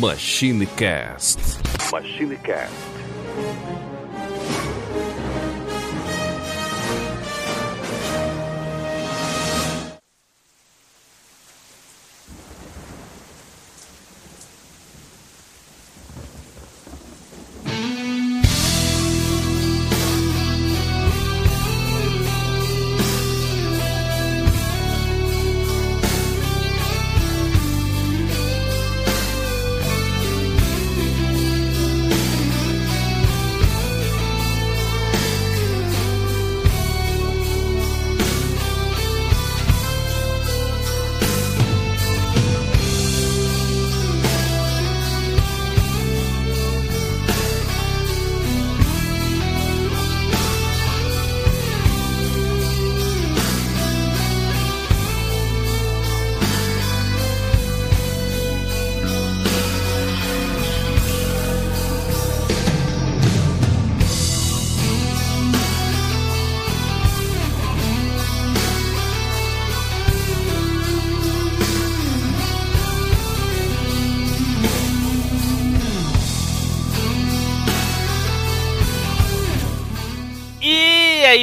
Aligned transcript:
MachineCast. 0.00 1.60
MachineCast. 1.92 3.91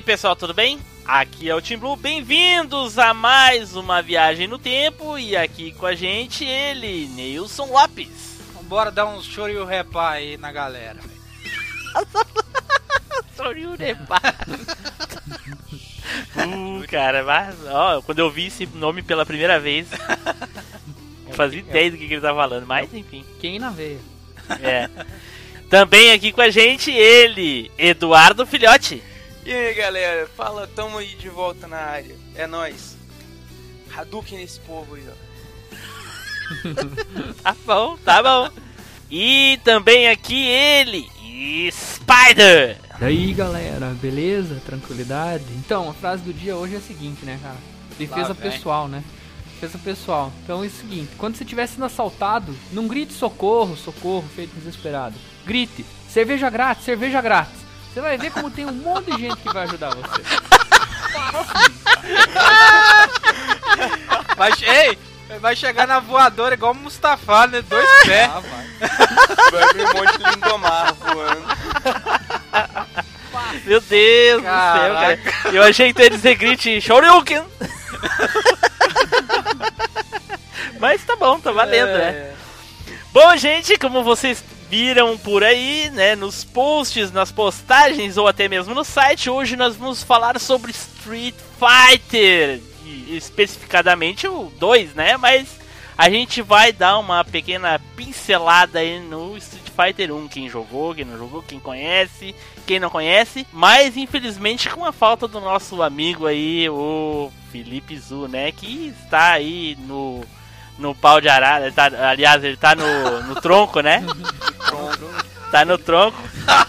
Pessoal, 0.10 0.36
tudo 0.36 0.56
bem? 0.56 0.80
Aqui 1.06 1.48
é 1.48 1.54
o 1.54 1.62
Tim 1.62 1.78
Blue, 1.78 1.96
bem-vindos 1.96 2.98
a 2.98 3.14
mais 3.14 3.76
uma 3.76 4.02
viagem 4.02 4.48
no 4.48 4.58
tempo 4.58 5.20
e 5.20 5.38
aqui 5.38 5.72
com 5.74 5.86
a 5.86 5.94
gente 5.94 6.44
ele, 6.44 7.06
Nilson 7.10 7.68
Lopes. 7.68 8.40
Bora 8.64 8.90
dar 8.90 9.06
um 9.06 9.22
shoryurepa 9.22 10.10
aí 10.10 10.36
na 10.36 10.52
galera. 10.52 10.98
Shoryurepa. 13.38 14.20
uh, 16.38 16.88
cara, 16.88 17.24
mas, 17.24 17.56
ó, 17.68 18.02
quando 18.02 18.18
eu 18.18 18.32
vi 18.32 18.48
esse 18.48 18.66
nome 18.66 19.04
pela 19.04 19.28
primeira 19.28 19.60
vez, 19.60 19.90
não 21.28 21.34
fazia 21.38 21.60
ideia 21.60 21.92
do 21.92 21.98
que, 21.98 22.08
que 22.08 22.14
ele 22.16 22.22
tá 22.22 22.34
falando, 22.34 22.66
mas 22.66 22.92
enfim. 22.92 23.24
Quem 23.40 23.60
na 23.60 23.70
veia? 23.70 24.00
É. 24.60 24.90
Também 25.70 26.14
aqui 26.14 26.32
com 26.32 26.42
a 26.42 26.50
gente 26.50 26.90
ele, 26.90 27.72
Eduardo 27.78 28.44
Filhote. 28.48 29.04
E 29.50 29.52
aí 29.52 29.74
galera, 29.74 30.30
fala, 30.38 30.70
tamo 30.76 31.00
aí 31.00 31.16
de 31.16 31.28
volta 31.28 31.66
na 31.66 31.78
área. 31.78 32.16
É 32.36 32.46
nóis. 32.46 32.96
Hadouken 33.98 34.38
nesse 34.38 34.60
povo 34.60 34.94
aí, 34.94 35.04
ó. 35.10 35.30
Tá 37.42 37.56
bom, 37.66 37.98
tá 37.98 38.22
bom. 38.22 38.52
E 39.10 39.60
também 39.64 40.08
aqui 40.08 40.46
ele, 40.46 41.10
Spider. 41.72 42.78
E 43.02 43.04
aí 43.04 43.34
galera, 43.34 43.88
beleza? 44.00 44.62
Tranquilidade? 44.68 45.46
Então, 45.56 45.90
a 45.90 45.96
frase 45.96 46.22
do 46.22 46.32
dia 46.32 46.56
hoje 46.56 46.76
é 46.76 46.78
a 46.78 46.82
seguinte, 46.82 47.26
né, 47.26 47.40
cara? 47.42 47.58
Defesa 47.98 48.28
Lá 48.28 48.36
pessoal, 48.36 48.88
né? 48.88 49.04
Defesa 49.56 49.80
pessoal. 49.80 50.32
Então 50.44 50.64
é 50.64 50.68
o 50.68 50.70
seguinte: 50.70 51.10
quando 51.18 51.36
você 51.36 51.44
estiver 51.44 51.66
sendo 51.66 51.86
assaltado, 51.86 52.56
não 52.72 52.88
grite 52.88 53.14
socorro, 53.14 53.76
socorro, 53.76 54.30
feito 54.36 54.54
desesperado. 54.54 55.16
Grite, 55.44 55.84
cerveja 56.08 56.52
grátis, 56.52 56.86
cerveja 56.86 57.20
grátis. 57.20 57.69
Você 57.94 58.02
vai 58.02 58.18
ver 58.18 58.32
como 58.32 58.52
tem 58.52 58.66
um 58.66 58.72
monte 58.72 59.12
de 59.12 59.22
gente 59.22 59.38
que 59.38 59.54
vai 59.54 59.64
ajudar 59.64 59.90
você. 59.96 60.22
Vai, 64.36 64.52
ei, 64.62 64.98
vai 65.40 65.56
chegar 65.56 65.86
na 65.86 66.00
voadora 66.00 66.54
igual 66.54 66.72
o 66.72 66.76
Mustafa, 66.76 67.48
né? 67.48 67.62
Dois 67.62 67.90
pés. 68.06 68.30
Vai 69.52 69.74
vir 69.74 69.86
um 69.86 69.94
monte 69.94 70.18
de 70.18 70.24
lindomar 70.30 70.94
voando. 70.94 71.46
Meu 73.66 73.82
Deus 73.82 73.82
do 73.82 73.88
céu, 73.90 74.42
Caraca. 74.42 75.32
cara. 75.32 75.56
Eu 75.56 75.64
achei 75.64 75.88
que 75.90 75.94
tu 75.96 76.02
ia 76.02 76.10
dizer 76.10 76.36
grite 76.36 76.80
Shoryuken. 76.82 77.44
Mas 80.80 81.04
tá 81.04 81.16
bom, 81.18 81.40
tá 81.40 81.52
valendo, 81.52 81.98
né? 81.98 82.10
É. 82.12 82.34
Bom, 83.12 83.36
gente, 83.36 83.78
como 83.78 84.04
vocês 84.04 84.42
viram 84.70 85.18
por 85.18 85.44
aí, 85.44 85.90
né, 85.90 86.16
nos 86.16 86.44
posts, 86.44 87.12
nas 87.12 87.32
postagens 87.32 88.18
ou 88.18 88.28
até 88.28 88.48
mesmo 88.48 88.76
no 88.76 88.84
site, 88.84 89.30
hoje 89.30 89.56
nós 89.56 89.76
vamos 89.76 90.04
falar 90.04 90.40
sobre 90.40 90.72
Street 90.72 91.34
Fighter, 91.58 92.62
especificadamente 93.10 94.28
o 94.28 94.52
2, 94.60 94.94
né, 94.94 95.18
mas 95.18 95.60
a 95.98 96.08
gente 96.08 96.44
vai 96.44 96.72
dar 96.72 97.00
uma 97.00 97.26
pequena 97.26 97.82
pincelada 97.96 98.80
aí 98.80 99.00
no 99.00 99.36
Street 99.38 99.70
Fighter 99.76 100.14
1, 100.14 100.28
quem 100.28 100.48
jogou, 100.48 100.94
quem 100.94 101.04
não 101.04 101.18
jogou, 101.18 101.42
quem 101.42 101.60
conhece, 101.60 102.36
quem 102.68 102.80
não 102.80 102.92
conhece, 102.92 103.48
mas 103.52 103.98
infelizmente 103.98 104.70
com 104.70 104.86
a 104.86 104.92
falta 104.92 105.28
do 105.28 105.42
nosso 105.42 105.82
amigo 105.82 106.28
aí, 106.28 106.70
o 106.70 107.32
Felipe 107.52 107.98
Zu, 107.98 108.28
né, 108.28 108.52
que 108.52 108.94
está 109.04 109.32
aí 109.32 109.76
no 109.88 110.24
no 110.80 110.96
pau 110.96 111.22
de 111.22 111.30
arara, 111.30 111.66
ele 111.66 111.76
tá, 111.76 111.86
aliás, 112.10 112.44
ele 112.44 112.58
tá 112.58 112.74
no, 112.76 113.22
no 113.24 113.36
tronco, 113.42 113.82
né? 113.82 114.04
Tá 115.52 115.64
no 115.66 115.78
tronco. 115.78 116.18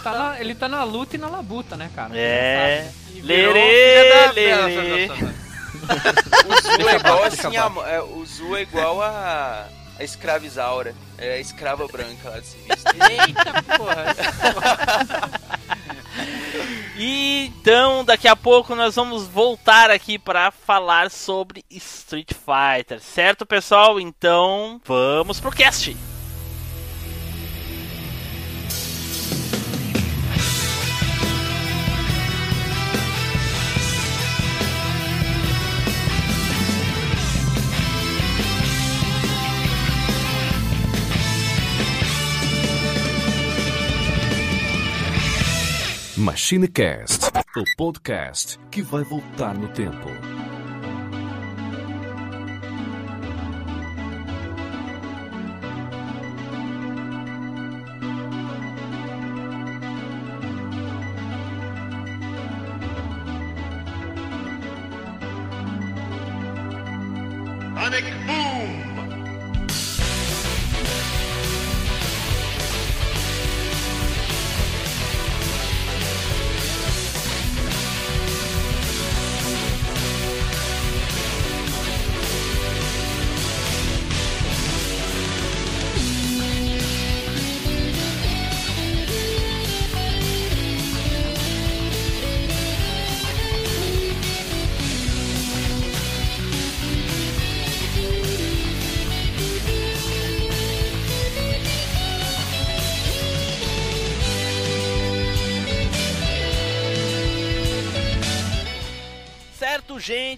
Tá 0.03 0.11
na- 0.13 0.39
ele 0.39 0.53
tá 0.55 0.67
na 0.69 0.83
luta 0.83 1.15
e 1.15 1.19
na 1.19 1.27
labuta, 1.29 1.75
né, 1.75 1.89
cara? 1.95 2.11
É. 2.13 2.89
Lerê, 3.23 4.31
lerê. 4.33 5.07
O 6.45 6.61
Zu 6.61 6.89
é 6.89 6.95
igual 6.95 7.23
assim, 7.23 7.57
a, 7.57 7.71
é, 7.89 8.01
o 8.01 8.25
Zu 8.25 8.55
é 8.55 8.61
igual 8.61 9.01
a, 9.01 9.65
a 9.99 10.03
escravizaura. 10.03 10.93
É 11.17 11.33
a 11.33 11.39
escrava 11.39 11.87
branca 11.87 12.29
lá 12.29 12.39
de. 12.39 12.47
Eita 12.67 13.63
porra. 13.77 14.15
Então, 17.03 18.05
daqui 18.05 18.27
a 18.27 18.35
pouco 18.35 18.75
nós 18.75 18.93
vamos 18.95 19.25
voltar 19.25 19.89
aqui 19.89 20.19
para 20.19 20.51
falar 20.51 21.09
sobre 21.09 21.65
Street 21.67 22.31
Fighter, 22.31 22.99
certo, 22.99 23.43
pessoal? 23.43 23.99
Então, 23.99 24.79
vamos 24.85 25.39
pro 25.39 25.49
cast. 25.49 25.97
MachineCast, 46.41 47.27
o 47.55 47.63
podcast 47.77 48.59
que 48.71 48.81
vai 48.81 49.03
voltar 49.03 49.53
no 49.53 49.67
tempo. 49.67 50.09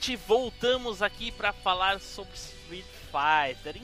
Gente, 0.04 0.18
voltamos 0.18 1.02
aqui 1.02 1.32
para 1.32 1.54
falar 1.54 2.00
sobre 2.02 2.34
Street 2.36 2.84
Fighter. 3.10 3.82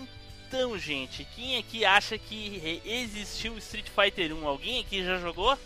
Então, 0.47 0.77
gente, 0.77 1.25
quem 1.33 1.57
aqui 1.57 1.85
acha 1.85 2.17
que 2.17 2.81
existiu 2.83 3.57
Street 3.57 3.87
Fighter 3.87 4.35
1? 4.35 4.45
Alguém 4.45 4.81
aqui 4.81 5.03
já 5.03 5.17
jogou? 5.17 5.57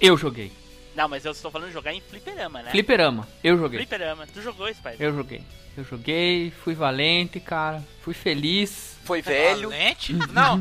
Eu 0.00 0.16
joguei. 0.16 0.50
Não, 0.96 1.08
mas 1.08 1.24
eu 1.24 1.30
estou 1.30 1.52
falando 1.52 1.68
de 1.68 1.74
jogar 1.74 1.94
em 1.94 2.00
fliperama, 2.00 2.62
né? 2.62 2.70
Fliperama, 2.72 3.28
eu 3.44 3.56
joguei. 3.56 3.78
Fliperama. 3.78 4.26
Tu 4.26 4.42
jogou, 4.42 4.66
Spider? 4.74 4.96
Eu 4.98 5.14
joguei. 5.14 5.42
Eu 5.76 5.84
joguei, 5.84 6.50
fui 6.64 6.74
valente, 6.74 7.38
cara. 7.38 7.80
Fui 8.02 8.12
feliz. 8.12 8.96
Foi 9.04 9.22
velho. 9.22 9.70
Valente? 9.70 10.12
Não, 10.32 10.56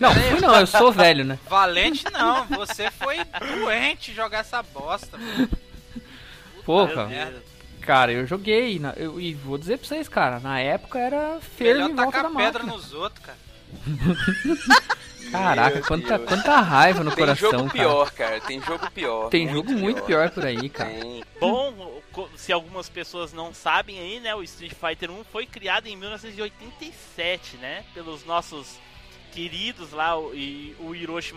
Não, 0.00 0.14
fui 0.14 0.40
não, 0.40 0.58
eu 0.58 0.66
sou 0.66 0.90
velho, 0.90 1.24
né? 1.24 1.38
valente 1.48 2.04
não. 2.10 2.46
Você 2.46 2.90
foi 2.90 3.18
doente 3.60 4.14
jogar 4.14 4.38
essa 4.38 4.62
bosta. 4.62 5.18
mano. 5.18 5.48
Porra, 6.64 7.06
merda. 7.06 7.55
Cara, 7.86 8.12
eu 8.12 8.26
joguei. 8.26 8.78
na- 8.78 8.92
eu- 8.96 9.20
e 9.20 9.32
vou 9.34 9.56
dizer 9.56 9.78
pra 9.78 9.86
vocês, 9.88 10.08
cara, 10.08 10.40
na 10.40 10.60
época 10.60 10.98
era 10.98 11.38
Melhor 11.58 11.90
em 11.90 11.94
volta 11.94 12.22
da 12.22 12.28
pedra 12.30 12.62
máquina. 12.62 12.72
nos 12.72 12.92
outros, 12.92 13.24
cara. 13.24 13.38
Caraca, 15.30 15.82
quanta, 15.82 16.18
quanta 16.20 16.60
raiva 16.60 17.02
no 17.02 17.10
Tem 17.10 17.18
coração, 17.24 17.50
jogo 17.50 17.64
cara. 17.64 17.72
pior, 17.72 18.10
cara. 18.12 18.40
Tem 18.40 18.62
jogo 18.62 18.90
pior. 18.92 19.28
Tem 19.28 19.48
jogo 19.48 19.72
muito 19.72 20.02
pior 20.02 20.30
por 20.30 20.46
aí, 20.46 20.68
cara. 20.68 20.88
Tem. 20.90 21.24
Bom, 21.40 22.00
se 22.36 22.52
algumas 22.52 22.88
pessoas 22.88 23.32
não 23.32 23.52
sabem 23.52 23.98
aí, 23.98 24.20
né, 24.20 24.34
o 24.36 24.42
Street 24.44 24.72
Fighter 24.72 25.10
1 25.10 25.24
foi 25.24 25.44
criado 25.44 25.88
em 25.88 25.96
1987, 25.96 27.56
né, 27.56 27.84
pelos 27.92 28.24
nossos 28.24 28.78
queridos 29.32 29.90
lá, 29.92 30.16
o, 30.16 30.32
e, 30.32 30.74
o 30.78 30.94
Hiroshi 30.94 31.34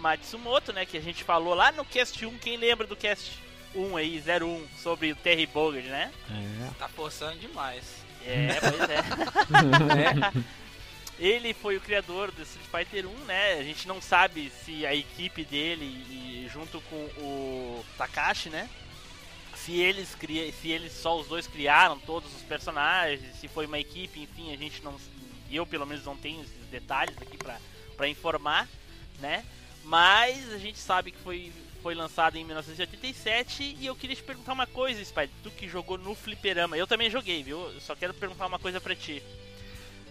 Matsumoto, 0.00 0.72
né, 0.72 0.86
que 0.86 0.96
a 0.96 1.00
gente 1.02 1.24
falou 1.24 1.54
lá 1.54 1.72
no 1.72 1.84
Cast 1.84 2.24
1, 2.24 2.38
quem 2.38 2.56
lembra 2.56 2.86
do 2.86 2.96
Cast 2.96 3.32
1 3.74 3.96
aí, 3.96 4.22
01, 4.42 4.66
sobre 4.82 5.12
o 5.12 5.16
Terry 5.16 5.46
Bogard, 5.46 5.88
né? 5.88 6.12
Tá 6.78 6.88
forçando 6.88 7.38
demais. 7.38 7.84
É, 8.26 8.58
pois 8.60 8.90
é. 8.90 10.44
Ele 11.18 11.54
foi 11.54 11.76
o 11.76 11.80
criador 11.80 12.32
do 12.32 12.42
Street 12.42 12.66
Fighter 12.66 13.06
1, 13.06 13.24
né? 13.24 13.54
A 13.54 13.62
gente 13.62 13.86
não 13.86 14.02
sabe 14.02 14.50
se 14.64 14.84
a 14.84 14.94
equipe 14.94 15.44
dele 15.44 15.84
e 15.84 16.48
junto 16.52 16.80
com 16.82 16.96
o 16.96 17.84
Takashi, 17.96 18.50
né? 18.50 18.68
Se 19.54 19.78
eles 19.80 20.14
cria, 20.14 20.52
se 20.52 20.70
eles 20.70 20.92
só 20.92 21.18
os 21.18 21.28
dois 21.28 21.46
criaram 21.46 21.98
todos 22.00 22.34
os 22.34 22.42
personagens, 22.42 23.22
se 23.36 23.46
foi 23.46 23.66
uma 23.66 23.78
equipe, 23.78 24.20
enfim, 24.20 24.52
a 24.52 24.56
gente 24.56 24.82
não 24.82 24.96
eu 25.50 25.64
pelo 25.64 25.86
menos 25.86 26.04
não 26.04 26.16
tenho 26.16 26.42
esses 26.42 26.66
detalhes 26.68 27.16
aqui 27.22 27.36
pra 27.36 27.58
para 27.96 28.08
informar, 28.08 28.68
né? 29.20 29.44
Mas 29.84 30.52
a 30.52 30.58
gente 30.58 30.78
sabe 30.78 31.12
que 31.12 31.18
foi 31.18 31.52
foi 31.84 31.94
lançado 31.94 32.36
em 32.36 32.44
1987 32.44 33.76
e 33.78 33.84
eu 33.84 33.94
queria 33.94 34.16
te 34.16 34.22
perguntar 34.22 34.54
uma 34.54 34.66
coisa, 34.66 35.04
Spider, 35.04 35.28
tu 35.42 35.50
que 35.50 35.68
jogou 35.68 35.98
no 35.98 36.14
fliperama. 36.14 36.78
Eu 36.78 36.86
também 36.86 37.10
joguei, 37.10 37.42
viu? 37.42 37.58
Eu 37.60 37.78
só 37.82 37.94
quero 37.94 38.14
perguntar 38.14 38.46
uma 38.46 38.58
coisa 38.58 38.80
pra 38.80 38.96
ti. 38.96 39.22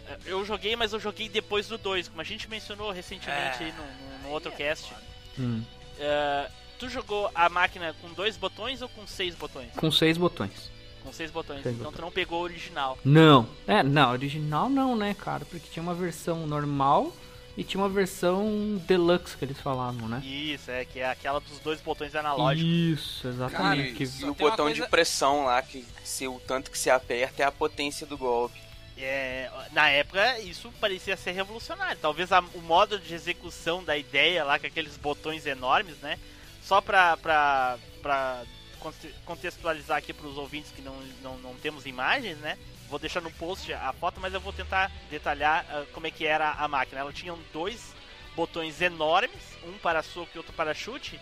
Eh, 0.08 0.18
Eu 0.28 0.46
joguei, 0.46 0.76
mas 0.76 0.94
eu 0.94 1.00
joguei 1.00 1.28
depois 1.28 1.68
do 1.68 1.80
2, 1.80 2.10
como 2.10 2.22
a 2.22 2.24
gente 2.24 2.48
mencionou 2.48 2.92
recentemente 2.92 3.64
É, 3.64 3.66
aí 3.66 3.72
no, 3.74 3.84
no- 3.84 4.24
no 4.24 4.30
outro 4.30 4.52
cast. 4.52 4.94
Hum, 5.40 5.64
Eh, 5.98 6.50
tu 6.78 6.88
jogou 6.90 7.32
a 7.34 7.50
máquina 7.50 7.96
com 8.02 8.14
dois 8.14 8.38
botões 8.38 8.84
ou 8.84 8.90
com 8.90 9.08
seis 9.08 9.34
botões? 9.34 9.72
com 9.76 9.90
seis 9.92 10.16
botões. 10.16 10.72
Com 11.04 11.12
seis 11.12 11.32
botões. 11.32 11.64
Seis 11.64 11.74
então 11.76 11.86
botões. 11.86 12.00
tu 12.00 12.02
não 12.06 12.12
pegou 12.12 12.40
o 12.42 12.44
original. 12.44 13.00
Não, 13.04 13.50
é, 13.68 13.82
não, 13.82 14.12
original 14.12 14.70
não, 14.70 14.96
né, 14.96 15.16
cara? 15.16 15.44
Porque 15.46 15.70
tinha 15.72 15.82
uma 15.82 15.96
versão 15.96 16.46
normal 16.46 17.12
e 17.58 17.64
tinha 17.64 17.82
uma 17.82 17.90
versão 17.90 18.82
deluxe 18.88 19.38
que 19.38 19.46
eles 19.46 19.60
falavam, 19.60 20.08
né? 20.08 20.20
Isso, 20.26 20.72
é, 20.72 20.86
que 20.86 21.00
é 21.00 21.06
aquela 21.10 21.40
dos 21.40 21.60
dois 21.60 21.80
botões 21.82 22.16
analógicos. 22.16 22.72
Isso, 22.72 23.28
exatamente. 23.28 23.92
E, 23.92 23.94
que- 23.96 24.04
e 24.22 24.26
o 24.26 24.34
botão 24.34 24.66
coisa- 24.66 24.82
de 24.84 24.90
pressão 24.90 25.46
lá, 25.46 25.62
que 25.62 25.86
se 26.04 26.28
o 26.28 26.40
tanto 26.48 26.72
que 26.72 26.78
se 26.78 26.90
aperta 26.90 27.44
é 27.44 27.46
a 27.46 27.52
potência 27.52 28.06
do 28.08 28.18
golpe. 28.18 28.62
É, 28.98 29.50
na 29.72 29.90
época 29.90 30.40
isso 30.40 30.72
parecia 30.80 31.18
ser 31.18 31.32
revolucionário. 31.32 31.98
Talvez 32.02 32.32
a- 32.32 32.44
o 32.54 32.62
modo 32.62 33.00
de 33.00 33.14
execução 33.14 33.84
da 33.84 33.98
ideia 33.98 34.44
lá 34.44 34.60
com 34.60 34.68
aqueles 34.68 34.96
botões 34.98 35.46
enormes, 35.46 35.98
né? 35.98 36.20
Só 36.64 36.80
pra, 36.80 37.18
pra, 37.18 37.78
pra 38.02 38.44
conte- 38.80 39.14
contextualizar 39.26 39.98
aqui 39.98 40.14
pros 40.14 40.38
ouvintes 40.38 40.72
que 40.72 40.82
não, 40.82 40.96
não, 41.24 41.38
não 41.40 41.54
temos 41.56 41.86
imagens, 41.86 42.38
né? 42.38 42.58
Vou 42.94 43.00
deixar 43.00 43.22
no 43.22 43.32
post 43.32 43.74
a 43.74 43.92
foto, 43.92 44.20
mas 44.22 44.32
eu 44.36 44.40
vou 44.40 44.54
tentar 44.54 44.92
detalhar 45.10 45.66
ah, 45.68 45.84
como 45.94 46.06
é 46.06 46.12
que 46.12 46.28
era 46.28 46.52
a 46.52 46.68
máquina. 46.68 47.02
Ela 47.02 47.12
tinha 47.12 47.36
dois 47.52 47.92
botões 48.36 48.80
enormes, 48.82 49.32
um 49.64 49.80
para 49.80 50.04
soco 50.04 50.30
e 50.36 50.38
outro 50.38 50.54
para 50.54 50.76
chute, 50.76 51.20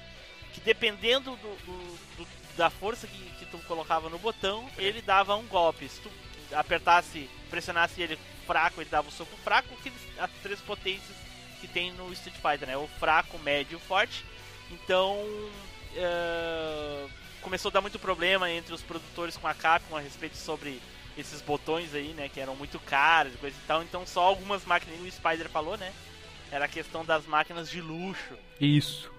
que 0.53 0.59
dependendo 0.59 1.31
do, 1.37 1.55
do- 1.65 1.97
do- 2.17 2.27
da 2.57 2.69
força 2.69 3.07
que, 3.07 3.17
que 3.39 3.45
tu 3.45 3.57
colocava 3.59 4.09
no 4.09 4.19
botão, 4.19 4.69
ele 4.77 5.01
dava 5.01 5.33
um 5.37 5.47
golpe. 5.47 5.87
Se 5.87 6.01
tu 6.01 6.11
apertasse, 6.51 7.29
pressionasse 7.49 8.01
ele 8.01 8.19
fraco, 8.45 8.81
ele 8.81 8.89
dava 8.89 9.07
o 9.07 9.11
soco 9.13 9.37
fraco, 9.37 9.73
que 9.81 9.89
as 10.19 10.29
três 10.43 10.59
potências 10.59 11.15
que 11.61 11.69
tem 11.69 11.93
no 11.93 12.11
Street 12.11 12.35
Fighter, 12.35 12.67
né? 12.67 12.75
O 12.75 12.89
fraco, 12.99 13.37
o 13.37 13.39
médio 13.39 13.75
e 13.75 13.77
o 13.77 13.79
forte. 13.79 14.25
Então, 14.69 15.17
eh, 15.95 17.07
começou 17.41 17.69
a 17.69 17.73
dar 17.75 17.79
muito 17.81 17.97
problema 17.97 18.51
entre 18.51 18.73
os 18.73 18.81
produtores 18.81 19.37
com 19.37 19.47
a 19.47 19.53
Capcom 19.53 19.95
a 19.95 20.01
respeito 20.01 20.35
sobre 20.35 20.81
esses 21.17 21.41
botões 21.41 21.93
aí, 21.93 22.13
né? 22.13 22.29
Que 22.29 22.39
eram 22.39 22.55
muito 22.55 22.79
caros 22.79 23.33
e 23.33 23.37
coisa 23.37 23.55
e 23.55 23.67
tal. 23.67 23.81
Então, 23.83 24.05
só 24.05 24.21
algumas 24.23 24.65
máquinas, 24.65 24.99
o 24.99 25.11
Spider 25.11 25.49
falou, 25.49 25.77
né? 25.77 25.91
Era 26.51 26.65
a 26.65 26.67
questão 26.67 27.05
das 27.05 27.25
máquinas 27.25 27.69
de 27.69 27.81
luxo. 27.81 28.35
Isso. 28.59 29.11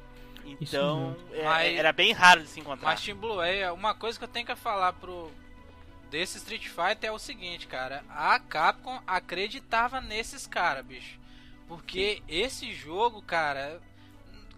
Então, 0.60 1.16
é- 1.32 1.44
Mas- 1.44 1.78
era 1.78 1.92
bem 1.92 2.12
raro 2.12 2.42
de 2.42 2.48
se 2.48 2.58
encontrar. 2.60 2.88
Mas 2.90 3.00
Team 3.02 3.16
Blue, 3.16 3.40
é, 3.40 3.70
uma 3.70 3.94
coisa 3.94 4.18
que 4.18 4.24
eu 4.24 4.28
tenho 4.28 4.44
que 4.46 4.54
falar 4.56 4.92
pro 4.94 5.30
desse 6.10 6.36
Street 6.38 6.66
Fighter 6.66 7.08
é 7.08 7.12
o 7.12 7.18
seguinte, 7.18 7.66
cara. 7.66 8.04
A 8.10 8.38
Capcom 8.38 9.00
acreditava 9.06 10.00
nesses 10.00 10.46
caras, 10.46 10.84
bicho. 10.84 11.18
Porque 11.68 12.22
esse 12.28 12.74
jogo, 12.74 13.22
cara, 13.22 13.80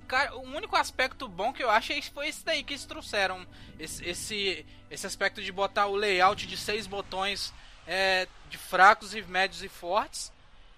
cara, 0.04 0.34
o 0.36 0.42
único 0.42 0.76
aspecto 0.76 1.28
bom 1.28 1.52
que 1.52 1.62
eu 1.62 1.70
acho 1.70 1.92
é 1.92 2.02
foi 2.02 2.28
esse 2.28 2.44
daí 2.44 2.62
que 2.62 2.72
eles 2.74 2.84
trouxeram. 2.84 3.46
Esse, 3.78 4.04
esse, 4.04 4.66
esse 4.90 5.06
aspecto 5.06 5.42
de 5.42 5.50
botar 5.52 5.86
o 5.86 5.96
layout 5.96 6.46
de 6.46 6.56
seis 6.56 6.86
botões 6.86 7.52
é, 7.86 8.26
de 8.48 8.58
fracos 8.58 9.14
e 9.14 9.22
médios 9.22 9.62
e 9.62 9.68
fortes. 9.68 10.32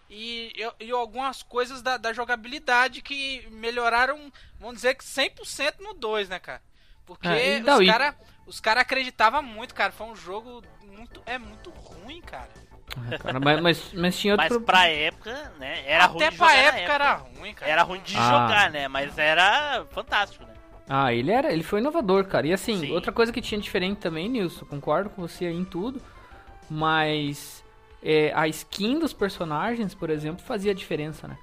E, 0.09 0.53
e, 0.79 0.85
e 0.87 0.91
algumas 0.93 1.43
coisas 1.43 1.83
da, 1.83 1.97
da 1.97 2.13
jogabilidade 2.13 3.03
que 3.03 3.47
melhoraram, 3.51 4.33
vamos 4.59 4.77
dizer 4.77 4.95
que 4.95 5.05
100% 5.05 5.81
no 5.81 5.95
2, 5.95 6.29
né, 6.29 6.39
cara? 6.39 6.63
Porque 7.05 7.27
É, 7.29 7.59
então, 7.59 7.77
os 7.77 7.83
e- 7.83 7.87
caras 7.87 8.15
os 8.47 8.61
cara 8.61 8.81
acreditavam 8.81 9.43
muito, 9.43 9.75
cara. 9.75 9.93
Foi 9.93 10.07
um 10.07 10.15
jogo 10.17 10.63
muito. 10.83 11.21
É 11.27 11.37
muito 11.39 11.71
ruim, 11.71 12.21
cara. 12.21 12.49
É, 13.11 13.19
cara, 13.19 13.41
mas, 13.41 13.61
mas, 13.61 13.93
mas 13.93 14.19
tinha 14.19 14.35
outro 14.35 14.55
Mas 14.57 14.65
pra 14.65 14.87
época, 14.89 15.53
né? 15.59 15.83
Era 15.87 16.07
ruim 16.07 16.17
Até 16.23 16.31
de 16.31 16.37
pra 16.39 16.49
jogar 16.49 16.63
na 16.63 16.79
época, 16.79 16.93
era 16.95 17.15
ruim, 17.15 17.55
cara. 17.55 17.71
Era 17.73 17.83
ruim 17.83 18.01
de 18.05 18.17
Ah. 18.17 18.21
jogar, 18.31 18.71
né? 18.71 18.89
Mas 18.89 19.19
era 19.19 19.85
fantástico, 19.91 20.45
né? 20.45 20.55
Ah, 20.89 21.13
ele 21.13 21.31
era, 21.33 21.53
ele 21.53 21.63
foi 21.65 21.81
inovador, 21.81 22.25
cara. 22.27 22.47
E 22.47 22.53
assim, 22.53 22.79
Sim. 22.81 22.93
outra 22.93 23.11
coisa 23.13 23.33
que 23.33 23.43
tinha 23.43 23.61
diferente 23.61 23.99
também, 23.99 24.29
Nilson, 24.29 24.65
concordo 24.67 25.11
com 25.11 25.21
você 25.23 25.47
aí 25.47 25.57
em 25.57 25.65
tudo, 25.65 26.01
mas 26.71 27.65
é, 28.03 28.33
a 28.35 28.47
skin 28.49 28.99
dos 28.99 29.13
personagens, 29.13 29.95
por 29.95 30.11
exemplo, 30.11 30.45
fazia 30.45 30.75
diferença, 30.75 31.27
né? 31.27 31.37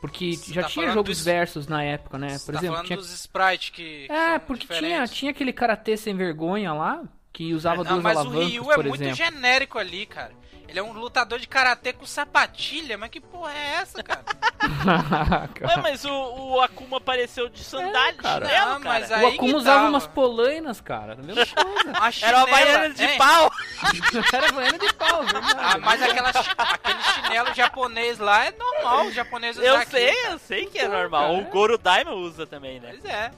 Porque 0.00 0.34
Você 0.34 0.52
já 0.54 0.62
tá 0.62 0.68
tinha 0.68 0.90
jogos 0.92 1.18
dos- 1.18 1.24
versus 1.24 1.66
na 1.66 1.82
época, 1.82 2.16
né? 2.18 2.30
Você 2.30 2.46
Por 2.46 2.52
tá 2.52 2.58
exemplo, 2.58 2.76
falando 2.76 2.86
tinha 2.86 2.96
dos 2.96 3.12
sprites 3.12 3.70
que. 3.70 4.06
que 4.06 4.12
É, 4.12 4.30
são 4.30 4.40
porque 4.40 4.66
tinha, 4.66 4.80
diferentes. 4.80 5.14
tinha 5.14 5.30
aquele 5.30 5.52
karatê 5.52 5.96
sem 5.96 6.16
vergonha 6.16 6.72
lá, 6.72 7.02
que 7.32 7.52
usava 7.52 7.84
Não, 7.84 8.00
duas 8.00 8.02
mas 8.02 8.18
o 8.18 8.28
Ryu 8.30 8.72
é 8.72 8.74
por 8.76 8.84
muito 8.86 9.02
exemplo. 9.02 9.16
genérico 9.16 9.78
ali, 9.78 10.06
cara. 10.06 10.32
Ele 10.70 10.78
é 10.78 10.82
um 10.82 10.92
lutador 10.92 11.38
de 11.38 11.48
karatê 11.48 11.92
com 11.92 12.06
sapatilha, 12.06 12.96
mas 12.96 13.10
que 13.10 13.20
porra 13.20 13.52
é 13.52 13.74
essa, 13.80 14.02
cara? 14.02 14.24
Ué, 15.62 15.76
mas 15.82 16.04
o, 16.04 16.10
o 16.12 16.60
Akuma 16.60 16.98
apareceu 16.98 17.48
de 17.48 17.62
sandália, 17.64 18.12
de 18.12 18.18
cara. 18.18 18.46
chinelo, 18.46 18.70
Não, 18.74 18.80
cara. 18.80 19.00
mas 19.00 19.10
o 19.10 19.14
aí 19.14 19.34
Akuma 19.34 19.48
que 19.48 19.54
usava 19.56 19.88
umas 19.88 20.06
polainas, 20.06 20.80
cara. 20.80 21.16
Mesma 21.16 21.44
coisa. 21.44 21.88
Uma 21.88 21.96
Era 21.96 22.00
uma 22.00 22.12
chinela, 22.12 22.46
baiana 22.46 22.90
de 22.90 23.04
hein? 23.04 23.18
pau. 23.18 23.50
Era 24.32 24.52
banana 24.52 24.78
de 24.78 24.94
pau, 24.94 25.22
verdade. 25.24 25.56
Ah, 25.58 25.78
mas 25.78 26.02
aquela, 26.02 26.28
aquele 26.30 27.02
chinelo 27.02 27.54
japonês 27.54 28.18
lá 28.18 28.44
é 28.46 28.52
normal, 28.52 29.06
o 29.06 29.12
japonês 29.12 29.56
usa 29.56 29.66
Eu 29.66 29.82
sei, 29.86 30.14
cara. 30.14 30.32
eu 30.32 30.38
sei 30.38 30.66
que 30.66 30.78
é 30.78 30.86
normal. 30.88 31.22
cara, 31.22 31.32
O 31.48 31.50
Goro 31.50 31.76
Daima 31.78 32.12
usa 32.12 32.46
também, 32.46 32.78
né? 32.78 32.90
Pois 32.92 33.04
é. 33.04 33.30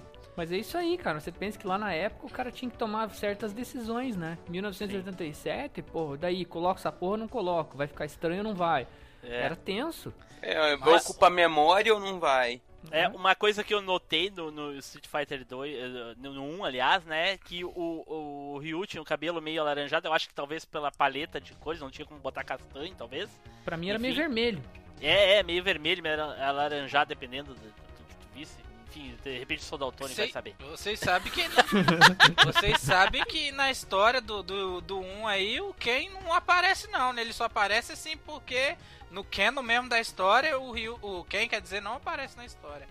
Mas 0.42 0.50
é 0.50 0.56
isso 0.56 0.76
aí, 0.76 0.98
cara. 0.98 1.20
Você 1.20 1.30
pensa 1.30 1.56
que 1.56 1.64
lá 1.68 1.78
na 1.78 1.92
época 1.94 2.26
o 2.26 2.28
cara 2.30 2.50
tinha 2.50 2.68
que 2.68 2.76
tomar 2.76 3.08
certas 3.10 3.52
decisões, 3.52 4.16
né? 4.16 4.36
1987, 4.48 5.82
pô, 5.82 6.16
daí 6.16 6.44
coloca 6.44 6.80
essa 6.80 6.90
porra 6.90 7.12
ou 7.12 7.16
não 7.18 7.28
coloco? 7.28 7.76
Vai 7.76 7.86
ficar 7.86 8.04
estranho 8.06 8.38
ou 8.38 8.44
não 8.48 8.54
vai? 8.56 8.88
É. 9.22 9.42
Era 9.42 9.54
tenso. 9.54 10.12
É, 10.40 10.76
vai 10.76 10.94
Mas- 10.94 11.08
ocupar 11.08 11.30
memória 11.30 11.94
ou 11.94 12.00
não 12.00 12.18
vai? 12.18 12.60
É, 12.90 13.06
uma 13.06 13.36
coisa 13.36 13.62
que 13.62 13.72
eu 13.72 13.80
notei 13.80 14.30
no, 14.30 14.50
no 14.50 14.74
Street 14.78 15.06
Fighter 15.06 15.44
2, 15.46 15.72
eh, 15.72 16.14
no, 16.18 16.32
no 16.34 16.42
1, 16.58 16.64
aliás, 16.64 17.04
né, 17.04 17.38
que 17.38 17.64
o, 17.64 17.70
o 18.04 18.58
Ryu 18.58 18.84
tinha 18.84 19.00
o 19.00 19.04
cabelo 19.04 19.40
meio 19.40 19.60
alaranjado, 19.60 20.08
eu 20.08 20.12
acho 20.12 20.26
que 20.28 20.34
talvez 20.34 20.64
pela 20.64 20.90
paleta 20.90 21.40
de 21.40 21.52
cores, 21.54 21.80
não 21.80 21.88
tinha 21.92 22.04
como 22.04 22.18
botar 22.18 22.42
castanho, 22.42 22.92
talvez. 22.98 23.30
Pra 23.64 23.76
mim 23.76 23.90
era 23.90 24.00
meio 24.00 24.10
Enfim. 24.10 24.22
vermelho. 24.22 24.60
É, 25.00 25.34
é, 25.38 25.42
meio 25.44 25.62
vermelho, 25.62 26.02
meio 26.02 26.20
ala- 26.20 26.44
alaranjado, 26.44 27.08
dependendo 27.10 27.54
do, 27.54 27.60
do 27.60 28.04
que 28.08 28.16
tu 28.16 28.26
visse. 28.34 28.56
Enfim, 28.94 29.14
de 29.24 29.38
repente 29.38 29.60
o 29.60 29.64
Soldaltone 29.64 30.12
Sei- 30.14 30.26
vai 30.26 30.32
saber. 30.32 30.54
Vocês 30.70 30.98
sabem 31.00 31.32
que. 31.32 31.42
vocês 32.44 32.80
sabem 32.80 33.24
que 33.24 33.50
na 33.52 33.70
história 33.70 34.20
do, 34.20 34.42
do, 34.42 34.80
do 34.80 35.00
1 35.00 35.26
aí, 35.26 35.60
o 35.60 35.72
Ken 35.74 36.10
não 36.24 36.32
aparece, 36.32 36.88
não, 36.90 37.12
né? 37.12 37.22
Ele 37.22 37.32
só 37.32 37.44
aparece 37.44 37.92
assim 37.92 38.16
porque 38.18 38.76
no 39.10 39.24
Canon 39.24 39.62
mesmo 39.62 39.88
da 39.88 40.00
história, 40.00 40.58
o, 40.58 40.70
Ryu, 40.72 40.98
o 41.02 41.24
Ken, 41.24 41.48
quer 41.48 41.60
dizer, 41.60 41.80
não 41.80 41.94
aparece 41.94 42.36
na 42.36 42.44
história. 42.44 42.86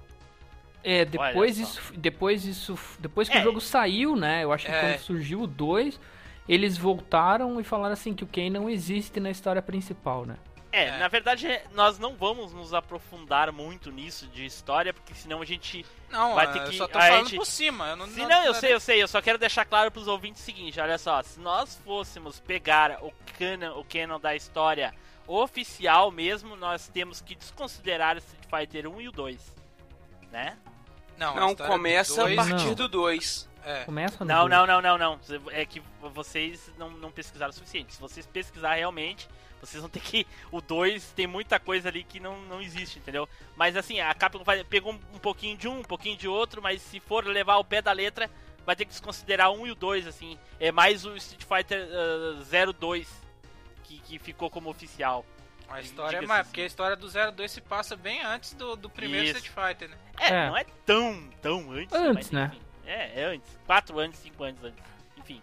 É, 0.83 1.05
depois 1.05 1.59
isso, 1.59 1.93
depois 1.95 2.43
isso, 2.45 2.77
depois 2.99 3.29
que 3.29 3.37
É. 3.37 3.41
o 3.41 3.43
jogo 3.43 3.61
saiu, 3.61 4.15
né? 4.15 4.43
Eu 4.43 4.51
acho 4.51 4.65
que 4.65 4.71
É. 4.71 4.79
quando 4.79 4.99
surgiu 4.99 5.41
o 5.41 5.47
2, 5.47 5.99
eles 6.49 6.75
voltaram 6.77 7.59
e 7.59 7.63
falaram 7.63 7.93
assim 7.93 8.13
que 8.15 8.23
o 8.23 8.27
Ken 8.27 8.49
não 8.49 8.67
existe 8.67 9.19
na 9.19 9.29
história 9.29 9.61
principal, 9.61 10.25
né? 10.25 10.37
É, 10.71 10.85
É. 10.85 10.97
na 10.97 11.07
verdade, 11.09 11.47
nós 11.73 11.99
não 11.99 12.15
vamos 12.15 12.53
nos 12.53 12.73
aprofundar 12.73 13.51
muito 13.51 13.91
nisso 13.91 14.25
de 14.27 14.45
história, 14.45 14.93
porque 14.93 15.13
senão 15.13 15.41
a 15.41 15.45
gente. 15.45 15.85
Não, 16.09 16.35
Vai 16.35 16.51
ter 16.51 16.59
eu 16.59 16.65
que- 16.69 16.77
só 16.77 16.87
tô 16.87 16.97
a 16.97 17.01
falando 17.01 17.27
gente- 17.27 17.35
por 17.37 17.45
cima. 17.45 17.89
Eu 17.89 17.95
não, 17.97 18.07
Se 18.07 18.25
não, 18.25 18.43
eu 18.45 18.53
sei, 18.53 18.73
eu 18.73 18.79
sei, 18.79 19.03
eu 19.03 19.07
só 19.07 19.21
quero 19.21 19.37
deixar 19.37 19.65
claro 19.65 19.91
pros 19.91 20.07
ouvintes 20.07 20.41
o 20.41 20.45
seguinte: 20.45 20.79
olha 20.79 20.97
só, 20.97 21.21
se 21.23 21.39
nós 21.39 21.75
fôssemos 21.83 22.39
pegar 22.39 23.03
o 23.03 23.11
canon, 23.37 23.79
o 23.79 23.83
canon 23.85 24.19
da 24.19 24.33
história 24.35 24.93
oficial 25.27 26.11
mesmo, 26.11 26.55
nós 26.55 26.87
temos 26.87 27.21
que 27.21 27.35
desconsiderar 27.35 28.17
Street 28.17 28.45
Fighter 28.49 28.87
1 28.87 29.01
e 29.01 29.07
o 29.07 29.11
2. 29.11 29.55
Né? 30.31 30.57
Não, 31.17 31.37
a 31.37 31.39
Não, 31.41 31.55
começa 31.55 32.21
dois- 32.23 32.37
a 32.39 32.43
partir 32.45 32.65
Não. 32.67 32.73
do 32.75 32.87
2. 32.87 33.49
É. 33.63 33.83
Começa 33.83 34.23
no 34.23 34.25
Não, 34.25 34.47
não, 34.47 34.65
não, 34.65 34.81
não, 34.81 34.97
não. 34.97 35.19
É 35.51 35.65
que 35.65 35.81
vocês 36.01 36.71
não, 36.77 36.89
não 36.91 37.11
pesquisaram 37.11 37.51
o 37.51 37.53
suficiente. 37.53 37.93
Se 37.93 38.01
vocês 38.01 38.25
pesquisar 38.25 38.73
realmente, 38.75 39.27
vocês 39.59 39.79
vão 39.81 39.89
ter 39.89 39.99
que. 39.99 40.25
O 40.51 40.59
2 40.61 41.11
tem 41.15 41.27
muita 41.27 41.59
coisa 41.59 41.89
ali 41.89 42.03
que 42.03 42.19
não, 42.19 42.39
não 42.43 42.61
existe, 42.61 42.99
entendeu? 42.99 43.27
Mas 43.55 43.77
assim, 43.77 43.99
a 43.99 44.13
Capcom 44.13 44.43
vai- 44.43 44.63
pegou 44.63 44.93
um 44.93 45.19
pouquinho 45.19 45.55
de 45.57 45.67
um, 45.67 45.79
um 45.79 45.83
pouquinho 45.83 46.17
de 46.17 46.27
outro, 46.27 46.61
mas 46.61 46.81
se 46.81 46.99
for 46.99 47.25
levar 47.25 47.53
ao 47.53 47.63
pé 47.63 47.81
da 47.81 47.91
letra, 47.91 48.29
vai 48.65 48.75
ter 48.75 48.85
que 48.85 48.91
desconsiderar 48.91 49.51
um 49.51 49.67
e 49.67 49.71
o 49.71 49.75
2, 49.75 50.07
assim. 50.07 50.37
É 50.59 50.71
mais 50.71 51.05
o 51.05 51.15
Street 51.15 51.43
Fighter 51.43 51.87
ah, 51.91 52.71
02 52.73 53.07
que, 53.83 53.99
que 53.99 54.19
ficou 54.19 54.49
como 54.49 54.69
oficial. 54.69 55.25
A 55.69 55.79
história 55.79 56.17
é 56.17 56.21
mais, 56.21 56.41
assim. 56.41 56.49
porque 56.49 56.61
a 56.61 56.65
história 56.65 56.97
do 56.97 57.07
02 57.09 57.49
se 57.51 57.61
passa 57.61 57.95
bem 57.95 58.21
antes 58.23 58.53
do, 58.55 58.75
do 58.75 58.89
primeiro 58.89 59.25
Isso. 59.27 59.37
Street 59.37 59.69
Fighter, 59.69 59.89
né? 59.89 59.97
É, 60.19 60.27
É. 60.27 60.47
não 60.49 60.57
é 60.57 60.65
tão, 60.85 61.29
tão 61.41 61.71
antes. 61.71 61.93
Antes, 61.93 62.13
mas, 62.13 62.31
né? 62.31 62.51
enfim. 62.53 62.61
É, 62.91 63.21
é 63.21 63.23
antes. 63.25 63.49
Quatro 63.65 63.97
anos, 63.99 64.17
cinco 64.17 64.43
anos 64.43 64.63
antes. 64.63 64.83
Enfim. 65.17 65.41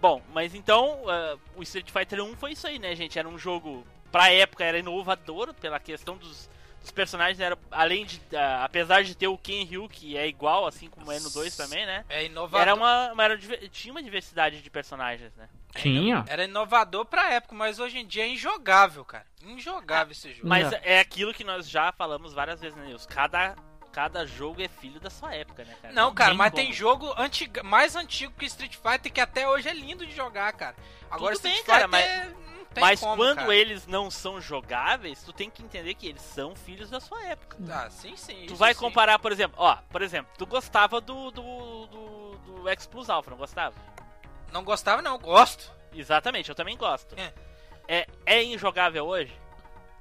Bom, 0.00 0.22
mas 0.32 0.54
então, 0.54 1.02
ah, 1.08 1.36
o 1.56 1.62
Street 1.62 1.90
Fighter 1.90 2.22
1 2.22 2.36
foi 2.36 2.52
isso 2.52 2.66
aí, 2.66 2.78
né, 2.78 2.94
gente? 2.94 3.18
Era 3.18 3.28
um 3.28 3.38
jogo, 3.38 3.86
pra 4.12 4.30
época, 4.32 4.64
era 4.64 4.78
inovador 4.78 5.52
pela 5.54 5.80
questão 5.80 6.16
dos, 6.16 6.48
dos 6.80 6.90
personagens. 6.92 7.40
Era, 7.40 7.58
além 7.70 8.04
de, 8.06 8.20
ah, 8.36 8.64
apesar 8.64 9.02
de 9.02 9.14
ter 9.16 9.26
o 9.28 9.36
Ken 9.38 9.64
Ryu, 9.64 9.88
que 9.88 10.16
é 10.16 10.26
igual, 10.26 10.66
assim 10.66 10.88
como 10.88 11.10
é 11.10 11.18
no 11.18 11.30
2 11.30 11.56
também, 11.56 11.84
né? 11.84 12.04
É 12.08 12.24
inovador. 12.24 12.60
Era 12.60 12.74
uma, 12.74 13.12
uma- 13.12 13.24
era 13.24 13.36
tinha 13.70 13.92
uma 13.92 14.02
diversidade 14.02 14.62
de 14.62 14.70
personagens, 14.70 15.34
né? 15.36 15.48
Tinha. 15.74 16.24
Era 16.28 16.44
inovador 16.44 17.04
pra 17.04 17.32
época, 17.34 17.54
mas 17.54 17.78
hoje 17.78 17.98
em 17.98 18.06
dia 18.06 18.24
é 18.24 18.28
injogável, 18.28 19.04
cara. 19.04 19.26
Injogável 19.44 20.12
esse 20.12 20.32
jogo. 20.32 20.48
Mas 20.48 20.72
é 20.72 20.98
aquilo 21.00 21.34
que 21.34 21.44
nós 21.44 21.68
já 21.68 21.92
falamos 21.92 22.32
várias 22.32 22.60
vezes, 22.60 22.76
né, 22.76 22.86
Nilson? 22.86 23.08
Cada, 23.08 23.54
cada 23.92 24.26
jogo 24.26 24.62
é 24.62 24.68
filho 24.68 25.00
da 25.00 25.10
sua 25.10 25.34
época, 25.34 25.64
né, 25.64 25.74
cara? 25.80 25.94
Não, 25.94 26.14
cara, 26.14 26.34
mas 26.34 26.50
como. 26.50 26.62
tem 26.62 26.72
jogo 26.72 27.12
antiga, 27.16 27.62
mais 27.62 27.96
antigo 27.96 28.32
que 28.36 28.46
Street 28.46 28.76
Fighter 28.76 29.12
que 29.12 29.20
até 29.20 29.48
hoje 29.48 29.68
é 29.68 29.74
lindo 29.74 30.06
de 30.06 30.14
jogar, 30.14 30.52
cara. 30.52 30.76
Agora 31.10 31.34
Tudo 31.34 31.46
Street 31.46 31.56
bem, 31.56 31.64
cara, 31.64 31.88
Fighter 31.88 32.36
não 32.56 32.64
tem 32.66 32.84
Mas 32.84 33.00
como, 33.00 33.16
quando 33.16 33.38
cara. 33.38 33.54
eles 33.54 33.86
não 33.86 34.10
são 34.10 34.40
jogáveis, 34.40 35.22
tu 35.22 35.32
tem 35.32 35.50
que 35.50 35.62
entender 35.62 35.94
que 35.94 36.06
eles 36.06 36.22
são 36.22 36.54
filhos 36.54 36.90
da 36.90 37.00
sua 37.00 37.22
época. 37.24 37.56
Ah, 37.70 37.88
sim, 37.90 38.16
sim. 38.16 38.46
Tu 38.46 38.54
vai 38.54 38.74
sim. 38.74 38.80
comparar, 38.80 39.18
por 39.18 39.32
exemplo, 39.32 39.56
ó, 39.58 39.76
por 39.90 40.02
exemplo, 40.02 40.30
tu 40.36 40.46
gostava 40.46 41.00
do 41.00 41.30
do, 41.30 41.86
do, 41.86 42.38
do 42.38 42.68
X 42.68 42.86
Plus 42.86 43.10
Alpha, 43.10 43.30
não 43.30 43.38
gostava? 43.38 43.74
Não 44.52 44.64
gostava, 44.64 45.02
não, 45.02 45.18
gosto. 45.18 45.70
Exatamente, 45.92 46.48
eu 46.48 46.54
também 46.54 46.76
gosto. 46.76 47.14
É. 47.18 47.32
É, 47.88 48.06
é 48.26 48.42
injogável 48.44 49.06
hoje? 49.06 49.34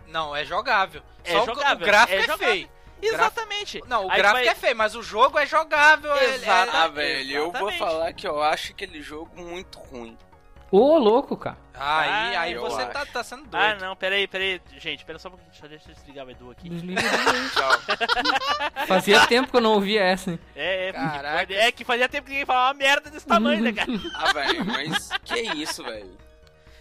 Não, 0.07 0.35
é 0.35 0.43
jogável. 0.45 1.01
É 1.23 1.33
Só 1.33 1.45
jogável, 1.45 1.83
o 1.83 1.89
gráfico 1.89 2.31
é 2.31 2.33
é, 2.33 2.37
feio. 2.37 2.69
Exatamente. 3.01 3.81
Não, 3.87 4.07
o 4.07 4.11
Aí 4.11 4.17
gráfico 4.17 4.43
vai- 4.45 4.47
é 4.47 4.55
feio, 4.55 4.75
mas 4.75 4.95
o 4.95 5.03
jogo 5.03 5.37
é 5.37 5.45
jogável. 5.45 6.13
é- 6.15 6.35
Exato. 6.35 6.71
é- 6.75 6.79
Ah, 6.79 6.87
velho, 6.87 7.31
eu 7.37 7.51
vou 7.51 7.71
falar 7.73 8.11
que 8.13 8.27
eu 8.27 8.41
acho 8.41 8.71
aquele 8.71 9.01
jogo 9.01 9.31
muito 9.41 9.77
ruim. 9.79 10.17
Ô, 10.69 10.97
louco, 10.97 11.37
cara. 11.37 11.55
Aí, 11.73 12.35
Ah, 12.35 12.41
aí 12.41 12.53
eu 12.53 12.61
você 12.61 12.85
tá, 12.87 13.05
tá 13.05 13.23
sendo 13.23 13.43
doido. 13.47 13.55
Ah, 13.63 13.75
não, 13.75 13.95
peraí, 13.95 14.27
peraí. 14.27 14.61
Gente, 14.77 15.05
pera 15.05 15.17
só 15.17 15.29
um 15.29 15.31
pouquinho, 15.31 15.53
só 15.53 15.65
deixa 15.65 15.89
eu 15.89 15.95
desligar 15.95 16.25
o 16.25 16.29
Edu 16.31 16.51
aqui. 16.51 16.67
Desliga. 16.67 17.01
Tchau. 17.55 18.85
Fazia 18.85 19.25
tempo 19.27 19.49
que 19.49 19.55
eu 19.55 19.61
não 19.61 19.73
ouvia 19.73 20.01
essa, 20.03 20.31
hein? 20.31 20.39
É, 20.55 20.89
é, 20.89 20.91
Caraca. 20.93 21.53
é 21.53 21.71
que 21.71 21.85
fazia 21.85 22.09
tempo 22.09 22.25
que 22.25 22.31
ninguém 22.31 22.45
falava 22.45 22.67
uma 22.67 22.73
merda 22.73 23.09
desse 23.09 23.25
tamanho, 23.25 23.61
né, 23.63 23.71
cara? 23.71 23.87
ah, 24.15 24.33
velho, 24.33 24.65
mas 24.65 25.09
que 25.23 25.39
isso, 25.39 25.83
velho? 25.83 26.17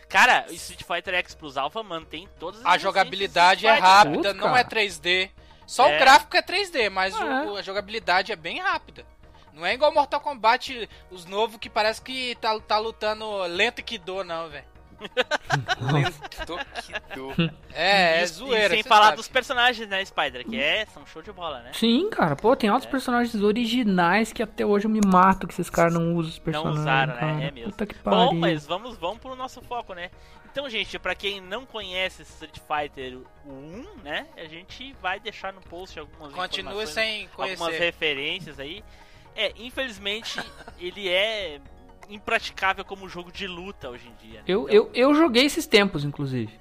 Cara, 0.08 0.46
o 0.48 0.52
Street 0.52 0.82
Fighter 0.82 1.14
X 1.14 1.34
Plus 1.36 1.56
Alpha 1.56 1.82
mantém 1.84 2.28
todas 2.40 2.60
as 2.60 2.66
A 2.66 2.78
jogabilidade 2.78 3.66
é 3.68 3.74
rápida, 3.78 4.30
Putz, 4.30 4.34
não 4.34 4.48
cara. 4.48 4.60
é 4.60 4.64
3D. 4.64 5.30
Só 5.66 5.88
É. 5.88 5.96
o 5.96 5.98
gráfico 5.98 6.36
é 6.36 6.42
3D, 6.42 6.88
mas 6.90 7.14
o- 7.14 7.22
Ah, 7.22 7.44
é. 7.44 7.46
o- 7.50 7.56
a 7.56 7.62
jogabilidade 7.62 8.32
é 8.32 8.36
bem 8.36 8.60
rápida. 8.60 9.04
Não 9.52 9.64
é 9.64 9.72
igual 9.74 9.92
Mortal 9.92 10.20
Kombat, 10.20 10.88
os 11.10 11.24
novos 11.24 11.56
que 11.58 11.70
parece 11.70 12.00
que 12.02 12.34
tá, 12.40 12.58
tá 12.60 12.78
lutando 12.78 13.38
lento 13.46 13.82
que 13.82 13.96
dor, 13.98 14.24
não, 14.24 14.48
velho. 14.50 14.64
Tô 16.46 16.56
que 16.56 17.14
dor. 17.14 17.34
É, 17.72 18.20
é 18.22 18.26
zoeira. 18.26 18.74
E 18.74 18.78
sem 18.78 18.82
falar 18.82 19.06
sabe. 19.06 19.16
dos 19.16 19.28
personagens, 19.28 19.88
né, 19.88 20.04
Spider? 20.04 20.44
Que 20.46 20.58
é, 20.58 20.86
são 20.86 21.04
show 21.06 21.20
de 21.22 21.32
bola, 21.32 21.60
né? 21.60 21.70
Sim, 21.74 22.08
cara. 22.10 22.34
Pô, 22.36 22.56
tem 22.56 22.70
altos 22.70 22.88
personagens 22.88 23.34
originais 23.42 24.32
que 24.32 24.42
até 24.42 24.64
hoje 24.64 24.86
eu 24.86 24.90
me 24.90 25.00
mato 25.04 25.46
que 25.46 25.52
esses 25.52 25.68
caras 25.68 25.92
não 25.92 26.14
usam 26.14 26.30
os 26.30 26.36
Não 26.38 26.44
personagens. 26.44 26.80
usaram, 26.80 27.14
né? 27.14 27.20
cara. 27.20 27.44
É 27.44 27.50
mesmo. 27.50 27.70
Puta 27.72 27.86
que 27.86 27.94
pariu. 27.96 28.18
Bom, 28.30 28.34
mas 28.34 28.66
vamos, 28.66 28.96
vamos 28.96 29.18
pro 29.18 29.34
nosso 29.36 29.60
foco, 29.62 29.92
né? 29.94 30.10
Então, 30.56 30.70
gente, 30.70 30.98
pra 30.98 31.14
quem 31.14 31.38
não 31.38 31.66
conhece 31.66 32.22
Street 32.22 32.56
Fighter 32.66 33.18
1, 33.46 33.84
né? 34.02 34.26
A 34.38 34.46
gente 34.46 34.96
vai 35.02 35.20
deixar 35.20 35.52
no 35.52 35.60
post 35.60 35.98
algumas 35.98 36.32
Continua 36.32 36.86
sem 36.86 37.28
algumas 37.36 37.58
conhecer. 37.58 37.78
referências 37.84 38.58
aí. 38.58 38.82
É, 39.36 39.52
infelizmente, 39.58 40.40
ele 40.80 41.10
é 41.10 41.60
impraticável 42.08 42.86
como 42.86 43.06
jogo 43.06 43.30
de 43.30 43.46
luta 43.46 43.90
hoje 43.90 44.08
em 44.08 44.14
dia. 44.26 44.38
né? 44.38 44.44
Eu, 44.48 44.62
Então, 44.62 44.74
eu, 44.74 44.90
eu 44.94 45.14
joguei 45.14 45.44
esses 45.44 45.66
tempos, 45.66 46.04
inclusive. 46.04 46.58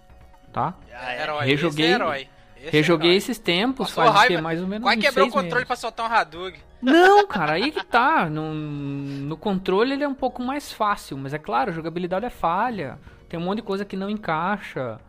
Tá? 0.51 0.73
ah, 0.93 1.13
é. 1.13 1.21
Herói, 1.23 1.45
Rejoguei- 1.45 1.85
esse 1.85 1.93
é 1.93 1.95
herói. 1.95 2.29
Esse 2.57 2.67
é 2.67 2.71
Rejoguei 2.71 3.09
herói. 3.11 3.17
esses 3.17 3.39
tempos, 3.39 3.87
Passou 3.91 4.03
faz 4.03 4.09
o 4.09 4.13
quê? 4.13 4.33
raiva. 4.33 4.41
mais 4.41 4.61
ou 4.61 4.67
menos 4.67 4.83
Quase 4.83 4.99
uns 4.99 5.03
quebrou 5.05 5.27
o 5.27 5.31
seis 5.31 5.33
controle 5.41 5.53
meses. 5.55 5.67
pra 5.67 5.75
soltar 5.77 6.11
um 6.11 6.13
Hadouken. 6.13 6.59
Não, 6.81 7.25
cara, 7.31 7.53
aí 7.53 7.71
que 7.71 7.85
tá. 7.85 8.29
No, 8.29 8.53
no 8.53 9.37
controle 9.37 9.93
ele 9.93 10.03
é 10.03 10.07
um 10.07 10.13
pouco 10.13 10.43
mais 10.43 10.69
fácil, 10.73 11.15
mas 11.17 11.33
é 11.33 11.39
claro, 11.39 11.71
a 11.71 11.73
jogabilidade 11.73 12.25
é 12.25 12.29
falha. 12.29 12.99
Tem 13.29 13.39
um 13.39 13.43
monte 13.43 13.57
de 13.57 13.63
coisa 13.63 13.83
que 13.85 13.95
não 13.95 14.09
encaixa. 14.09 14.99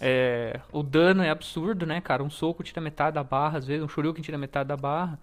É, 0.00 0.60
o 0.72 0.82
dano 0.82 1.22
é 1.22 1.30
absurdo, 1.30 1.86
né, 1.86 2.00
cara? 2.00 2.22
Um 2.22 2.30
soco 2.30 2.62
tira 2.62 2.80
metade 2.80 3.14
da 3.14 3.24
barra, 3.24 3.58
às 3.58 3.66
vezes, 3.66 3.82
um 3.82 3.88
Shoryuken 3.88 4.22
tira 4.22 4.36
metade 4.38 4.68
da 4.68 4.76
barra. 4.76 5.18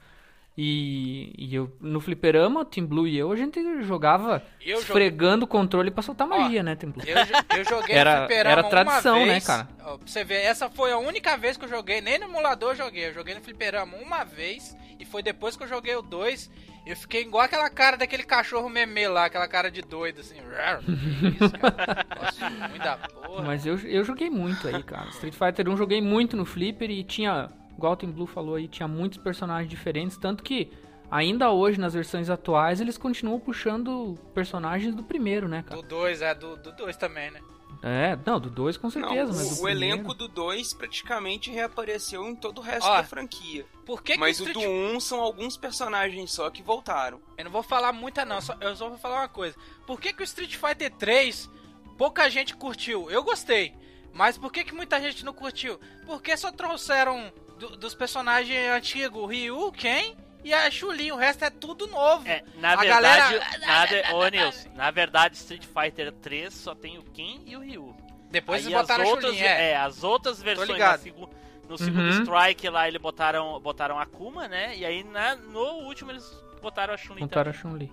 E, 0.55 1.33
e 1.35 1.55
eu, 1.55 1.75
no 1.81 1.99
fliperama, 1.99 2.59
o 2.61 2.65
Team 2.65 2.85
Blue 2.85 3.07
e 3.07 3.17
eu, 3.17 3.31
a 3.31 3.35
gente 3.35 3.59
jogava 3.83 4.43
Eu 4.61 4.77
esfregando 4.77 5.45
o 5.45 5.47
controle 5.47 5.89
pra 5.89 6.03
soltar 6.03 6.27
Ó, 6.27 6.29
magia, 6.29 6.61
né, 6.61 6.75
Team 6.75 6.91
Blue? 6.91 7.03
Eu, 7.07 7.17
eu 7.57 7.65
joguei 7.65 7.95
Era- 7.97 8.21
no 8.21 8.27
fliperama 8.27 8.51
era 8.59 8.63
tradição, 8.69 9.17
uma 9.17 9.25
né, 9.25 9.31
vez. 9.33 9.47
cara? 9.47 9.67
Ó, 9.83 9.97
pra 9.97 10.07
você 10.07 10.23
ver, 10.23 10.41
essa 10.43 10.69
foi 10.69 10.91
a 10.91 10.97
única 10.99 11.35
vez 11.37 11.57
que 11.57 11.65
eu 11.65 11.69
joguei, 11.69 12.01
nem 12.01 12.19
no 12.19 12.25
emulador 12.25 12.71
eu 12.71 12.75
joguei. 12.75 13.07
Eu 13.07 13.13
joguei 13.15 13.33
no 13.33 13.41
fliperama 13.41 13.97
uma 13.97 14.23
vez 14.23 14.77
e 14.99 15.05
foi 15.05 15.23
depois 15.23 15.57
que 15.57 15.63
eu 15.63 15.67
joguei 15.67 15.95
o 15.95 16.03
2. 16.03 16.51
Eu 16.85 16.97
fiquei 16.97 17.21
igual 17.21 17.43
aquela 17.43 17.69
cara 17.69 17.95
daquele 17.95 18.23
cachorro 18.23 18.69
meme 18.69 19.07
lá, 19.07 19.25
aquela 19.25 19.47
cara 19.47 19.71
de 19.71 19.81
doido, 19.81 20.19
assim. 20.19 20.35
Isso, 21.39 21.53
cara? 21.57 22.05
Nossa, 22.21 22.77
da 22.77 22.97
porra. 22.97 23.43
Mas 23.43 23.65
eu, 23.65 23.77
eu 23.79 24.03
joguei 24.03 24.29
muito 24.29 24.67
aí, 24.67 24.83
cara. 24.83 25.07
Street 25.09 25.33
Fighter 25.33 25.69
1 25.69 25.77
joguei 25.77 26.01
muito 26.01 26.35
no 26.35 26.45
Flipper 26.45 26.91
e 26.91 27.03
tinha, 27.03 27.49
igual 27.77 27.97
o 28.01 28.07
Blue 28.07 28.27
falou 28.27 28.55
aí, 28.55 28.67
tinha 28.67 28.87
muitos 28.87 29.17
personagens 29.17 29.69
diferentes, 29.69 30.17
tanto 30.17 30.43
que 30.43 30.71
ainda 31.09 31.51
hoje 31.51 31.79
nas 31.79 31.93
versões 31.93 32.29
atuais 32.29 32.81
eles 32.81 32.97
continuam 32.97 33.39
puxando 33.39 34.17
personagens 34.33 34.93
do 34.93 35.03
primeiro, 35.03 35.47
né, 35.47 35.63
cara? 35.63 35.81
Do 35.81 35.87
2, 35.87 36.21
é, 36.21 36.35
do 36.35 36.57
2 36.57 36.97
também, 36.97 37.31
né? 37.31 37.39
É, 37.83 38.17
não, 38.25 38.39
do 38.39 38.49
2 38.49 38.77
com 38.77 38.87
Não, 38.87 38.91
certeza, 38.91 39.33
mas 39.33 39.45
o, 39.51 39.55
do 39.55 39.59
o 39.59 39.63
primeiro- 39.63 39.95
elenco 39.95 40.13
do 40.13 40.27
2 40.29 40.73
praticamente 40.73 41.51
reapareceu 41.51 42.25
em 42.27 42.33
todo 42.35 42.59
o 42.59 42.61
resto 42.61 42.87
Ó, 42.87 42.95
da 42.95 43.03
franquia. 43.03 43.65
Por 43.85 44.01
que 44.01 44.17
Mas 44.17 44.37
que 44.37 44.43
o 44.43 44.47
Street... 44.47 44.65
do 44.65 44.71
1 44.95 44.99
são 45.01 45.19
alguns 45.19 45.57
personagens 45.57 46.31
só 46.31 46.49
que 46.49 46.63
voltaram. 46.63 47.21
Eu 47.37 47.43
não 47.43 47.51
vou 47.51 47.61
falar 47.61 47.91
muita 47.91 48.23
não, 48.23 48.39
só- 48.39 48.55
eu 48.61 48.73
só 48.75 48.87
vou 48.87 48.97
falar 48.97 49.21
uma 49.21 49.27
coisa. 49.27 49.55
Por 49.85 49.99
que, 49.99 50.13
que 50.13 50.21
o 50.21 50.23
Street 50.23 50.55
Fighter 50.55 50.91
3 50.91 51.49
pouca 51.97 52.29
gente 52.29 52.55
curtiu? 52.55 53.11
Eu 53.11 53.21
gostei. 53.21 53.73
Mas 54.13 54.37
por 54.37 54.51
que, 54.51 54.63
que 54.63 54.73
muita 54.73 55.01
gente 55.01 55.25
não 55.25 55.33
curtiu? 55.33 55.77
Porque 56.05 56.37
só 56.37 56.51
trouxeram 56.51 57.33
do- 57.59 57.75
dos 57.75 57.93
personagens 57.93 58.69
antigos 58.71 59.21
o 59.21 59.25
Ryu, 59.25 59.71
Ken 59.73 60.15
e 60.43 60.53
a 60.53 60.69
Chun-Li. 60.69 61.11
O 61.11 61.15
resto 61.15 61.43
é 61.45 61.49
tudo 61.49 61.87
novo. 61.87 62.27
É, 62.27 62.43
na 62.59 62.73
A 62.73 62.75
verdade, 62.77 62.89
galera- 63.03 63.45
na 63.65 63.85
ve- 63.85 64.03
ô, 64.13 64.27
Nilson, 64.27 64.69
na 64.75 64.91
verdade, 64.91 65.35
Street 65.35 65.63
Fighter 65.65 66.11
3 66.11 66.53
só 66.53 66.73
tem 66.75 66.97
o 66.97 67.03
Ken 67.03 67.39
e 67.45 67.55
o 67.55 67.59
Ryu. 67.61 67.95
Depois 68.31 68.65
Aí 68.65 68.73
eles 68.73 68.81
botaram 68.81 69.03
as 69.03 69.09
a 69.09 69.11
outras, 69.13 69.31
Chun-Li, 69.33 69.45
é. 69.45 69.71
é, 69.71 69.77
as 69.77 70.03
outras 70.03 70.41
versões 70.41 70.69
ligado. 70.69 70.91
na 70.91 70.97
segu- 70.97 71.29
No 71.69 71.77
segundo 71.77 72.01
Uhum. 72.03 72.21
Strike 72.23 72.67
lá, 72.69 72.87
eles 72.87 73.01
botaram, 73.01 73.59
botaram 73.61 73.97
a 73.97 74.03
Akuma, 74.03 74.47
né? 74.49 74.75
E 74.77 74.85
aí 74.85 75.03
na, 75.03 75.35
no 75.35 75.85
último 75.85 76.11
eles 76.11 76.29
botaram 76.61 76.93
a 76.93 76.97
Chun-Li 76.97 77.21
Contaram 77.21 77.51
a 77.51 77.53
também. 77.53 77.87
Chun-Li. 77.87 77.91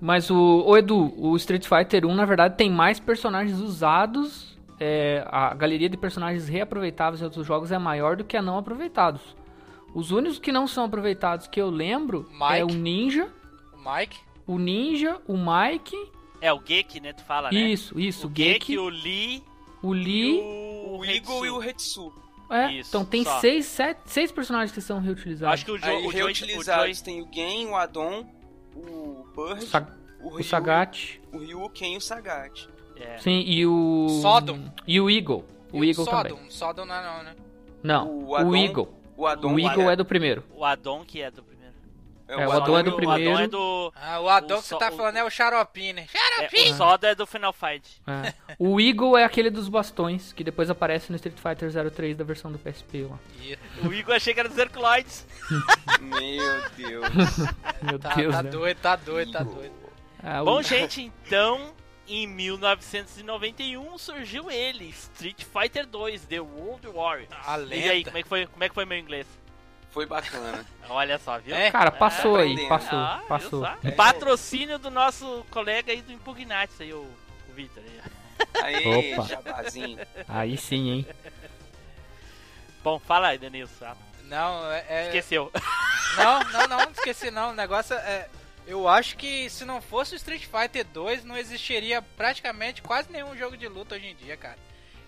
Mas 0.00 0.30
o, 0.30 0.64
o 0.66 0.76
Edu, 0.76 1.12
o 1.18 1.36
Street 1.36 1.66
Fighter 1.66 2.06
1, 2.06 2.14
na 2.14 2.24
verdade, 2.24 2.56
tem 2.56 2.70
mais 2.70 2.98
personagens 3.00 3.58
usados. 3.60 4.56
é, 4.80 5.24
a 5.30 5.52
galeria 5.54 5.88
de 5.88 5.96
personagens 5.96 6.48
reaproveitáveis 6.48 7.20
em 7.20 7.24
outros 7.24 7.46
jogos 7.46 7.70
é 7.72 7.78
maior 7.78 8.16
do 8.16 8.24
que 8.24 8.36
a 8.36 8.42
não 8.42 8.58
aproveitados. 8.58 9.20
Os 9.94 10.10
únicos 10.10 10.38
que 10.38 10.50
não 10.52 10.66
são 10.66 10.84
aproveitados 10.84 11.46
que 11.46 11.60
eu 11.60 11.68
lembro 11.70 12.28
é 12.50 12.64
o 12.64 12.68
Mike. 12.68 12.78
Ninja, 12.78 13.28
O 13.72 13.90
Mike. 13.90 14.18
o 14.46 14.58
Ninja, 14.58 15.20
o 15.26 15.34
Mike. 15.36 15.96
É, 16.40 16.52
o 16.52 16.60
Geki, 16.64 17.00
né? 17.00 17.12
Tu 17.12 17.22
fala, 17.24 17.50
né? 17.52 17.58
Isso, 17.60 17.98
isso, 18.00 18.26
o 18.26 18.30
o 18.30 18.82
o 18.86 18.88
Lee 18.88 19.42
o 19.82 19.94
e 19.94 19.98
Lee. 20.04 20.40
o, 20.40 20.98
O 20.98 21.04
Eagle 21.04 21.46
e 21.46 21.50
o 21.50 21.62
Hetsu. 21.62 22.12
É, 22.50 22.70
Isso, 22.72 22.90
então 22.90 23.04
tem 23.04 23.24
só. 23.24 23.40
seis, 23.40 23.64
sete, 23.66 24.00
seis 24.06 24.30
personagens 24.30 24.72
que 24.72 24.80
são 24.80 25.00
reutilizados. 25.00 25.54
Acho 25.54 25.64
que 25.64 25.70
o, 25.70 25.78
jo 25.78 25.84
Aí 25.86 26.04
o 26.04 26.08
reutilizados 26.10 27.00
O 27.00 27.04
tem 27.04 27.22
o 27.22 27.28
Gen, 27.32 27.66
o 27.68 27.76
Adon, 27.76 28.26
o 28.76 29.26
Bird, 29.34 29.64
Sa- 29.66 29.88
o, 30.20 30.26
o 30.28 30.34
Ryu, 30.36 30.44
Sagat. 30.44 31.20
o 31.32 31.38
Ryu, 31.38 31.70
Ken 31.70 31.94
e 31.94 31.96
o 31.96 32.00
Sagat. 32.00 32.68
é. 32.96 33.18
Sim, 33.18 33.40
e 33.46 33.66
o. 33.66 34.06
Sodom. 34.20 34.70
E 34.86 35.00
o 35.00 35.08
Eagle. 35.08 35.44
O 35.72 35.82
E 35.82 35.88
Eagle 35.90 36.04
Sodom. 36.04 36.22
também. 36.36 36.50
Sodom 36.50 36.84
não 36.84 36.94
é 36.94 37.02
não, 37.16 37.22
né? 37.24 37.36
Não, 37.82 38.08
O 38.08 38.28
o, 38.28 38.36
Adon- 38.36 38.54
Eagle. 38.56 38.94
O 39.22 39.26
Adon, 39.26 39.54
O 39.54 39.60
Eagle 39.60 39.90
é 39.90 39.96
do 39.96 40.04
primeiro. 40.04 40.44
O 40.54 40.64
Adon 40.64 41.04
que 41.04 41.20
é 41.22 41.30
do 41.30 41.42
primeiro. 41.42 41.74
é, 42.28 42.46
o 42.46 42.52
Adon 42.52 42.78
é 42.78 42.82
do 42.82 42.90
O 42.90 42.96
primeiro. 42.96 43.30
Adon 43.32 43.40
é 43.40 43.46
do... 43.48 43.92
Ah, 43.94 44.20
o 44.20 44.28
Adon 44.28 44.54
O 44.54 44.58
que 44.58 44.64
so- 44.64 44.78
você 44.78 44.78
tá 44.84 44.90
o- 44.92 44.96
falando 44.96 45.16
é 45.16 45.24
o 45.24 45.30
Xaropim, 45.30 45.92
né? 45.92 46.06
É, 46.40 46.70
o 46.70 46.74
Soda 46.76 47.08
é 47.08 47.14
do 47.14 47.26
Final 47.26 47.52
Fight. 47.52 48.00
É. 48.06 48.32
O 48.58 48.80
Eagle 48.80 49.16
é 49.18 49.24
aquele 49.24 49.50
dos 49.50 49.68
bastões, 49.68 50.32
que 50.32 50.42
depois 50.42 50.70
aparece 50.70 51.10
no 51.10 51.16
Street 51.16 51.36
Fighter 51.38 51.70
03 51.92 52.16
da 52.16 52.24
versão 52.24 52.50
do 52.50 52.58
PSP 52.58 53.06
lá. 53.08 53.18
O 53.86 53.92
Igor 53.92 54.14
achei 54.16 54.32
que 54.34 54.40
era 54.40 54.48
dos 54.48 54.58
Herculoides. 54.58 55.26
Meu 56.00 56.62
Deus. 56.76 57.36
Meu 57.82 57.98
Tá, 57.98 58.14
Deus, 58.14 58.34
tá 58.34 58.42
né? 58.42 58.50
doido, 58.50 58.78
tá 58.78 58.96
doido, 58.96 59.32
tá 59.32 59.42
doido. 59.42 59.72
Ah, 60.22 60.42
o- 60.42 60.44
Bom, 60.46 60.62
gente, 60.62 61.02
então, 61.26 61.72
em 62.08 62.26
1991 62.26 63.96
surgiu 63.98 64.50
ele, 64.50 64.88
Street 64.90 65.44
Fighter 65.44 65.86
2, 65.86 66.24
The 66.26 66.40
World 66.40 66.86
Warrior. 66.88 67.28
A 67.46 67.58
E 67.58 67.88
aí, 67.88 67.98
lenda. 67.98 68.04
como 68.10 68.18
é 68.18 68.22
que 68.22 68.28
foi, 68.28 68.46
como 68.46 68.64
é 68.64 68.68
que 68.68 68.74
foi 68.74 68.84
meu 68.84 68.98
inglês? 68.98 69.26
Foi 69.90 70.06
bacana. 70.06 70.64
Olha 70.88 71.18
só, 71.18 71.38
viu? 71.38 71.54
É? 71.54 71.70
Cara, 71.70 71.90
passou 71.90 72.36
aí, 72.36 72.52
aprendendo. 72.52 72.68
passou, 72.68 72.98
Ah, 72.98 73.22
passou. 73.28 73.60
só? 73.64 73.90
Patrocínio 73.96 74.78
do 74.78 74.90
nosso 74.90 75.44
colega 75.50 75.92
aí 75.92 76.00
do 76.02 76.12
Impugnatis 76.12 76.80
aí, 76.80 76.92
o, 76.92 77.00
o 77.48 77.52
Victor. 77.54 77.82
aí. 77.84 78.84
Aí, 78.84 79.14
Opa. 79.16 79.28
jabazinho. 79.28 79.98
Aí 80.26 80.56
sim, 80.56 80.90
hein? 80.90 81.06
Bom, 82.82 82.98
fala 82.98 83.28
aí, 83.28 83.38
Denilson. 83.38 83.94
Não, 84.24 84.70
é... 84.72 84.84
é- 84.88 85.06
Esqueceu. 85.06 85.52
Não, 86.16 86.40
não, 86.44 86.66
não, 86.68 86.76
não 86.78 86.90
esqueci 86.90 87.30
não. 87.30 87.50
O 87.50 87.54
negócio 87.54 87.94
é... 87.94 88.28
Eu 88.66 88.86
acho 88.86 89.16
que 89.16 89.50
se 89.50 89.64
não 89.64 89.82
fosse 89.82 90.14
o 90.14 90.16
Street 90.16 90.46
Fighter 90.46 90.84
2, 90.86 91.24
não 91.24 91.36
existiria 91.36 92.00
praticamente 92.00 92.80
quase 92.80 93.10
nenhum 93.10 93.36
jogo 93.36 93.56
de 93.56 93.66
luta 93.66 93.96
hoje 93.96 94.06
em 94.06 94.14
dia, 94.14 94.36
cara. 94.36 94.58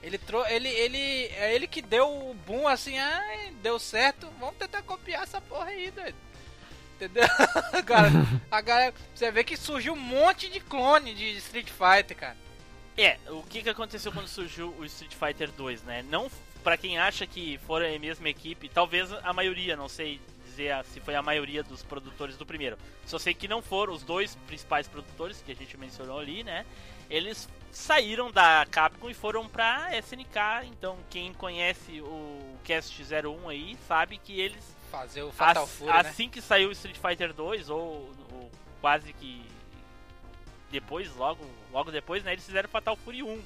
Ele 0.02 0.18
trou 0.18 0.46
ele 0.46 0.68
ele 0.68 0.98
é 1.36 1.54
ele 1.54 1.66
que 1.66 1.80
deu 1.80 2.06
o 2.06 2.34
boom 2.34 2.68
assim, 2.68 2.98
ai, 2.98 3.52
deu 3.62 3.78
certo. 3.78 4.28
Vamos 4.38 4.56
tentar 4.56 4.82
copiar 4.82 5.22
essa 5.22 5.40
porra 5.40 5.66
aí, 5.66 5.90
doido. 5.90 6.16
Entendeu? 6.96 7.24
cara, 7.86 8.08
a 8.50 8.60
galera, 8.60 8.94
você 9.14 9.30
vê 9.30 9.42
que 9.42 9.56
surgiu 9.56 9.94
um 9.94 10.00
monte 10.00 10.48
de 10.48 10.60
clone 10.60 11.14
de 11.14 11.36
Street 11.38 11.68
Fighter, 11.70 12.16
cara. 12.16 12.36
É, 12.96 13.18
o 13.28 13.42
que, 13.42 13.62
que 13.62 13.70
aconteceu 13.70 14.12
quando 14.12 14.28
surgiu 14.28 14.74
o 14.78 14.84
Street 14.84 15.14
Fighter 15.14 15.50
2, 15.50 15.82
né? 15.82 16.04
Não, 16.08 16.30
pra 16.62 16.76
quem 16.76 16.98
acha 16.98 17.26
que 17.26 17.58
foram 17.66 17.86
a 17.92 17.98
mesma 17.98 18.28
equipe, 18.28 18.68
talvez 18.68 19.12
a 19.12 19.32
maioria, 19.32 19.76
não 19.76 19.88
sei 19.88 20.20
dizer 20.54 20.70
a- 20.72 20.84
se 20.84 21.00
foi 21.00 21.14
a 21.14 21.22
maioria 21.22 21.62
dos 21.62 21.82
produtores 21.82 22.36
do 22.36 22.46
primeiro. 22.46 22.78
Só 23.04 23.18
sei 23.18 23.34
que 23.34 23.48
não 23.48 23.60
foram 23.60 23.92
os 23.92 24.02
dois 24.02 24.34
principais 24.46 24.86
produtores 24.88 25.42
que 25.42 25.50
a 25.52 25.54
gente 25.54 25.76
mencionou 25.76 26.18
ali, 26.18 26.44
né? 26.44 26.64
Eles 27.10 27.48
saíram 27.70 28.30
da 28.30 28.64
Capcom 28.70 29.10
e 29.10 29.14
foram 29.14 29.48
pra 29.48 29.90
SNK, 29.98 30.66
então 30.66 30.96
quem 31.10 31.34
conhece 31.34 32.00
o 32.00 32.56
Cast 32.62 33.02
01 33.04 33.48
aí 33.48 33.76
sabe 33.88 34.16
que 34.18 34.40
eles 34.40 34.74
Fazer 34.90 35.22
o 35.24 35.32
Fatal 35.32 35.64
As- 35.64 35.70
Fury, 35.72 35.92
né? 35.92 35.98
assim 35.98 36.28
que 36.28 36.40
saiu 36.40 36.68
o 36.68 36.72
Street 36.72 36.96
Fighter 36.96 37.32
2, 37.34 37.68
ou, 37.68 38.12
ou 38.32 38.50
quase 38.80 39.12
que 39.12 39.44
depois, 40.70 41.14
logo, 41.16 41.44
logo 41.72 41.90
depois, 41.90 42.22
né, 42.22 42.32
eles 42.32 42.46
fizeram 42.46 42.68
Fatal 42.68 42.96
Fury 42.96 43.22
1, 43.22 43.26
o 43.34 43.44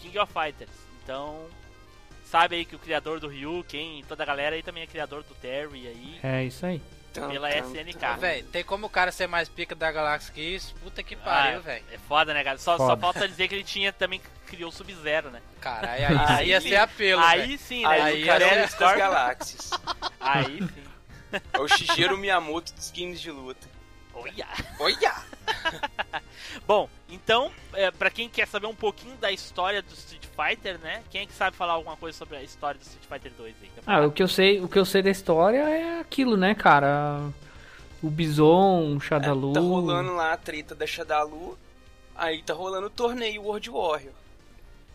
King 0.00 0.18
of 0.18 0.32
Fighters. 0.32 0.70
Então, 1.02 1.46
sabe 2.32 2.56
aí 2.56 2.64
que 2.64 2.74
o 2.74 2.78
criador 2.78 3.20
do 3.20 3.28
Ryu, 3.28 3.62
quem, 3.68 4.02
toda 4.08 4.22
a 4.22 4.26
galera 4.26 4.56
aí 4.56 4.62
também 4.62 4.82
é 4.82 4.86
criador 4.86 5.22
do 5.22 5.34
Terry 5.34 5.86
aí, 5.86 6.18
É 6.22 6.42
isso 6.44 6.64
aí. 6.64 6.80
Tum, 7.12 7.28
pela 7.28 7.50
tum, 7.52 7.58
SNK. 7.74 7.98
tum. 7.98 8.16
Véi, 8.18 8.42
tem 8.44 8.64
como 8.64 8.86
o 8.86 8.90
cara 8.90 9.12
ser 9.12 9.26
mais 9.26 9.46
pica 9.46 9.74
da 9.74 9.92
galáxia 9.92 10.32
que 10.32 10.40
isso? 10.40 10.74
Puta 10.82 11.02
que 11.02 11.14
pariu, 11.14 11.58
Ah, 11.58 11.60
velho. 11.60 11.84
É 11.92 11.98
foda, 11.98 12.32
né, 12.32 12.42
cara? 12.42 12.56
Só, 12.56 12.78
só 12.78 12.86
Foda. 12.86 13.00
falta 13.02 13.28
dizer 13.28 13.48
que 13.48 13.54
ele 13.54 13.62
tinha 13.64 13.92
também 13.92 14.18
criou 14.46 14.70
o 14.70 14.72
Sub-Zero, 14.72 15.30
né? 15.30 15.42
Caralho, 15.60 16.06
aí, 16.08 16.16
Aí 16.38 16.48
ia 16.48 16.60
sim. 16.62 16.70
ser 16.70 16.76
apelo, 16.76 17.20
aí 17.22 17.40
velho. 17.42 17.58
sim, 17.58 17.82
né? 17.82 17.88
Aí, 17.90 18.00
Aí 18.00 18.22
o 18.22 18.26
cara 18.26 18.44
é 18.46 18.60
das 18.62 18.74
galáxias. 18.74 19.70
Aí 20.18 20.58
sim. 20.58 21.40
É 21.52 21.58
o 21.60 21.68
Shigeru 21.68 22.16
Miyamoto 22.16 22.72
dos 22.72 22.90
games 22.90 23.20
de 23.20 23.30
luta. 23.30 23.66
Olha! 24.14 24.46
Olha! 24.80 25.14
Bom, 26.66 26.88
então, 27.08 27.50
é, 27.72 27.90
para 27.90 28.10
quem 28.10 28.28
quer 28.28 28.46
saber 28.46 28.66
um 28.66 28.74
pouquinho 28.74 29.16
da 29.16 29.30
história 29.30 29.82
do 29.82 29.92
Street 29.94 30.24
Fighter, 30.26 30.78
né? 30.78 31.02
Quem 31.10 31.22
é 31.22 31.26
que 31.26 31.32
sabe 31.32 31.56
falar 31.56 31.74
alguma 31.74 31.96
coisa 31.96 32.16
sobre 32.16 32.36
a 32.36 32.42
história 32.42 32.78
do 32.78 32.82
Street 32.82 33.04
Fighter 33.06 33.32
2 33.36 33.54
aí? 33.62 33.70
Quer 33.74 33.82
Ah, 33.86 34.06
o 34.06 34.12
que 34.12 34.22
eu 34.22 34.28
sei, 34.28 34.60
o 34.60 34.68
que 34.68 34.78
eu 34.78 34.84
sei 34.84 35.02
da 35.02 35.10
história 35.10 35.58
é 35.68 36.00
aquilo, 36.00 36.36
né, 36.36 36.54
cara? 36.54 37.20
O 38.02 38.10
Bison, 38.10 38.96
o 38.96 39.00
Shadalu. 39.00 39.52
Tá 39.52 39.60
rolando 39.60 40.14
lá 40.14 40.32
a 40.32 40.36
treta 40.36 40.74
da 40.74 40.86
Shadalu. 40.86 41.58
Aí 42.14 42.42
tá 42.42 42.52
rolando 42.52 42.88
o 42.88 42.90
torneio 42.90 43.42
World 43.42 43.70
Warrior. 43.70 44.12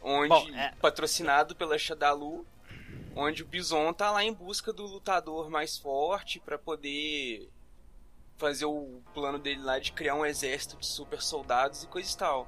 Onde, 0.02 0.30
Bom, 0.30 0.48
é- 0.56 0.74
patrocinado 0.80 1.56
pela 1.56 1.78
Shadalu, 1.78 2.46
onde 3.16 3.44
o 3.44 3.46
Bison 3.46 3.92
tá 3.94 4.12
lá 4.12 4.24
em 4.24 4.32
busca 4.34 4.72
do 4.72 4.86
lutador 4.86 5.50
mais 5.50 5.78
forte 5.78 6.40
pra 6.40 6.58
poder 6.58 7.50
fazer 8.38 8.66
o 8.66 9.02
plano 9.14 9.40
dele 9.40 9.62
lá 9.62 9.80
de 9.80 9.92
criar 9.92 10.16
um 10.16 10.26
exército 10.26 10.78
de 10.78 10.86
super 10.86 11.22
soldados 11.22 11.84
e 11.84 11.88
coisa 11.88 12.12
e 12.12 12.18
tal. 12.18 12.48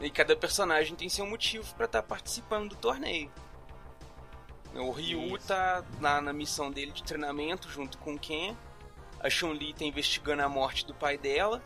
E 0.00 0.10
cada 0.10 0.36
personagem 0.36 0.94
tem 0.94 1.08
seu 1.08 1.26
motivo 1.26 1.74
pra 1.74 1.86
estar 1.86 2.02
participando 2.02 2.70
do 2.70 2.76
torneio. 2.76 3.30
O 4.74 4.90
Ryu 4.90 5.36
Isso. 5.36 5.48
tá 5.48 5.84
lá 6.00 6.20
na 6.20 6.32
missão 6.32 6.70
dele 6.70 6.92
de 6.92 7.02
treinamento 7.02 7.68
junto 7.68 7.98
com 7.98 8.16
Ken. 8.16 8.56
A 9.18 9.28
Chun-Li 9.28 9.74
tá 9.74 9.84
investigando 9.84 10.42
a 10.42 10.48
morte 10.48 10.86
do 10.86 10.94
pai 10.94 11.18
dela. 11.18 11.62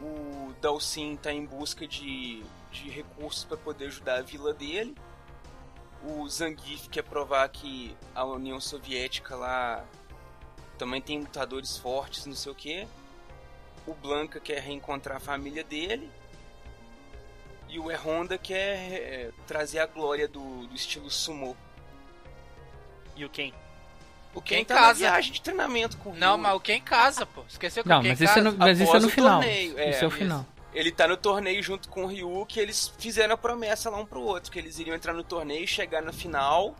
O 0.00 0.52
Dalsin 0.60 1.16
tá 1.16 1.32
em 1.32 1.44
busca 1.44 1.88
de, 1.88 2.44
de 2.70 2.88
recursos 2.90 3.44
para 3.44 3.56
poder 3.56 3.86
ajudar 3.86 4.18
a 4.18 4.22
vila 4.22 4.54
dele. 4.54 4.94
O 6.06 6.28
Zangief 6.28 6.88
quer 6.88 7.02
provar 7.02 7.48
que 7.48 7.96
a 8.14 8.24
União 8.24 8.60
Soviética 8.60 9.34
lá 9.34 9.84
também 10.78 11.00
tem 11.00 11.20
lutadores 11.20 11.76
fortes, 11.76 12.26
não 12.26 12.34
sei 12.34 12.52
o 12.52 12.54
que. 12.54 12.86
O 13.86 13.94
Blanca 13.94 14.40
quer 14.40 14.60
reencontrar 14.60 15.16
a 15.18 15.20
família 15.20 15.62
dele. 15.62 16.10
E 17.68 17.78
o 17.78 17.90
E 17.90 17.94
Honda 17.96 18.38
quer 18.38 18.76
é, 18.92 19.30
trazer 19.46 19.80
a 19.80 19.86
glória 19.86 20.28
do, 20.28 20.66
do 20.66 20.74
estilo 20.74 21.10
sumo. 21.10 21.56
E 23.16 23.24
o 23.24 23.30
Ken? 23.30 23.52
O 24.34 24.42
Quem 24.42 24.58
Ken 24.58 24.64
tá 24.64 24.74
na 24.74 24.80
casa? 24.88 24.98
viagem 25.00 25.32
de 25.32 25.40
treinamento 25.40 25.96
com 25.98 26.10
o 26.10 26.16
Não, 26.16 26.36
mas 26.36 26.54
o 26.54 26.60
quem 26.60 26.80
casa, 26.80 27.24
pô. 27.24 27.42
Esqueceu 27.48 27.82
que 27.84 27.88
Não, 27.88 27.98
o 27.98 28.02
quem 28.02 28.10
mas 28.10 28.20
isso, 28.20 28.32
é 28.32 28.34
casa? 28.34 28.50
no, 28.50 28.58
mas 28.58 28.80
isso 28.80 28.96
é 28.96 29.00
no 29.00 29.06
o 29.06 29.10
final. 29.10 29.40
torneio, 29.40 29.78
é, 29.78 29.90
isso 29.90 30.04
é 30.04 30.06
o 30.06 30.08
isso. 30.08 30.16
final. 30.18 30.46
Ele 30.72 30.90
tá 30.90 31.06
no 31.06 31.16
torneio 31.16 31.62
junto 31.62 31.88
com 31.88 32.02
o 32.04 32.06
Ryu, 32.08 32.44
que 32.46 32.58
eles 32.58 32.92
fizeram 32.98 33.34
a 33.34 33.38
promessa 33.38 33.88
lá 33.90 33.98
um 33.98 34.04
pro 34.06 34.20
outro, 34.20 34.50
que 34.50 34.58
eles 34.58 34.76
iriam 34.80 34.96
entrar 34.96 35.12
no 35.12 35.22
torneio, 35.22 35.66
chegar 35.68 36.02
na 36.02 36.12
final 36.12 36.74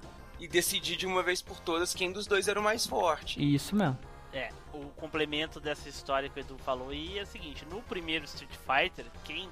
e 0.45 0.49
decidir 0.49 0.97
de 0.97 1.07
uma 1.07 1.23
vez 1.23 1.41
por 1.43 1.59
todas 1.61 1.95
quem 1.95 2.13
dos 2.13 2.27
dois 2.27 2.49
era 2.49 2.59
o 2.61 2.63
mais 2.63 2.87
forte. 2.87 3.41
Isso 3.55 3.75
mesmo. 3.75 3.99
É, 4.33 4.51
o 4.73 4.87
complemento 4.97 5.61
dessa 5.61 5.89
história 5.89 6.29
que 6.29 6.39
o 6.39 6.41
Edu 6.41 6.59
falou 6.59 6.91
aí 6.91 7.19
é 7.19 7.23
o 7.23 7.27
seguinte, 7.27 7.65
no 7.71 7.81
primeiro 7.83 8.25
Street 8.25 8.51
Fighter, 8.67 9.07
quem 9.25 9.49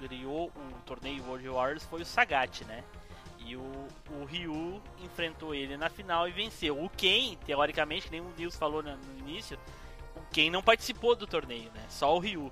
criou 0.00 0.48
o 0.54 0.80
torneio 0.86 1.24
World 1.24 1.48
Warriors 1.48 1.84
foi 1.84 2.02
o 2.02 2.06
Sagat, 2.06 2.64
né? 2.64 2.82
E 3.40 3.56
o, 3.56 3.86
o 4.10 4.24
Ryu 4.24 4.80
enfrentou 5.02 5.54
ele 5.54 5.76
na 5.76 5.90
final 5.90 6.26
e 6.28 6.32
venceu. 6.32 6.82
O 6.82 6.88
Ken, 6.88 7.36
teoricamente, 7.44 8.06
que 8.06 8.12
nem 8.12 8.20
o 8.20 8.32
Nils 8.38 8.56
falou 8.56 8.82
na- 8.82 8.96
no 8.96 9.18
início, 9.18 9.58
o 10.16 10.20
Ken 10.32 10.50
não 10.50 10.62
participou 10.62 11.14
do 11.14 11.26
torneio, 11.26 11.70
né? 11.74 11.84
Só 11.88 12.14
o 12.14 12.18
Ryu. 12.18 12.50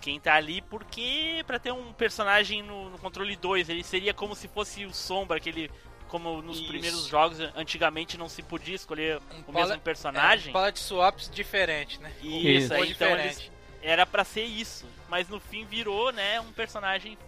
Quem 0.00 0.18
tá 0.20 0.34
ali 0.34 0.60
porque 0.62 1.42
pra 1.46 1.58
ter 1.58 1.72
um 1.72 1.92
personagem 1.92 2.62
no, 2.62 2.90
no 2.90 2.98
controle 2.98 3.36
2, 3.36 3.68
ele 3.68 3.82
seria 3.84 4.12
como 4.12 4.34
se 4.34 4.48
fosse 4.48 4.84
o 4.84 4.92
Sombra, 4.92 5.36
aquele 5.38 5.70
como 6.14 6.40
nos 6.40 6.58
Isso. 6.58 6.68
primeiros 6.68 7.06
jogos 7.06 7.40
antigamente 7.56 8.16
não 8.16 8.28
se 8.28 8.40
podia 8.40 8.76
escolher 8.76 9.20
Um 9.48 9.50
o 9.50 9.52
mesmo 9.52 9.80
personagem. 9.80 10.46
É, 10.46 10.50
um 10.50 10.52
palette 10.52 10.78
swaps 10.78 11.28
diferente, 11.28 12.00
né? 12.00 12.12
Isso, 12.22 12.72
Ou 12.72 12.80
aí, 12.84 12.92
então 12.92 13.08
eles, 13.18 13.50
era 13.82 14.06
pra 14.06 14.22
ser 14.22 14.44
isso, 14.44 14.86
mas 15.08 15.28
no 15.28 15.40
fim 15.40 15.64
virou, 15.64 16.12
né, 16.12 16.40
um 16.40 16.52
personagem 16.52 17.18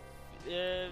é, 0.47 0.89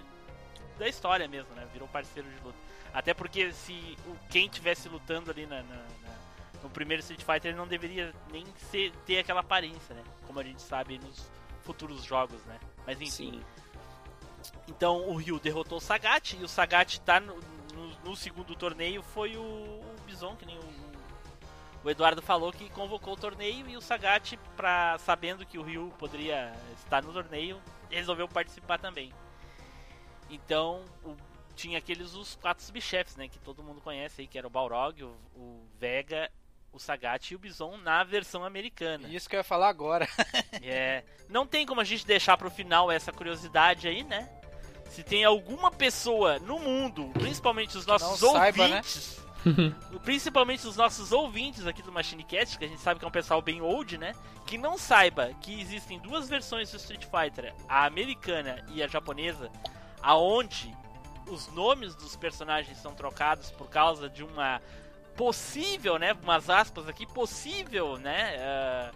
da 0.77 0.89
história 0.89 1.29
mesmo, 1.29 1.55
né? 1.55 1.65
Virou 1.73 1.87
parceiro 1.87 2.29
de 2.29 2.35
luta. 2.43 2.59
Até 2.93 3.15
porque 3.15 3.53
se 3.53 3.97
o 4.09 4.17
quem 4.29 4.49
tivesse 4.49 4.89
lutando 4.89 5.31
ali 5.31 5.47
na, 5.47 5.63
na- 5.63 5.75
na- 5.77 6.19
no 6.65 6.71
primeiro 6.71 7.01
Street 7.01 7.21
Fighter 7.23 7.53
ele 7.53 7.59
não 7.59 7.69
deveria 7.69 8.13
nem 8.33 8.45
ser, 8.73 8.91
ter 9.07 9.21
aquela 9.21 9.39
aparência, 9.39 9.95
né? 9.95 10.03
Como 10.27 10.41
a 10.41 10.43
gente 10.43 10.63
sabe 10.63 10.99
nos 10.99 11.31
futuros 11.63 12.03
jogos, 12.03 12.43
né? 12.47 12.59
Mas 12.85 13.01
enfim. 13.01 13.41
Sim. 13.41 13.43
Então 14.67 15.09
o 15.09 15.15
Ryu 15.17 15.39
derrotou 15.39 15.79
o 15.79 15.81
Sagat 15.81 16.33
e 16.37 16.43
o 16.43 16.49
Sagat 16.49 17.01
tá 17.03 17.21
no, 17.21 17.39
no- 18.05 18.15
segundo 18.17 18.55
torneio 18.55 19.03
foi 19.03 19.37
o, 19.37 19.41
o 19.43 19.97
Bison, 20.07 20.37
que 20.37 20.45
nem 20.47 20.59
o, 20.59 20.85
o 21.85 21.91
Eduardo 21.91 22.23
falou 22.23 22.53
que 22.53 22.69
convocou 22.71 23.15
o 23.15 23.17
torneio 23.17 23.69
e 23.69 23.77
o 23.77 23.81
Sagat, 23.81 24.37
pra, 24.57 24.97
sabendo 24.99 25.45
que 25.45 25.59
o 25.59 25.63
Ryu 25.63 25.93
poderia 25.99 26.53
estar 26.77 27.03
no 27.03 27.13
torneio, 27.13 27.61
resolveu 27.91 28.27
participar 28.29 28.79
também. 28.79 29.13
Então 30.31 30.85
o- 31.05 31.17
tinha 31.55 31.79
aqueles 31.79 32.15
os 32.15 32.35
quatro 32.37 32.65
subchefes, 32.65 33.15
né, 33.17 33.29
que 33.29 33.39
todo 33.39 33.63
mundo 33.63 33.81
conhece 33.81 34.21
aí, 34.23 34.27
que 34.27 34.37
era 34.37 34.47
o 34.47 34.51
Balrog, 34.51 35.05
o, 35.05 35.09
o 35.37 35.65
Vega, 35.79 36.29
o 36.73 36.81
Sagat 36.81 37.31
e 37.31 37.37
o 37.37 37.39
Bison 37.39 37.77
na 37.77 38.03
versão 38.03 38.45
americana. 38.45 39.07
Isso 39.09 39.29
que 39.29 39.37
eu 39.37 39.41
ia 39.41 39.45
falar 39.45 39.69
agora. 39.69 40.09
É, 40.67 41.05
não 41.29 41.47
tem 41.47 41.67
como 41.67 41.81
a 41.81 41.85
gente 41.85 42.07
deixar 42.07 42.37
pro 42.39 42.51
final 42.51 42.91
essa 42.91 43.13
curiosidade 43.13 43.87
aí, 43.87 44.03
né? 44.03 44.29
Se 44.91 45.03
tem 45.03 45.25
alguma 45.25 45.71
pessoa 45.71 46.39
no 46.39 46.59
mundo, 46.59 47.11
principalmente 47.15 47.77
os 47.77 47.87
nossos 47.87 48.21
não 48.21 48.33
saiba, 48.33 48.69
né? 48.69 48.77
ouvintes, 48.77 49.21
principalmente 50.05 50.67
os 50.67 50.77
nossos 50.77 51.13
ouvintes 51.13 51.67
aqui 51.67 51.83
do 51.83 51.93
MachineCast, 51.93 52.59
que 52.59 52.65
a 52.65 52.69
gente 52.69 52.81
sabe 52.81 52.99
que 53.01 53.05
é 53.05 53.09
um 53.09 53.13
pessoal 53.13 53.43
bem 53.43 53.61
old, 53.61 53.99
né? 53.99 54.15
Que 54.47 54.57
não 54.57 54.79
saiba 54.79 55.33
que 55.41 55.61
existem 55.61 55.99
duas 55.99 56.29
versões 56.29 56.71
do 56.71 56.77
Street 56.77 57.05
Fighter, 57.05 57.53
a 57.69 57.87
americana 57.87 58.65
e 58.73 58.83
a 58.83 58.87
japonesa, 58.87 59.51
aonde 60.03 60.75
os 61.29 61.49
nomes 61.49 61.95
dos 61.95 62.17
personagens 62.17 62.79
são 62.79 62.95
trocados 62.95 63.51
por 63.51 63.69
causa 63.69 64.09
de 64.09 64.23
uma 64.23 64.61
possível, 65.17 65.99
né? 65.99 66.13
Umas 66.23 66.51
aspas 66.51 66.89
aqui, 66.89 67.07
possível, 67.07 67.97
né? 67.99 68.37
ah, 68.41 68.91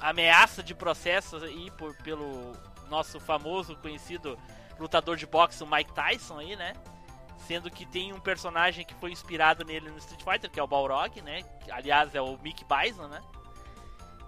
ameaça 0.00 0.62
de 0.62 0.74
processo 0.74 1.36
aí 1.36 1.70
por, 1.72 1.94
pelo 1.98 2.52
nosso 2.88 3.18
famoso, 3.20 3.76
conhecido 3.76 4.38
lutador 4.78 5.16
de 5.16 5.26
boxe, 5.26 5.62
o 5.62 5.66
Mike 5.66 5.92
Tyson 5.92 6.38
aí, 6.38 6.56
né? 6.56 6.74
Sendo 7.46 7.70
que 7.70 7.84
tem 7.84 8.12
um 8.12 8.20
personagem 8.20 8.84
que 8.84 8.94
foi 8.94 9.10
inspirado 9.10 9.64
nele 9.64 9.90
no 9.90 9.98
Street 9.98 10.22
Fighter, 10.22 10.50
que 10.50 10.60
é 10.60 10.62
o 10.62 10.66
Balrog, 10.66 11.20
né? 11.22 11.42
Que, 11.64 11.70
aliás, 11.70 12.14
é 12.14 12.20
o 12.20 12.38
Mick 12.38 12.64
Bison, 12.64 13.08
né? 13.08 13.20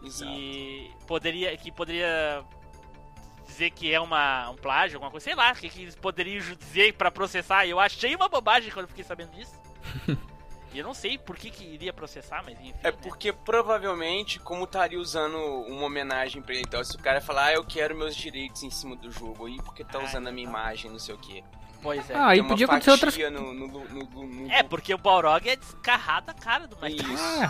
Exato. 0.02 0.30
que 0.30 0.92
poderia 1.06 1.56
que 1.56 1.72
poderia 1.72 2.44
dizer 3.46 3.70
que 3.70 3.92
é 3.92 4.00
uma 4.00 4.50
um 4.50 4.56
plágio, 4.56 4.96
alguma 4.96 5.10
coisa, 5.10 5.24
sei 5.24 5.34
lá, 5.34 5.52
o 5.52 5.54
que, 5.54 5.68
que 5.68 5.82
eles 5.82 5.94
poderiam 5.94 6.40
dizer 6.56 6.94
pra 6.94 7.10
processar. 7.10 7.66
Eu 7.66 7.80
achei 7.80 8.14
uma 8.14 8.28
bobagem 8.28 8.70
quando 8.70 8.84
eu 8.84 8.88
fiquei 8.88 9.04
sabendo 9.04 9.32
disso. 9.32 9.58
e 10.74 10.78
eu 10.80 10.84
não 10.84 10.92
sei 10.92 11.16
por 11.16 11.36
que, 11.36 11.50
que 11.50 11.64
iria 11.64 11.92
processar, 11.92 12.42
mas 12.44 12.58
enfim. 12.60 12.74
É 12.82 12.90
né? 12.90 12.98
porque 13.02 13.32
provavelmente, 13.32 14.38
como 14.40 14.64
estaria 14.64 14.98
usando 14.98 15.36
uma 15.38 15.86
homenagem 15.86 16.42
pra 16.42 16.54
ele, 16.54 16.64
então 16.66 16.82
se 16.84 16.96
o 16.96 16.98
cara 16.98 17.20
falar, 17.20 17.46
ah, 17.46 17.52
eu 17.54 17.64
quero 17.64 17.96
meus 17.96 18.14
direitos 18.16 18.62
em 18.62 18.70
cima 18.70 18.96
do 18.96 19.10
jogo 19.10 19.46
aí, 19.46 19.56
porque 19.58 19.84
tá 19.84 19.98
Ah, 20.00 20.04
usando 20.04 20.26
a 20.28 20.32
minha 20.32 20.48
então. 20.48 20.60
imagem, 20.60 20.90
não 20.90 20.98
sei 20.98 21.14
o 21.14 21.18
quê. 21.18 21.42
Pois 21.82 22.08
é. 22.10 22.14
Ah, 22.14 22.28
aí 22.28 22.42
podia 22.42 22.66
acontecer 22.66 22.90
outras 22.90 23.16
No, 23.16 23.30
no, 23.54 23.66
no, 23.68 23.84
no- 23.84 24.26
no- 24.26 24.50
É, 24.52 24.62
porque 24.62 24.92
o 24.94 24.98
Balrog 24.98 25.46
é 25.48 25.54
descarrado 25.56 26.30
a 26.30 26.34
cara 26.34 26.66
do 26.66 26.76
Mike 26.80 26.96
Isso. 27.02 27.10
Tyson. 27.12 27.44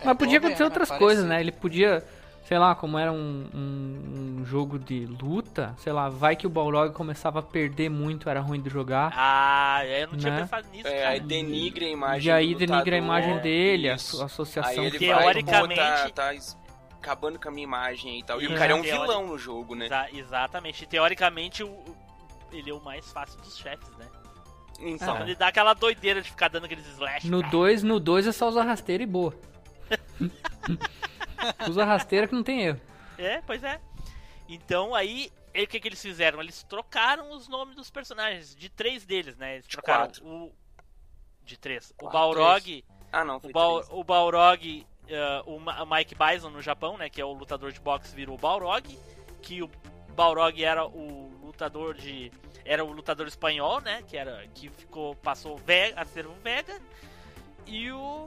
É, 0.00 0.04
mas 0.04 0.16
podia 0.16 0.40
bom 0.40 0.46
acontecer 0.46 0.62
mesmo, 0.62 0.64
outras 0.64 0.90
é 0.90 0.98
coisas, 0.98 1.24
né? 1.26 1.40
Ele 1.40 1.52
podia, 1.52 2.04
sei 2.50 2.58
lá, 2.58 2.74
como 2.74 2.98
era 2.98 3.12
um, 3.12 3.46
um, 3.54 4.38
um 4.40 4.44
jogo 4.44 4.76
de 4.76 5.06
luta, 5.06 5.72
sei 5.78 5.92
lá, 5.92 6.08
vai 6.08 6.34
que 6.34 6.48
o 6.48 6.50
Balrog 6.50 6.92
começava 6.92 7.38
a 7.38 7.42
perder 7.42 7.88
muito, 7.88 8.28
era 8.28 8.40
ruim 8.40 8.60
de 8.60 8.68
jogar. 8.68 9.12
Ah, 9.14 9.86
eu 9.86 10.08
não 10.08 10.18
tinha 10.18 10.32
Né? 10.32 10.40
pensado 10.40 10.66
nisso, 10.72 10.88
É, 10.88 10.96
cara. 10.98 11.08
aí 11.10 11.20
denigra 11.20 11.84
a 11.84 11.88
imagem 11.88 12.26
E 12.26 12.30
aí 12.32 12.52
do 12.54 12.58
denigra 12.58 12.96
a 12.96 12.98
imagem 12.98 13.38
dele, 13.38 13.88
a 13.88 13.94
isso. 13.94 14.20
a 14.20 14.24
associação 14.24 14.82
Aí 14.82 14.88
ele 14.88 14.98
que 14.98 15.06
vai, 15.06 15.22
Teoricamente- 15.22 15.80
pô, 15.80 16.10
tá, 16.10 16.32
tá 16.32 16.38
acabando 16.98 17.38
com 17.38 17.48
a 17.48 17.52
minha 17.52 17.62
imagem 17.62 18.18
e 18.18 18.24
tal. 18.24 18.40
E 18.40 18.44
Isso, 18.46 18.52
o 18.52 18.58
cara 18.58 18.72
é 18.72 18.74
um 18.74 18.82
teori- 18.82 19.00
vilão 19.00 19.28
no 19.28 19.38
jogo, 19.38 19.76
né? 19.76 19.86
Exa- 19.86 20.08
exatamente. 20.12 20.84
Teoricamente, 20.86 21.62
o, 21.62 21.72
ele 22.50 22.68
é 22.68 22.74
o 22.74 22.82
mais 22.82 23.12
fácil 23.12 23.40
dos 23.42 23.56
chefes, 23.58 23.88
né? 23.96 24.06
Só 24.74 24.84
Então, 24.88 25.16
quando 25.18 25.28
ele 25.28 25.36
dá 25.36 25.46
aquela 25.46 25.72
doideira 25.72 26.20
de 26.20 26.28
ficar 26.28 26.48
dando 26.48 26.64
aqueles 26.64 26.84
slash. 26.94 27.30
No 27.30 27.42
tá? 27.42 27.48
2, 27.48 27.84
no 27.84 28.00
2 28.00 28.26
é 28.26 28.32
só 28.32 28.48
usar 28.48 28.64
rasteira 28.64 29.04
e 29.04 29.06
boa. 29.06 29.32
Usa 31.68 31.84
rasteira 31.84 32.26
que 32.26 32.34
não 32.34 32.42
tem 32.42 32.62
erro. 32.62 32.80
É, 33.18 33.40
pois 33.42 33.62
é. 33.62 33.80
Então 34.48 34.94
aí, 34.94 35.30
o 35.54 35.66
que, 35.66 35.78
que 35.80 35.88
eles 35.88 36.00
fizeram? 36.02 36.40
Eles 36.40 36.62
trocaram 36.64 37.32
os 37.32 37.48
nomes 37.48 37.76
dos 37.76 37.90
personagens, 37.90 38.54
de 38.54 38.68
três 38.68 39.04
deles, 39.04 39.36
né? 39.36 39.54
Eles 39.56 39.66
trocaram 39.66 40.06
quatro. 40.06 40.26
o. 40.26 40.52
De 41.44 41.58
três. 41.58 41.90
O 41.92 41.94
Quatro, 42.08 42.18
Balrog, 42.18 42.84
ah 43.12 43.24
não, 43.24 43.36
o, 43.42 43.50
Bal, 43.50 43.80
três. 43.80 43.98
o 43.98 44.04
Balrog, 44.04 44.86
eh, 45.08 45.42
o, 45.46 45.58
Ma- 45.58 45.82
o 45.82 45.86
Mike 45.90 46.14
Bison 46.14 46.50
no 46.50 46.62
Japão, 46.62 46.96
né? 46.96 47.08
Que 47.10 47.20
é 47.20 47.24
o 47.24 47.32
lutador 47.32 47.72
de 47.72 47.80
boxe, 47.80 48.14
virou 48.14 48.36
o 48.36 48.38
Balrog. 48.38 48.96
Que 49.42 49.62
o 49.62 49.70
Balrog 50.14 50.62
era 50.62 50.86
o 50.86 51.32
lutador 51.42 51.94
de. 51.94 52.30
Era 52.64 52.84
o 52.84 52.92
lutador 52.92 53.26
espanhol, 53.26 53.80
né? 53.80 54.02
Que 54.06 54.16
era. 54.16 54.46
Que 54.54 54.68
ficou. 54.68 55.16
Passou 55.16 55.56
Vega, 55.58 56.00
a 56.00 56.04
ser 56.04 56.26
o 56.26 56.32
Vega. 56.34 56.80
E 57.66 57.90
o. 57.90 58.26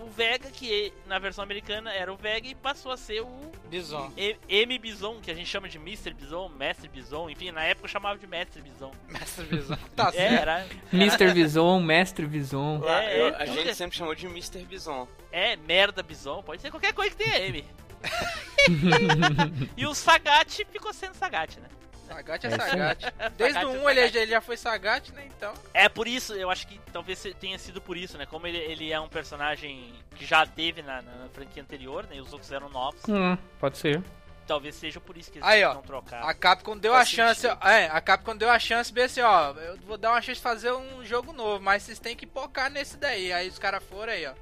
O 0.00 0.06
Vega, 0.10 0.50
que 0.50 0.92
na 1.06 1.18
versão 1.18 1.42
americana 1.42 1.92
era 1.92 2.12
o 2.12 2.16
Vega 2.16 2.46
e 2.48 2.54
passou 2.54 2.92
a 2.92 2.96
ser 2.96 3.20
o 3.22 3.52
Bison. 3.68 4.10
E- 4.16 4.36
M 4.48 4.78
Bison, 4.78 5.20
que 5.20 5.30
a 5.30 5.34
gente 5.34 5.46
chama 5.48 5.68
de 5.68 5.76
Mr. 5.78 6.12
Bison, 6.14 6.48
Mestre 6.48 6.88
Bison, 6.88 7.28
enfim, 7.28 7.50
na 7.50 7.64
época 7.64 7.86
eu 7.86 7.90
chamava 7.90 8.18
de 8.18 8.26
Mestre 8.26 8.62
Bison. 8.62 8.92
Mestre 9.08 9.44
Bison. 9.44 9.76
Tá 9.96 10.08
É, 10.08 10.12
certo. 10.12 10.32
era. 10.42 10.66
Mr. 10.92 11.32
Vison, 11.32 11.80
Mestre 11.80 12.26
Vison. 12.26 12.78
Lá, 12.78 13.02
é, 13.04 13.20
eu- 13.20 13.28
é, 13.28 13.42
a 13.42 13.46
gente 13.46 13.68
é- 13.68 13.74
sempre 13.74 13.96
chamou 13.96 14.14
de 14.14 14.26
Mr. 14.26 14.64
Bison. 14.64 15.06
É, 15.32 15.56
merda 15.56 16.02
Bison, 16.02 16.42
pode 16.42 16.62
ser 16.62 16.70
qualquer 16.70 16.92
coisa 16.92 17.14
que 17.14 17.24
tenha 17.24 17.38
M. 17.46 17.64
e 19.76 19.86
o 19.86 19.94
Sagat 19.94 20.64
ficou 20.70 20.92
sendo 20.92 21.14
Sagat, 21.14 21.58
né? 21.58 21.68
Sagat 22.08 22.44
é 22.44 22.48
É. 22.48 22.50
Sagat. 22.58 23.14
Desde 23.36 23.54
Sagat 23.60 23.66
o 23.66 23.76
é 23.76 23.80
1 23.80 23.90
ele, 23.90 24.00
Sagat. 24.00 24.14
já- 24.14 24.20
ele 24.20 24.30
já 24.30 24.40
foi 24.40 24.56
Sagat, 24.56 25.12
né? 25.12 25.24
Então. 25.26 25.54
É 25.74 25.88
por 25.88 26.08
isso, 26.08 26.34
eu 26.34 26.50
acho 26.50 26.66
que 26.66 26.80
talvez 26.92 27.18
se- 27.18 27.34
tenha 27.34 27.58
sido 27.58 27.80
por 27.80 27.96
isso, 27.96 28.16
né? 28.18 28.26
Como 28.26 28.46
ele, 28.46 28.58
ele 28.58 28.92
é 28.92 28.98
um 28.98 29.08
personagem 29.08 29.92
que 30.16 30.24
já 30.26 30.44
teve 30.46 30.82
na, 30.82 31.02
na- 31.02 31.12
na 31.12 31.28
franquia 31.28 31.62
anterior, 31.62 32.04
né? 32.08 32.16
E 32.16 32.20
os 32.20 32.32
outros 32.32 32.50
eram 32.50 32.68
novos. 32.68 33.00
Hum, 33.08 33.36
pode 33.60 33.78
ser. 33.78 34.02
Talvez 34.46 34.74
seja 34.76 34.98
por 34.98 35.14
isso 35.18 35.30
que 35.30 35.36
eles 35.38 35.46
Aí, 35.46 35.62
ó, 35.62 35.74
não 35.74 35.82
trocaram. 35.82 36.26
A 36.26 36.32
Capcom 36.32 36.74
deu 36.74 36.92
Faz 36.94 37.06
a 37.06 37.10
chance, 37.10 37.40
sentido. 37.42 37.66
é, 37.68 37.86
a 37.92 38.00
Capcom 38.00 38.34
deu 38.34 38.48
a 38.48 38.58
chance, 38.58 38.90
bem 38.90 39.04
assim, 39.04 39.20
ó, 39.20 39.52
eu 39.52 39.76
vou 39.86 39.98
dar 39.98 40.10
uma 40.12 40.22
chance 40.22 40.36
de 40.36 40.42
fazer 40.42 40.72
um 40.72 41.04
jogo 41.04 41.34
novo, 41.34 41.62
mas 41.62 41.82
vocês 41.82 41.98
têm 41.98 42.16
que 42.16 42.26
focar 42.26 42.70
nesse 42.70 42.96
daí. 42.96 43.30
Aí 43.30 43.46
os 43.46 43.58
caras 43.58 43.84
foram 43.84 44.10
aí, 44.10 44.26
ó. 44.26 44.32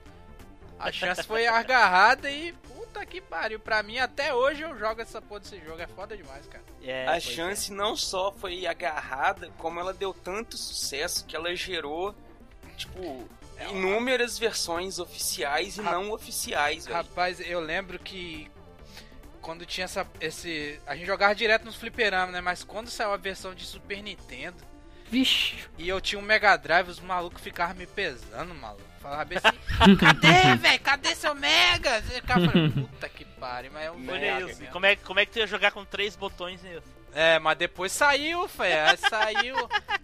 A 0.79 0.93
chance 0.93 1.25
foi 1.25 1.47
agarrada 1.49 2.31
e 2.31 2.55
puta 2.97 3.07
que 3.07 3.21
pariu. 3.21 3.61
Pra 3.61 3.83
mim, 3.83 3.99
até 3.99 4.33
hoje 4.33 4.63
eu 4.63 4.77
jogo 4.79 5.03
essa 5.03 5.21
porra 5.21 5.41
desse 5.41 5.61
jogo. 5.61 5.81
É 5.81 5.87
foda 5.87 6.17
demais, 6.17 6.47
cara. 6.47 6.65
É, 6.83 7.07
a 7.07 7.13
pois 7.13 7.25
chance 7.25 7.73
não 7.73 7.95
só 7.95 8.33
foi 8.33 8.67
agarrada, 8.67 9.51
como 9.59 9.79
ela 9.79 9.93
deu 9.93 10.15
tanto 10.15 10.57
sucesso 10.57 11.27
que 11.27 11.37
ela 11.37 11.55
gerou, 11.55 12.15
tipo, 12.77 13.29
inúmeras 13.71 14.39
versões 14.39 14.99
oficiais 14.99 15.77
e 15.77 15.83
não 15.83 16.11
oficiais, 16.11 16.87
velho. 16.87 16.97
Rapaz, 16.97 17.41
eu 17.41 17.61
lembro 17.61 17.99
que 17.99 18.51
quando 19.43 19.67
tinha 19.67 19.85
essa, 19.85 20.07
esse. 20.21 20.81
A 20.87 20.97
gente 20.97 21.07
jogava 21.07 21.35
direto 21.35 21.65
nos 21.65 21.77
fliperamas, 21.77 22.33
né? 22.33 22.41
Mas 22.41 22.65
quando 22.65 22.89
saiu 22.89 23.13
a 23.13 23.17
versão 23.17 23.55
de 23.55 23.65
Super 23.65 24.03
Nintendo 24.03 24.57
Vixe. 25.09 25.57
e 25.79 25.89
eu 25.89 26.01
tinha 26.01 26.19
um 26.19 26.23
Mega 26.23 26.57
Drive, 26.57 26.89
os 26.89 27.01
malucos 27.01 27.43
ficavam 27.43 27.77
me 27.77 27.87
pesando, 27.87 28.55
maluco. 28.55 28.96
Falava 29.07 29.29
assim: 29.35 29.97
cadê, 29.97 30.55
velho? 30.57 30.81
Cadê 30.81 31.15
seu 31.15 31.35
Mega? 31.35 32.03
Você 32.03 32.15
ficava 32.15 32.47
falando, 32.47 32.89
puta 32.89 33.09
que 33.09 33.25
pariu, 33.25 33.71
mas 33.73 33.85
é 33.85 33.91
um. 33.91 33.95
Olha 34.11 34.19
merda 34.21 34.51
isso, 34.51 34.65
como 34.73 34.87
é, 34.87 34.97
como 34.97 35.21
é 35.21 35.27
que 35.27 35.33
tu 35.33 35.39
ia 35.39 35.47
jogar 35.47 35.71
com 35.71 35.85
três 35.85 36.17
botões 36.17 36.63
nisso? 36.63 36.97
É, 37.15 37.39
mas 37.39 37.57
depois 37.57 37.93
saiu, 37.93 38.47
fé. 38.49 38.91
Aí 38.91 38.97
saiu. 38.97 39.57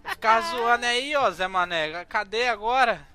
Ficava 0.09 0.41
zoando 0.49 0.85
aí, 0.85 1.15
ó, 1.15 1.29
Zé 1.31 1.47
Mané. 1.47 2.05
Cadê 2.05 2.47
agora? 2.47 3.05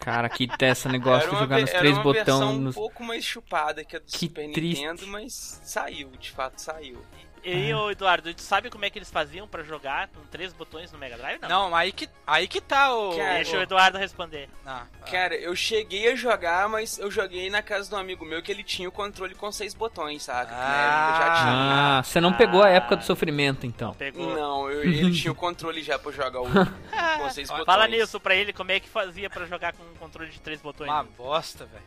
Cara, 0.00 0.28
que 0.28 0.48
testa 0.48 0.88
negócio 0.88 1.22
Era 1.22 1.28
de 1.28 1.34
uma, 1.34 1.40
jogar 1.40 1.60
nos 1.60 1.70
era 1.70 1.78
três 1.78 1.94
uma 1.96 2.02
botões. 2.02 2.24
versão 2.26 2.58
Nos... 2.58 2.76
um 2.76 2.78
pouco 2.78 3.04
mais 3.04 3.24
chupada 3.24 3.84
que 3.84 3.96
a 3.96 4.00
do 4.00 4.04
Que 4.06 4.18
Super 4.26 4.52
triste. 4.52 4.82
Nintendo, 4.84 5.06
mas 5.06 5.60
saiu, 5.64 6.10
de 6.18 6.30
fato 6.32 6.60
saiu. 6.60 7.00
E 7.42 7.72
ô 7.74 7.90
Eduardo, 7.90 8.32
tu 8.34 8.42
sabe 8.42 8.68
como 8.70 8.84
é 8.84 8.90
que 8.90 8.98
eles 8.98 9.10
faziam 9.10 9.48
pra 9.48 9.62
jogar 9.62 10.08
com 10.08 10.20
três 10.30 10.52
botões 10.52 10.92
no 10.92 10.98
Mega 10.98 11.16
Drive? 11.16 11.40
Não. 11.42 11.48
Não, 11.48 11.74
aí 11.76 11.90
que, 11.92 12.08
aí 12.26 12.46
que 12.46 12.60
tá 12.60 12.94
o. 12.94 13.16
Cara, 13.16 13.34
Deixa 13.34 13.58
o 13.58 13.62
Eduardo 13.62 13.98
responder. 13.98 14.48
Ah, 14.66 14.84
Cara, 15.10 15.34
eu 15.34 15.54
cheguei 15.56 16.10
a 16.12 16.14
jogar, 16.16 16.68
mas 16.68 16.98
eu 16.98 17.10
joguei 17.10 17.48
na 17.50 17.62
casa 17.62 17.88
de 17.88 17.94
um 17.94 17.98
amigo 17.98 18.24
meu 18.24 18.42
que 18.42 18.50
ele 18.52 18.62
tinha 18.62 18.88
o 18.88 18.92
controle 18.92 19.34
com 19.34 19.50
seis 19.50 19.72
botões, 19.74 20.22
saca? 20.22 20.52
Na 20.52 20.58
época 20.58 21.18
já 21.26 21.34
tinha. 21.40 21.98
Ah, 21.98 22.02
você 22.02 22.20
não 22.20 22.32
pegou 22.32 22.62
a 22.62 22.66
Ah. 22.66 22.70
época 22.70 22.96
do 22.96 23.04
sofrimento, 23.04 23.66
então. 23.66 23.94
Pegou. 23.94 24.34
Não, 24.34 24.70
eu, 24.70 24.82
ele 24.84 25.10
tinha 25.16 25.32
o 25.32 25.34
controle 25.34 25.82
já 25.82 25.98
pra 25.98 26.12
jogar 26.12 26.40
o 26.42 26.46
com 27.18 27.30
seis 27.30 27.48
botões. 27.48 27.66
Fala 27.66 27.86
nisso 27.88 28.20
pra 28.20 28.34
ele, 28.34 28.52
como 28.52 28.70
é 28.72 28.78
que 28.80 28.88
fazia 28.88 29.28
pra 29.30 29.46
jogar 29.46 29.72
com 29.72 29.82
um 29.82 29.94
controle 29.98 30.30
de 30.30 30.40
três 30.40 30.60
botões. 30.60 30.88
Uma 30.90 31.02
bosta, 31.04 31.64
velho. 31.66 31.84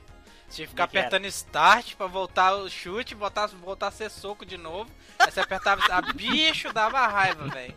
Tinha 0.53 0.67
que 0.67 0.71
ficar 0.71 0.87
que 0.87 0.97
apertando 0.97 1.25
start 1.25 1.95
pra 1.95 2.07
voltar 2.07 2.53
o 2.55 2.69
chute, 2.69 3.15
voltar, 3.15 3.47
voltar 3.47 3.87
a 3.87 3.91
ser 3.91 4.09
soco 4.09 4.45
de 4.45 4.57
novo. 4.57 4.89
Aí 5.19 5.31
você 5.31 5.39
apertava. 5.39 5.81
A 5.91 6.01
bicho 6.13 6.71
dava 6.73 7.05
raiva, 7.07 7.47
velho. 7.47 7.73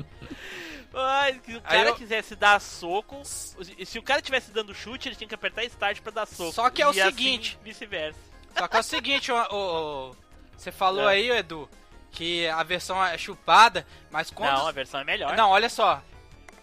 Ai, 0.95 1.41
se 1.45 1.57
o 1.57 1.61
cara 1.61 1.89
eu- 1.91 1.95
quisesse 1.95 2.35
dar 2.35 2.61
soco, 2.61 3.21
se 3.25 3.99
o 3.99 4.03
cara 4.03 4.23
tivesse 4.23 4.51
dando 4.51 4.75
chute, 4.75 5.09
ele 5.09 5.17
tinha 5.17 5.29
que 5.29 5.35
apertar 5.35 5.65
start 5.65 6.01
pra 6.01 6.13
dar 6.13 6.27
soco. 6.27 6.53
Só 6.53 6.71
que 6.71 6.81
é 6.83 6.87
o 6.87 6.91
assim, 6.91 7.03
seguinte. 7.03 7.59
vice-versa. 7.63 8.19
Só 8.57 8.67
que 8.67 8.77
é 8.77 8.81
o 8.81 8.83
seguinte, 8.83 9.31
o, 9.33 9.37
o- 9.37 10.11
o- 10.11 10.17
você 10.57 10.73
falou 10.73 11.09
É. 11.09 11.15
aí, 11.15 11.31
Edu, 11.31 11.69
que 12.11 12.49
a 12.49 12.63
versão 12.63 13.05
é 13.05 13.19
chupada, 13.19 13.87
mas 14.11 14.31
quando. 14.31 14.53
Não, 14.57 14.67
a 14.67 14.73
versão 14.73 15.01
é 15.01 15.05
melhor. 15.05 15.37
Não, 15.37 15.51
olha 15.51 15.69
só. 15.69 16.03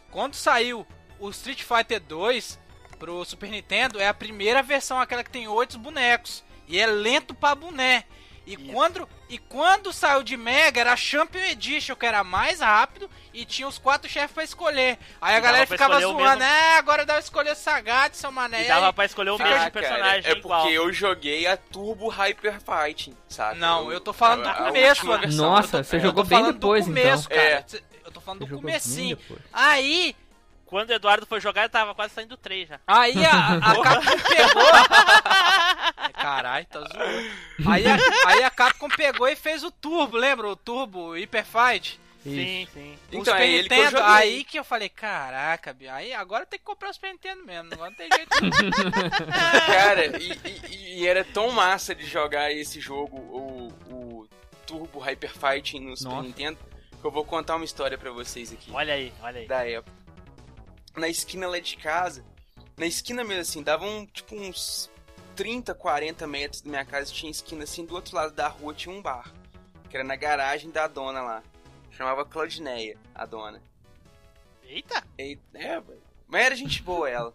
Quando 0.10 0.34
saiu 0.36 0.86
o 1.20 1.30
Street 1.30 1.62
Fighter 1.62 2.00
2 2.00 2.60
pro 3.04 3.26
Super 3.26 3.50
Nintendo, 3.50 4.00
é 4.00 4.08
a 4.08 4.14
primeira 4.14 4.64
versão, 4.64 4.98
aquela 4.98 5.26
que 5.26 5.30
tem 5.30 5.46
oito 5.46 5.78
bonecos. 5.78 6.42
E 6.70 6.80
é 6.80 6.86
lento 6.86 7.34
pra 7.36 7.54
boné. 7.54 8.06
E 8.48 8.54
Isso. 8.56 8.66
quando, 8.74 9.10
e 9.30 9.38
quando 9.38 9.92
saiu 9.92 10.24
de 10.24 10.36
Mega, 10.38 10.80
era 10.80 10.94
a 10.94 10.98
Champion 10.98 11.42
Edition, 11.42 11.96
que 11.98 12.06
era 12.06 12.24
mais 12.24 12.62
rápido 12.62 13.10
e 13.34 13.44
tinha 13.46 13.68
os 13.68 13.78
quatro 13.78 14.10
chefes 14.10 14.32
pra 14.34 14.44
escolher. 14.44 14.98
Aí 15.22 15.36
a 15.36 15.38
E 15.38 15.42
galera 15.42 15.68
ficava 15.68 16.00
zoando, 16.00 16.18
mesmo- 16.18 16.44
é, 16.44 16.78
agora 16.78 17.06
dá 17.06 17.14
pra 17.16 17.22
escolher 17.22 17.56
Sagat, 17.56 18.16
seu 18.16 18.32
mané. 18.32 18.64
E 18.64 18.68
dava 18.70 18.88
aí- 18.88 18.94
pra 18.94 19.06
escolher 19.06 19.32
o 19.32 19.38
mesmo 19.38 19.54
Ah, 19.54 19.58
cara, 19.60 19.72
personagem 19.72 20.20
é 20.32 20.36
porque 20.36 20.40
igual. 20.40 20.70
eu 20.70 20.94
joguei 20.94 21.46
a 21.46 21.58
Turbo 21.58 22.08
Hyper 22.08 22.58
Fighting, 22.62 23.16
saca? 23.28 23.56
Não, 23.56 23.92
eu 23.92 24.00
tô 24.00 24.14
falando 24.14 24.44
do 24.44 24.54
começo. 24.56 25.06
Nossa, 25.36 25.78
Eu 25.78 25.82
tô- 25.84 25.90
você 25.90 25.96
eu 25.98 26.00
jogou 26.02 26.24
tô 26.24 26.30
bem 26.30 26.40
falando 26.40 26.54
do 26.54 26.60
depois, 26.60 26.86
começo, 26.86 27.28
então. 27.30 27.38
cara. 27.38 27.66
É. 27.90 27.94
Eu 28.06 28.12
tô 28.12 28.20
falando 28.20 28.40
Você 28.42 28.48
do 28.48 28.58
comecinho. 28.58 29.18
Aí, 29.54 30.14
Quando 30.74 30.90
o 30.90 30.94
Eduardo 30.94 31.28
foi 31.28 31.40
jogar, 31.40 31.70
tava 31.70 31.94
quase 31.94 32.16
saindo 32.16 32.36
3 32.36 32.68
já. 32.68 32.80
Aí 32.88 33.24
a, 33.24 33.58
a 33.58 33.76
Capcom 33.84 34.18
pegou. 34.28 36.14
Caralho, 36.14 36.66
tá 36.66 36.80
zoando. 36.80 37.30
Aí 37.70 37.84
a, 37.86 37.98
aí 38.30 38.44
a 38.44 38.50
Capcom 38.50 38.90
pegou 38.90 39.28
e 39.28 39.36
fez 39.36 39.64
o 39.64 39.70
Turbo, 39.70 40.18
lembra? 40.18 40.48
O 40.50 40.56
Turbo 40.56 41.14
Hyper 41.16 41.46
Fight. 41.46 42.00
Sim, 42.24 42.68
sim. 42.74 42.96
O 43.12 43.18
Então, 43.18 43.26
Super 43.36 43.42
é 43.42 43.48
ele 43.52 43.68
que 43.70 43.76
eu 43.76 43.84
Nintendo. 43.84 44.04
Aí 44.04 44.44
que 44.46 44.58
eu 44.60 44.64
falei, 44.64 44.90
caraca, 44.90 45.74
Bia, 45.74 45.94
aí 45.94 46.12
agora 46.12 46.44
tem 46.44 46.58
que 46.58 46.66
comprar 46.66 46.90
o 46.90 46.94
Super 46.94 47.12
Nintendo 47.12 47.44
mesmo. 47.46 47.72
Agora 47.72 47.92
não 47.92 47.98
tem 47.98 48.10
jeito. 48.12 48.30
Cara, 49.68 50.06
e, 50.20 50.32
e- 50.72 51.00
e 51.02 51.08
era 51.08 51.24
tão 51.24 51.52
massa 51.52 51.94
de 51.94 52.08
jogar 52.08 52.52
esse 52.52 52.80
jogo, 52.82 53.16
o, 53.18 53.68
o 53.94 54.28
Turbo 54.66 54.98
Hyper 55.00 55.32
Fighting 55.38 55.82
no 55.82 55.96
Super 55.96 56.16
Nossa. 56.16 56.28
Nintendo, 56.28 56.58
que 57.00 57.06
eu 57.06 57.12
vou 57.12 57.24
contar 57.24 57.58
uma 57.58 57.66
história 57.66 57.96
pra 57.96 58.10
vocês 58.10 58.52
aqui. 58.52 58.72
Olha 58.72 58.96
aí, 58.96 59.14
olha 59.22 59.42
aí. 59.42 59.46
da 59.48 59.68
época. 59.68 60.03
Na 60.96 61.08
esquina 61.08 61.48
lá 61.48 61.60
de 61.60 61.76
casa, 61.78 62.24
na 62.78 62.86
esquina 62.86 63.24
mesmo 63.24 63.42
assim, 63.42 63.64
dava 63.64 63.86
um, 63.86 64.06
tipo 64.06 64.36
uns 64.36 64.90
30, 65.36 65.74
40 65.74 66.28
metros 66.28 66.62
da 66.62 66.70
minha 66.70 66.86
casa, 66.86 67.12
tinha 67.12 67.32
esquina 67.32 67.64
assim, 67.64 67.86
do 67.86 67.96
outro 67.96 68.16
lado 68.16 68.34
da 68.34 68.48
rua 68.48 68.74
tinha 68.74 68.94
um 68.94 69.02
bar, 69.02 69.34
que 69.90 69.98
era 69.98 70.04
na 70.04 70.16
garagem 70.16 70.70
da 70.70 70.88
dona 70.88 71.22
lá. 71.22 71.44
Chamava 71.92 72.26
Claudineia, 72.26 72.98
a 73.14 73.26
dona. 73.26 73.62
Eita! 74.64 75.04
E, 75.18 75.38
é, 75.54 75.82
mas 76.28 76.46
era 76.46 76.56
gente 76.56 76.82
boa 76.82 77.10
ela. 77.10 77.34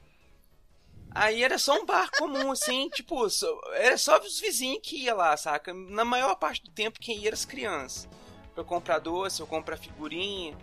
Aí 1.11 1.43
era 1.43 1.59
só 1.59 1.75
um 1.81 1.87
bar 1.87 2.11
comum, 2.19 2.51
assim, 2.53 2.89
tipo, 2.95 3.29
só- 3.31 3.61
era 3.75 3.97
só 3.97 4.19
os 4.21 4.41
vizinhos 4.41 4.81
que 4.83 5.05
ia 5.05 5.15
lá, 5.15 5.37
saca? 5.37 5.73
Na 5.73 6.05
maior 6.05 6.35
parte 6.37 6.63
do 6.63 6.71
tempo 6.71 6.99
quem 7.01 7.19
ia 7.19 7.29
era 7.29 7.35
as 7.35 7.45
crianças. 7.45 8.09
Pra 8.55 8.65
comprar 8.65 8.99
doce, 8.99 9.41
ou 9.41 9.47
comprar 9.49 9.77
figurinha, 9.77 10.57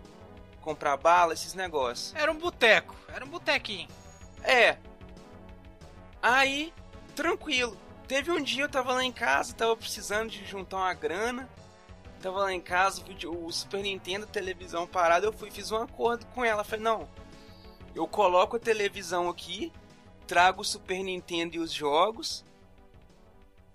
comprar 0.65 0.97
bala, 0.97 1.33
esses 1.33 1.53
negócios. 1.53 2.13
Era 2.15 2.31
um 2.31 2.37
boteco. 2.37 2.95
Era 3.07 3.23
um 3.23 3.29
botequinho. 3.29 3.87
É. 4.43 4.77
Aí, 6.21 6.73
tranquilo. 7.15 7.77
Teve 8.07 8.31
um 8.31 8.41
dia 8.41 8.63
eu 8.63 8.69
tava 8.69 8.93
lá 8.93 9.03
em 9.03 9.11
casa, 9.11 9.53
tava 9.53 9.77
precisando 9.77 10.29
de 10.31 10.43
juntar 10.43 10.77
uma 10.77 10.93
grana. 10.93 11.47
Tava 12.21 12.39
lá 12.39 12.53
em 12.53 12.61
casa, 12.61 13.03
o, 13.27 13.51
Super 13.51 13.83
Nintendo, 13.83 14.25
a 14.25 14.27
televisão 14.27 14.87
parada, 14.87 15.27
eu 15.27 15.33
fui 15.33 15.51
fiz 15.51 15.71
um 15.71 15.77
acordo 15.77 16.25
com 16.27 16.43
ela. 16.43 16.63
Falei, 16.63 16.83
não, 16.83 17.07
eu 17.93 18.07
coloco 18.07 18.55
a 18.55 18.59
televisão 18.59 19.29
aqui, 19.29 19.71
trago 20.25 20.61
o 20.61 20.65
Super 20.65 21.03
Nintendo 21.03 21.55
e 21.55 21.59
os 21.59 21.71
jogos 21.71 22.43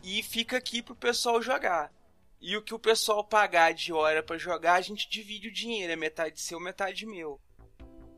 e 0.03 0.22
fica 0.22 0.57
aqui 0.57 0.83
pro 0.83 0.96
pessoal 0.96 1.40
jogar. 1.40 1.92
E 2.40 2.57
o 2.57 2.62
que 2.62 2.74
o 2.74 2.79
pessoal 2.79 3.22
pagar 3.22 3.74
de 3.74 3.92
hora 3.92 4.22
pra 4.22 4.38
jogar, 4.38 4.74
a 4.74 4.81
gente 4.81 5.09
divide 5.11 5.48
o 5.48 5.53
dinheiro, 5.53 5.92
é 5.92 5.96
metade 5.96 6.40
seu, 6.40 6.59
metade 6.59 7.05
meu. 7.05 7.38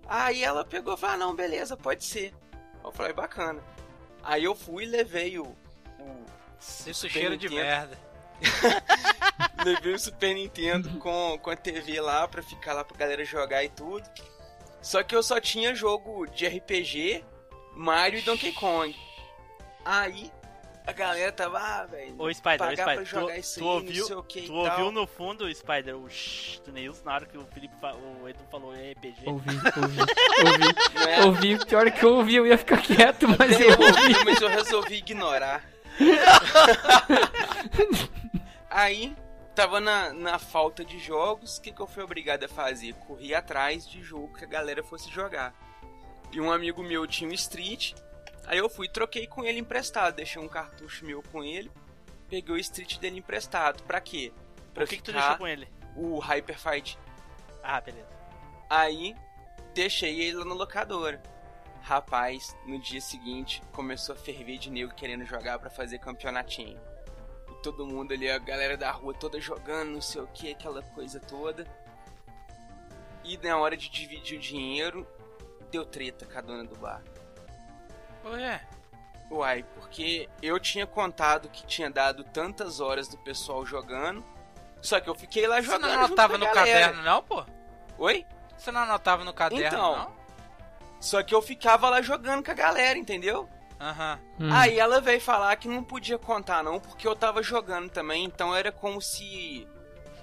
Aí 0.07 0.45
ela 0.45 0.65
pegou 0.65 0.95
e 0.95 0.97
falou, 0.97 1.15
ah, 1.15 1.19
não, 1.19 1.35
beleza, 1.35 1.77
pode 1.77 2.05
ser. 2.05 2.33
Eu 2.85 2.93
falei, 2.93 3.13
bacana. 3.13 3.63
Aí 4.23 4.45
eu 4.45 4.55
fui 4.55 4.85
e 4.85 4.87
levei 4.87 5.39
o. 5.39 5.45
o 5.45 6.27
Isso 6.87 7.09
cheiro 7.09 7.37
de 7.37 7.49
merda. 7.49 7.99
levei 9.65 9.95
o 9.95 9.99
Super 9.99 10.35
Nintendo 10.35 10.89
com, 10.99 11.39
com 11.39 11.51
a 11.51 11.57
TV 11.57 12.01
lá 12.01 12.27
pra 12.29 12.43
ficar 12.43 12.73
lá 12.75 12.85
pra 12.85 12.97
galera 12.97 13.25
jogar 13.25 13.65
e 13.65 13.69
tudo. 13.69 14.09
Só 14.81 15.03
que 15.03 15.15
eu 15.15 15.23
só 15.23 15.41
tinha 15.41 15.75
jogo 15.75 16.27
de 16.27 16.47
RPG, 16.47 17.25
Mario 17.75 18.19
e 18.21 18.23
Donkey 18.23 18.53
Kong. 18.53 18.97
Aí 19.85 20.31
a 20.87 20.93
galera 20.93 21.33
tava, 21.33 21.59
ah, 21.59 21.87
velho, 21.87 22.15
Ô, 22.19 22.33
Spider, 22.33 22.69
ô, 22.69 22.71
Spider, 22.71 22.85
pra 22.85 22.97
tu, 22.97 23.05
jogar 23.05 23.39
isso 23.39 23.61
tu 23.61 23.65
aí, 23.65 23.71
ouviu, 23.77 24.01
não 24.01 24.07
sei 24.07 24.17
o 24.17 24.23
que 24.23 24.43
tu 24.43 24.53
tal. 24.53 24.57
ouviu 24.65 24.93
no 24.93 25.07
fundo, 25.07 25.55
Spider, 25.55 25.97
o 25.97 26.09
shh 26.11 26.59
do 26.65 26.73
Neils 26.73 27.03
na 27.05 27.15
hora 27.15 27.27
que 27.27 27.39
o 27.39 27.47
Felipe, 27.47 27.75
o 28.21 28.29
Edu 28.29 28.41
falou 28.51 28.73
RPG? 28.73 29.23
Ouvi, 29.27 29.57
ouvi, 29.57 30.01
ouvi. 30.45 31.09
É? 31.09 31.25
Ouvi, 31.25 31.65
pior 31.65 31.91
que 31.91 32.05
eu 32.05 32.15
ouvi, 32.17 32.35
eu 32.35 32.47
ia 32.47 32.59
ficar 32.59 32.83
quieto, 32.83 33.27
mas 33.29 33.59
eu 33.61 33.71
eu 33.71 33.81
ouvi. 33.81 34.13
ouvi, 34.13 34.25
mas 34.25 34.41
eu 34.41 34.49
resolvi 34.49 34.97
ignorar. 34.97 35.65
Aí, 38.71 39.15
tava 39.55 39.81
na, 39.81 40.13
na 40.13 40.39
falta 40.39 40.85
de 40.85 40.99
jogos, 40.99 41.59
o 41.59 41.63
que, 41.63 41.73
que 41.73 41.81
eu 41.81 41.87
fui 41.87 42.03
obrigado 42.03 42.45
a 42.45 42.49
fazer? 42.49 42.95
Corri 42.95 43.35
atrás 43.35 43.89
de 43.89 44.03
jogo 44.03 44.35
que 44.37 44.45
a 44.45 44.49
galera 44.49 44.83
fosse 44.83 45.11
jogar. 45.11 45.55
E 46.33 46.41
um 46.41 46.51
amigo 46.51 46.83
meu 46.83 47.07
tinha 47.07 47.29
um 47.29 47.33
Street, 47.35 47.93
aí 48.47 48.59
eu 48.59 48.69
fui 48.69 48.89
troquei 48.89 49.27
com 49.27 49.45
ele 49.45 49.59
emprestado. 49.59 50.15
Deixei 50.15 50.41
um 50.41 50.49
cartucho 50.49 51.05
meu 51.05 51.23
com 51.23 51.43
ele, 51.43 51.71
peguei 52.29 52.55
o 52.55 52.59
Street 52.59 52.99
dele 52.99 53.19
emprestado. 53.19 53.83
Pra 53.85 54.01
quê? 54.01 54.33
Pra 54.75 54.85
Por 54.85 54.91
que, 54.91 54.97
que 54.97 55.03
tu 55.03 55.13
deixou 55.13 55.37
com 55.37 55.47
ele? 55.47 55.69
o 55.97 56.19
Hyper 56.19 56.59
Fight. 56.59 56.99
Ah, 57.63 57.81
beleza. 57.81 58.09
Aí, 58.69 59.15
deixei 59.75 60.21
ele 60.21 60.39
lá 60.39 60.45
na 60.45 60.55
locadora. 60.55 61.23
Rapaz, 61.83 62.57
no 62.65 62.79
dia 62.79 63.01
seguinte, 63.01 63.61
começou 63.73 64.15
a 64.15 64.19
ferver 64.19 64.57
de 64.57 64.71
nego 64.71 64.95
querendo 64.95 65.25
jogar 65.27 65.59
pra 65.59 65.69
fazer 65.69 65.99
campeonatinho. 65.99 66.81
E 67.51 67.63
todo 67.63 67.87
mundo 67.87 68.13
ali, 68.15 68.31
a 68.31 68.39
galera 68.39 68.77
da 68.77 68.91
rua 68.91 69.13
toda 69.13 69.41
jogando, 69.41 69.91
não 69.91 70.01
sei 70.01 70.23
o 70.23 70.27
que, 70.29 70.53
aquela 70.53 70.83
coisa 70.83 71.21
toda. 71.21 71.67
E 73.25 73.37
na 73.37 73.57
hora 73.59 73.77
de 73.77 73.89
dividir 73.91 74.39
o 74.39 74.41
dinheiro, 74.41 75.07
deu 75.71 75.85
treta 75.85 76.25
com 76.25 76.39
a 76.39 76.41
dona 76.41 76.65
do 76.65 76.77
bar. 76.77 77.03
Ué, 78.25 78.61
Uai, 79.31 79.65
porque 79.75 80.29
eu 80.43 80.61
tinha 80.61 80.87
contado 80.87 81.49
que 81.49 81.65
tinha 81.67 81.91
dado 81.91 82.23
tantas 82.25 82.81
horas 82.81 83.09
do 83.09 83.17
pessoal 83.19 83.65
jogando, 83.65 84.23
só 84.81 85.01
que 85.01 85.09
eu 85.09 85.15
fiquei 85.15 85.47
lá 85.47 85.57
você 85.57 85.63
jogando. 85.63 85.83
não 85.83 85.89
junto 85.93 86.05
anotava 86.05 86.39
com 86.39 86.45
a 86.45 86.49
no 86.49 86.55
galera. 86.55 86.81
caderno, 86.87 87.03
não, 87.03 87.23
pô? 87.23 87.45
Oi? 87.99 88.27
Você 88.57 88.71
não 88.71 88.83
anotava 88.83 89.25
no 89.25 89.33
caderno, 89.33 89.67
Então. 89.67 89.97
não? 89.97 90.13
Só 91.01 91.23
que 91.23 91.35
eu 91.35 91.43
ficava 91.43 91.89
lá 91.89 92.01
jogando 92.03 92.45
com 92.45 92.51
a 92.51 92.55
galera, 92.55 92.97
entendeu? 92.99 93.49
Aham. 93.81 94.21
Hum. 94.39 94.53
Aí 94.53 94.79
ela 94.79 95.01
veio 95.01 95.21
falar 95.21 95.57
que 95.57 95.67
não 95.67 95.83
podia 95.83 96.17
contar 96.19 96.63
não, 96.63 96.79
porque 96.79 97.09
eu 97.09 97.17
tava 97.17 97.43
jogando 97.43 97.91
também, 97.91 98.25
então 98.25 98.55
era 98.55 98.71
como 98.71 99.01
se 99.01 99.67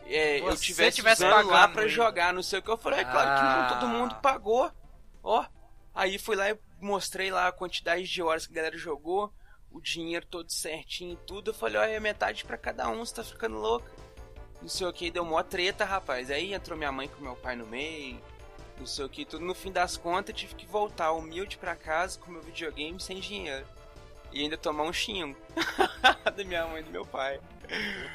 é, 0.05 0.39
eu 0.39 0.45
Você 0.45 0.63
tivesse, 0.65 0.95
tivesse 0.97 1.25
usando 1.25 1.47
lá 1.47 1.61
pagando 1.61 1.73
pra 1.73 1.87
jogar, 1.87 2.33
não 2.33 2.41
sei 2.41 2.59
o 2.59 2.61
que. 2.61 2.69
Eu 2.71 2.77
falei, 2.77 2.99
é 3.01 3.03
claro 3.05 3.27
que 3.27 3.45
Ah. 3.45 3.67
não, 3.71 3.79
todo 3.79 3.89
mundo 3.89 4.15
pagou. 4.21 4.71
Ó, 5.21 5.43
aí 5.93 6.17
fui 6.17 6.35
lá 6.37 6.49
e 6.49 6.57
mostrei 6.81 7.31
lá 7.31 7.47
a 7.47 7.51
quantidade 7.51 8.03
de 8.03 8.21
horas 8.21 8.45
que 8.45 8.53
a 8.53 8.55
galera 8.55 8.77
jogou, 8.77 9.33
o 9.71 9.79
dinheiro 9.79 10.25
todo 10.25 10.51
certinho 10.51 11.13
e 11.13 11.25
tudo. 11.25 11.51
Eu 11.51 11.53
falei, 11.53 11.77
olha, 11.77 11.91
é 11.91 11.99
metade 11.99 12.45
pra 12.45 12.57
cada 12.57 12.89
um, 12.89 12.99
você 12.99 13.15
tá 13.15 13.23
ficando 13.23 13.57
louca. 13.57 13.91
Não 14.61 14.67
sei 14.67 14.87
o 14.87 14.93
que, 14.93 15.11
deu 15.11 15.23
mó 15.23 15.41
treta, 15.41 15.85
rapaz. 15.85 16.29
Aí 16.29 16.53
entrou 16.53 16.77
minha 16.77 16.91
mãe 16.91 17.07
com 17.07 17.21
meu 17.21 17.35
pai 17.35 17.55
no 17.55 17.65
meio, 17.65 18.21
não 18.77 18.85
sei 18.85 19.05
o 19.05 19.09
que, 19.09 19.25
tudo. 19.25 19.45
No 19.45 19.55
fim 19.55 19.71
das 19.71 19.97
contas, 19.97 20.35
tive 20.35 20.55
que 20.55 20.65
voltar 20.65 21.11
humilde 21.11 21.57
pra 21.57 21.75
casa 21.75 22.19
com 22.19 22.31
meu 22.31 22.41
videogame 22.41 22.99
sem 22.99 23.19
dinheiro. 23.19 23.65
E 24.31 24.41
ainda 24.43 24.57
tomar 24.57 24.83
um 24.83 24.93
xingo 24.93 25.35
da 26.35 26.43
minha 26.43 26.65
mãe 26.67 26.81
e 26.81 26.83
do 26.83 26.91
meu 26.91 27.05
pai. 27.05 27.39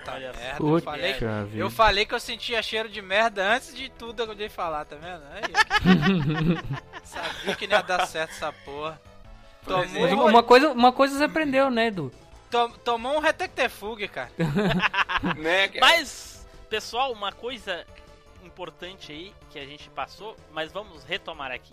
Merda, 0.05 0.57
eu 0.61 0.81
falei, 0.83 1.14
eu 1.55 1.70
falei 1.70 2.05
que 2.07 2.14
eu 2.14 2.18
sentia 2.20 2.61
cheiro 2.62 2.88
de 2.88 3.00
merda 3.00 3.55
antes 3.55 3.74
de 3.74 3.88
tudo 3.88 4.22
eu 4.22 4.27
podia 4.27 4.50
falar, 4.50 4.85
tá 4.85 4.96
vendo? 4.96 5.22
Aí, 5.33 5.42
sabia 7.05 7.55
que 7.55 7.66
não 7.66 7.77
ia 7.77 7.83
dar 7.83 8.07
certo 8.07 8.31
essa 8.33 8.53
porra. 8.53 9.00
Tomou, 9.64 10.03
Mas 10.03 10.12
uma, 10.12 10.24
uma 10.24 10.42
coisa, 10.42 10.70
uma 10.72 10.92
coisa 10.92 11.16
você 11.18 11.24
aprendeu, 11.24 11.70
né, 11.70 11.87
Edu? 11.87 12.12
tom- 12.50 12.70
tomou 12.85 13.16
um 13.16 13.20
retectefugue, 13.20 14.09
cara. 14.09 14.31
Né, 15.38 15.68
cara? 15.68 15.81
Mas, 15.81 16.46
pessoal, 16.68 17.12
uma 17.12 17.33
coisa 17.33 17.87
importante 18.44 19.11
aí 19.11 19.33
que 19.50 19.59
a 19.59 19.64
gente 19.64 19.88
passou, 19.90 20.37
mas 20.53 20.70
vamos 20.70 21.03
retomar 21.05 21.50
aqui. 21.50 21.72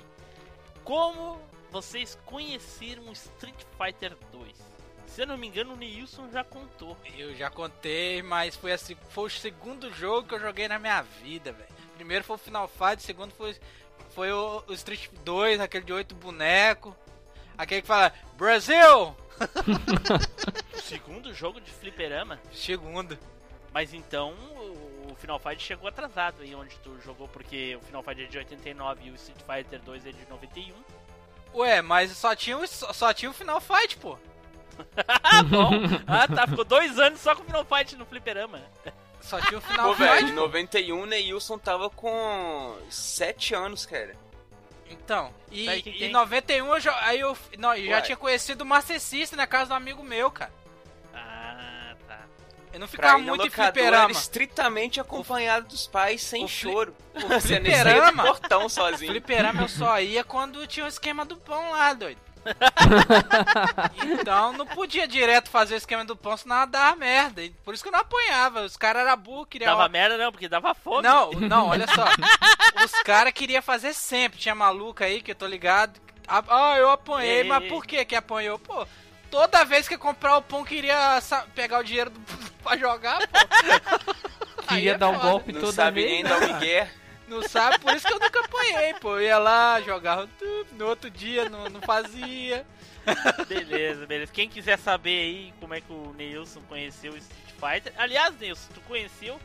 Como 0.84 1.38
vocês 1.71 2.17
conheceram 2.25 3.12
Street 3.12 3.63
Fighter 3.77 4.15
2? 4.31 4.51
Se 5.07 5.21
eu 5.21 5.27
não 5.27 5.38
me 5.38 5.47
engano, 5.47 5.73
o 5.73 5.75
Neilson 5.75 6.29
já 6.31 6.43
contou. 6.43 6.97
Eu 7.17 7.36
já 7.36 7.49
contei, 7.49 8.21
mas 8.21 8.55
foi, 8.55 8.71
assim, 8.71 8.95
foi 9.10 9.25
o 9.25 9.29
segundo 9.29 9.91
jogo 9.93 10.27
que 10.27 10.36
eu 10.36 10.39
joguei 10.39 10.67
na 10.67 10.79
minha 10.79 11.01
vida, 11.01 11.51
velho. 11.51 11.69
Primeiro 11.95 12.23
foi 12.23 12.36
o 12.36 12.39
Final 12.39 12.67
Fight, 12.67 12.97
o 12.97 13.01
segundo 13.01 13.31
foi 13.34 13.55
foi 14.12 14.31
o, 14.31 14.63
o 14.67 14.73
Street 14.73 15.10
2, 15.23 15.60
aquele 15.60 15.86
de 15.86 15.93
oito 15.93 16.15
bonecos. 16.15 16.93
Aquele 17.57 17.81
que 17.81 17.88
fala, 17.88 18.13
Brasil! 18.36 19.15
O 20.73 20.81
segundo 20.81 21.34
jogo 21.34 21.62
de 21.62 21.71
fliperama. 21.71 22.39
Segundo. 22.51 23.17
Mas 23.73 23.93
então 23.93 24.36
o 25.10 25.15
Final 25.15 25.39
Fight 25.39 25.62
chegou 25.62 25.88
atrasado 25.88 26.41
aí 26.41 26.53
onde 26.53 26.75
tu 26.79 26.99
jogou, 27.01 27.27
porque 27.27 27.75
o 27.75 27.81
Final 27.81 28.03
Fight 28.03 28.23
é 28.23 28.27
de 28.27 28.38
89 28.38 29.05
e 29.05 29.12
o 29.12 29.15
Street 29.15 29.39
Fighter 29.39 29.81
2 29.81 30.05
é 30.05 30.12
de 30.12 30.29
91. 30.29 30.73
Ué, 31.53 31.81
mas 31.81 32.11
só 32.17 32.35
tinha, 32.35 32.57
o, 32.57 32.65
só, 32.67 33.13
tinha 33.13 33.29
o 33.29 33.33
Final 33.33 33.59
Fight, 33.61 33.97
pô. 33.97 34.17
Ah, 35.23 35.43
bom. 35.43 35.71
Ah, 36.07 36.27
tá. 36.27 36.47
Ficou 36.47 36.63
dois 36.65 36.97
anos 36.97 37.19
só 37.19 37.35
com 37.35 37.43
o 37.43 37.45
Final 37.45 37.65
Fight 37.65 37.95
no 37.95 38.05
fliperama. 38.05 38.59
Só 39.19 39.39
tinha 39.41 39.57
o 39.57 39.61
Final 39.61 39.89
Pô, 39.89 39.95
Fight. 39.95 40.09
velho, 40.09 40.29
em 40.29 40.33
91, 40.33 41.05
Neilson 41.05 41.57
tava 41.59 41.89
com 41.89 42.75
7 42.89 43.53
anos, 43.53 43.85
cara. 43.85 44.15
Então, 44.89 45.31
e 45.51 45.69
Aí, 45.69 45.81
que 45.81 45.89
em 45.89 45.99
tem? 45.99 46.11
91 46.11 46.67
eu, 46.73 46.79
já- 46.79 46.99
aí 47.05 47.19
eu, 47.19 47.37
não, 47.57 47.73
eu 47.75 47.89
já 47.91 48.01
tinha 48.01 48.17
conhecido 48.17 48.61
o 48.63 48.65
Master 48.65 48.99
System 48.99 49.37
na 49.37 49.47
casa 49.47 49.69
do 49.69 49.73
amigo 49.75 50.03
meu, 50.03 50.29
cara. 50.31 50.51
Eu 52.73 52.79
não 52.79 52.88
ficava 52.88 53.17
muito 53.17 53.45
em 53.45 53.49
fliperama. 53.49 54.03
era 54.03 54.12
estritamente 54.12 54.99
acompanhado 54.99 55.67
dos 55.67 55.88
pais, 55.88 56.21
sem 56.21 56.45
o 56.45 56.47
fli- 56.47 56.71
choro. 56.71 56.95
O 57.15 57.27
Você 57.27 57.60
nem 57.60 57.71
saía 57.73 57.84
do 57.84 57.89
fliperama, 57.91 58.23
portão 58.23 58.69
sozinho. 58.69 59.12
fliperama 59.12 59.62
eu 59.63 59.67
só 59.67 59.99
ia 59.99 60.23
quando 60.23 60.65
tinha 60.67 60.86
o 60.86 60.89
esquema 60.89 61.25
do 61.25 61.36
pão 61.38 61.71
lá, 61.71 61.93
doido. 61.93 62.19
então 64.19 64.53
não 64.53 64.65
podia 64.65 65.07
direto 65.07 65.49
fazer 65.49 65.75
o 65.75 65.77
esquema 65.77 66.03
do 66.05 66.15
pão, 66.15 66.36
senão 66.38 66.67
dava 66.67 66.95
merda. 66.95 67.41
Por 67.63 67.73
isso 67.73 67.84
que 67.84 67.89
eu 67.89 67.93
não 67.93 67.99
apanhava. 67.99 68.62
Os 68.62 68.77
caras 68.77 69.05
eram 69.05 69.17
burros, 69.17 69.47
queriam. 69.49 69.71
Dava 69.75 69.88
merda 69.89 70.17
não, 70.17 70.31
porque 70.31 70.47
dava 70.49 70.73
fome. 70.73 71.03
Não, 71.07 71.31
não, 71.31 71.67
olha 71.67 71.86
só. 71.88 72.05
Os 72.84 72.91
caras 73.03 73.34
queriam 73.34 73.62
fazer 73.62 73.93
sempre. 73.93 74.39
Tinha 74.39 74.55
maluca 74.55 75.05
aí 75.05 75.21
que 75.21 75.31
eu 75.31 75.36
tô 75.36 75.45
ligado. 75.45 75.99
Ah, 76.27 76.75
eu 76.77 76.89
apanhei, 76.89 77.39
Ei, 77.41 77.43
mas 77.43 77.67
por 77.67 77.86
que 77.86 78.03
que 78.05 78.15
apanhou? 78.15 78.57
Pô, 78.57 78.88
toda 79.32 79.63
vez 79.65 79.88
que 79.88 79.98
comprar 79.98 80.38
o 80.38 80.41
pão 80.41 80.63
queria 80.63 81.20
pegar 81.56 81.80
o 81.80 81.84
dinheiro 81.84 82.10
do... 82.12 82.20
pra 82.62 82.78
jogar, 82.78 83.20
pô. 83.28 84.22
Queria 84.67 84.91
é 84.94 84.98
dar 84.98 85.10
o 85.10 85.13
foda. 85.15 85.28
golpe 85.30 85.52
Não 85.52 85.60
toda 85.62 85.74
sabe 85.74 86.02
vez. 86.02 86.12
nem 86.13 86.24
dar 86.24 86.38
o 86.38 86.39
cara? 86.48 86.54
migué. 86.54 86.91
Não 87.28 87.41
sabe, 87.41 87.80
por 87.80 87.94
isso 87.96 88.06
que 88.06 88.13
eu 88.13 88.20
nunca 88.20 88.39
apanhei, 88.41 88.94
pô. 88.96 89.15
Eu 89.17 89.22
ia 89.22 89.38
lá, 89.39 89.82
jogava 89.82 90.30
tudo, 90.38 90.67
no 90.74 90.86
outro 90.86 91.10
dia 91.10 91.50
não, 91.50 91.70
não 91.70 91.82
fazia. 91.82 92.65
Beleza, 93.48 94.06
beleza. 94.06 94.32
Quem 94.32 94.50
quiser 94.50 94.78
saber 94.78 95.17
aí 95.22 95.54
como 95.60 95.74
é 95.74 95.82
que 95.82 95.91
o 95.91 96.13
Neilson 96.17 96.62
conheceu 96.70 97.13
o 97.13 97.17
Street 97.17 97.50
Fighter. 97.60 97.94
Aliás, 97.98 98.38
Neilson, 98.38 98.70
tu 98.74 98.82
conheceu. 98.82 99.39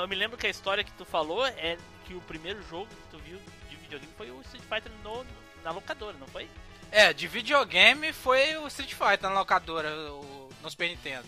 Eu 0.00 0.08
me 0.08 0.14
lembro 0.16 0.36
que 0.36 0.46
a 0.46 0.50
história 0.50 0.82
que 0.82 0.92
tu 0.92 1.04
falou 1.04 1.46
é 1.46 1.76
que 2.06 2.14
o 2.14 2.20
primeiro 2.22 2.60
jogo 2.68 2.86
que 2.86 3.10
tu 3.16 3.18
viu 3.18 3.38
de 3.70 3.76
videogame 3.76 4.12
foi 4.16 4.30
o 4.30 4.40
Street 4.42 4.64
Fighter 4.64 4.90
no, 5.04 5.24
na 5.62 5.70
locadora, 5.70 6.16
não 6.18 6.26
foi? 6.28 6.48
É, 6.96 7.12
de 7.12 7.26
videogame 7.26 8.12
foi 8.12 8.56
o 8.58 8.68
Street 8.68 8.92
Fighter 8.94 9.28
na 9.28 9.40
locadora, 9.40 9.90
o, 10.12 10.48
no 10.62 10.70
Super 10.70 10.88
Nintendo. 10.90 11.24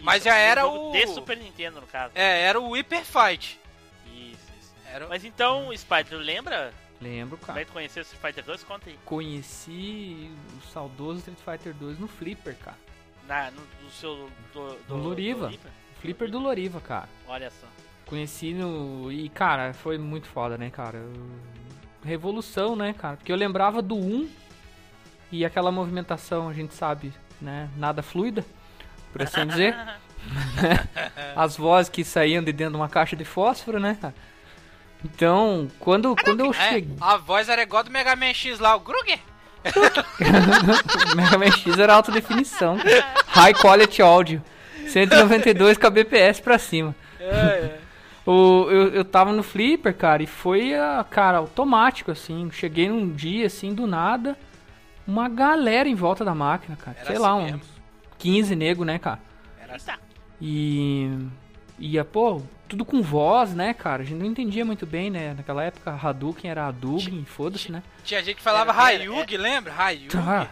Mas 0.00 0.24
já 0.24 0.34
era 0.36 0.66
o- 0.66 0.90
De 0.90 1.06
Super 1.06 1.36
Nintendo, 1.36 1.80
no 1.82 1.86
caso. 1.86 2.12
É, 2.14 2.40
era 2.42 2.58
o 2.58 2.72
Hyper 2.74 3.04
Fight. 3.04 3.60
Isso, 4.06 4.40
isso. 4.60 4.72
Era 4.90 5.06
Mas 5.08 5.22
então, 5.24 5.70
Spider, 5.76 6.18
lembra? 6.18 6.72
Lembro, 7.00 7.36
Como 7.36 7.46
cara. 7.48 7.60
é 7.60 7.64
que 7.64 7.70
conheceu 7.72 8.00
o 8.02 8.04
Street 8.04 8.22
Fighter 8.22 8.44
2? 8.44 8.62
Conta 8.64 8.88
aí. 8.88 8.98
Conheci 9.04 10.30
o 10.58 10.66
saudoso 10.72 11.18
Street 11.18 11.38
Fighter 11.38 11.74
2 11.74 11.98
no 11.98 12.08
Flipper, 12.08 12.56
cara. 12.56 12.78
Na, 13.28 13.50
no, 13.50 13.60
do 13.60 13.90
seu. 13.90 14.30
Do, 14.54 14.74
do, 14.88 14.96
No 14.96 15.02
Loriva. 15.04 15.48
do 15.48 15.54
O 15.56 16.00
Flipper 16.00 16.30
do 16.30 16.38
Loriva, 16.38 16.80
cara. 16.80 17.08
Olha 17.28 17.50
só. 17.50 17.66
Conheci 18.06 18.54
no. 18.54 19.12
E, 19.12 19.28
cara, 19.28 19.72
foi 19.74 19.98
muito 19.98 20.26
foda, 20.26 20.56
né, 20.56 20.70
cara? 20.70 21.00
Revolução, 22.04 22.74
né, 22.74 22.92
cara? 22.92 23.16
Porque 23.16 23.30
eu 23.30 23.36
lembrava 23.36 23.80
do 23.80 23.94
1 23.96 24.28
e 25.32 25.44
aquela 25.44 25.72
movimentação, 25.72 26.48
a 26.48 26.52
gente 26.52 26.74
sabe, 26.74 27.12
né? 27.40 27.68
Nada 27.76 28.02
fluida, 28.02 28.44
por 29.12 29.20
assim 29.22 29.46
dizer. 29.46 29.74
As 31.34 31.56
vozes 31.56 31.88
que 31.90 32.04
saíam 32.04 32.42
de 32.44 32.52
dentro 32.52 32.74
de 32.74 32.78
uma 32.78 32.88
caixa 32.88 33.16
de 33.16 33.24
fósforo, 33.24 33.80
né? 33.80 33.96
Então, 35.04 35.68
quando, 35.80 36.14
quando 36.22 36.40
eu 36.40 36.50
É, 36.50 36.70
cheguei. 36.74 36.96
a 37.00 37.16
voz 37.16 37.48
era 37.48 37.62
igual 37.62 37.82
do 37.82 37.90
Mega 37.90 38.14
Man 38.14 38.32
X 38.32 38.60
lá, 38.60 38.76
o 38.76 38.80
Gruger. 38.80 39.18
O 39.64 41.16
Mega 41.16 41.38
Man 41.38 41.50
X 41.50 41.76
era 41.78 41.94
alta 41.94 42.12
definição. 42.12 42.76
High 43.28 43.54
quality 43.54 44.00
audio. 44.02 44.42
192 44.88 45.76
kbps 45.78 46.40
pra 46.40 46.58
cima. 46.58 46.94
O, 48.24 48.68
eu, 48.70 48.88
eu 48.94 49.04
tava 49.04 49.32
no 49.32 49.42
Flipper, 49.42 49.96
cara, 49.96 50.22
e 50.22 50.26
foi, 50.28 50.74
ah, 50.74 51.04
cara, 51.08 51.38
automático, 51.38 52.12
assim. 52.12 52.48
Cheguei 52.52 52.88
num 52.88 53.10
dia, 53.10 53.46
assim, 53.46 53.74
do 53.74 53.84
nada, 53.86 54.36
uma 55.06 55.28
galera 55.28 55.88
em 55.88 55.94
volta 55.94 56.24
da 56.24 56.34
máquina, 56.34 56.76
cara. 56.76 56.96
Era 56.98 57.06
Sei 57.06 57.14
assim 57.16 57.22
lá, 57.22 57.34
uns 57.36 57.44
mesmo. 57.44 57.60
15 58.18 58.56
nego, 58.56 58.84
né, 58.84 58.98
cara? 58.98 59.20
Era 59.60 59.76
assim. 59.76 59.92
E. 60.40 61.10
Ia, 61.78 62.04
pô, 62.04 62.40
tudo 62.68 62.84
com 62.84 63.02
voz, 63.02 63.54
né, 63.54 63.74
cara? 63.74 64.02
A 64.02 64.04
gente 64.04 64.18
não 64.18 64.26
entendia 64.26 64.64
muito 64.64 64.86
bem, 64.86 65.10
né? 65.10 65.34
Naquela 65.36 65.64
época, 65.64 65.98
Hadouken 66.00 66.50
era 66.50 66.66
Hadouken, 66.68 67.24
foda-se, 67.24 67.72
né? 67.72 67.82
Tinha 68.04 68.22
gente 68.22 68.36
que 68.36 68.42
falava 68.42 68.72
Hayug, 68.72 69.36
lembra? 69.36 69.74
Hayug. 69.76 70.08
Tá. 70.08 70.48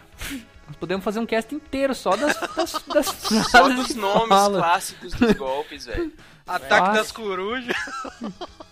Nós 0.67 0.77
podemos 0.77 1.05
fazer 1.05 1.21
um 1.21 1.27
cast 1.27 1.55
inteiro 1.55 1.95
só 1.95 2.17
das, 2.17 2.37
das, 2.57 2.73
das 2.93 3.07
Só 3.51 3.69
dos 3.69 3.95
nomes 3.95 4.29
fala. 4.29 4.59
clássicos 4.59 5.13
dos 5.15 5.33
golpes, 5.33 5.87
velho. 5.87 6.13
Ataque 6.47 6.69
Fácil. 6.69 6.95
das 6.95 7.13
corujas. 7.13 7.77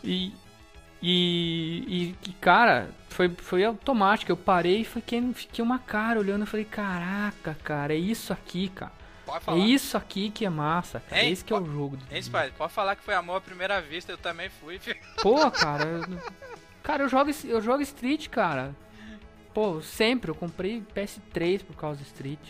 E, 0.03 0.33
e, 1.01 1.85
e, 2.25 2.31
e, 2.31 2.33
cara, 2.35 2.91
foi, 3.09 3.29
foi 3.39 3.65
automático. 3.65 4.31
Eu 4.33 4.37
parei 4.37 4.81
e 4.81 4.85
fiquei, 4.85 5.33
fiquei 5.33 5.63
uma 5.65 5.79
cara 5.79 6.19
olhando. 6.19 6.43
Eu 6.43 6.47
falei, 6.47 6.65
caraca, 6.65 7.57
cara, 7.63 7.93
é 7.95 7.97
isso 7.97 8.33
aqui, 8.33 8.69
cara. 8.69 8.93
Pode 9.25 9.39
É 9.39 9.41
falar. 9.41 9.59
isso 9.67 9.97
aqui 9.97 10.31
que 10.31 10.45
é 10.45 10.51
massa. 10.51 11.01
Cara. 11.01 11.23
Hein? 11.23 11.33
Esse 11.33 11.45
que 11.45 11.53
é 11.53 11.57
o 11.57 11.65
jogo. 11.65 11.99
Hein, 12.11 12.23
Spider? 12.23 12.53
Pode 12.55 12.73
falar 12.73 12.97
que 12.97 13.03
foi 13.03 13.15
amor 13.15 13.37
à 13.37 13.41
primeira 13.41 13.81
vista, 13.81 14.11
eu 14.11 14.19
também 14.19 14.49
fui. 14.49 14.79
filho. 14.81 14.97
Pô, 15.23 15.51
cara. 15.51 15.85
eu- 15.85 16.19
cara, 16.83 17.03
eu 17.05 17.09
jogo, 17.09 17.31
eu 17.45 17.61
jogo 17.61 17.83
Street, 17.83 18.29
cara. 18.29 18.75
Pô, 19.55 19.81
sempre. 19.83 20.31
Eu 20.31 20.35
comprei 20.35 20.83
PS3 20.95 21.63
por 21.65 21.77
causa 21.77 22.01
do 22.01 22.07
Street. 22.07 22.41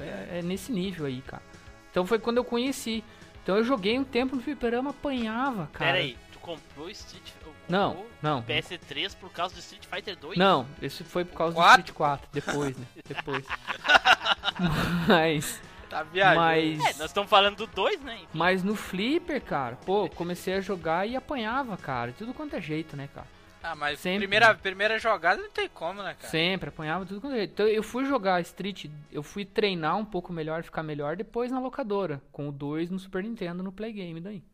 É, 0.00 0.38
é 0.38 0.42
nesse 0.42 0.72
nível 0.72 1.06
aí, 1.06 1.22
cara. 1.22 1.42
Então 1.90 2.04
foi 2.06 2.18
quando 2.18 2.36
eu 2.38 2.44
conheci. 2.44 3.02
Então 3.42 3.56
eu 3.56 3.64
joguei 3.64 3.98
um 3.98 4.04
tempo 4.04 4.34
no 4.36 4.42
fliperama, 4.42 4.90
apanhava, 4.90 5.68
cara. 5.72 5.92
Pera 5.92 5.98
aí, 5.98 6.16
tu 6.32 6.38
comprou 6.40 6.90
Street 6.90 7.22
Não, 7.68 8.06
não. 8.22 8.42
PS3 8.42 9.16
por 9.16 9.30
causa 9.32 9.54
do 9.54 9.60
Street 9.60 9.84
Fighter 9.86 10.16
2? 10.16 10.38
Não, 10.38 10.66
esse 10.80 11.02
foi 11.04 11.24
por 11.24 11.36
causa 11.36 11.54
Quatro? 11.54 11.82
do 11.82 11.86
Street 11.86 11.96
4, 11.96 12.28
depois, 12.32 12.76
né? 12.76 12.86
Depois. 13.06 13.44
mas, 15.08 15.60
Tá 15.88 16.02
viajando. 16.02 16.40
mas, 16.40 16.80
É, 16.80 16.98
nós 16.98 17.06
estamos 17.10 17.30
falando 17.30 17.56
do 17.56 17.66
2, 17.66 18.00
né? 18.00 18.16
Enfim. 18.16 18.28
mas 18.32 18.62
no 18.62 18.74
Flipper, 18.74 19.40
cara, 19.42 19.76
pô, 19.76 20.08
comecei 20.10 20.54
a 20.54 20.60
jogar 20.60 21.08
e 21.08 21.16
apanhava, 21.16 21.76
cara, 21.76 22.12
tudo 22.16 22.34
quanto 22.34 22.56
é 22.56 22.60
jeito, 22.60 22.96
né, 22.96 23.08
cara? 23.14 23.26
Ah, 23.62 23.74
mas 23.74 23.98
Sempre. 23.98 24.20
primeira, 24.20 24.54
primeira 24.54 24.98
jogada 24.98 25.42
não 25.42 25.50
tem 25.50 25.68
como, 25.68 26.00
né, 26.00 26.14
cara? 26.14 26.30
Sempre, 26.30 26.68
apanhava 26.68 27.04
tudo 27.04 27.20
quanto 27.20 27.34
é 27.34 27.38
jeito. 27.38 27.52
Então 27.52 27.66
eu 27.66 27.82
fui 27.82 28.04
jogar 28.04 28.40
Street, 28.40 28.86
eu 29.10 29.24
fui 29.24 29.44
treinar 29.44 29.96
um 29.96 30.04
pouco 30.04 30.32
melhor, 30.32 30.62
ficar 30.62 30.84
melhor 30.84 31.16
depois 31.16 31.50
na 31.50 31.58
locadora, 31.58 32.22
com 32.30 32.48
o 32.48 32.52
2 32.52 32.90
no 32.90 32.98
Super 32.98 33.24
Nintendo, 33.24 33.62
no 33.64 33.72
Play 33.72 33.92
Game 33.92 34.20
daí. 34.20 34.44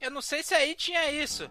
Eu 0.00 0.10
não 0.10 0.20
sei 0.20 0.42
se 0.42 0.54
aí 0.54 0.74
tinha 0.74 1.10
isso. 1.12 1.48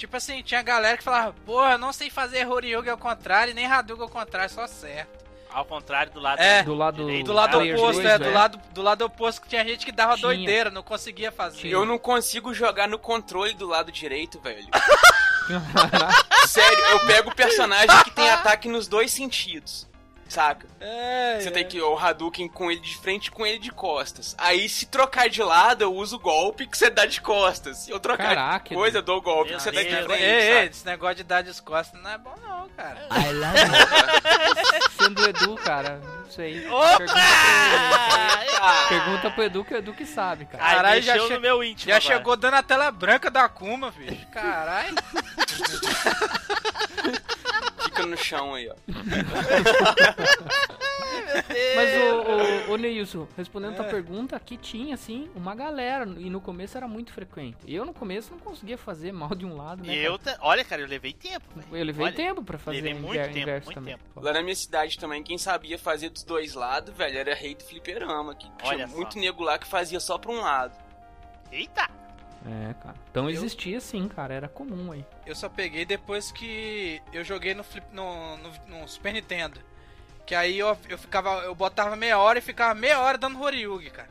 Tipo 0.00 0.16
assim, 0.16 0.42
tinha 0.42 0.62
galera 0.62 0.96
que 0.96 1.04
falava, 1.04 1.34
porra, 1.44 1.72
eu 1.72 1.78
não 1.78 1.92
sei 1.92 2.08
fazer 2.08 2.48
Horyugi 2.48 2.88
ao 2.88 2.96
contrário, 2.96 3.52
nem 3.54 3.66
Hadouken 3.66 4.04
ao 4.04 4.08
contrário, 4.08 4.48
só 4.48 4.66
certo. 4.66 5.26
Ao 5.50 5.62
contrário 5.62 6.10
do 6.10 6.18
lado 6.18 6.40
É, 6.40 6.62
Do 6.62 6.74
lado 6.74 7.04
direito, 7.04 7.26
Do 7.26 7.34
lado 7.34 7.58
Ah, 7.58 7.62
oposto, 7.64 7.82
dois, 7.92 7.98
é, 7.98 8.18
né? 8.18 8.24
do 8.26 8.32
lado, 8.32 8.60
do 8.72 8.80
lado 8.80 9.04
oposto 9.04 9.42
que 9.42 9.48
tinha 9.50 9.62
gente 9.62 9.84
que 9.84 9.92
dava 9.92 10.14
Tinha. 10.14 10.28
doideira, 10.28 10.70
não 10.70 10.82
conseguia 10.82 11.30
fazer. 11.30 11.58
Tinha. 11.58 11.72
Eu 11.74 11.84
não 11.84 11.98
consigo 11.98 12.54
jogar 12.54 12.88
no 12.88 12.98
controle 12.98 13.52
do 13.52 13.66
lado 13.66 13.92
direito, 13.92 14.40
velho. 14.40 14.68
Sério, 16.48 16.84
eu 16.86 17.00
pego 17.06 17.28
o 17.28 17.34
personagem 17.34 18.02
que 18.04 18.10
tem 18.12 18.30
ataque 18.30 18.68
nos 18.70 18.88
dois 18.88 19.12
sentidos. 19.12 19.86
Saca? 20.30 20.64
É, 20.80 21.38
Você 21.40 21.48
é. 21.48 21.50
tem 21.50 21.66
que 21.66 21.80
o 21.82 21.98
Hadouken 21.98 22.48
com 22.48 22.70
ele 22.70 22.80
de 22.80 22.96
frente 22.98 23.26
e 23.26 23.30
com 23.32 23.44
ele 23.44 23.58
de 23.58 23.72
costas. 23.72 24.36
Aí 24.38 24.68
se 24.68 24.86
trocar 24.86 25.28
de 25.28 25.42
lado, 25.42 25.82
eu 25.82 25.92
uso 25.92 26.14
o 26.16 26.20
golpe 26.20 26.68
que 26.68 26.78
você 26.78 26.88
dá 26.88 27.04
de 27.04 27.20
costas. 27.20 27.78
Se 27.78 27.90
eu 27.90 27.98
trocar 27.98 28.28
Caraca, 28.36 28.68
de 28.68 28.74
coisa, 28.76 28.98
eu 28.98 29.02
dou 29.02 29.18
o 29.18 29.22
golpe 29.22 29.48
Meu 29.50 29.56
que 29.58 29.64
você 29.64 29.72
dá 29.72 29.82
de 29.82 29.88
Deus. 29.88 30.04
frente. 30.06 30.22
Ei, 30.22 30.30
ei, 30.30 30.54
sabe? 30.54 30.66
esse 30.70 30.86
negócio 30.86 31.16
de 31.16 31.24
dar 31.24 31.42
descosta 31.42 31.98
não 31.98 32.10
é 32.10 32.16
bom 32.16 32.32
não, 32.40 32.68
cara. 32.70 33.08
Sendo 35.00 35.20
o 35.20 35.28
Edu, 35.28 35.56
cara, 35.56 36.00
não 36.24 36.30
sei. 36.30 36.64
Opa! 36.68 36.96
Pergunta, 36.98 37.20
Ah, 38.62 38.86
pergunta 38.88 39.30
pro 39.32 39.42
Edu 39.42 39.64
que 39.64 39.74
o 39.74 39.78
Edu 39.78 39.92
que 39.92 40.06
sabe, 40.06 40.44
cara. 40.44 40.62
Caralho, 40.62 41.02
já 41.02 41.18
che- 41.26 41.38
meu 41.40 41.64
íntimo 41.64 41.90
Já 41.90 41.96
agora. 41.96 42.14
chegou 42.16 42.36
dando 42.36 42.54
a 42.54 42.62
tela 42.62 42.90
branca 42.92 43.28
da 43.30 43.48
Kuma, 43.48 43.90
bicho. 43.90 44.26
Caralho. 44.28 44.94
Fica 48.00 48.06
no 48.06 48.16
chão 48.16 48.54
aí, 48.54 48.68
ó. 48.68 48.74
Mas 51.76 51.90
o, 52.66 52.70
o, 52.70 52.74
o 52.74 52.76
Neilson, 52.76 53.26
respondendo 53.36 53.72
a 53.72 53.76
tua 53.76 53.86
É. 53.86 53.90
pergunta, 53.90 54.36
aqui 54.36 54.56
tinha, 54.56 54.94
assim, 54.94 55.30
uma 55.34 55.54
galera. 55.54 56.04
E 56.18 56.28
no 56.28 56.40
começo 56.40 56.76
era 56.76 56.88
muito 56.88 57.12
frequente. 57.12 57.56
Eu, 57.66 57.84
no 57.84 57.92
começo, 57.94 58.32
não 58.32 58.38
conseguia 58.40 58.76
fazer 58.76 59.12
mal 59.12 59.34
de 59.34 59.46
um 59.46 59.56
lado, 59.56 59.84
né? 59.84 59.94
Eu, 59.94 60.18
cara? 60.18 60.38
olha, 60.40 60.64
cara, 60.64 60.82
eu 60.82 60.88
levei 60.88 61.12
tempo, 61.12 61.46
velho. 61.54 61.66
Eu 61.76 61.84
levei 61.84 62.06
Olha, 62.06 62.14
tempo 62.14 62.42
pra 62.42 62.58
fazer 62.58 62.76
levei 62.78 62.94
muito 62.94 63.14
inver- 63.14 63.26
tempo, 63.26 63.38
inverso 63.38 63.66
muito 63.66 63.74
também. 63.76 63.96
tempo. 63.96 64.20
Lá 64.20 64.32
na 64.32 64.42
minha 64.42 64.56
cidade 64.56 64.98
também, 64.98 65.22
quem 65.22 65.38
sabia 65.38 65.78
fazer 65.78 66.08
dos 66.10 66.24
dois 66.24 66.54
lados, 66.54 66.94
velho, 66.94 67.18
era 67.18 67.34
rei 67.34 67.54
do 67.54 67.62
fliperama. 67.64 68.34
Que 68.34 68.50
Olha 68.62 68.74
tinha 68.76 68.88
só. 68.88 68.96
muito 68.96 69.18
nego 69.18 69.42
lá 69.42 69.58
que 69.58 69.66
fazia 69.66 70.00
só 70.00 70.18
pra 70.18 70.30
um 70.32 70.40
lado. 70.40 70.76
Eita! 71.52 71.88
É, 72.46 72.74
cara. 72.82 72.94
Então 73.10 73.24
Eu- 73.24 73.30
existia 73.30 73.80
sim, 73.80 74.08
cara. 74.08 74.32
Era 74.34 74.48
comum 74.48 74.92
aí. 74.92 75.04
Eu 75.26 75.34
só 75.34 75.48
peguei 75.48 75.84
depois 75.84 76.32
que 76.32 77.00
eu 77.12 77.22
joguei 77.22 77.54
no, 77.54 77.62
flip, 77.62 77.86
no, 77.92 78.36
no, 78.38 78.50
no 78.66 78.88
Super 78.88 79.12
Nintendo. 79.12 79.60
Que 80.26 80.34
aí 80.34 80.58
eu, 80.58 80.76
eu 80.88 80.96
ficava. 80.98 81.30
Eu 81.40 81.54
botava 81.54 81.94
meia 81.96 82.18
hora 82.18 82.38
e 82.38 82.42
ficava 82.42 82.74
meia 82.74 82.98
hora 83.00 83.18
dando 83.18 83.40
Horyugi, 83.42 83.90
cara. 83.90 84.08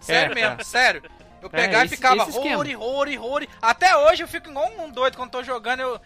Sério 0.00 0.32
É, 0.32 0.34
mesmo, 0.34 0.50
cara. 0.50 0.64
sério. 0.64 1.02
Eu 1.42 1.50
pegava 1.50 1.84
esse- 1.84 1.94
e 1.94 1.96
ficava. 1.96 2.24
Hori, 2.56 2.74
Hori, 2.76 3.18
Hori. 3.18 3.48
Até 3.60 3.96
hoje 3.96 4.22
eu 4.22 4.28
fico 4.28 4.48
igual 4.50 4.70
um 4.78 4.90
doido 4.90 5.16
quando 5.16 5.30
tô 5.30 5.42
jogando. 5.42 5.80
Eu, 5.80 6.00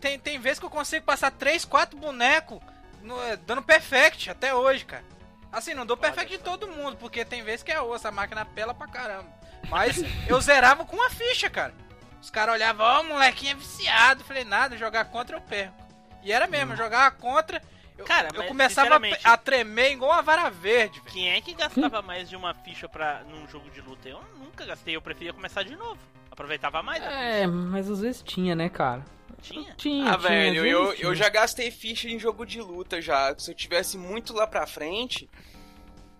tem, 0.00 0.18
tem 0.18 0.38
vezes 0.38 0.58
que 0.60 0.64
eu 0.64 0.70
consigo 0.70 1.04
passar 1.04 1.30
3, 1.32 1.64
4 1.64 1.98
bonecos 1.98 2.60
no- 3.02 3.20
eh, 3.24 3.36
dando 3.46 3.62
perfect 3.62 4.30
até 4.30 4.54
hoje, 4.54 4.84
cara. 4.84 5.04
Assim, 5.50 5.74
não 5.74 5.84
dou 5.86 5.96
perfect 5.96 6.30
de 6.36 6.38
todo 6.42 6.68
mundo, 6.68 6.96
porque 6.98 7.24
tem 7.24 7.42
vezes 7.42 7.62
que 7.62 7.72
é 7.72 7.80
osso, 7.80 8.06
a 8.06 8.10
máquina 8.12 8.44
pela 8.44 8.74
pra 8.74 8.86
caramba. 8.86 9.37
Mas 9.68 10.02
eu 10.26 10.40
zerava 10.40 10.84
com 10.84 10.96
uma 10.96 11.10
ficha, 11.10 11.48
cara. 11.50 11.74
Os 12.20 12.30
caras 12.30 12.54
olhavam, 12.54 12.84
ó, 12.84 13.00
o 13.02 13.04
molequinho 13.04 13.52
é 13.52 13.54
viciado. 13.54 14.24
Falei, 14.24 14.44
nada, 14.44 14.76
jogar 14.76 15.04
contra 15.06 15.36
eu 15.36 15.40
perco. 15.40 15.74
E 16.22 16.32
era 16.32 16.46
mesmo, 16.46 16.72
eu 16.72 16.76
jogava 16.76 17.10
contra. 17.14 17.62
Eu, 17.96 18.04
Cara, 18.04 18.28
eu 18.32 18.38
mas, 18.38 18.48
começava 18.48 19.00
a, 19.24 19.36
tremer 19.36 19.92
igual 19.92 20.12
uma 20.12 20.22
vara 20.22 20.48
verde, 20.50 21.00
velho. 21.00 21.12
Quem 21.12 21.30
é 21.30 21.40
que 21.40 21.52
gastava 21.52 22.00
mais 22.00 22.28
de 22.28 22.36
uma 22.36 22.54
ficha 22.54 22.88
pra, 22.88 23.22
num 23.28 23.46
jogo 23.48 23.68
de 23.70 23.80
luta? 23.80 24.08
Eu 24.08 24.22
nunca 24.38 24.64
gastei, 24.64 24.94
eu 24.94 25.02
preferia 25.02 25.32
começar 25.32 25.64
de 25.64 25.74
novo. 25.74 25.98
Aproveitava 26.30 26.80
mais 26.82 27.02
a 27.02 27.10
É, 27.10 27.46
mas 27.46 27.90
às 27.90 28.00
vezes 28.00 28.22
tinha, 28.22 28.54
né, 28.54 28.68
cara? 28.68 29.04
Tinha? 29.42 29.74
Tinha, 29.76 30.12
Ah, 30.12 30.16
tinha, 30.16 30.18
velho, 30.18 30.64
eu, 30.66 30.86
vezes 30.86 31.00
eu 31.00 31.12
tinha. 31.12 31.14
já 31.16 31.28
gastei 31.28 31.70
ficha 31.72 32.08
em 32.08 32.18
jogo 32.20 32.44
de 32.46 32.60
luta 32.60 33.02
já. 33.02 33.36
Se 33.36 33.50
eu 33.50 33.54
tivesse 33.54 33.98
muito 33.98 34.32
lá 34.32 34.46
pra 34.46 34.64
frente, 34.66 35.28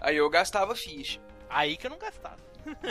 aí 0.01 0.17
eu 0.17 0.29
gastava 0.29 0.75
ficha. 0.75 1.21
Aí 1.49 1.77
que 1.77 1.87
eu 1.87 1.91
não 1.91 1.99
gastava. 1.99 2.39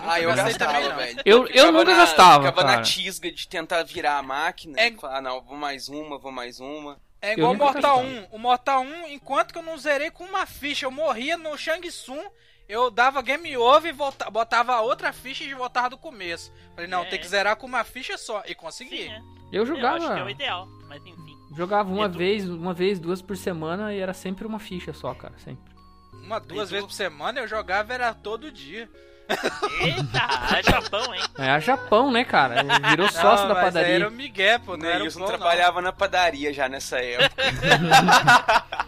Ah, 0.03 0.19
eu 0.19 0.29
gastei 0.33 0.53
gastava, 0.57 0.73
também, 0.89 0.95
velho. 1.15 1.21
Eu- 1.25 1.47
eu 1.47 1.71
nunca 1.71 1.91
na- 1.91 1.97
gastava, 1.97 2.45
Ficava 2.47 2.61
cara. 2.67 2.77
na 2.77 2.81
tisga 2.83 3.31
de 3.31 3.47
tentar 3.47 3.83
virar 3.83 4.17
a 4.17 4.23
máquina. 4.23 4.79
É- 4.79 4.89
E 4.89 4.97
falar, 4.97 5.21
não, 5.21 5.41
vou 5.41 5.57
mais 5.57 5.87
uma, 5.89 6.17
vou 6.17 6.31
mais 6.31 6.59
uma. 6.59 6.99
É 7.21 7.33
igual 7.33 7.53
o 7.53 7.57
Mortal 7.57 7.97
gastava. 8.03 8.27
1. 8.29 8.35
O 8.35 8.37
Mortal 8.39 8.81
1, 8.83 9.07
enquanto 9.07 9.51
que 9.51 9.57
eu 9.57 9.63
não 9.63 9.77
zerei 9.77 10.11
com 10.11 10.23
uma 10.23 10.45
ficha, 10.45 10.85
eu 10.85 10.91
morria 10.91 11.37
no 11.37 11.57
Shang 11.57 11.87
Tsung, 11.89 12.23
eu 12.69 12.91
dava 12.91 13.21
game 13.21 13.57
over 13.57 13.89
e 13.89 13.93
volta, 13.95 14.29
botava 14.29 14.79
outra 14.81 15.11
ficha 15.11 15.43
e 15.43 15.53
voltava 15.53 15.89
do 15.89 15.97
começo. 15.97 16.51
Falei, 16.75 16.89
não, 16.89 17.01
É. 17.03 17.05
tem 17.05 17.19
que 17.19 17.27
zerar 17.27 17.55
com 17.55 17.65
uma 17.65 17.83
ficha 17.83 18.17
só. 18.17 18.43
E 18.45 18.53
consegui. 18.53 19.03
Sim, 19.03 19.09
é. 19.11 19.19
Eu 19.51 19.61
Eu 19.61 19.65
jogava. 19.65 19.97
acho 19.97 20.13
que 20.13 20.19
é 20.19 20.23
o 20.23 20.29
ideal, 20.29 20.67
mas 20.87 21.01
enfim. 21.05 21.35
Jogava 21.55 21.89
uma 21.89 22.05
Edu- 22.05 22.17
vez, 22.19 22.47
uma 22.47 22.73
vez, 22.73 22.99
duas 22.99 23.21
por 23.21 23.35
semana 23.37 23.93
e 23.93 23.99
era 23.99 24.13
sempre 24.13 24.45
uma 24.45 24.59
ficha 24.59 24.93
só, 24.93 25.13
cara. 25.15 25.33
Sempre. 25.39 25.73
Uma, 26.21 26.39
duas 26.39 26.67
E 26.67 26.69
tu- 26.69 26.71
vezes 26.73 26.85
por 26.85 26.93
semana 26.93 27.39
eu 27.39 27.47
jogava, 27.47 27.93
era 27.93 28.13
todo 28.13 28.51
dia. 28.51 28.87
Eita, 29.81 30.57
é 30.57 30.63
Japão, 30.63 31.13
hein? 31.15 31.21
É 31.37 31.49
a 31.49 31.59
Japão, 31.59 32.11
né, 32.11 32.23
cara? 32.23 32.63
Virou 32.89 33.09
sócio 33.09 33.47
Não, 33.47 33.53
da 33.53 33.61
padaria. 33.61 33.95
Era 33.95 34.07
o 34.07 34.11
Miguel, 34.11 34.59
pô, 34.61 34.77
não 34.77 34.87
Né, 34.87 35.09
pão, 35.11 35.25
trabalhava 35.25 35.81
na 35.81 35.91
padaria 35.91 36.53
já 36.53 36.67
nessa 36.69 36.99
época. 36.99 37.43
não. 37.81 38.87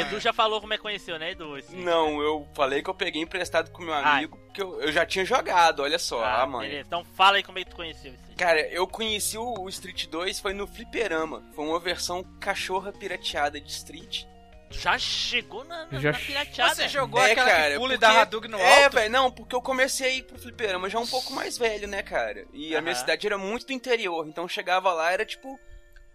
Edu 0.00 0.20
já 0.20 0.34
falou 0.34 0.60
como 0.60 0.74
é 0.74 0.76
que 0.76 0.82
conheceu, 0.82 1.18
né, 1.18 1.30
Edu? 1.30 1.56
Esse- 1.56 1.74
não, 1.74 2.20
eu 2.20 2.46
falei 2.54 2.82
que 2.82 2.90
eu 2.90 2.94
peguei 2.94 3.22
emprestado 3.22 3.70
com 3.70 3.82
meu 3.82 3.94
Ah. 3.94 4.16
amigo, 4.16 4.36
porque 4.46 4.60
eu, 4.62 4.80
eu 4.82 4.92
já 4.92 5.06
tinha 5.06 5.24
jogado, 5.24 5.80
olha 5.82 5.98
só, 5.98 6.22
Ah, 6.22 6.42
a 6.42 6.46
mãe. 6.46 6.68
beleza. 6.68 6.84
Então 6.86 7.04
fala 7.16 7.38
aí 7.38 7.42
como 7.42 7.58
é 7.58 7.64
que 7.64 7.70
tu 7.70 7.76
conheceu 7.76 8.12
isso. 8.12 8.22
Cara, 8.36 8.60
eu 8.68 8.86
conheci 8.86 9.38
o 9.38 9.54
o 9.62 9.68
Street 9.70 10.06
2 10.06 10.40
foi 10.40 10.52
no 10.52 10.66
Fliperama. 10.66 11.42
Foi 11.56 11.64
uma 11.64 11.80
versão 11.80 12.22
cachorra 12.38 12.92
pirateada 12.92 13.58
de 13.58 13.70
Street. 13.70 14.24
Já 14.70 14.98
chegou 14.98 15.64
na, 15.64 15.86
na, 15.86 15.98
Já 15.98 16.12
na 16.12 16.18
pirateada. 16.18 16.74
Você 16.74 16.88
jogou 16.88 17.20
É, 17.20 17.32
aquela 17.32 17.48
cara, 17.50 17.70
que 17.72 17.78
pula 17.78 17.94
e 17.94 17.98
porque- 17.98 18.12
dá 18.14 18.20
Hadouken 18.20 18.50
no 18.50 18.58
É, 18.58 18.84
alto? 18.84 18.94
velho, 18.94 19.10
não, 19.10 19.30
porque 19.30 19.54
eu 19.54 19.62
comecei 19.62 20.06
a 20.06 20.12
ir 20.14 20.22
pro 20.24 20.38
fliperama 20.38 20.90
já 20.90 20.98
um 20.98 21.06
pouco 21.06 21.32
mais 21.32 21.56
velho, 21.56 21.88
né, 21.88 22.02
cara? 22.02 22.44
E 22.52 22.76
a 22.76 22.80
minha 22.82 22.94
cidade 22.94 23.26
era 23.26 23.38
muito 23.38 23.66
do 23.66 23.72
interior, 23.72 24.26
então 24.28 24.44
eu 24.44 24.48
chegava 24.48 24.92
lá, 24.92 25.10
era 25.10 25.24
tipo 25.24 25.58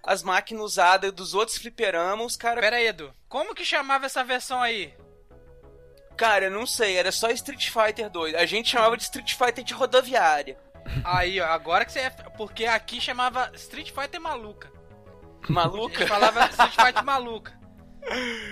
as 0.05 0.21
máquinas 0.21 0.63
usadas 0.63 1.11
dos 1.13 1.33
outros 1.33 1.57
fliperamas, 1.57 2.25
os 2.27 2.35
caras... 2.37 2.59
Pera 2.61 2.75
aí, 2.75 2.87
Edu. 2.87 3.13
Como 3.29 3.55
que 3.55 3.63
chamava 3.65 4.05
essa 4.05 4.23
versão 4.23 4.61
aí? 4.61 4.93
Cara, 6.17 6.45
eu 6.45 6.51
não 6.51 6.65
sei, 6.67 6.95
era 6.97 7.11
só 7.11 7.29
Street 7.31 7.69
Fighter 7.69 8.09
2. 8.09 8.35
A 8.35 8.45
gente 8.45 8.69
chamava 8.69 8.95
de 8.97 9.03
Street 9.03 9.33
Fighter 9.33 9.63
de 9.63 9.73
rodoviária. 9.73 10.57
Aí, 11.03 11.39
ó, 11.39 11.45
agora 11.45 11.85
que 11.85 11.91
você 11.91 11.99
é... 12.01 12.09
Porque 12.09 12.65
aqui 12.65 12.99
chamava 13.01 13.49
Street 13.55 13.91
Fighter 13.91 14.19
Maluca. 14.21 14.71
A 15.49 15.51
Maluca? 15.51 15.99
gente 15.99 16.07
falava 16.09 16.45
Street 16.49 16.75
Fighter 16.75 17.03
Maluca. 17.03 17.62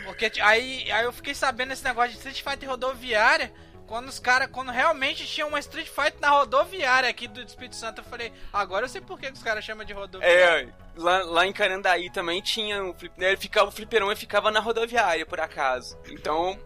Porque 0.05 0.31
aí, 0.41 0.91
aí 0.91 1.03
eu 1.05 1.11
fiquei 1.11 1.33
sabendo 1.35 1.73
esse 1.73 1.83
negócio 1.83 2.11
de 2.11 2.17
Street 2.17 2.41
Fighter 2.41 2.69
rodoviária 2.69 3.51
quando 3.91 4.07
os 4.07 4.19
caras, 4.19 4.47
quando 4.49 4.71
realmente 4.71 5.27
tinha 5.27 5.45
uma 5.45 5.59
Street 5.59 5.89
Fighter 5.89 6.21
na 6.21 6.29
rodoviária 6.29 7.09
aqui 7.09 7.27
do 7.27 7.41
Espírito 7.41 7.75
Santo, 7.75 7.99
eu 7.99 8.05
falei, 8.05 8.31
agora 8.53 8.85
eu 8.85 8.89
sei 8.89 9.01
por 9.01 9.19
que 9.19 9.27
os 9.27 9.43
caras 9.43 9.65
chamam 9.65 9.83
de 9.83 9.91
rodoviária. 9.91 10.69
É, 10.69 10.73
lá, 10.95 11.23
lá 11.23 11.45
em 11.45 11.51
Carandaí 11.51 12.09
também 12.09 12.41
tinha 12.41 12.81
um 12.81 12.93
flip, 12.93 13.19
né, 13.19 13.35
ficava, 13.35 13.67
o 13.67 13.71
fliperama 13.71 14.15
ficava 14.15 14.49
na 14.49 14.61
rodoviária, 14.61 15.25
por 15.25 15.41
acaso. 15.41 15.99
Então, 16.07 16.57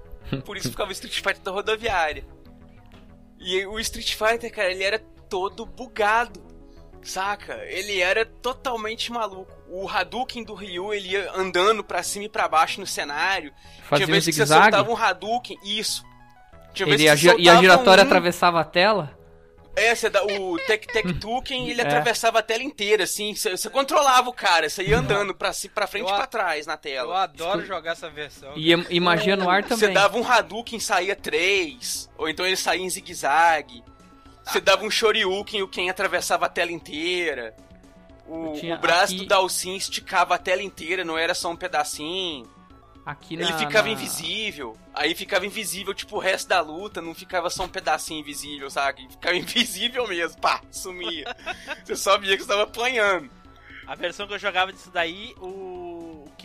por 0.45 0.55
isso 0.55 0.69
ficava 0.69 0.89
o 0.89 0.91
Street 0.91 1.15
Fighter 1.15 1.39
da 1.41 1.49
rodoviária. 1.49 2.23
E 3.39 3.65
o 3.65 3.79
Street 3.79 4.13
Fighter, 4.13 4.53
cara, 4.53 4.71
ele 4.71 4.83
era 4.83 4.99
todo 5.27 5.65
bugado, 5.65 6.45
saca? 7.01 7.55
Ele 7.65 8.01
era 8.01 8.23
totalmente 8.23 9.11
maluco. 9.11 9.51
O 9.67 9.89
Hadouken 9.89 10.43
do 10.43 10.53
Ryu, 10.53 10.93
ele 10.93 11.09
ia 11.09 11.31
andando 11.35 11.83
pra 11.83 12.03
cima 12.03 12.25
e 12.25 12.29
pra 12.29 12.47
baixo 12.47 12.79
no 12.79 12.85
cenário. 12.87 13.51
Fazia 13.83 14.05
Tinha 14.05 14.13
um 14.13 14.15
vezes 14.19 14.35
que 14.35 14.45
você 14.45 14.53
soltava 14.53 14.91
um 14.91 14.95
Hadouken, 14.97 15.57
isso. 15.63 16.03
Tinha 16.73 16.87
Ele, 16.87 17.09
a, 17.09 17.15
que 17.15 17.21
você 17.21 17.35
e 17.39 17.49
a 17.49 17.55
giratória 17.57 18.03
um- 18.03 18.05
atravessava 18.05 18.59
a 18.59 18.63
tela. 18.63 19.17
é, 19.75 19.93
você 19.95 20.09
dá, 20.09 20.23
o 20.23 20.57
Tek 20.67 20.87
Tek 20.87 21.13
Tuken, 21.15 21.67
ele 21.69 21.81
É. 21.81 21.85
atravessava 21.85 22.39
a 22.39 22.41
tela 22.41 22.63
inteira, 22.63 23.03
assim. 23.05 23.33
Você, 23.35 23.57
você 23.57 23.69
controlava 23.69 24.29
o 24.29 24.33
cara, 24.33 24.69
você 24.69 24.83
ia 24.83 24.97
andando 24.99 25.33
pra, 25.35 25.51
pra 25.73 25.87
frente 25.87 26.07
e 26.07 26.09
Eu 26.11 26.15
pra 26.15 26.27
trás 26.27 26.65
na 26.67 26.73
Eu 26.73 26.77
tela. 26.77 27.23
adoro 27.23 27.65
jogar 27.65 27.91
essa 27.93 28.09
versão. 28.09 28.53
E, 28.55 28.71
e 28.71 28.99
magia 28.99 29.35
no 29.35 29.49
ar 29.49 29.63
Você 29.63 29.69
também. 29.69 29.93
dava 29.93 30.17
um 30.17 30.25
Hadouken 30.25 30.79
saía 30.79 31.15
três, 31.15 32.09
ou 32.17 32.29
então 32.29 32.45
ele 32.45 32.55
saía 32.55 32.83
em 32.85 32.89
zigue-zague. 32.89 33.83
Você 34.45 34.61
dava 34.61 34.85
um 34.85 34.91
Shoryuken 34.91 35.59
e 35.59 35.63
o 35.63 35.67
Ken 35.67 35.89
atravessava 35.89 36.45
a 36.45 36.49
tela 36.49 36.71
inteira. 36.71 37.55
O, 38.27 38.53
Tinha 38.59 38.75
o 38.75 38.79
braço 38.79 39.13
aqui- 39.13 39.17
do 39.23 39.27
Dalsin 39.27 39.75
esticava 39.75 40.35
a 40.35 40.37
tela 40.37 40.63
inteira, 40.63 41.03
não 41.05 41.17
era 41.17 41.33
só 41.35 41.51
um 41.51 41.55
pedacinho. 41.55 42.45
Aqui 43.05 43.35
Ele 43.35 43.43
na- 43.43 43.57
ficava 43.59 43.87
na- 43.87 43.93
invisível. 43.93 44.75
Aí 44.91 45.13
ficava 45.13 45.45
invisível, 45.45 45.93
tipo, 45.93 46.15
o 46.15 46.19
resto 46.19 46.47
da 46.47 46.59
luta, 46.59 47.01
não 47.03 47.13
ficava 47.13 47.51
só 47.51 47.63
um 47.65 47.69
pedacinho 47.69 48.19
invisível, 48.21 48.67
sabe? 48.71 49.07
Ficava 49.11 49.35
invisível 49.35 50.07
mesmo, 50.07 50.41
pá, 50.41 50.59
sumia. 50.71 51.23
Você 51.85 51.95
só 51.95 52.17
via 52.17 52.35
que 52.35 52.41
você 52.41 52.49
tava 52.49 52.63
apanhando. 52.63 53.29
A 53.85 53.93
versão 53.93 54.25
que 54.25 54.33
eu 54.33 54.39
jogava 54.39 54.73
disso 54.73 54.89
daí, 54.91 55.35
o 55.37 55.94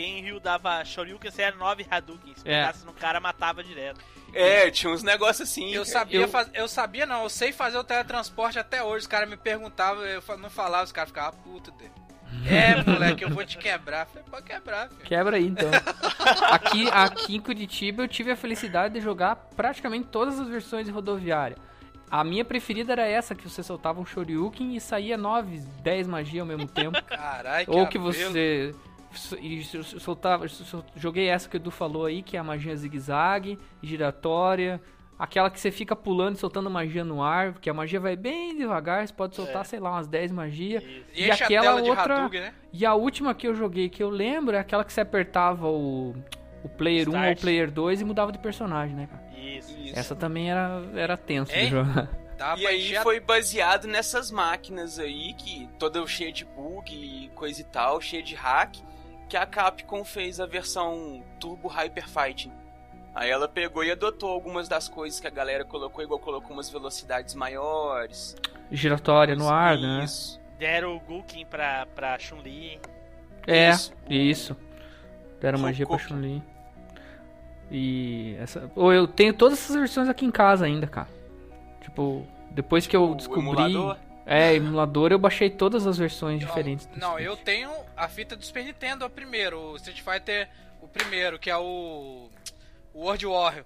Ken 0.01 0.21
Ryu 0.23 0.41
dava 0.41 0.85
Shoryuken, 0.85 1.31
você 1.31 1.43
era 1.43 1.57
9 1.57 1.87
Hadouken. 1.91 2.35
Se 2.35 2.49
É. 2.49 2.61
pegasse 2.63 2.85
no 2.87 2.93
cara, 2.93 3.21
matava 3.21 3.63
direto. 3.63 4.01
É, 4.33 4.71
tinha 4.71 4.93
uns 4.93 5.03
negócios 5.03 5.49
assim. 5.49 5.71
Eu 5.73 5.85
sabia, 5.85 6.21
Eu- 6.21 6.29
faz- 6.29 6.51
eu 6.55 6.69
sabia 6.69 7.05
não, 7.05 7.25
eu 7.25 7.29
sei 7.29 7.53
fazer 7.53 7.77
o 7.79 7.85
teletransporte 7.85 8.59
até 8.59 8.83
hoje. 8.83 9.03
Os 9.03 9.07
caras 9.07 9.29
me 9.29 9.37
perguntavam, 9.37 10.05
eu 10.05 10.23
não 10.39 10.49
falava, 10.49 10.85
os 10.85 10.93
caras 10.93 11.11
ficavam 11.11 11.39
puto 11.41 11.71
dele. 11.73 11.91
É, 12.49 12.83
moleque, 12.89 13.25
eu 13.25 13.29
vou 13.31 13.45
te 13.45 13.59
quebrar. 13.59 14.07
Falei, 14.07 14.23
pode 14.31 14.47
quebrar, 14.47 14.89
filho. 14.89 15.01
Quebra 15.03 15.37
aí, 15.37 15.47
então. 15.49 15.69
aqui, 16.51 16.89
aqui 16.91 17.37
em 17.37 17.41
Curitiba 17.41 18.05
eu 18.05 18.09
tive 18.09 18.31
a 18.31 18.37
felicidade 18.37 18.95
de 18.95 19.01
jogar 19.01 19.35
praticamente 19.57 20.07
todas 20.09 20.39
as 20.39 20.47
versões 20.49 20.87
de 20.87 20.93
rodoviária. 20.93 21.57
A 22.11 22.25
minha 22.25 22.45
preferida 22.45 22.93
era 22.93 23.07
essa, 23.07 23.35
que 23.35 23.49
você 23.49 23.63
soltava 23.63 24.01
um 24.01 24.07
Shoryuken 24.07 24.75
e 24.77 24.81
saía 24.81 25.17
9, 25.17 25.59
10 25.83 26.07
magia 26.09 26.41
ao 26.43 26.47
mesmo 26.47 26.67
tempo. 26.67 27.01
Caralho, 27.05 27.67
Ou 27.69 27.87
que 27.87 27.99
apelo. 27.99 28.13
você 28.13 28.75
e 29.41 29.63
so- 29.65 29.99
soltava. 30.01 30.47
so- 30.49 30.85
Joguei 30.97 31.29
essa 31.29 31.49
que 31.49 31.57
o 31.57 31.59
Edu 31.59 31.71
falou 31.71 32.07
aí, 32.07 32.23
que 32.23 32.37
é 32.37 32.41
a 32.41 32.45
magia 32.45 32.75
zigue-zague, 32.77 33.59
giratória. 33.83 34.81
Aquela 35.19 35.51
que 35.51 35.61
você 35.61 35.71
fica 35.71 35.95
pulando 35.95 36.37
e 36.37 36.39
soltando 36.39 36.71
magia 36.71 37.05
no 37.05 37.23
ar, 37.23 37.53
porque 37.53 37.69
a 37.69 37.75
magia 37.75 38.01
vai 38.01 38.17
bem 38.17 38.57
devagar, 38.57 39.07
você 39.07 39.13
pode 39.13 39.37
soltar, 39.37 39.61
É. 39.61 39.65
sei 39.65 39.79
lá, 39.79 39.91
umas 39.91 40.09
10 40.09 40.33
magias. 40.33 40.83
E 41.15 41.27
E 41.27 41.31
aquela 41.31 41.83
de 41.83 41.91
outra- 41.91 42.17
Hadouken, 42.21 42.41
né? 42.41 42.55
E 42.73 42.87
a 42.87 42.95
última 42.95 43.35
que 43.35 43.47
eu 43.47 43.55
joguei 43.55 43.91
que 43.91 44.03
eu 44.03 44.09
lembro 44.09 44.57
é 44.57 44.59
aquela 44.59 44.83
que 44.83 44.91
você 44.93 45.03
apertava 45.03 45.69
o, 45.69 46.15
o 46.65 46.69
player 46.71 47.07
1 47.07 47.13
ou 47.13 47.17
o 47.19 47.21
Start. 47.21 47.41
player 47.41 47.71
2 47.71 48.01
e 48.01 48.05
mudava 48.05 48.33
de 48.33 48.39
personagem, 48.39 48.97
né, 48.97 49.09
cara? 49.11 49.23
Isso. 49.39 49.79
Isso. 49.79 49.99
Essa 49.99 50.17
também 50.17 50.51
era, 50.51 50.83
era 50.95 51.17
tenso 51.19 51.53
de 51.53 51.59
Hein? 51.59 51.69
jogar. 51.69 52.09
E 52.57 52.67
aí 52.67 52.97
a- 52.97 53.03
foi 53.03 53.21
baseado 53.21 53.87
nessas 53.87 54.31
máquinas 54.31 54.99
aí, 54.99 55.35
que 55.35 55.69
toda 55.79 56.07
cheia 56.07 56.33
de 56.33 56.47
bug 56.47 56.91
e 56.95 57.29
coisa 57.35 57.61
e 57.61 57.65
tal, 57.65 58.01
cheia 58.01 58.23
de 58.23 58.35
hack, 58.35 58.77
que 59.31 59.37
a 59.37 59.47
Capcom 59.47 60.05
fez 60.05 60.41
a 60.41 60.45
versão 60.47 61.23
Turbo 61.39 61.69
Hyper 61.69 62.07
Fighting. 62.09 62.53
Aí 63.15 63.31
ela 63.31 63.49
pegou 63.49 63.83
e 63.85 63.91
adotou 63.91 64.29
algumas 64.31 64.69
das 64.69 64.89
coisas 64.89 65.19
que 65.21 65.27
a 65.27 65.31
galera 65.31 65.65
colocou, 65.65 66.03
igual 66.05 66.19
colocou 66.19 66.53
umas 66.53 66.69
velocidades 66.69 67.35
maiores. 67.35 68.37
Giratória 68.71 69.35
no 69.37 69.49
ar, 69.49 69.79
né? 69.79 70.03
Isso. 70.05 70.41
Deram 70.59 70.97
o 70.97 71.01
Gulkin 71.01 71.47
pra, 71.47 71.87
pra 71.95 72.19
Chun-Li. 72.19 72.79
É, 73.47 73.71
Isso. 73.71 73.93
isso. 74.09 74.57
Deram 75.41 75.59
magia 75.61 75.87
pra. 75.87 75.97
Chun-Li. 75.99 76.43
E 77.71 78.37
essa. 78.39 78.71
Ou 78.77 78.93
eu 78.93 79.07
tenho 79.07 79.33
todas 79.33 79.59
essas 79.59 79.77
versões 79.77 80.09
aqui 80.09 80.25
em 80.27 80.31
casa 80.31 80.67
ainda, 80.67 80.87
cara. 80.87 81.09
Tipo, 81.81 82.27
depois 82.51 82.87
que 82.87 82.97
eu 82.97 83.13
O 83.13 83.15
descobri. 83.15 83.41
emulador? 83.43 83.97
É, 84.33 84.55
emulador, 84.55 85.11
eu 85.11 85.19
baixei 85.19 85.51
todas 85.51 85.89
as 85.89 85.99
versões 85.99 86.39
diferentes. 86.39 86.87
do 86.87 86.97
Não, 87.01 87.19
Street. 87.19 87.27
eu 87.27 87.37
tenho 87.37 87.69
a 87.97 88.09
fita 88.09 88.37
do 88.37 88.45
Super 88.45 88.65
Nintendo, 88.65 89.05
o 89.05 89.11
primeiro, 89.11 89.59
o 89.61 89.77
Street 89.77 90.01
Fighter, 90.03 90.49
o 90.81 90.87
primeiro, 90.87 91.37
que 91.37 91.51
é 91.51 91.57
o, 91.57 92.31
o 92.95 93.01
World 93.01 93.27
Warrior. 93.27 93.65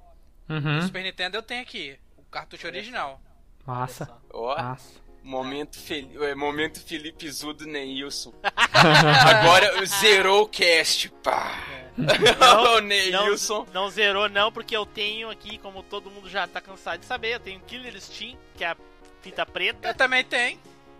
Uhum. 0.48 0.78
Do 0.78 0.82
Super 0.86 1.02
Nintendo 1.02 1.36
eu 1.36 1.42
tenho 1.42 1.60
aqui, 1.60 1.98
o 2.16 2.22
cartucho 2.22 2.66
original. 2.66 3.20
Massa. 3.66 4.10
Ó, 4.32 4.56
Massa. 4.56 5.00
momento, 5.22 5.78
fel... 5.78 6.24
é, 6.24 6.34
momento 6.34 6.80
Felipe 6.80 7.30
Zudo 7.30 7.66
Neilson. 7.66 8.32
Agora 8.72 9.84
zerou 9.84 10.44
o 10.44 10.48
cast, 10.48 11.10
pá. 11.22 11.62
o 12.74 12.80
Neilson. 12.80 13.66
Não, 13.66 13.82
não 13.82 13.90
zerou 13.90 14.30
não, 14.30 14.50
porque 14.50 14.74
eu 14.74 14.86
tenho 14.86 15.28
aqui, 15.28 15.58
como 15.58 15.82
todo 15.82 16.10
mundo 16.10 16.26
já 16.30 16.46
tá 16.48 16.58
cansado 16.58 17.00
de 17.00 17.04
saber, 17.04 17.34
eu 17.34 17.40
tenho 17.40 17.60
Killer 17.60 18.00
Steam, 18.00 18.34
que 18.56 18.64
é 18.64 18.68
a 18.68 18.76
fita 19.25 19.47
preta. 19.47 19.89
Eu 19.89 19.95
também 19.95 20.22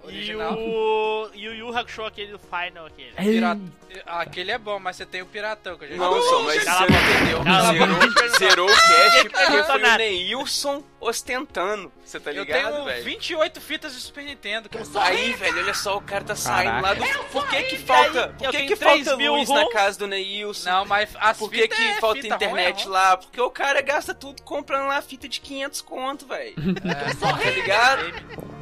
tenho, 0.07 0.17
E 0.17 0.19
original. 0.37 0.59
o, 0.59 1.31
e 1.35 1.49
o 1.49 1.55
Yu 1.55 1.77
Hakusho, 1.77 2.05
aquele 2.05 2.33
do 2.33 2.39
Final, 2.39 2.87
aquele. 2.87 3.13
Pirata... 3.13 3.61
Aquele 4.07 4.51
é 4.51 4.59
bom, 4.59 4.79
mas 4.81 4.97
você 4.97 5.07
tem 5.07 5.23
o 5.23 5.27
piratão 5.27 5.79
que 5.79 5.85
eu 5.85 5.89
já 5.91 5.97
Não, 5.97 6.21
só, 6.23 6.43
mas 6.43 6.63
você 6.63 6.69
a 6.69 6.81
não 6.81 6.87
entendeu. 6.89 7.45
Cala 7.45 7.69
a. 7.69 7.73
Zerou, 7.73 8.39
zerou 8.39 8.67
o 8.69 8.73
cast 8.75 9.29
porque 9.31 9.63
foi 9.63 9.83
o. 9.83 9.97
Neilson 9.99 10.83
ostentando. 11.01 11.93
Você 12.05 12.19
tá 12.19 12.33
Eu 12.33 12.43
ligado, 12.45 12.73
tenho 12.73 12.85
velho? 12.85 13.05
28 13.05 13.61
fitas 13.61 13.95
de 13.95 14.01
Super 14.01 14.25
Nintendo, 14.25 14.69
cara. 14.69 14.85
Aí, 14.97 15.33
velho, 15.35 15.59
olha 15.63 15.75
só, 15.75 15.97
o 15.97 16.01
cara 16.01 16.25
tá 16.25 16.35
saindo 16.35 16.81
lá 16.83 16.93
do. 16.95 17.05
Por 17.31 17.47
que 17.49 17.63
que 17.63 17.79
falta. 17.79 18.29
Por 18.37 18.45
eu 18.47 18.51
que 18.51 18.67
que 18.67 18.77
3 18.77 19.05
falta 19.05 19.17
mil 19.17 19.37
luz 19.37 19.49
na 19.49 19.69
casa 19.71 19.99
do 20.01 20.07
Neilson? 20.09 20.69
Não, 20.71 20.85
mas 20.87 21.11
as 21.21 21.39
Por 21.39 21.49
que 21.51 21.69
que 21.69 21.83
é 21.83 22.01
falta 22.01 22.21
fita 22.21 22.35
internet 22.35 22.83
ruim, 22.85 22.93
lá? 22.93 23.17
Porque 23.17 23.41
o 23.41 23.51
cara 23.51 23.81
gasta 23.81 24.13
tudo 24.13 24.43
comprando 24.43 24.89
lá 24.89 25.01
fita 25.03 25.29
de 25.29 25.41
500 25.41 25.81
conto, 25.83 26.27
velho. 26.27 26.55
É. 26.59 27.15
Tá 27.45 27.51
ligado? 27.51 28.03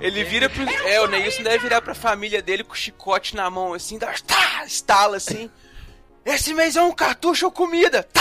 Ele 0.01 0.24
vira 0.24 0.51
pro. 0.51 0.62
É, 0.86 1.01
o 1.01 1.07
Neilson 1.07 1.32
deve 1.41 1.59
virar 1.59 1.80
pra 1.83 1.95
família 1.95 2.43
dele 2.43 2.64
com 2.64 2.72
o 2.72 2.76
chicote 2.76 3.37
na 3.37 3.49
mão, 3.49 3.74
assim, 3.74 3.97
dá, 3.99 4.12
tá, 4.26 4.64
estala 4.66 5.16
assim. 5.18 5.49
Esse 6.26 6.53
mês 6.55 6.74
é 6.76 6.83
um 6.83 6.93
cartucho 6.93 7.47
ou 7.47 7.53
comida? 7.53 8.03
Tá! 8.03 8.20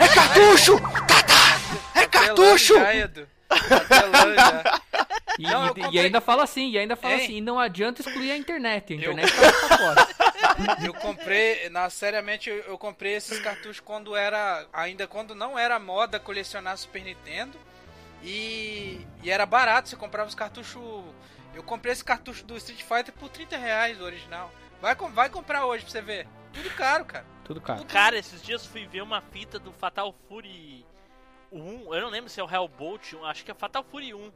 É 0.00 0.08
cartucho! 0.14 0.78
Tá, 1.06 1.22
tá! 1.22 2.00
É 2.00 2.06
cartucho! 2.06 2.74
E, 5.38 5.42
Não, 5.42 5.66
eu 5.66 5.74
e- 5.76 5.78
e 5.78 5.82
comprei- 5.84 6.04
ainda 6.04 6.20
fala 6.20 6.42
assim, 6.42 6.70
e 6.70 6.78
ainda 6.78 6.96
fala 6.96 7.14
Hein? 7.14 7.22
assim, 7.22 7.36
e 7.36 7.40
não 7.40 7.60
adianta 7.60 8.02
excluir 8.02 8.32
a 8.32 8.36
internet. 8.36 8.92
A 8.92 8.96
Eu- 8.96 9.12
internet 9.12 9.32
tá 9.32 9.52
pra 9.68 9.78
fora. 9.78 10.08
Eu 10.84 10.92
comprei, 10.94 11.68
na, 11.68 11.88
seriamente, 11.88 12.50
eu, 12.50 12.56
eu 12.64 12.76
comprei 12.76 13.14
esses 13.14 13.38
cartuchos 13.38 13.78
quando 13.78 14.16
era. 14.16 14.66
Ainda 14.72 15.06
quando 15.06 15.36
não 15.36 15.56
era 15.56 15.78
moda 15.78 16.18
colecionar 16.18 16.76
Super 16.76 17.04
Nintendo. 17.04 17.56
E, 18.24 19.06
e 19.22 19.30
era 19.30 19.46
barato, 19.46 19.88
você 19.88 19.94
comprava 19.94 20.28
os 20.28 20.34
cartuchos. 20.34 21.04
Eu 21.54 21.62
comprei 21.62 21.92
esse 21.92 22.04
cartucho 22.04 22.44
do 22.44 22.56
Street 22.56 22.82
Fighter 22.82 23.12
por 23.14 23.28
30 23.28 23.56
reais, 23.56 24.00
o 24.00 24.04
original. 24.04 24.50
Vai, 24.80 24.94
vai 24.94 25.28
comprar 25.28 25.66
hoje 25.66 25.84
pra 25.84 25.92
você 25.92 26.02
ver. 26.02 26.28
Tudo 26.52 26.70
caro, 26.70 27.04
cara. 27.04 27.26
Tudo 27.44 27.60
caro. 27.60 27.84
Cara, 27.86 28.16
esses 28.18 28.42
dias 28.42 28.64
fui 28.64 28.86
ver 28.86 29.02
uma 29.02 29.20
fita 29.20 29.58
do 29.58 29.72
Fatal 29.72 30.14
Fury 30.28 30.86
1. 31.50 31.94
Eu 31.94 32.02
não 32.02 32.10
lembro 32.10 32.30
se 32.30 32.40
é 32.40 32.44
o 32.44 32.50
Hellbolt 32.50 33.14
1, 33.14 33.24
acho 33.24 33.44
que 33.44 33.50
é 33.50 33.54
Fatal 33.54 33.84
Fury 33.84 34.14
1. 34.14 34.32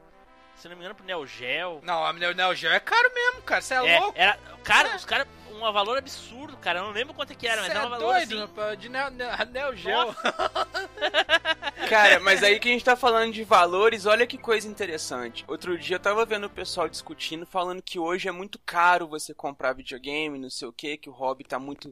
Se 0.57 0.69
não 0.69 0.75
me 0.75 0.81
engano, 0.81 0.95
pro 0.95 1.05
Neo 1.05 1.25
Geo. 1.27 1.79
Não, 1.83 2.05
a 2.05 2.13
Neo 2.13 2.33
Neo 2.33 2.55
Geo 2.55 2.71
é 2.71 2.79
caro 2.79 3.11
mesmo, 3.13 3.41
cara. 3.41 3.61
Você 3.61 3.73
é, 3.73 3.77
É, 3.77 3.99
louco? 3.99 4.13
era, 4.17 4.37
cara, 4.63 4.89
É. 4.89 4.95
os 4.95 5.03
caras, 5.03 5.27
um 5.51 5.59
valor 5.73 5.97
absurdo, 5.97 6.55
cara. 6.57 6.79
Eu 6.79 6.83
não 6.83 6.91
lembro 6.91 7.13
quanto 7.13 7.31
é 7.33 7.35
que 7.35 7.45
era, 7.47 7.61
mas 7.61 7.65
Você 7.71 7.77
era 7.77 7.83
é 7.83 7.85
um 7.85 7.89
valor 7.89 8.13
doido, 8.13 8.43
assim. 8.43 8.77
de 8.77 8.89
Neo, 8.89 9.09
Neo, 9.11 9.29
Neo 9.51 9.75
Geo. 9.75 10.15
Cara, 11.89 12.19
mas 12.21 12.41
aí 12.41 12.59
que 12.59 12.69
a 12.69 12.71
gente 12.71 12.85
tá 12.85 12.95
falando 12.95 13.33
de 13.33 13.43
valores, 13.43 14.05
olha 14.05 14.25
que 14.25 14.37
coisa 14.37 14.67
interessante. 14.67 15.43
Outro 15.47 15.77
dia 15.77 15.97
eu 15.97 15.99
tava 15.99 16.25
vendo 16.25 16.45
o 16.45 16.49
pessoal 16.49 16.87
discutindo, 16.87 17.45
falando 17.45 17.81
que 17.81 17.99
hoje 17.99 18.27
é 18.27 18.31
muito 18.31 18.57
caro 18.65 19.07
você 19.07 19.33
comprar 19.33 19.73
videogame, 19.73 20.39
não 20.39 20.49
sei 20.49 20.67
o 20.67 20.73
que, 20.73 20.97
que 20.97 21.09
o 21.09 21.13
hobby 21.13 21.43
tá 21.43 21.59
muito 21.59 21.91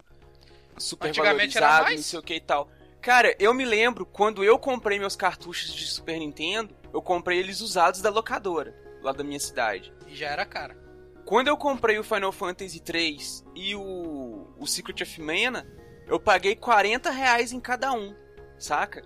super 0.77 1.13
valorizado, 1.13 1.91
não 1.91 1.97
sei 1.97 2.19
o 2.19 2.23
que 2.23 2.35
e 2.35 2.39
tal. 2.39 2.69
Cara, 3.01 3.35
eu 3.39 3.51
me 3.53 3.65
lembro 3.65 4.05
quando 4.05 4.43
eu 4.43 4.59
comprei 4.59 4.99
meus 4.99 5.15
cartuchos 5.15 5.73
de 5.73 5.87
Super 5.87 6.19
Nintendo, 6.19 6.75
eu 6.93 7.01
comprei 7.01 7.39
eles 7.39 7.59
usados 7.59 7.99
da 7.99 8.11
locadora, 8.11 8.75
lá 9.01 9.11
da 9.11 9.23
minha 9.23 9.39
cidade. 9.39 9.91
E 10.07 10.15
já 10.15 10.27
era 10.27 10.45
caro. 10.45 10.75
Quando 11.25 11.47
eu 11.47 11.57
comprei 11.57 11.97
o 11.97 12.03
Final 12.03 12.31
Fantasy 12.31 12.79
3 12.79 13.43
e 13.55 13.75
o, 13.75 14.47
o 14.55 14.67
Secret 14.67 15.01
of 15.01 15.21
Mana, 15.21 15.67
eu 16.05 16.19
paguei 16.19 16.55
40 16.55 17.09
reais 17.09 17.51
em 17.51 17.59
cada 17.59 17.91
um, 17.91 18.15
saca? 18.59 19.03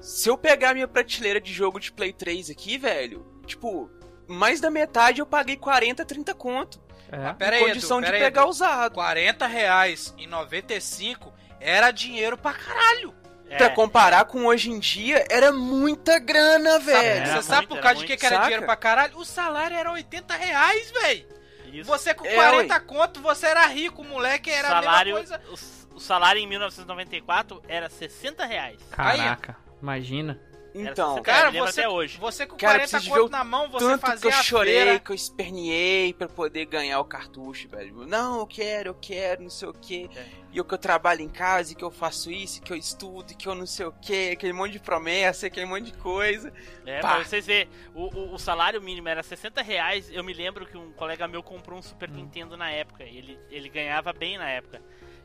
Se 0.00 0.28
eu 0.28 0.38
pegar 0.38 0.74
minha 0.74 0.86
prateleira 0.86 1.40
de 1.40 1.52
jogo 1.52 1.80
de 1.80 1.90
Play 1.90 2.12
3 2.12 2.50
aqui, 2.50 2.78
velho, 2.78 3.26
tipo, 3.46 3.90
mais 4.28 4.60
da 4.60 4.70
metade 4.70 5.20
eu 5.20 5.26
paguei 5.26 5.56
40, 5.56 6.04
30 6.04 6.34
conto. 6.34 6.80
É. 7.10 7.32
Pera 7.32 7.56
em 7.56 7.64
aí, 7.64 7.68
condição 7.68 7.98
Edu, 7.98 8.06
de 8.06 8.12
pera 8.12 8.24
aí, 8.24 8.30
pegar 8.30 8.42
Edu. 8.42 8.50
usado. 8.50 8.94
40 8.94 9.46
reais 9.46 10.14
em 10.18 10.26
95 10.28 11.32
era 11.60 11.90
dinheiro 11.90 12.36
pra 12.36 12.52
caralho. 12.52 13.14
É, 13.50 13.56
Pra 13.56 13.70
comparar 13.70 14.26
com 14.26 14.44
hoje 14.44 14.70
em 14.70 14.78
dia, 14.78 15.24
era 15.30 15.50
muita 15.50 16.18
grana, 16.18 16.78
velho. 16.80 17.26
Você 17.32 17.42
sabe 17.42 17.66
por 17.66 17.80
causa 17.80 18.00
de 18.00 18.06
que, 18.06 18.16
que 18.16 18.26
era 18.26 18.38
dinheiro 18.42 18.66
pra 18.66 18.76
caralho? 18.76 19.16
O 19.16 19.24
salário 19.24 19.74
era 19.74 19.90
80 19.90 20.34
reais, 20.34 20.90
velho. 20.90 21.26
isso. 21.72 21.84
Você 21.88 22.12
com 22.12 22.26
É, 22.26 22.34
40 22.34 22.78
conto, 22.80 23.20
você 23.22 23.46
era 23.46 23.66
rico, 23.66 24.02
o 24.02 24.04
moleque 24.04 24.50
era 24.50 24.68
salário, 24.68 25.16
a 25.16 25.20
mesma 25.20 25.38
coisa. 25.38 25.64
o, 25.92 25.96
o 25.96 26.00
salário 26.00 26.38
em 26.40 26.46
1994 26.46 27.62
era 27.66 27.88
60 27.88 28.44
reais. 28.44 28.76
Caraca, 28.90 29.56
imagina. 29.82 30.38
Então, 30.74 31.14
Era 31.14 31.22
Cara, 31.22 31.50
você, 31.50 31.80
até 31.80 31.88
hoje. 31.88 32.18
você 32.18 32.46
com 32.46 32.54
Cara, 32.56 32.74
40 32.80 32.90
preciso 32.90 33.14
ver 33.14 33.20
conto 33.22 33.32
na 33.32 33.42
mão, 33.42 33.68
você 33.70 33.84
tanto 33.86 34.00
que 34.02 34.06
fazia 34.06 34.30
eu 34.30 34.34
a 34.38 34.42
chorei, 34.42 34.74
feira. 34.74 34.98
que 35.00 35.10
eu 35.10 35.14
esperneei 35.16 36.12
pra 36.12 36.28
poder 36.28 36.66
ganhar 36.66 37.00
o 37.00 37.04
cartucho, 37.06 37.66
velho. 37.68 38.06
Não, 38.06 38.40
eu 38.40 38.46
quero, 38.46 38.90
eu 38.90 38.94
quero, 38.94 39.42
não 39.42 39.50
sei 39.50 39.68
o 39.68 39.72
que. 39.72 40.08
É. 40.14 40.24
E 40.50 40.56
eu 40.58 40.64
que 40.64 40.72
eu 40.72 40.78
trabalho 40.78 41.20
em 41.20 41.28
casa, 41.28 41.72
e 41.72 41.74
que 41.74 41.84
eu 41.84 41.90
faço 41.90 42.30
isso, 42.30 42.58
e 42.58 42.62
que 42.62 42.72
eu 42.72 42.76
estudo, 42.76 43.32
e 43.32 43.34
que 43.34 43.46
eu 43.46 43.54
não 43.54 43.66
sei 43.66 43.84
o 43.84 43.92
que, 43.92 44.30
aquele 44.30 44.52
monte 44.54 44.72
de 44.72 44.78
promessa, 44.78 45.46
aquele 45.46 45.66
monte 45.66 45.92
de 45.92 45.98
coisa. 45.98 46.50
É, 46.86 47.00
Pá. 47.00 47.16
pra 47.16 47.24
vocês 47.24 47.44
verem, 47.46 47.68
o, 47.94 48.04
o, 48.06 48.34
o 48.34 48.38
salário 48.38 48.80
mínimo 48.80 49.08
era 49.08 49.22
60 49.22 49.60
reais. 49.60 50.10
Eu 50.10 50.24
me 50.24 50.32
lembro 50.32 50.64
que 50.66 50.76
um 50.78 50.90
colega 50.92 51.28
meu 51.28 51.42
comprou 51.42 51.78
um 51.78 51.82
Super 51.82 52.08
Nintendo 52.10 52.56
na 52.56 52.70
época. 52.70 53.04
Ele, 53.04 53.38
ele 53.50 53.68
ganhava 53.68 54.10
bem 54.12 54.38
na 54.38 54.48
época. 54.48 54.80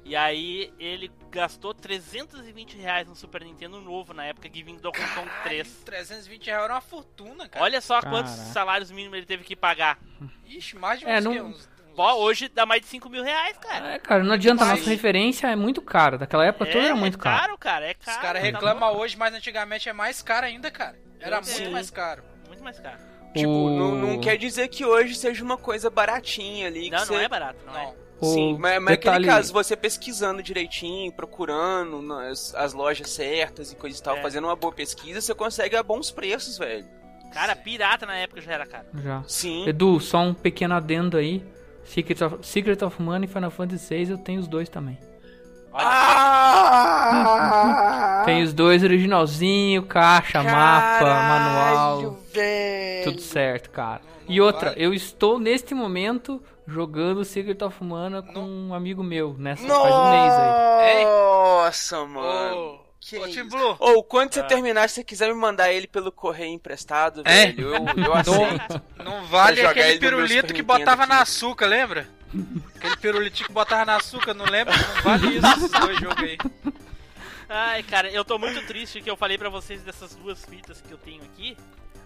E 0.05 0.17
aí 0.17 0.73
ele 0.77 1.09
gastou 1.31 1.73
320 1.73 2.75
reais 2.77 3.07
no 3.07 3.15
Super 3.15 3.41
Nintendo 3.45 3.79
novo 3.79 4.13
na 4.13 4.25
época 4.25 4.49
que 4.49 4.61
vinha 4.61 4.75
do 4.75 4.81
Donkey 4.83 5.01
Kong 5.15 5.29
3. 5.43 5.67
320 5.85 6.45
reais 6.47 6.63
era 6.65 6.73
uma 6.73 6.81
fortuna, 6.81 7.47
cara. 7.47 7.63
Olha 7.63 7.79
só 7.79 8.01
Caraca. 8.01 8.09
quantos 8.09 8.33
salários 8.51 8.91
mínimos 8.91 9.17
ele 9.17 9.25
teve 9.25 9.45
que 9.45 9.55
pagar. 9.55 9.97
Ixi, 10.45 10.75
mais 10.75 10.99
de 10.99 11.05
uns, 11.05 11.09
É, 11.09 11.21
não- 11.21 11.31
uns, 11.47 11.69
Pô, 11.95 12.11
hoje 12.13 12.49
dá 12.49 12.65
mais 12.65 12.81
de 12.81 12.87
5 12.87 13.09
mil 13.09 13.23
reais, 13.23 13.55
cara. 13.57 13.93
É, 13.93 13.99
cara, 13.99 14.23
não 14.23 14.33
adianta, 14.33 14.63
a 14.63 14.67
Mas- 14.67 14.79
nossa 14.79 14.89
referência 14.89 15.47
é 15.47 15.55
muito 15.55 15.81
cara. 15.81 16.17
Daquela 16.17 16.45
época 16.45 16.65
toda 16.71 16.85
era 16.85 16.95
muito 16.95 17.17
é 17.17 17.21
caro. 17.21 17.39
caro, 17.41 17.57
cara. 17.57 17.85
É 17.85 17.93
caro. 17.93 18.17
Os 18.17 18.21
caras 18.23 18.41
tá 18.41 18.45
reclamam 18.47 18.89
louco. 18.89 19.03
hoje, 19.03 19.17
mas 19.17 19.33
antigamente 19.33 19.87
é 19.89 19.93
mais 19.93 20.21
caro 20.21 20.45
ainda, 20.47 20.71
cara. 20.71 20.95
Era 21.19 21.41
Sim. 21.43 21.61
muito 21.61 21.71
mais 21.73 21.89
caro. 21.89 22.23
Muito 22.47 22.63
mais 22.63 22.79
caro. 22.79 22.97
Tipo, 23.35 23.49
O- 23.49 23.69
não, 23.77 23.95
não 23.95 24.19
quer 24.19 24.37
dizer 24.37 24.67
que 24.67 24.83
hoje 24.85 25.15
seja 25.15 25.43
uma 25.43 25.57
coisa 25.57 25.89
baratinha 25.89 26.67
ali. 26.67 26.83
que 26.85 26.89
Não, 26.91 26.99
não 26.99 27.05
você... 27.05 27.15
é 27.15 27.29
barato, 27.29 27.59
não, 27.65 27.77
é. 27.77 27.83
Não. 27.85 28.03
O 28.21 28.25
Sim, 28.33 28.57
mas, 28.57 28.81
mas 28.81 28.95
detalhe- 28.97 29.17
aquele 29.25 29.27
caso, 29.27 29.51
você 29.51 29.75
pesquisando 29.75 30.41
direitinho, 30.41 31.11
procurando 31.11 32.01
nas, 32.01 32.53
as 32.55 32.71
lojas 32.73 33.09
certas 33.09 33.71
e 33.71 33.75
coisa 33.75 33.99
e 33.99 34.01
tal, 34.01 34.17
É. 34.17 34.21
fazendo 34.21 34.45
uma 34.45 34.55
boa 34.55 34.71
pesquisa, 34.71 35.19
você 35.19 35.33
consegue 35.35 35.75
a 35.75 35.83
bons 35.83 36.09
preços, 36.09 36.57
velho. 36.57 36.85
Cara, 37.33 37.55
pirata 37.55 38.05
na 38.05 38.15
época 38.15 38.39
já 38.39 38.53
era 38.53 38.65
caro. 38.65 38.85
Já. 39.03 39.23
Sim. 39.27 39.67
Edu, 39.67 39.99
só 39.99 40.19
um 40.19 40.33
pequeno 40.33 40.75
adendo 40.75 41.17
aí. 41.17 41.43
Secret 41.85 42.21
of, 42.23 42.37
Secret 42.41 42.81
of 42.83 43.01
Mana 43.01 43.25
e 43.25 43.27
Final 43.27 43.51
Fantasy 43.51 43.93
VI 44.05 44.11
eu 44.11 44.17
tenho 44.17 44.39
os 44.39 44.47
dois 44.47 44.69
também. 44.69 44.97
Ah! 46.95 48.23
Tem 48.25 48.41
os 48.43 48.53
dois 48.53 48.83
originalzinho, 48.83 49.83
caixa, 49.83 50.41
mapa, 50.43 51.03
manual, 51.05 51.97
Caralho, 51.97 52.17
velho. 52.33 53.03
tudo 53.05 53.21
certo, 53.21 53.69
cara. 53.71 54.01
Não 54.27 54.33
E 54.35 54.39
outra, 54.41 54.69
vale. 54.69 54.83
eu 54.83 54.93
estou 54.93 55.39
neste 55.39 55.73
momento 55.73 56.41
jogando 56.67 57.25
Secret 57.25 57.61
of 57.63 57.83
Mana 57.83 58.21
com 58.21 58.39
um 58.41 58.73
amigo 58.73 59.03
meu, 59.03 59.35
nessa 59.37 59.67
faz 59.67 59.95
um 59.95 60.09
mês 60.11 60.33
aí. 60.33 61.03
Nossa, 61.05 62.05
mano. 62.05 62.55
Ô, 62.79 62.82
Que 63.09 63.17
ô 63.17 63.25
isso. 63.25 63.35
Team 63.35 63.49
Blue, 63.49 63.75
Ou 63.79 64.03
quando 64.03 64.33
você 64.33 64.39
Ah. 64.39 64.43
terminar, 64.43 64.87
se 64.89 64.95
você 64.95 65.03
quiser 65.03 65.27
me 65.27 65.33
mandar 65.35 65.71
ele 65.71 65.87
pelo 65.87 66.11
correio 66.11 66.53
emprestado, 66.53 67.21
É? 67.25 67.47
velho, 67.47 67.75
eu, 67.75 68.03
eu 68.05 68.13
aceito. 68.13 68.81
não 69.03 69.25
vale 69.25 69.65
aquele 69.65 69.99
pirulito 69.99 70.53
que 70.53 70.61
botava 70.61 71.03
aqui. 71.03 71.11
na 71.13 71.21
açúcar, 71.21 71.65
lembra? 71.67 72.07
Aquele 72.77 72.97
pirulitinho 72.97 73.47
que 73.47 73.53
botava 73.53 73.85
na 73.85 73.95
açúcar, 73.97 74.33
não 74.33 74.45
lembra? 74.45 74.73
Não 74.75 75.01
vale 75.03 75.37
isso, 75.37 75.45
esses 75.57 75.71
dois 75.71 75.99
jogos 75.99 76.23
aí. 76.23 76.37
Ai, 77.47 77.83
cara, 77.83 78.09
eu 78.09 78.25
tô 78.25 78.39
muito 78.39 78.65
triste 78.65 79.01
que 79.01 79.09
eu 79.09 79.15
falei 79.15 79.37
pra 79.37 79.49
vocês 79.49 79.83
dessas 79.83 80.15
duas 80.15 80.43
fitas 80.45 80.81
que 80.81 80.91
eu 80.91 80.97
tenho 80.97 81.21
aqui. 81.23 81.55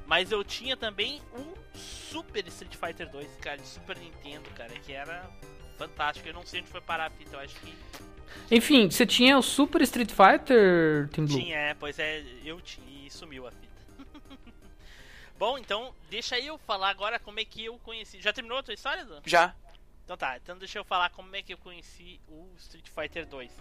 Mas 0.05 0.31
eu 0.31 0.43
tinha 0.43 0.75
também 0.75 1.21
um 1.33 1.53
Super 1.73 2.45
Street 2.47 2.75
Fighter 2.75 3.09
2, 3.09 3.27
cara, 3.41 3.57
de 3.57 3.67
Super 3.67 3.97
Nintendo, 3.97 4.49
cara, 4.55 4.71
que 4.85 4.91
era 4.93 5.29
fantástico. 5.77 6.27
Eu 6.27 6.33
não 6.33 6.45
sei 6.45 6.61
onde 6.61 6.69
foi 6.69 6.81
parar 6.81 7.05
a 7.05 7.09
fita, 7.09 7.35
eu 7.35 7.39
acho 7.39 7.55
que 7.55 7.73
Enfim, 8.51 8.89
você 8.89 9.05
tinha 9.05 9.37
o 9.37 9.41
Super 9.41 9.81
Street 9.83 10.09
Fighter, 10.11 11.07
Team 11.09 11.27
Blue? 11.27 11.39
tinha, 11.39 11.57
é, 11.57 11.73
pois 11.73 11.97
é, 11.99 12.23
eu 12.43 12.59
tinha 12.61 13.05
e 13.05 13.09
sumiu 13.09 13.47
a 13.47 13.51
fita. 13.51 13.67
Bom, 15.37 15.57
então, 15.57 15.93
deixa 16.09 16.39
eu 16.39 16.57
falar 16.57 16.89
agora 16.89 17.19
como 17.19 17.39
é 17.39 17.45
que 17.45 17.65
eu 17.65 17.77
conheci. 17.79 18.19
Já 18.21 18.33
terminou 18.33 18.57
a 18.57 18.63
tua 18.63 18.73
história, 18.73 19.05
Dan? 19.05 19.21
Já. 19.25 19.55
Então 20.03 20.15
tá, 20.15 20.37
então 20.37 20.57
deixa 20.57 20.79
eu 20.79 20.85
falar 20.85 21.09
como 21.09 21.35
é 21.35 21.41
que 21.41 21.53
eu 21.53 21.57
conheci 21.57 22.19
o 22.29 22.47
Street 22.57 22.87
Fighter 22.87 23.25
2. 23.25 23.51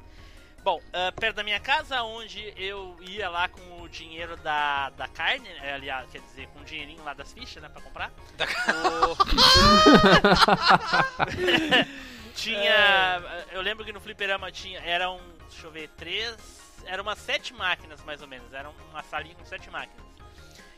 Bom, 0.67 0.83
ah, 0.93 1.13
perto 1.13 1.37
da 1.37 1.45
minha 1.45 1.61
casa, 1.61 2.03
onde 2.03 2.53
eu 2.57 2.97
ia 3.03 3.31
lá 3.31 3.47
com 3.49 3.83
o 3.83 3.89
dinheiro 3.89 4.37
da, 4.39 4.91
da 4.91 5.07
carne, 5.07 5.49
né, 5.49 5.75
aliás, 5.75 6.11
quer 6.11 6.21
dizer, 6.23 6.49
com 6.49 6.59
o 6.59 6.65
dinheirinho 6.65 7.05
lá 7.05 7.15
das 7.15 7.33
fichas, 7.33 7.63
né, 7.63 7.69
pra 7.69 7.81
comprar. 7.81 8.11
O- 8.11 9.15
tinha. 12.35 13.23
Eu 13.53 13.61
lembro 13.61 13.85
que 13.85 13.93
no 13.93 14.01
fliperama 14.01 14.51
tinha. 14.51 14.81
Eram. 14.81 15.21
Deixa 15.49 15.69
eu 15.69 15.71
ver, 15.71 15.89
três. 15.91 16.37
Eram 16.85 17.05
umas 17.05 17.21
sete 17.21 17.55
máquinas 17.55 18.03
mais 18.03 18.21
ou 18.21 18.27
menos. 18.27 18.53
Era 18.53 18.69
uma 18.91 19.05
salinha 19.05 19.37
com 19.37 19.45
sete 19.45 19.71
máquinas. 19.71 20.05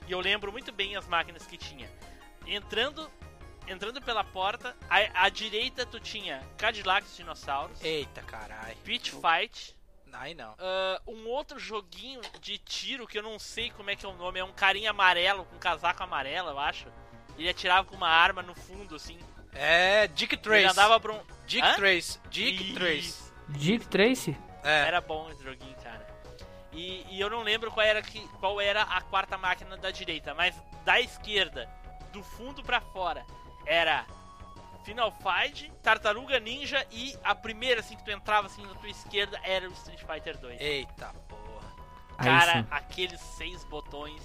E 0.06 0.12
eu 0.12 0.20
lembro 0.20 0.52
muito 0.52 0.70
bem 0.70 0.96
as 0.96 1.08
máquinas 1.08 1.46
que 1.46 1.56
tinha. 1.56 1.90
Entrando. 2.46 3.10
Entrando 3.66 4.00
pela 4.00 4.24
porta, 4.24 4.74
à, 4.88 5.24
à 5.24 5.28
direita 5.28 5.84
tu 5.84 6.00
tinha 6.00 6.40
Cadillacs 6.56 7.14
Dinossauros, 7.18 7.78
Eita, 7.84 8.22
caralho. 8.22 8.74
Pitch 8.78 9.10
Fight, 9.10 9.76
Aí 10.12 10.34
não. 10.34 10.54
ah, 10.58 11.00
um 11.06 11.26
outro 11.28 11.58
joguinho 11.58 12.20
de 12.40 12.58
tiro 12.58 13.06
que 13.06 13.18
eu 13.18 13.22
não 13.22 13.38
sei 13.38 13.70
como 13.70 13.90
é 13.90 13.96
que 13.96 14.04
é 14.04 14.08
o 14.08 14.16
nome, 14.16 14.38
é 14.38 14.44
um 14.44 14.52
carinha 14.52 14.90
amarelo 14.90 15.44
com 15.44 15.58
casaco 15.58 16.02
amarelo, 16.02 16.50
eu 16.50 16.58
acho. 16.58 16.88
Ele 17.36 17.48
atirava 17.48 17.86
com 17.86 17.96
uma 17.96 18.08
arma 18.08 18.42
no 18.42 18.54
fundo, 18.54 18.96
assim. 18.96 19.18
É, 19.52 20.06
Dick 20.08 20.36
Trace. 20.36 20.60
Ele 20.60 20.70
andava 20.70 20.98
pra 20.98 21.12
um. 21.12 21.20
Dick 21.46 21.66
Hã? 21.66 21.74
Trace. 21.74 22.20
Dick 22.30 22.64
Isso. 22.64 22.74
Trace. 22.74 23.32
Dick 23.48 23.86
Tracy? 23.86 24.36
É. 24.62 24.80
Era 24.88 25.00
bom 25.00 25.30
esse 25.30 25.42
joguinho, 25.42 25.74
cara. 25.76 26.06
E, 26.72 27.04
e 27.10 27.20
eu 27.20 27.30
não 27.30 27.42
lembro 27.42 27.70
qual 27.70 27.84
era, 27.86 28.02
que, 28.02 28.20
qual 28.40 28.60
era 28.60 28.82
a 28.82 29.00
quarta 29.00 29.38
máquina 29.38 29.76
da 29.76 29.90
direita, 29.90 30.34
mas 30.34 30.54
da 30.84 31.00
esquerda, 31.00 31.68
do 32.12 32.22
fundo 32.22 32.62
pra 32.62 32.80
fora, 32.80 33.24
era 33.66 34.06
Final 34.84 35.12
Fight, 35.12 35.70
Tartaruga 35.82 36.38
Ninja 36.40 36.86
e 36.90 37.16
a 37.22 37.34
primeira, 37.34 37.80
assim, 37.80 37.96
que 37.96 38.04
tu 38.04 38.10
entrava 38.10 38.46
assim 38.46 38.62
na 38.66 38.74
tua 38.74 38.88
esquerda 38.88 39.38
era 39.42 39.68
o 39.68 39.72
Street 39.72 40.00
Fighter 40.00 40.38
2. 40.38 40.60
Eita 40.60 41.12
porra. 41.28 41.68
Cara, 42.16 42.66
aqueles 42.70 43.20
seis 43.20 43.64
botões. 43.64 44.22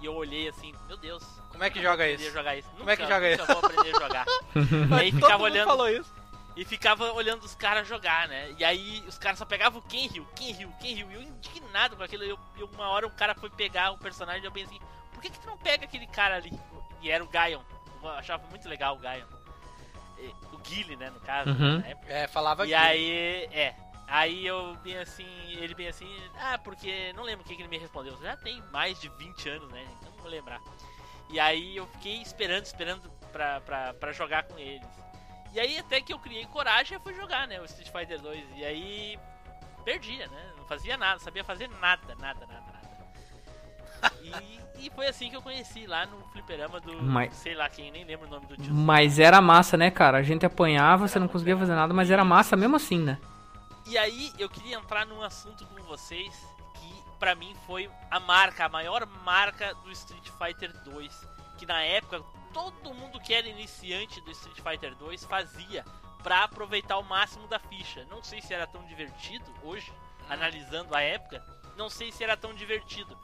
E 0.00 0.06
eu 0.06 0.14
olhei 0.14 0.48
assim, 0.48 0.74
meu 0.88 0.96
Deus. 0.96 1.22
Como 1.50 1.62
é 1.62 1.68
que 1.68 1.82
joga 1.82 2.08
isso? 2.08 2.30
jogar 2.32 2.56
isso. 2.56 2.68
Como 2.70 2.88
é 2.88 2.96
que 2.96 3.02
Nunca- 3.02 3.14
joga 3.14 3.36
nunca 3.36 3.54
vou 3.54 3.64
aprender 3.66 3.94
a 3.96 4.00
jogar. 4.00 4.26
e 4.90 4.94
aí 4.94 5.10
Todo 5.12 5.20
ficava 5.20 5.38
mundo 5.44 5.52
olhando. 5.52 5.66
falou 5.66 5.88
isso. 5.90 6.14
E 6.56 6.64
ficava 6.64 7.12
olhando 7.12 7.44
os 7.44 7.54
caras 7.54 7.86
jogar, 7.86 8.26
né? 8.26 8.54
E 8.58 8.64
aí 8.64 9.04
os 9.06 9.18
caras 9.18 9.38
só 9.38 9.44
pegavam 9.44 9.78
o 9.78 9.82
Kenryu, 9.82 10.26
Kenryu, 10.34 10.72
Kenryu. 10.80 11.10
E 11.10 11.14
eu 11.14 11.22
indignado 11.22 11.96
com 11.96 12.02
aquilo. 12.02 12.24
Eu, 12.24 12.38
eu- 12.58 12.66
uma 12.74 12.88
hora 12.88 13.06
o 13.06 13.10
cara 13.10 13.34
foi 13.34 13.50
pegar 13.50 13.90
o 13.92 13.98
personagem 13.98 14.42
e 14.42 14.46
eu 14.46 14.52
pensei, 14.52 14.80
por 15.12 15.20
que, 15.22 15.28
que 15.30 15.38
tu 15.38 15.46
não 15.46 15.58
pega 15.58 15.84
aquele 15.84 16.06
cara 16.06 16.36
ali? 16.36 16.52
E 17.02 17.10
era 17.10 17.22
o 17.22 17.28
Gaion. 17.28 17.60
Eu 18.02 18.08
achava 18.10 18.42
muito 18.48 18.66
legal 18.68 18.96
o 18.96 18.98
Gaion. 18.98 19.26
O 20.52 20.58
Guile, 20.58 20.96
né, 20.96 21.10
no 21.10 21.20
caso. 21.20 21.50
Uhum. 21.50 21.78
na 21.80 21.86
época. 21.86 22.12
É, 22.12 22.28
falava 22.28 22.66
E 22.66 22.74
aí, 22.74 23.48
é. 23.52 23.74
Aí 24.06 24.44
eu 24.44 24.74
bem 24.82 24.98
assim, 24.98 25.28
ele 25.50 25.72
bem 25.72 25.86
assim, 25.86 26.08
ah, 26.36 26.58
porque 26.58 27.12
não 27.12 27.22
lembro 27.22 27.44
o 27.44 27.48
que, 27.48 27.54
que 27.54 27.62
ele 27.62 27.68
me 27.68 27.78
respondeu. 27.78 28.20
Já 28.20 28.36
tem 28.36 28.60
mais 28.72 29.00
de 29.00 29.08
20 29.08 29.48
anos, 29.48 29.70
né? 29.70 29.86
Então 29.98 30.10
não 30.10 30.18
vou 30.18 30.30
lembrar. 30.30 30.60
E 31.28 31.38
aí 31.38 31.76
eu 31.76 31.86
fiquei 31.86 32.20
esperando, 32.20 32.64
esperando 32.64 33.08
pra, 33.30 33.60
pra, 33.60 33.94
pra 33.94 34.12
jogar 34.12 34.42
com 34.42 34.58
eles. 34.58 34.88
E 35.52 35.60
aí 35.60 35.78
até 35.78 36.00
que 36.00 36.12
eu 36.12 36.18
criei 36.18 36.44
coragem 36.46 36.98
e 36.98 37.00
fui 37.00 37.14
jogar, 37.14 37.46
né? 37.46 37.60
O 37.60 37.64
Street 37.64 37.90
Fighter 37.90 38.20
2. 38.20 38.44
E 38.56 38.64
aí 38.64 39.18
perdia, 39.84 40.26
né? 40.26 40.52
Não 40.56 40.64
fazia 40.66 40.96
nada, 40.96 41.12
não 41.14 41.20
sabia 41.20 41.44
fazer 41.44 41.68
nada, 41.80 42.14
nada, 42.16 42.46
nada. 42.46 42.69
E, 44.22 44.86
e 44.86 44.90
foi 44.90 45.06
assim 45.06 45.30
que 45.30 45.36
eu 45.36 45.42
conheci 45.42 45.86
lá 45.86 46.06
no 46.06 46.18
fliperama 46.32 46.80
do. 46.80 47.02
Mas- 47.02 47.34
Sei 47.36 47.54
lá 47.54 47.68
quem, 47.68 47.90
nem 47.90 48.04
lembro 48.04 48.26
o 48.26 48.30
nome 48.30 48.46
do 48.46 48.56
tio. 48.56 48.72
Mas 48.72 49.18
era 49.18 49.40
massa, 49.40 49.76
né, 49.76 49.90
cara? 49.90 50.18
A 50.18 50.22
gente 50.22 50.44
apanhava, 50.46 51.06
você 51.08 51.18
não 51.18 51.28
conseguia 51.28 51.56
fazer 51.56 51.74
nada, 51.74 51.92
mas 51.92 52.10
era 52.10 52.24
massa 52.24 52.56
mesmo 52.56 52.76
assim, 52.76 52.98
né? 52.98 53.18
E 53.86 53.98
aí 53.98 54.32
eu 54.38 54.48
queria 54.48 54.76
entrar 54.76 55.04
num 55.06 55.22
assunto 55.22 55.66
com 55.66 55.82
vocês 55.82 56.32
que 56.78 57.02
pra 57.18 57.34
mim 57.34 57.54
foi 57.66 57.90
a 58.10 58.20
marca, 58.20 58.64
a 58.66 58.68
maior 58.68 59.04
marca 59.24 59.74
do 59.82 59.90
Street 59.90 60.28
Fighter 60.38 60.72
2, 60.84 61.26
que 61.58 61.66
na 61.66 61.82
época 61.82 62.22
todo 62.52 62.94
mundo 62.94 63.18
que 63.20 63.32
era 63.34 63.48
iniciante 63.48 64.20
do 64.20 64.30
Street 64.30 64.60
Fighter 64.60 64.94
2 64.96 65.24
fazia 65.24 65.84
pra 66.22 66.44
aproveitar 66.44 66.98
o 66.98 67.02
máximo 67.04 67.46
da 67.48 67.58
ficha. 67.58 68.06
Não 68.10 68.22
sei 68.22 68.40
se 68.42 68.52
era 68.54 68.66
tão 68.66 68.84
divertido 68.84 69.44
hoje, 69.62 69.90
analisando 70.28 70.94
a 70.94 71.00
época, 71.00 71.42
não 71.76 71.88
sei 71.88 72.12
se 72.12 72.22
era 72.22 72.36
tão 72.36 72.54
divertido, 72.54 73.16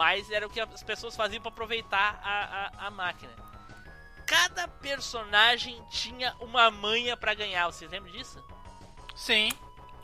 mas 0.00 0.30
era 0.30 0.46
o 0.46 0.50
que 0.50 0.58
as 0.58 0.82
pessoas 0.82 1.14
faziam 1.14 1.42
pra 1.42 1.50
aproveitar 1.50 2.18
a, 2.24 2.84
a, 2.84 2.86
a 2.86 2.90
máquina. 2.90 3.30
Cada 4.26 4.66
personagem 4.66 5.78
tinha 5.90 6.34
uma 6.40 6.70
manha 6.70 7.18
pra 7.18 7.34
ganhar, 7.34 7.66
vocês 7.66 7.90
lembram 7.90 8.10
disso? 8.10 8.42
Sim. 9.14 9.50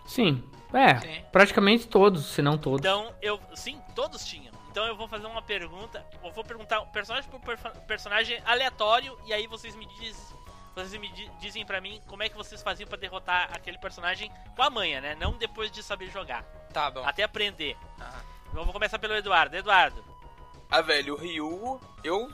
Sim. 0.04 0.44
É, 0.74 0.98
Sim. 1.00 1.24
praticamente 1.32 1.88
todos, 1.88 2.26
se 2.26 2.42
não 2.42 2.58
todos. 2.58 2.80
Então, 2.80 3.14
eu. 3.22 3.40
Sim, 3.54 3.80
todos 3.94 4.22
tinham. 4.26 4.52
Então 4.70 4.84
eu 4.84 4.94
vou 4.94 5.08
fazer 5.08 5.26
uma 5.26 5.40
pergunta. 5.40 6.04
Eu 6.22 6.30
vou 6.30 6.44
perguntar 6.44 6.78
personagem 6.86 7.30
por 7.30 7.40
personagem 7.86 8.38
aleatório. 8.44 9.18
E 9.24 9.32
aí 9.32 9.46
vocês 9.46 9.74
me 9.74 9.86
dizem. 9.98 10.36
Vocês 10.74 11.00
me 11.00 11.08
di- 11.10 11.30
dizem 11.40 11.64
pra 11.64 11.80
mim 11.80 12.02
como 12.06 12.22
é 12.22 12.28
que 12.28 12.36
vocês 12.36 12.62
faziam 12.62 12.86
pra 12.86 12.98
derrotar 12.98 13.48
aquele 13.54 13.78
personagem 13.78 14.30
com 14.54 14.62
a 14.62 14.68
manha, 14.68 15.00
né? 15.00 15.14
Não 15.14 15.32
depois 15.38 15.70
de 15.70 15.82
saber 15.82 16.10
jogar. 16.10 16.42
Tá 16.74 16.90
bom. 16.90 17.02
Até 17.02 17.22
aprender. 17.22 17.78
Aham. 17.98 18.35
Vou 18.64 18.72
começar 18.72 18.98
pelo 18.98 19.14
Eduardo. 19.14 19.56
Eduardo. 19.56 20.04
Ah, 20.70 20.80
velho, 20.80 21.14
o 21.14 21.16
Ryu, 21.16 21.80
eu 22.02 22.28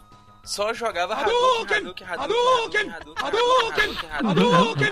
só 0.44 0.72
jogava 0.72 1.14
Hadouken! 1.14 1.78
Hadouken, 1.78 2.06
Hadouken, 2.06 2.90
Hadouken! 3.16 3.96
Hadouken, 4.10 4.88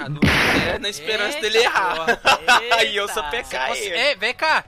é, 0.74 0.78
na 0.78 0.88
esperança 0.88 1.36
Eita, 1.38 1.40
dele 1.40 1.58
errar. 1.58 2.06
Aí 2.78 2.94
eu 2.96 3.08
só 3.08 3.22
pecar 3.30 3.70
ele. 3.76 3.94
Ei, 3.96 4.14
vem 4.14 4.34
cá. 4.34 4.64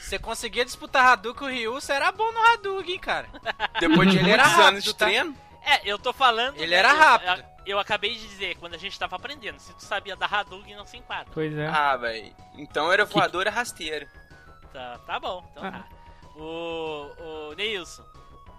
Você 0.00 0.18
conseguia 0.18 0.64
disputar 0.64 1.04
Hadouken 1.06 1.38
com 1.38 1.44
o 1.44 1.48
Ryu, 1.48 1.72
você 1.74 1.92
era 1.92 2.10
bom 2.10 2.30
no 2.32 2.38
Hadouken, 2.52 2.98
cara. 2.98 3.28
Depois 3.78 4.10
de 4.10 4.18
Ele 4.18 4.30
era 4.30 4.44
muitos 4.46 4.64
anos 4.66 4.84
de 4.84 4.94
tá? 4.94 5.06
treino, 5.06 5.34
É, 5.64 5.80
eu 5.84 5.98
tô 5.98 6.12
falando. 6.12 6.56
Ele 6.58 6.74
era 6.74 6.92
rápido. 6.92 7.44
Eu, 7.64 7.74
eu 7.74 7.78
acabei 7.78 8.14
de 8.14 8.26
dizer, 8.26 8.56
quando 8.56 8.74
a 8.74 8.78
gente 8.78 8.98
tava 8.98 9.16
aprendendo. 9.16 9.58
Se 9.60 9.72
tu 9.74 9.82
sabia 9.84 10.16
da 10.16 10.26
Hadouken, 10.26 10.74
não 10.76 10.86
se 10.86 10.96
enquadra. 10.96 11.28
Pois 11.32 11.56
é. 11.56 11.66
ah, 11.68 11.96
velho, 11.96 12.34
então 12.56 12.90
era 12.92 13.04
voadora 13.04 13.50
rasteira. 13.50 14.08
Tá, 14.72 14.98
tá 15.06 15.20
bom, 15.20 15.46
então 15.52 15.64
Ah. 15.64 15.70
tá. 15.72 15.84
O, 16.38 17.50
o 17.50 17.54
Neilson, 17.56 18.04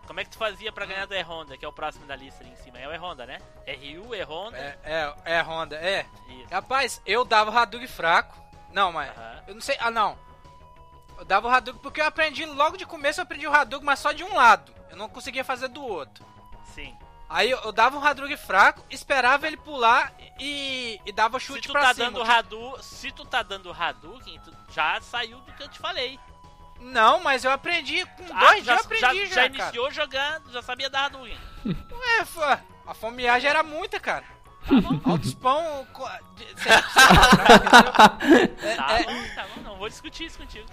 como 0.06 0.20
é 0.20 0.24
que 0.24 0.32
tu 0.32 0.38
fazia 0.38 0.72
pra 0.72 0.86
ganhar 0.86 1.06
do 1.06 1.14
E-Honda, 1.16 1.58
que 1.58 1.64
é 1.64 1.68
o 1.68 1.72
próximo 1.74 2.06
da 2.06 2.16
lista 2.16 2.44
ali 2.44 2.52
em 2.52 2.56
cima? 2.58 2.78
É 2.80 2.88
o 2.88 2.92
E-Honda, 2.94 3.26
né? 3.26 3.40
É 3.66 3.74
Ryu, 3.74 4.14
E-Honda. 4.14 4.58
É, 4.58 4.78
é, 4.84 5.34
é 5.38 5.42
Honda, 5.42 5.76
é. 5.78 6.06
Isso. 6.28 6.50
Rapaz, 6.52 7.02
eu 7.06 7.24
dava 7.24 7.52
o 7.52 7.58
Hadouken 7.58 7.88
fraco. 7.88 8.36
Não, 8.72 8.92
mas. 8.92 9.10
Aham. 9.18 9.44
Eu 9.48 9.54
não 9.56 9.62
sei. 9.62 9.78
Ah, 9.80 9.92
não. 9.92 10.18
Eu 11.18 11.26
dava 11.26 11.48
o 11.48 11.52
Hadouken 11.52 11.82
porque 11.82 12.02
eu 12.02 12.06
aprendi 12.06 12.46
logo 12.46 12.76
de 12.78 12.86
começo, 12.86 13.20
eu 13.20 13.24
aprendi 13.24 13.48
o 13.48 13.54
Hadouken, 13.54 13.86
mas 13.86 14.00
só 14.00 14.12
de 14.12 14.24
um 14.24 14.34
lado. 14.36 14.74
Eu 14.90 14.98
não 14.98 15.08
conseguia 15.10 15.44
fazer 15.44 15.68
do 15.68 15.84
outro. 15.84 16.26
Sim. 16.74 16.98
Aí 17.30 17.52
eu, 17.52 17.60
eu 17.60 17.72
dava 17.72 17.96
um 17.98 18.04
Hadouken 18.04 18.36
fraco, 18.38 18.84
esperava 18.90 19.46
ele 19.46 19.58
pular 19.58 20.12
e, 20.40 21.00
e 21.06 21.12
dava 21.12 21.40
Se 21.40 21.46
chute 21.46 21.68
tu 21.68 21.72
pra 21.74 21.82
tá 21.82 21.94
cima. 21.94 22.08
dando 22.12 22.24
Hadouken, 22.24 22.82
se 22.82 23.12
tu 23.12 23.24
tá 23.26 23.44
dando 23.44 23.72
Hadouken, 23.72 24.40
tu 24.44 24.52
já 24.74 25.00
saiu 25.02 25.40
do 25.42 25.52
que 25.54 25.62
eu 25.62 25.68
te 25.70 25.78
falei. 25.78 26.20
Não, 26.80 27.20
mas 27.20 27.44
eu 27.44 27.52
aprendi 27.52 28.06
com 28.06 28.26
Ah, 28.34 28.40
dois, 28.40 28.64
já, 28.66 28.76
já 28.76 28.82
aprendi 28.82 29.26
já, 29.28 29.36
já 29.36 29.36
cara. 29.36 29.48
iniciou 29.48 29.92
jogando, 29.92 30.52
já 30.52 30.62
sabia 30.62 30.90
dar 30.90 31.06
Hadouken. 31.06 31.38
É, 32.20 32.26
fã, 32.26 32.60
a 32.88 32.94
fomeagem 32.94 33.50
era 33.50 33.62
muita, 33.64 34.00
cara. 34.00 34.24
Altos 35.04 35.34
pão. 35.34 35.86
co-? 35.94 36.08
Tá 38.76 38.98
bom, 39.04 39.36
tá 39.36 39.46
bom, 39.56 39.62
não 39.64 39.78
vou 39.78 39.90
discutir 39.90 40.26
isso 40.26 40.38
contigo. 40.38 40.68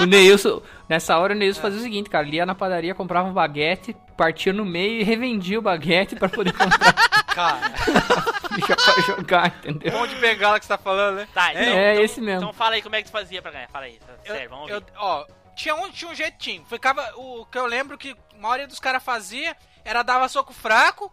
O 0.00 0.04
Neilson, 0.06 0.62
nessa 0.88 1.18
hora 1.18 1.34
o 1.34 1.36
Neilson 1.36 1.60
fazia 1.60 1.78
o 1.78 1.82
seguinte, 1.82 2.08
cara, 2.08 2.26
ele 2.26 2.36
ia 2.36 2.46
na 2.46 2.54
padaria, 2.54 2.94
comprava 2.94 3.28
um 3.28 3.32
baguete, 3.34 3.94
partia 4.16 4.52
no 4.52 4.64
meio 4.64 5.00
e 5.00 5.02
revendia 5.04 5.58
o 5.58 5.62
baguete 5.62 6.16
pra 6.16 6.28
poder 6.28 6.52
comprar 6.52 6.92
cara, 7.34 7.70
ficha 8.54 8.76
pra 8.76 9.02
jogar, 9.02 9.46
entendeu? 9.58 9.92
pão 9.92 10.06
de 10.06 10.14
bengala 10.16 10.58
que 10.58 10.64
você 10.64 10.70
tá 10.72 10.78
falando, 10.78 11.16
né? 11.16 11.28
Tá, 11.34 11.50
então, 11.52 11.62
É, 11.62 11.92
então, 11.92 12.04
esse 12.04 12.20
mesmo. 12.20 12.40
Então 12.42 12.52
fala 12.54 12.76
aí 12.76 12.82
como 12.82 12.96
é 12.96 13.02
que 13.02 13.08
tu 13.08 13.12
fazia 13.12 13.42
pra 13.42 13.50
ganhar. 13.50 13.68
Fala 13.68 13.84
aí, 13.84 13.98
tá 13.98 14.12
Eu- 14.24 14.34
sério, 14.34 14.50
vamos 14.50 14.70
eu- 14.70 14.80
ver. 14.80 14.86
ó, 14.96 15.26
tinha 15.54 15.74
um, 15.74 15.90
tinha 15.90 16.10
um 16.10 16.14
jeitinho. 16.14 16.64
Ficava. 16.64 17.02
O 17.16 17.44
que 17.46 17.58
eu 17.58 17.66
lembro 17.66 17.98
que 17.98 18.16
a 18.34 18.40
maioria 18.40 18.66
dos 18.66 18.80
caras 18.80 19.02
fazia 19.02 19.54
era 19.84 20.02
dava 20.02 20.28
soco 20.28 20.52
fraco. 20.54 21.12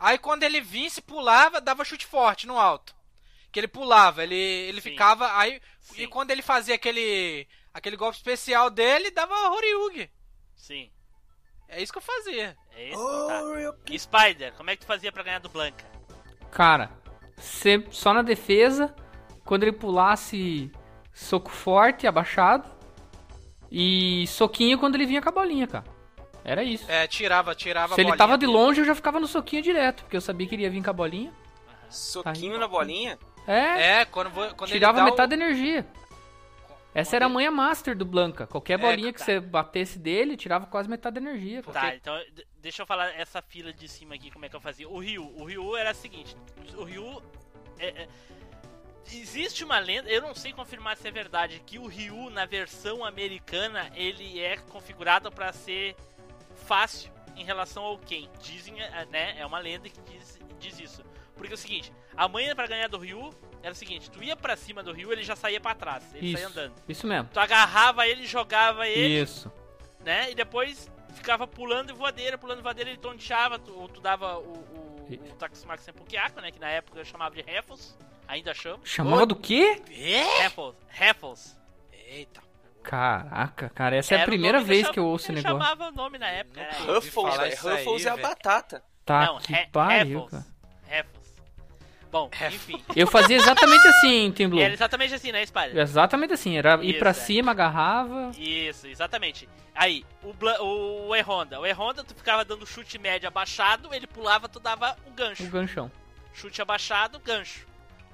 Aí 0.00 0.16
quando 0.18 0.42
ele 0.42 0.60
vinha, 0.60 0.88
se 0.88 1.02
pulava, 1.02 1.60
dava 1.60 1.84
chute 1.84 2.06
forte 2.06 2.46
no 2.46 2.58
alto. 2.58 2.94
Que 3.52 3.60
ele 3.60 3.68
pulava, 3.68 4.22
ele, 4.24 4.34
ele 4.34 4.80
Sim. 4.80 4.90
ficava. 4.90 5.36
Aí. 5.38 5.60
Sim. 5.84 6.02
E 6.02 6.06
quando 6.06 6.30
ele 6.30 6.42
fazia 6.42 6.74
aquele. 6.74 7.46
aquele 7.72 7.96
golpe 7.96 8.16
especial 8.16 8.70
dele, 8.70 9.10
dava 9.10 9.50
Horyugi. 9.50 10.10
Sim. 10.56 10.90
É 11.68 11.82
isso 11.82 11.92
que 11.92 11.98
eu 11.98 12.02
fazia. 12.02 12.56
É 12.74 12.88
isso? 12.88 13.28
Tá. 13.28 13.98
Spider, 13.98 14.52
como 14.54 14.70
é 14.70 14.76
que 14.76 14.82
tu 14.82 14.86
fazia 14.86 15.12
pra 15.12 15.22
ganhar 15.22 15.40
do 15.40 15.48
Blanca? 15.48 15.84
Cara, 16.50 16.90
sempre, 17.36 17.94
só 17.94 18.14
na 18.14 18.22
defesa, 18.22 18.94
quando 19.44 19.64
ele 19.64 19.72
pulasse 19.72 20.70
soco 21.12 21.50
forte, 21.50 22.06
abaixado. 22.06 22.72
E 23.70 24.26
soquinho 24.28 24.78
quando 24.78 24.94
ele 24.94 25.06
vinha 25.06 25.20
com 25.20 25.28
a 25.28 25.32
bolinha, 25.32 25.66
cara. 25.66 25.84
Era 26.44 26.62
isso. 26.62 26.90
É, 26.90 27.06
tirava, 27.06 27.54
tirava 27.54 27.94
Se 27.94 28.00
a 28.00 28.04
ele 28.04 28.16
tava 28.16 28.38
de 28.38 28.46
longe, 28.46 28.80
eu 28.80 28.84
já 28.84 28.94
ficava 28.94 29.18
no 29.18 29.26
soquinho 29.26 29.62
direto, 29.62 30.04
porque 30.04 30.16
eu 30.16 30.20
sabia 30.20 30.46
que 30.46 30.54
ele 30.54 30.62
ia 30.62 30.70
vir 30.70 30.82
com 30.82 30.90
a 30.90 30.92
bolinha. 30.92 31.32
Soquinho 31.88 32.54
Aí. 32.54 32.60
na 32.60 32.68
bolinha? 32.68 33.18
É, 33.46 34.00
É, 34.00 34.04
quando, 34.04 34.30
quando 34.54 34.70
tirava 34.70 35.02
metade 35.04 35.34
o... 35.34 35.38
da 35.38 35.44
energia. 35.44 35.86
Essa 36.94 37.16
era 37.16 37.26
a 37.26 37.28
manha 37.28 37.50
master 37.50 37.96
do 37.96 38.04
Blanca. 38.04 38.46
Qualquer 38.46 38.74
É, 38.74 38.78
bolinha 38.78 39.12
que 39.12 39.18
tá. 39.18 39.24
você 39.24 39.40
batesse 39.40 39.98
dele, 39.98 40.36
tirava 40.36 40.64
quase 40.66 40.88
metade 40.88 41.18
da 41.18 41.20
energia. 41.28 41.60
cara. 41.62 41.72
Tá, 41.90 41.96
então 41.96 42.16
deixa 42.58 42.82
eu 42.82 42.86
falar 42.86 43.08
essa 43.18 43.42
fila 43.42 43.72
de 43.72 43.88
cima 43.88 44.14
aqui, 44.14 44.30
como 44.30 44.44
é 44.44 44.48
que 44.48 44.54
eu 44.54 44.60
fazia. 44.60 44.88
O 44.88 44.98
Ryu, 45.00 45.24
o 45.36 45.44
Ryu 45.44 45.76
era 45.76 45.90
o 45.90 45.94
seguinte, 45.94 46.36
o 46.76 46.84
Ryu 46.84 47.20
é- 47.80 48.02
é- 48.02 48.08
existe 49.12 49.64
uma 49.64 49.78
lenda, 49.80 50.08
eu 50.08 50.22
não 50.22 50.34
sei 50.36 50.52
confirmar 50.52 50.96
se 50.96 51.06
é 51.08 51.10
verdade, 51.10 51.60
que 51.66 51.78
o 51.80 51.86
Ryu 51.86 52.30
na 52.30 52.46
versão 52.46 53.04
americana 53.04 53.90
ele 53.96 54.40
é 54.40 54.56
configurado 54.56 55.30
pra 55.32 55.52
ser 55.52 55.96
fácil 56.64 57.10
em 57.36 57.44
relação 57.44 57.82
ao 57.82 57.98
Ken. 57.98 58.28
Dizem, 58.40 58.80
eh, 58.80 59.06
né, 59.10 59.34
é 59.36 59.44
uma 59.44 59.58
lenda 59.58 59.88
que 59.88 60.00
diz, 60.02 60.38
diz 60.60 60.78
isso. 60.78 61.04
Porque 61.36 61.52
é 61.52 61.54
o 61.54 61.58
seguinte, 61.58 61.92
a 62.16 62.28
manha 62.28 62.54
pra 62.54 62.66
ganhar 62.66 62.88
do 62.88 62.98
Ryu 62.98 63.30
era 63.62 63.72
o 63.72 63.74
seguinte, 63.74 64.10
tu 64.10 64.22
ia 64.22 64.36
pra 64.36 64.56
cima 64.56 64.82
do 64.82 64.92
Ryu, 64.92 65.12
ele 65.12 65.22
já 65.22 65.34
saía 65.34 65.60
pra 65.60 65.74
trás, 65.74 66.04
ele 66.14 66.32
saía 66.32 66.46
Isso, 66.46 66.58
andando. 66.58 66.74
isso 66.88 67.06
mesmo. 67.06 67.28
Tu 67.32 67.40
agarrava 67.40 68.06
ele, 68.06 68.26
jogava 68.26 68.86
ele, 68.86 69.22
Isso. 69.22 69.50
né? 70.04 70.30
E 70.30 70.34
depois 70.34 70.90
ficava 71.14 71.46
pulando 71.46 71.90
e 71.90 71.92
voadeira, 71.94 72.36
pulando 72.38 72.58
e 72.60 72.62
voadeira, 72.62 72.90
ele 72.90 72.98
tonteava, 72.98 73.58
tu, 73.58 73.72
ou 73.72 73.88
tu 73.88 74.00
dava 74.00 74.38
o, 74.38 74.42
o, 74.52 75.06
E- 75.10 75.16
o 75.16 75.34
Taxumax 75.34 75.86
né? 76.40 76.50
Que 76.50 76.58
na 76.60 76.68
época 76.68 76.98
eu 77.00 77.04
chamava 77.04 77.34
de 77.34 77.42
Raffles, 77.42 77.96
ainda 78.28 78.52
chamo. 78.54 78.80
Chamava 78.86 79.26
do 79.26 79.34
quê? 79.36 79.80
Raffles, 80.42 80.74
Raffles. 80.88 81.56
Eita. 82.06 82.42
Caraca, 82.82 83.70
cara, 83.70 83.96
essa 83.96 84.14
é 84.14 84.18
a 84.18 84.20
Era 84.20 84.30
primeira 84.30 84.60
vez 84.60 84.82
cham- 84.84 84.92
que 84.92 84.98
eu 85.00 85.06
ouço 85.06 85.28
o 85.30 85.34
ele 85.34 85.42
negócio. 85.42 85.58
chamava 85.66 85.88
o 85.90 85.92
nome 85.92 86.18
na 86.18 86.28
época. 86.28 86.60
Era 86.60 86.72
Ruffles, 86.78 87.60
Ruffles 87.62 88.06
é 88.06 88.10
a 88.10 88.14
velho. 88.14 88.28
batata. 88.28 88.84
Tá, 89.04 89.26
Não, 89.26 89.38
que 89.38 89.66
pariu, 89.68 90.20
Raffles. 90.22 90.42
cara. 90.44 90.53
Bom, 92.14 92.30
Raffles. 92.32 92.54
enfim. 92.54 92.84
Eu 92.94 93.08
fazia 93.08 93.36
exatamente 93.36 93.88
assim, 93.88 94.30
Tim 94.30 94.48
Blue. 94.48 94.60
Era 94.60 94.72
exatamente 94.72 95.12
assim, 95.14 95.32
né, 95.32 95.44
Spider? 95.44 95.76
Exatamente 95.76 96.32
assim, 96.32 96.56
era 96.56 96.76
ir 96.76 96.90
Isso, 96.90 96.98
pra 97.00 97.10
é. 97.10 97.12
cima, 97.12 97.50
agarrava. 97.50 98.30
Isso, 98.38 98.86
exatamente. 98.86 99.48
Aí, 99.74 100.04
o, 100.22 100.32
Bla- 100.32 100.62
o 100.62 101.12
E-Honda. 101.16 101.58
O 101.58 101.66
E-Honda, 101.66 102.04
tu 102.04 102.14
ficava 102.14 102.44
dando 102.44 102.64
chute 102.64 102.98
médio 103.00 103.26
abaixado, 103.26 103.92
ele 103.92 104.06
pulava, 104.06 104.48
tu 104.48 104.60
dava 104.60 104.96
o 105.04 105.10
gancho. 105.10 105.42
O 105.42 105.48
ganchão. 105.48 105.90
chute 106.32 106.62
abaixado, 106.62 107.18
gancho. 107.18 107.66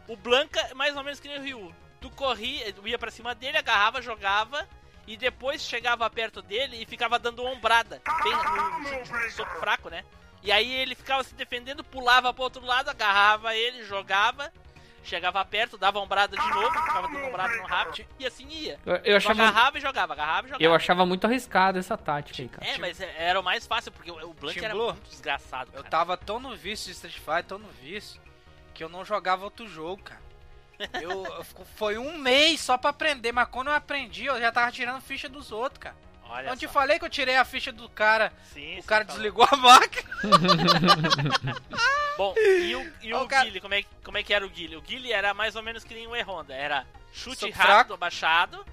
O 0.08 0.16
Blanca 0.16 0.58
é 0.70 0.72
mais 0.72 0.96
ou 0.96 1.04
menos 1.04 1.20
que 1.20 1.28
nem 1.28 1.38
o 1.38 1.42
Ryu. 1.42 1.74
Tu 2.00 2.08
corria, 2.12 2.72
tu 2.72 2.88
ia 2.88 2.98
pra 2.98 3.10
cima 3.10 3.34
dele, 3.34 3.58
agarrava, 3.58 4.00
jogava 4.00 4.66
e 5.06 5.14
depois 5.14 5.60
chegava 5.60 6.08
perto 6.08 6.40
dele 6.40 6.82
e 6.82 6.86
ficava 6.86 7.18
dando 7.18 7.44
ombrada. 7.44 8.00
Bem 8.22 8.32
no 8.32 9.30
soco 9.30 9.58
fraco, 9.60 9.90
né? 9.90 10.02
E 10.42 10.50
aí 10.50 10.70
ele 10.72 10.94
ficava 10.94 11.22
se 11.22 11.34
defendendo, 11.34 11.84
pulava 11.84 12.32
pro 12.32 12.44
outro 12.44 12.64
lado, 12.64 12.88
agarrava 12.88 13.54
ele, 13.54 13.84
jogava, 13.84 14.50
chegava 15.04 15.44
perto, 15.44 15.76
dava 15.76 15.98
ombrada 15.98 16.36
de 16.36 16.48
novo, 16.50 16.70
ficava 16.70 17.08
dando 17.08 17.26
ombrada 17.26 17.56
no 17.56 17.64
rabo 17.64 17.92
e 18.18 18.26
assim 18.26 18.46
ia. 18.48 18.78
Eu, 18.86 18.96
eu 19.04 19.16
achava, 19.18 19.42
agarrava 19.42 19.78
e 19.78 19.80
jogava, 19.80 20.12
agarrava 20.14 20.46
e 20.46 20.50
jogava. 20.50 20.64
eu 20.64 20.74
achava 20.74 21.04
muito 21.04 21.26
arriscado 21.26 21.78
essa 21.78 21.96
tática 21.98 22.40
aí, 22.42 22.48
cara. 22.48 22.66
É, 22.66 22.78
mas 22.78 23.00
é- 23.00 23.14
era 23.18 23.38
o 23.38 23.42
mais 23.42 23.66
fácil, 23.66 23.92
porque 23.92 24.10
o 24.10 24.34
Team 24.34 24.52
era 24.64 24.74
Blue? 24.74 24.92
muito 24.92 25.10
desgraçado, 25.10 25.70
Eu 25.74 25.78
cara. 25.82 25.90
tava 25.90 26.16
tão 26.16 26.40
no 26.40 26.56
vício 26.56 26.86
de 26.86 26.92
Street 26.92 27.16
Fighter, 27.18 27.44
tão 27.44 27.58
no 27.58 27.68
vício, 27.68 28.20
que 28.72 28.82
eu 28.82 28.88
não 28.88 29.04
jogava 29.04 29.44
outro 29.44 29.68
jogo, 29.68 30.02
cara. 30.02 30.20
Eu, 31.02 31.26
eu 31.26 31.44
foi 31.76 31.98
um 31.98 32.16
mês 32.16 32.60
só 32.62 32.78
pra 32.78 32.88
aprender, 32.88 33.32
mas 33.32 33.46
quando 33.48 33.68
eu 33.68 33.74
aprendi, 33.74 34.24
eu 34.24 34.40
já 34.40 34.50
tava 34.50 34.72
tirando 34.72 35.02
ficha 35.02 35.28
dos 35.28 35.52
outros, 35.52 35.78
cara. 35.78 35.96
Olha 36.30 36.48
eu 36.50 36.56
te 36.56 36.66
só. 36.66 36.72
falei 36.72 36.98
que 36.98 37.04
eu 37.04 37.10
tirei 37.10 37.36
a 37.36 37.44
ficha 37.44 37.72
do 37.72 37.88
cara, 37.88 38.32
Sim, 38.52 38.78
o 38.78 38.82
cara 38.84 39.04
falou. 39.04 39.18
desligou 39.20 39.46
a 39.50 39.56
máquina. 39.56 40.10
Bom, 42.16 42.34
e 42.36 42.74
o, 42.76 42.92
e 43.02 43.14
o 43.14 43.22
o 43.22 43.28
cara- 43.28 43.44
Guile, 43.44 43.60
como 43.60 43.74
é, 43.74 43.82
como 44.04 44.18
é 44.18 44.22
que 44.22 44.34
era 44.34 44.44
o 44.44 44.50
Guile? 44.50 44.76
O 44.76 44.82
Guile 44.82 45.12
era 45.12 45.32
mais 45.32 45.56
ou 45.56 45.62
menos 45.62 45.82
que 45.84 45.94
nem 45.94 46.06
o 46.06 46.14
E-Honda, 46.14 46.54
era 46.54 46.86
chute 47.12 47.40
Soco 47.40 47.52
rápido, 47.52 47.66
fraco. 47.66 47.94
abaixado. 47.94 48.66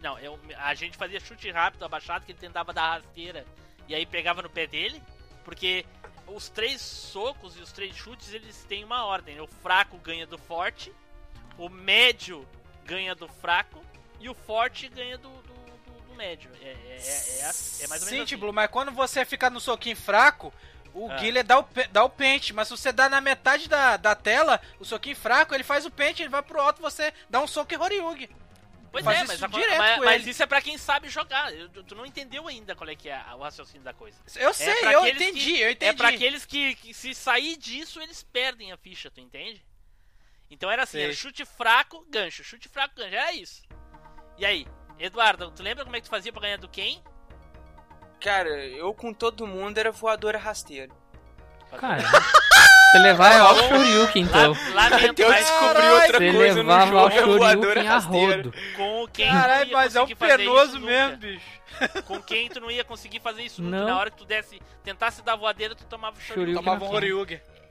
Não, 0.00 0.18
eu, 0.18 0.38
a 0.58 0.74
gente 0.74 0.96
fazia 0.96 1.18
chute 1.20 1.50
rápido, 1.50 1.84
abaixado, 1.84 2.24
que 2.24 2.32
ele 2.32 2.38
tentava 2.38 2.72
dar 2.72 2.90
rasteira 2.94 3.44
e 3.88 3.94
aí 3.94 4.04
pegava 4.06 4.42
no 4.42 4.48
pé 4.50 4.66
dele, 4.66 5.02
porque 5.44 5.84
os 6.26 6.48
três 6.48 6.80
socos 6.80 7.56
e 7.56 7.60
os 7.60 7.72
três 7.72 7.96
chutes, 7.96 8.32
eles 8.32 8.64
têm 8.64 8.84
uma 8.84 9.04
ordem. 9.04 9.40
O 9.40 9.46
fraco 9.46 9.96
ganha 9.98 10.26
do 10.26 10.38
forte, 10.38 10.92
o 11.58 11.68
médio 11.68 12.46
ganha 12.84 13.14
do 13.14 13.28
fraco 13.28 13.82
e 14.20 14.28
o 14.28 14.34
forte 14.34 14.88
ganha 14.88 15.16
do 15.18 15.28
médio. 16.20 16.50
É, 16.62 16.66
é, 16.68 16.76
é, 16.98 17.38
é 17.40 17.44
assim, 17.46 17.84
é 17.84 17.86
mais 17.88 18.02
ou 18.02 18.08
Sim, 18.08 18.14
menos 18.16 18.28
assim. 18.28 18.36
Blue, 18.36 18.52
mas 18.52 18.70
quando 18.70 18.92
você 18.92 19.24
fica 19.24 19.48
no 19.48 19.58
soquinho 19.60 19.96
fraco, 19.96 20.52
o 20.92 21.10
Ah. 21.10 21.14
Guilherme 21.16 21.42
dá 21.48 21.58
o, 21.60 21.68
dá 21.90 22.04
o 22.04 22.10
pente, 22.10 22.52
mas 22.52 22.68
se 22.68 22.76
você 22.76 22.92
dá 22.92 23.08
na 23.08 23.20
metade 23.20 23.68
da, 23.68 23.96
da 23.96 24.14
tela, 24.14 24.60
o 24.78 24.84
soquinho 24.84 25.16
fraco, 25.16 25.54
ele 25.54 25.64
faz 25.64 25.86
o 25.86 25.90
pente, 25.90 26.22
ele 26.22 26.28
vai 26.28 26.42
pro 26.42 26.60
alto, 26.60 26.82
você 26.82 27.12
dá 27.28 27.40
um 27.40 27.46
soco 27.46 27.72
e 27.72 27.76
Horyugi. 27.76 28.28
Pois 28.92 29.04
Faz 29.04 29.18
é, 29.20 29.22
isso 29.22 29.32
mas, 29.34 29.42
a- 29.44 29.46
direto 29.46 29.78
mas, 29.78 29.98
mas 30.00 30.26
isso 30.26 30.42
é 30.42 30.46
pra 30.46 30.60
quem 30.60 30.76
sabe 30.76 31.08
jogar. 31.08 31.54
Eu- 31.54 31.68
tu 31.84 31.94
não 31.94 32.04
entendeu 32.04 32.48
ainda 32.48 32.74
qual 32.74 32.90
é 32.90 32.96
que 32.96 33.08
é 33.08 33.22
o 33.36 33.38
raciocínio 33.38 33.82
da 33.84 33.94
coisa. 33.94 34.18
Eu 34.34 34.52
sei, 34.52 34.74
pra 34.80 34.92
eu 34.94 35.06
entendi, 35.06 35.44
que- 35.52 35.60
eu 35.60 35.70
entendi. 35.70 35.90
É 35.90 35.92
pra 35.92 36.08
aqueles 36.08 36.44
que, 36.44 36.74
que 36.74 36.92
se 36.92 37.14
sair 37.14 37.56
disso, 37.56 38.00
eles 38.02 38.24
perdem 38.24 38.72
a 38.72 38.76
ficha, 38.76 39.08
tu 39.08 39.20
entende? 39.20 39.64
Então 40.50 40.68
era 40.68 40.82
assim, 40.82 40.98
Sei. 40.98 41.04
era 41.04 41.12
chute 41.14 41.44
fraco, 41.44 42.04
gancho, 42.10 42.42
chute 42.42 42.68
fraco, 42.68 42.96
gancho, 42.96 43.14
era 43.14 43.32
isso. 43.32 43.62
E 44.36 44.44
aí, 44.44 44.66
Eduardo, 45.00 45.50
tu 45.50 45.62
lembra 45.62 45.84
como 45.84 45.96
é 45.96 46.00
que 46.00 46.06
tu 46.06 46.10
fazia 46.10 46.32
pra 46.32 46.42
ganhar 46.42 46.58
do 46.58 46.68
quem? 46.68 47.02
Cara, 48.20 48.50
eu 48.66 48.92
com 48.92 49.12
todo 49.14 49.46
mundo 49.46 49.78
era 49.78 49.90
voadora 49.90 50.38
rasteira. 50.38 50.92
Cara, 51.78 52.02
você 52.02 52.98
levava 52.98 53.34
É, 53.34 53.38
ao 53.38 53.54
ó. 53.54 53.68
Shoryuken, 53.68 54.22
então. 54.24 54.52
La- 54.74 54.88
lamento, 54.88 55.20
eu 55.22 55.32
descobri 55.32 55.86
outra 55.88 56.18
Você 56.18 56.32
coisa 56.32 56.54
levava 56.56 56.86
no 56.86 56.92
jogo, 56.92 57.14
é 57.14 57.38
voadora 57.38 57.82
Shoryuken 57.84 57.88
a 57.88 57.98
rodo. 57.98 58.54
com 58.76 59.08
quem 59.12 59.30
Caralho, 59.30 59.72
mas 59.72 59.96
é 59.96 60.02
um 60.02 60.06
penoso 60.08 60.80
mesmo, 60.80 61.10
nunca. 61.12 61.16
bicho. 61.26 61.60
Com 62.06 62.20
quem 62.20 62.48
tu 62.50 62.60
não 62.60 62.70
ia 62.70 62.84
conseguir 62.84 63.20
fazer 63.20 63.42
isso 63.44 63.62
nunca. 63.62 63.78
Não. 63.78 63.86
Na 63.86 63.98
hora 63.98 64.10
que 64.10 64.18
tu 64.18 64.24
desse, 64.26 64.60
tentasse 64.84 65.22
dar 65.22 65.36
voadeira, 65.36 65.74
tu 65.74 65.84
tomava 65.86 66.18
o 66.18 66.20
Shoryuken. 66.20 66.54
Tomava 66.56 66.84
um 66.84 66.88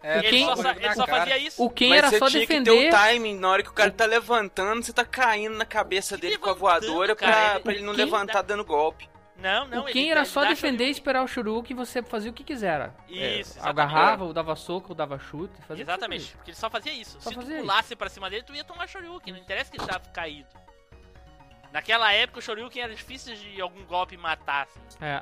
É, 0.02 0.16
E 0.16 0.20
Ele 0.20 0.30
quem- 0.30 0.46
só, 0.46 0.56
sa- 0.56 0.70
Horyugi 0.70 0.86
ele 0.86 0.96
só 0.96 1.08
fazia 1.08 1.38
isso. 1.38 1.64
O 1.64 1.70
Ken 1.70 1.90
Mas 1.90 1.98
era 1.98 2.10
você 2.10 2.20
só 2.20 2.28
tinha 2.30 2.40
defender. 2.40 2.72
que 2.72 2.78
ter 2.84 2.88
o 2.88 2.92
timing, 2.92 3.36
na 3.38 3.50
hora 3.50 3.64
que 3.64 3.70
o 3.70 3.74
cara 3.74 3.92
tá 3.92 4.06
levantando, 4.06 4.82
você 4.84 4.94
tá 4.94 5.04
caindo 5.04 5.58
na 5.58 5.66
cabeça 5.66 6.18
dele 6.18 6.38
com 6.38 6.50
a 6.50 6.54
voadora 6.54 7.16
cara, 7.16 7.32
pra, 7.34 7.52
ele- 7.56 7.60
pra 7.64 7.74
ele 7.74 7.84
não 7.84 7.94
quem 7.94 8.06
levantar 8.06 8.42
dando 8.42 8.64
golpe. 8.64 9.10
Não, 9.38 9.66
não, 9.68 9.84
o 9.84 9.88
ele 9.90 9.94
Ken 9.94 10.12
era 10.12 10.22
dá- 10.22 10.26
só 10.26 10.42
dá 10.42 10.50
defender 10.50 10.88
e 10.88 10.92
esperar 10.92 11.24
o 11.24 11.28
Shoryuken 11.28 11.72
e 11.74 11.78
você 11.78 12.02
fazia 12.04 12.30
o 12.30 12.34
que 12.34 12.44
quiser. 12.44 12.80
É, 12.82 13.40
Isso, 13.40 13.52
exatamente. 13.52 13.68
agarrava, 13.70 14.24
ou 14.26 14.34
dava 14.34 14.54
soco, 14.56 14.90
ou 14.90 14.96
dava 14.96 15.18
chute. 15.18 15.54
Exatamente, 15.78 16.24
isso. 16.24 16.36
porque 16.38 16.52
ele 16.52 16.58
só 16.58 16.70
fazia 16.70 16.92
isso. 16.94 17.18
Só 17.22 17.30
Se 17.30 17.36
fazia 17.36 17.50
tu 17.52 17.54
isso. 17.56 17.62
pulasse 17.62 17.96
pra 17.96 18.10
cima 18.10 18.30
dele, 18.30 18.44
tu 18.44 18.54
ia 18.54 18.64
tomar 18.66 18.88
Shoryuken, 18.88 19.34
não 19.34 19.40
interessa 19.42 19.72
que 19.72 19.78
ele 19.80 19.88
tava 19.88 20.04
caído. 20.14 20.50
Naquela 21.72 22.12
época 22.12 22.40
o 22.40 22.42
Shoryuken 22.42 22.82
era 22.84 22.96
difícil 22.96 23.36
de 23.36 23.62
algum 23.62 23.84
golpe 23.86 24.18
matar, 24.18 24.64
assim. 24.64 24.80
É. 25.02 25.22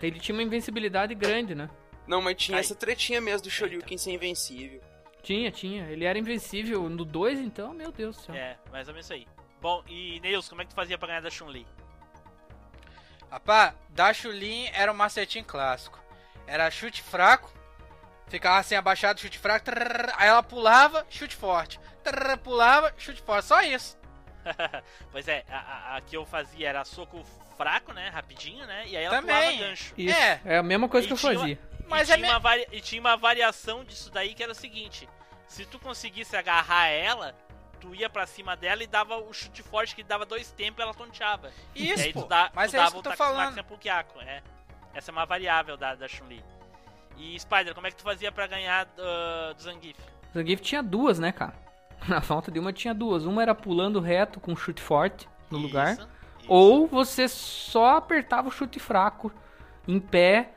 Ele 0.00 0.20
tinha 0.20 0.34
uma 0.34 0.42
invencibilidade 0.42 1.14
grande, 1.14 1.54
né? 1.54 1.68
Não, 2.08 2.20
mas 2.22 2.36
tinha 2.36 2.56
Ai. 2.56 2.60
essa 2.60 2.74
tretinha 2.74 3.20
mesmo 3.20 3.42
do 3.42 3.50
Shoryuken 3.50 3.96
ser 3.98 4.12
invencível. 4.12 4.80
Tinha, 5.22 5.50
tinha. 5.50 5.84
Ele 5.90 6.04
era 6.04 6.18
invencível 6.18 6.88
no 6.88 7.04
2, 7.04 7.38
então, 7.40 7.74
meu 7.74 7.92
Deus 7.92 8.16
do 8.16 8.22
céu. 8.22 8.34
É, 8.34 8.56
mais 8.72 8.88
ou 8.88 8.94
menos 8.94 9.06
isso 9.06 9.12
aí. 9.12 9.26
Bom, 9.60 9.82
e 9.86 10.18
Neils, 10.20 10.48
como 10.48 10.62
é 10.62 10.64
que 10.64 10.70
tu 10.70 10.74
fazia 10.76 10.96
pra 10.96 11.08
ganhar 11.08 11.20
da 11.20 11.28
Chun-Li? 11.30 11.66
Rapaz, 13.30 13.74
da 13.90 14.12
Chulin 14.14 14.68
era 14.72 14.90
um 14.90 14.94
macetinho 14.96 15.44
clássico. 15.44 15.98
Era 16.46 16.70
chute 16.70 17.02
fraco, 17.02 17.52
ficava 18.28 18.58
assim 18.58 18.74
abaixado, 18.74 19.20
chute 19.20 19.38
fraco, 19.38 19.66
trrr, 19.66 20.12
aí 20.16 20.28
ela 20.28 20.42
pulava, 20.42 21.06
chute 21.10 21.36
forte. 21.36 21.78
Trrr, 22.02 22.38
pulava, 22.38 22.94
chute 22.96 23.20
forte, 23.20 23.44
só 23.46 23.60
isso. 23.62 23.98
pois 25.12 25.28
é, 25.28 25.44
a, 25.50 25.58
a- 25.58 25.96
a 25.96 26.00
que 26.00 26.16
eu 26.16 26.24
fazia 26.24 26.68
era 26.70 26.84
soco 26.86 27.22
fraco, 27.58 27.92
né? 27.92 28.08
Rapidinho, 28.08 28.66
né? 28.66 28.84
E 28.86 28.96
aí 28.96 29.04
ela 29.04 29.16
Também. 29.20 29.36
pulava 29.56 29.68
gancho. 29.68 29.92
Isso. 29.98 30.16
É. 30.16 30.40
É. 30.46 30.56
a 30.56 30.62
mesma 30.62 30.88
coisa 30.88 31.04
E 31.04 31.08
que 31.08 31.12
eu 31.12 31.18
tinha 31.18 31.32
uma- 31.32 31.40
fazia. 31.40 31.58
Mas 31.88 32.08
e, 32.08 32.12
é 32.12 32.14
tinha 32.16 32.26
me- 32.26 32.32
uma 32.32 32.38
vari- 32.38 32.68
e 32.72 32.80
tinha 32.80 33.00
uma 33.00 33.16
variação 33.16 33.84
disso 33.84 34.10
daí 34.10 34.34
que 34.34 34.42
era 34.42 34.52
o 34.52 34.54
seguinte: 34.54 35.08
se 35.46 35.64
tu 35.66 35.78
conseguisse 35.78 36.36
agarrar 36.36 36.86
ela, 36.88 37.34
tu 37.80 37.94
ia 37.94 38.08
pra 38.10 38.26
cima 38.26 38.56
dela 38.56 38.82
e 38.82 38.86
dava 38.86 39.16
o 39.16 39.32
chute 39.32 39.62
forte 39.62 39.94
que 39.94 40.02
dava 40.02 40.24
dois 40.26 40.50
tempos 40.50 40.78
e 40.80 40.82
ela 40.82 40.94
tonteava. 40.94 41.50
e 41.74 41.90
Isso, 41.90 42.02
aí 42.02 42.12
pô. 42.12 42.22
tu, 42.22 42.28
dá, 42.28 42.50
Mas 42.54 42.70
tu 42.70 42.74
é 42.74 42.78
dava 42.78 42.90
isso 42.90 43.02
que 43.02 43.08
eu 43.08 43.12
tô 43.12 43.16
falando. 43.16 43.54
Senpukiako, 43.54 44.20
é. 44.20 44.42
Essa 44.94 45.10
é 45.10 45.12
uma 45.12 45.24
variável 45.26 45.76
da, 45.76 45.94
da 45.94 46.08
Chun-Li. 46.08 46.42
E 47.16 47.38
Spider, 47.38 47.74
como 47.74 47.86
é 47.86 47.90
que 47.90 47.96
tu 47.96 48.02
fazia 48.02 48.30
pra 48.32 48.46
ganhar 48.46 48.86
ah, 48.98 49.52
do 49.52 49.62
Zangief? 49.62 49.96
Zangief 50.34 50.60
tinha 50.62 50.82
duas, 50.82 51.18
né, 51.18 51.32
cara? 51.32 51.54
Na 52.08 52.20
falta 52.20 52.50
de 52.50 52.58
uma 52.60 52.72
tinha 52.72 52.94
duas. 52.94 53.24
Uma 53.24 53.42
era 53.42 53.54
pulando 53.54 54.00
reto 54.00 54.38
com 54.38 54.54
chute 54.54 54.80
forte 54.80 55.28
no 55.50 55.58
lugar. 55.58 55.92
Isso, 55.94 56.08
isso. 56.40 56.46
Ou 56.48 56.86
você 56.86 57.26
só 57.28 57.96
apertava 57.96 58.48
o 58.48 58.52
chute 58.52 58.78
fraco 58.78 59.32
em 59.86 59.98
pé. 59.98 60.52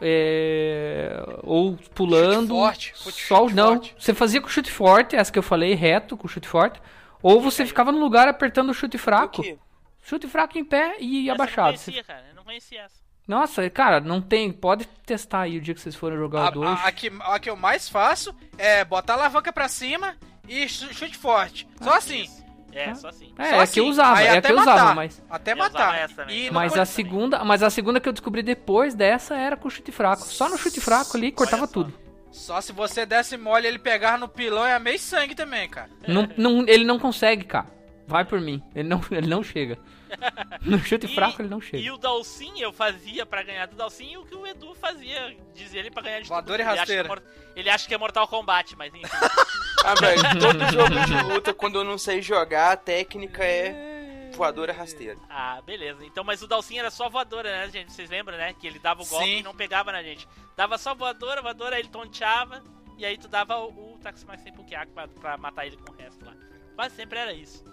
É, 0.00 1.14
ou 1.42 1.76
pulando. 1.94 2.48
forte, 2.54 2.92
chute 2.96 3.26
só 3.26 3.48
não. 3.48 3.74
forte. 3.74 3.94
Você 3.98 4.14
fazia 4.14 4.40
com 4.40 4.48
chute 4.48 4.70
forte, 4.70 5.16
essa 5.16 5.32
que 5.32 5.38
eu 5.38 5.42
falei, 5.42 5.74
reto, 5.74 6.16
com 6.16 6.28
chute 6.28 6.48
forte. 6.48 6.80
Ou 7.22 7.40
você 7.40 7.64
ficava 7.64 7.90
no 7.90 7.98
lugar 7.98 8.28
apertando 8.28 8.70
o 8.70 8.74
chute 8.74 8.96
O 8.96 9.00
fraco. 9.00 9.42
quê? 9.42 9.56
Chute 10.02 10.26
fraco 10.28 10.58
em 10.58 10.64
pé 10.64 10.96
e 11.00 11.24
Essa 11.30 11.34
abaixado. 11.34 11.68
Eu 11.68 11.72
não 11.72 11.78
conhecia, 11.84 12.04
cara. 12.04 12.24
Eu 12.28 12.34
não 12.34 12.44
conhecia 12.44 12.80
essa. 12.82 13.04
Nossa, 13.26 13.70
cara, 13.70 14.00
não 14.00 14.20
tem. 14.20 14.52
Pode 14.52 14.86
testar 15.06 15.42
aí 15.42 15.56
o 15.56 15.60
dia 15.60 15.72
que 15.74 15.80
vocês 15.80 15.94
forem 15.96 16.18
jogar 16.18 16.42
o 16.42 16.46
A, 16.46 16.50
2. 16.50 16.68
a, 16.68 16.74
a 16.88 16.92
que, 16.92 17.10
a 17.20 17.38
que 17.38 17.48
eu 17.48 17.56
mais 17.56 17.88
faço 17.88 18.34
é 18.58 18.84
botar 18.84 19.14
a 19.14 19.16
alavanca 19.16 19.50
pra 19.50 19.66
cima 19.66 20.14
e 20.46 20.68
chu- 20.68 20.92
chute 20.92 21.16
forte. 21.16 21.66
Só 21.80 21.94
assim. 21.94 22.24
Isso. 22.24 22.43
É, 22.74 22.94
só 22.94 23.08
assim. 23.08 23.32
É, 23.38 23.44
só 23.44 23.54
é 23.54 23.58
a 23.58 23.62
assim. 23.62 23.72
que 23.74 23.80
eu 23.80 23.86
usava, 23.86 24.18
Aí 24.18 24.26
é 24.26 24.40
que 24.42 24.50
eu 24.52 24.56
usava, 24.60 24.78
matar. 24.80 24.94
mas. 24.96 25.22
Até 25.30 25.54
usava 25.54 25.72
matar. 25.72 26.30
E 26.30 26.50
Mas 26.50 26.76
a 26.76 26.84
segunda, 26.84 27.44
mas 27.44 27.62
a 27.62 27.70
segunda 27.70 28.00
que 28.00 28.08
eu 28.08 28.12
descobri 28.12 28.42
depois 28.42 28.94
dessa 28.94 29.36
era 29.36 29.56
com 29.56 29.70
chute 29.70 29.92
fraco. 29.92 30.22
Só 30.22 30.48
no 30.48 30.58
chute 30.58 30.80
fraco 30.80 31.16
ali 31.16 31.30
cortava 31.32 31.66
só. 31.66 31.72
tudo. 31.72 31.94
Só 32.32 32.60
se 32.60 32.72
você 32.72 33.06
desse 33.06 33.36
mole 33.36 33.66
ele 33.66 33.78
pegar 33.78 34.18
no 34.18 34.28
pilão 34.28 34.66
é 34.66 34.76
meio 34.78 34.98
sangue 34.98 35.34
também, 35.36 35.68
cara. 35.68 35.88
Não, 36.08 36.28
não- 36.36 36.64
ele 36.68 36.84
não 36.84 36.98
consegue, 36.98 37.44
cara. 37.44 37.72
Vai 38.06 38.24
por 38.24 38.40
mim. 38.40 38.62
Ele 38.74 38.88
não, 38.88 39.00
ele 39.10 39.26
não 39.28 39.42
chega. 39.42 39.78
No 40.62 40.78
chute 40.78 41.06
E- 41.06 41.14
fraco 41.14 41.42
ele 41.42 41.48
não 41.48 41.58
E 41.58 41.62
chega. 41.62 41.94
o 41.94 41.98
Dalsin 41.98 42.52
eu 42.60 42.72
fazia 42.72 43.26
pra 43.26 43.42
ganhar 43.42 43.66
do 43.66 43.74
Dalsin 43.74 44.12
e 44.12 44.16
o 44.16 44.24
que 44.24 44.34
o 44.36 44.46
Edu 44.46 44.74
fazia, 44.74 45.36
dizia 45.54 45.80
ele 45.80 45.90
pra 45.90 46.02
ganhar 46.02 46.20
de 46.20 46.28
Voador 46.28 46.56
todo 46.58 46.60
e. 46.60 46.62
Ele 46.62 46.70
acha 46.80 46.86
que 46.86 46.92
é 46.92 47.22
Ele 47.56 47.70
acha 47.70 47.88
que 47.88 47.94
é 47.94 47.98
Mortal 47.98 48.28
Kombat, 48.28 48.76
mas 48.76 48.94
enfim. 48.94 49.02
Ah, 49.84 49.94
velho, 49.94 50.22
todo 50.40 50.72
jogo 50.72 51.06
de 51.06 51.22
luta, 51.34 51.52
quando 51.54 51.76
eu 51.78 51.84
não 51.84 51.98
sei 51.98 52.22
jogar, 52.22 52.72
a 52.72 52.76
técnica 52.76 53.44
é 53.44 54.30
voadora 54.34 54.72
rasteira. 54.72 55.16
ah, 55.28 55.60
beleza. 55.62 56.04
Então, 56.04 56.24
mas 56.24 56.42
o 56.42 56.48
Dalsin 56.48 56.78
era 56.78 56.90
só 56.90 57.08
voadora, 57.08 57.50
né, 57.50 57.70
gente? 57.70 57.92
Vocês 57.92 58.10
lembram, 58.10 58.36
né? 58.36 58.52
Que 58.54 58.66
ele 58.66 58.78
dava 58.78 59.02
o 59.02 59.06
golpe 59.06 59.24
Sim. 59.26 59.38
e 59.38 59.42
não 59.42 59.54
pegava 59.54 59.92
na 59.92 60.02
gente. 60.02 60.26
Dava 60.56 60.78
só 60.78 60.94
voadora, 60.94 61.42
voadora, 61.42 61.76
aí 61.76 61.82
ele 61.82 61.88
tonteava. 61.88 62.62
E 62.96 63.04
aí 63.04 63.18
tu 63.18 63.28
dava 63.28 63.58
o, 63.58 63.68
o 63.68 63.98
sem 64.42 64.52
Pukiak 64.52 64.92
pra, 64.92 65.08
pra 65.08 65.36
matar 65.36 65.66
ele 65.66 65.76
com 65.76 65.92
o 65.92 65.96
resto 65.96 66.24
lá. 66.24 66.34
Quase 66.74 66.94
sempre 66.96 67.18
era 67.18 67.32
isso. 67.32 67.64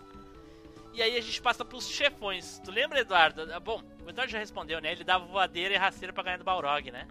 E 0.94 1.02
aí 1.02 1.16
a 1.18 1.22
gente 1.22 1.42
passa 1.42 1.64
pros 1.64 1.88
chefões. 1.88 2.60
Tu 2.64 2.72
lembra, 2.72 3.00
Eduardo? 3.00 3.48
Ah, 3.54 3.60
Bom, 3.60 3.82
o 4.06 4.10
Eduardo 4.10 4.32
já 4.32 4.40
respondeu, 4.40 4.82
né? 4.82 4.92
Ele 4.92 5.04
dava 5.04 5.26
voadeira 5.26 5.74
e 5.74 5.78
rasteira 5.78 6.12
pra 6.12 6.24
ganhar 6.24 6.38
do 6.38 6.44
Balrog, 6.44 6.92
né? 6.92 7.08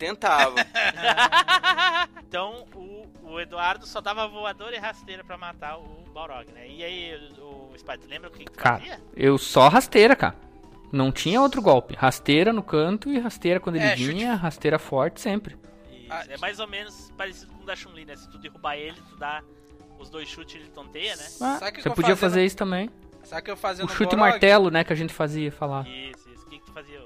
Tentava. 0.00 0.54
então 2.26 2.66
o, 2.74 3.06
o 3.22 3.40
Eduardo 3.40 3.86
só 3.86 4.00
dava 4.00 4.26
voadora 4.26 4.74
e 4.74 4.78
rasteira 4.78 5.22
pra 5.22 5.36
matar 5.36 5.78
o 5.78 5.84
Balrog, 6.12 6.50
né? 6.52 6.66
E 6.68 6.82
aí, 6.82 7.32
o, 7.38 7.70
o 7.72 7.78
Spider, 7.78 8.08
lembra 8.08 8.28
o 8.28 8.32
que, 8.32 8.44
que 8.46 8.50
Cara, 8.52 8.78
fazia? 8.78 9.00
eu 9.14 9.36
só 9.38 9.68
rasteira, 9.68 10.16
cara. 10.16 10.34
Não 10.92 11.12
tinha 11.12 11.40
outro 11.40 11.62
golpe. 11.62 11.94
Rasteira 11.94 12.52
no 12.52 12.62
canto 12.62 13.12
e 13.12 13.18
rasteira 13.18 13.60
quando 13.60 13.76
ele 13.76 13.84
É, 13.84 13.96
chute- 13.96 14.08
vinha, 14.08 14.34
rasteira 14.34 14.78
forte 14.78 15.20
sempre. 15.20 15.56
Isso, 15.92 16.06
Ah, 16.10 16.24
é 16.28 16.36
mais 16.38 16.58
ou 16.58 16.66
menos 16.66 17.12
parecido 17.16 17.52
com 17.52 17.62
o 17.62 17.66
da 17.66 17.76
Chun-Li, 17.76 18.04
né? 18.04 18.16
Se 18.16 18.28
tu 18.28 18.38
derrubar 18.38 18.76
ele, 18.76 18.96
tu 19.08 19.16
dá 19.16 19.42
os 19.98 20.10
dois 20.10 20.26
chutes 20.28 20.56
ele 20.56 20.70
tonteia, 20.70 21.14
né? 21.14 21.24
Ah, 21.42 21.58
Sabe 21.58 21.70
o 21.70 21.74
que 21.74 21.82
você 21.82 21.90
podia 21.90 22.02
fazia 22.02 22.16
fazer 22.16 22.44
isso 22.44 22.56
também. 22.56 22.90
Sabe 23.22 23.42
o 23.42 23.44
que 23.44 23.50
eu 23.50 23.56
fazia 23.56 23.84
O 23.84 23.88
chute 23.88 24.16
Balrog? 24.16 24.30
martelo, 24.32 24.70
né, 24.70 24.82
que 24.82 24.92
a 24.92 24.96
gente 24.96 25.12
fazia 25.12 25.52
falar. 25.52 25.86
Isso, 25.86 26.28
isso. 26.34 26.46
O 26.46 26.48
que, 26.48 26.58
que 26.58 26.64
tu 26.64 26.72
fazia? 26.72 27.00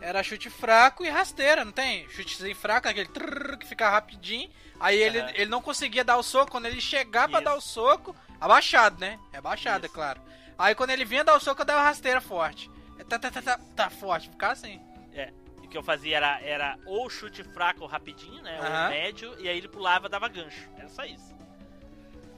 Era 0.00 0.22
chute 0.22 0.50
fraco 0.50 1.04
e 1.04 1.08
rasteira, 1.08 1.64
não 1.64 1.72
tem? 1.72 2.08
Chutezinho 2.10 2.54
fraco, 2.54 2.86
aquele 2.88 3.08
trrr 3.08 3.56
que 3.58 3.66
fica 3.66 3.88
rapidinho. 3.88 4.50
Aí 4.78 4.96
ele, 5.00 5.20
Aham. 5.20 5.30
ele 5.34 5.50
não 5.50 5.62
conseguia 5.62 6.04
dar 6.04 6.16
o 6.18 6.22
soco. 6.22 6.50
Quando 6.50 6.66
ele 6.66 6.80
chegar 6.80 7.28
pra 7.28 7.40
dar 7.40 7.54
o 7.54 7.60
soco, 7.60 8.14
abaixado, 8.40 9.00
né? 9.00 9.18
É 9.32 9.38
abaixado, 9.38 9.86
é 9.86 9.88
claro. 9.88 10.20
Aí 10.58 10.74
quando 10.74 10.90
ele 10.90 11.04
vinha 11.04 11.24
dar 11.24 11.34
o 11.36 11.40
soco, 11.40 11.62
eu 11.62 11.66
dava 11.66 11.82
rasteira 11.82 12.20
forte. 12.20 12.70
É, 12.98 13.04
Tá, 13.04 13.18
tá, 13.18 13.30
tá, 13.30 13.40
tá, 13.42 13.60
tá 13.74 13.90
forte, 13.90 14.28
ficar 14.28 14.52
assim. 14.52 14.80
É. 15.14 15.32
E 15.62 15.66
o 15.66 15.68
que 15.68 15.76
eu 15.78 15.82
fazia 15.82 16.16
era, 16.18 16.40
era 16.42 16.78
ou 16.84 17.08
chute 17.08 17.42
fraco 17.42 17.86
rapidinho, 17.86 18.42
né? 18.42 18.58
Aham. 18.60 18.84
Ou 18.84 18.90
médio, 18.90 19.36
e 19.40 19.48
aí 19.48 19.56
ele 19.56 19.68
pulava 19.68 20.08
dava 20.10 20.28
gancho. 20.28 20.68
Era 20.76 20.88
só 20.88 21.04
isso. 21.04 21.34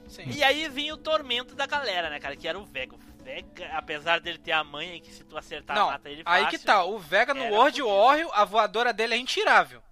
Sim. 0.09 0.25
E 0.27 0.43
aí 0.43 0.69
vinha 0.69 0.95
o 0.95 0.97
tormento 0.97 1.55
da 1.55 1.67
galera, 1.67 2.09
né, 2.09 2.19
cara? 2.19 2.35
Que 2.37 2.49
era 2.49 2.59
o 2.59 2.65
Vega. 2.65 2.95
O 2.95 2.99
Vega, 3.29 3.71
apesar 3.77 4.21
dele 4.21 4.39
ter 4.39 4.53
a 4.53 4.65
manha 4.65 4.99
que 5.01 5.13
se 5.13 5.23
tu 5.23 5.37
acertar, 5.37 5.77
Não, 5.77 5.91
mata 5.91 6.09
ele 6.09 6.25
fácil. 6.25 6.47
aí 6.47 6.51
que 6.51 6.59
tá. 6.59 6.83
O 6.85 6.99
Vega 6.99 7.35
no 7.35 7.45
World. 7.45 7.83
Warrior, 7.83 8.31
a 8.33 8.45
voadora 8.45 8.93
dele 8.93 9.15
é 9.15 9.19
intirável. 9.19 9.83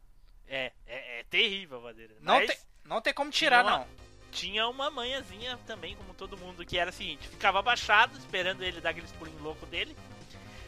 É, 0.48 0.72
é, 0.86 1.20
é 1.20 1.24
terrível 1.24 1.76
a 1.76 1.80
voadeira. 1.80 2.14
Não 2.20 2.38
tem, 2.46 2.56
não 2.84 3.00
tem 3.00 3.12
como 3.12 3.30
tirar, 3.30 3.62
uma- 3.64 3.78
não. 3.78 3.86
tinha 4.30 4.66
uma 4.68 4.90
manhãzinha 4.90 5.58
também, 5.66 5.94
como 5.96 6.14
todo 6.14 6.36
mundo, 6.38 6.64
que 6.64 6.78
era 6.78 6.90
o 6.90 6.92
seguinte: 6.92 7.28
ficava 7.28 7.58
abaixado, 7.58 8.16
esperando 8.16 8.62
ele 8.62 8.80
dar 8.80 8.90
aqueles 8.90 9.12
pulinhos 9.12 9.42
loucos 9.42 9.68
dele. 9.68 9.94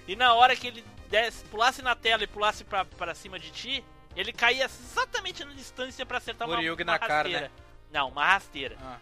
E 0.07 0.15
na 0.15 0.35
hora 0.35 0.55
que 0.57 0.67
ele 0.67 0.85
desse, 1.09 1.43
pulasse 1.45 1.81
na 1.81 1.95
tela 1.97 2.23
e 2.25 2.27
pulasse 2.27 2.65
pra, 2.65 2.85
pra 2.85 3.15
cima 3.15 3.39
de 3.39 3.51
ti, 3.51 3.85
ele 4.17 4.33
caía 4.33 4.65
exatamente 4.67 5.45
na 5.45 5.53
distância 5.53 6.05
pra 6.05 6.19
acertar 6.19 6.47
uma, 6.49 6.59
uma 6.59 6.85
na 6.85 6.99
cara, 6.99 7.15
rasteira. 7.15 7.41
né? 7.41 7.51
Não, 7.91 8.09
uma 8.09 8.27
rasteira. 8.27 8.77
Ah. 8.83 8.99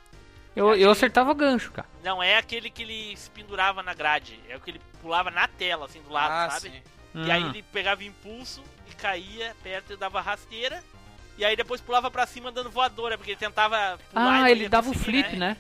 Eu, 0.56 0.74
eu 0.74 0.90
acertava 0.90 1.34
gancho, 1.34 1.70
cara. 1.70 1.86
Não 2.02 2.22
é 2.22 2.36
aquele 2.38 2.70
que 2.70 2.82
ele 2.82 3.16
se 3.16 3.30
pendurava 3.30 3.82
na 3.82 3.92
grade, 3.94 4.40
é 4.48 4.56
o 4.56 4.60
que 4.60 4.70
ele 4.70 4.80
pulava 5.02 5.30
na 5.30 5.46
tela, 5.46 5.84
assim, 5.84 6.00
do 6.02 6.10
lado, 6.10 6.32
Ah, 6.32 6.50
sabe? 6.50 6.70
sim. 6.70 6.82
E 7.14 7.30
aí 7.30 7.44
Hum. 7.44 7.48
ele 7.50 7.62
pegava 7.62 8.02
impulso 8.02 8.62
e 8.90 8.94
caía 8.94 9.54
perto 9.62 9.92
e 9.92 9.96
dava 9.96 10.20
rasteira. 10.20 10.82
E 11.38 11.44
aí 11.44 11.54
depois 11.54 11.80
pulava 11.80 12.10
pra 12.10 12.26
cima 12.26 12.50
dando 12.50 12.70
voadora, 12.70 13.18
porque 13.18 13.32
ele 13.32 13.38
tentava 13.38 13.98
pular 14.10 14.44
Ah, 14.44 14.50
ele 14.50 14.62
ia 14.62 14.68
dava 14.70 14.88
o 14.90 14.94
flip, 14.94 15.36
né? 15.36 15.56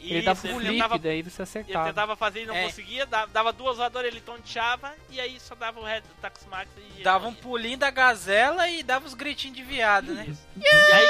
Ele 0.00 0.18
Isso, 0.18 0.24
dava 0.26 0.46
o 0.46 0.50
ele 0.50 0.54
flip, 0.60 0.72
tentava, 0.74 0.98
daí 0.98 1.22
você 1.22 1.36
ele 1.36 1.42
acertava. 1.42 1.88
tentava 1.88 2.16
fazer 2.16 2.42
e 2.44 2.46
não 2.46 2.54
É. 2.54 2.64
conseguia, 2.64 3.04
dava, 3.04 3.26
dava 3.32 3.52
duas 3.52 3.76
voadoras, 3.78 4.08
ele 4.12 4.20
tonteava, 4.20 4.94
e 5.10 5.20
aí 5.20 5.40
só 5.40 5.56
dava 5.56 5.80
o 5.80 5.82
resto 5.84 6.06
do 6.06 6.14
Tax 6.20 6.46
Max 6.48 6.70
e 6.76 6.80
ele 6.94 7.02
Dava 7.02 7.26
um 7.26 7.34
pulinho 7.34 7.76
da 7.78 7.90
gazela 7.90 8.68
e 8.68 8.84
dava 8.84 9.06
os 9.08 9.14
gritinhos 9.14 9.56
de 9.56 9.64
viado, 9.64 10.12
né? 10.14 10.24
E 10.56 10.92
aí, 10.92 11.08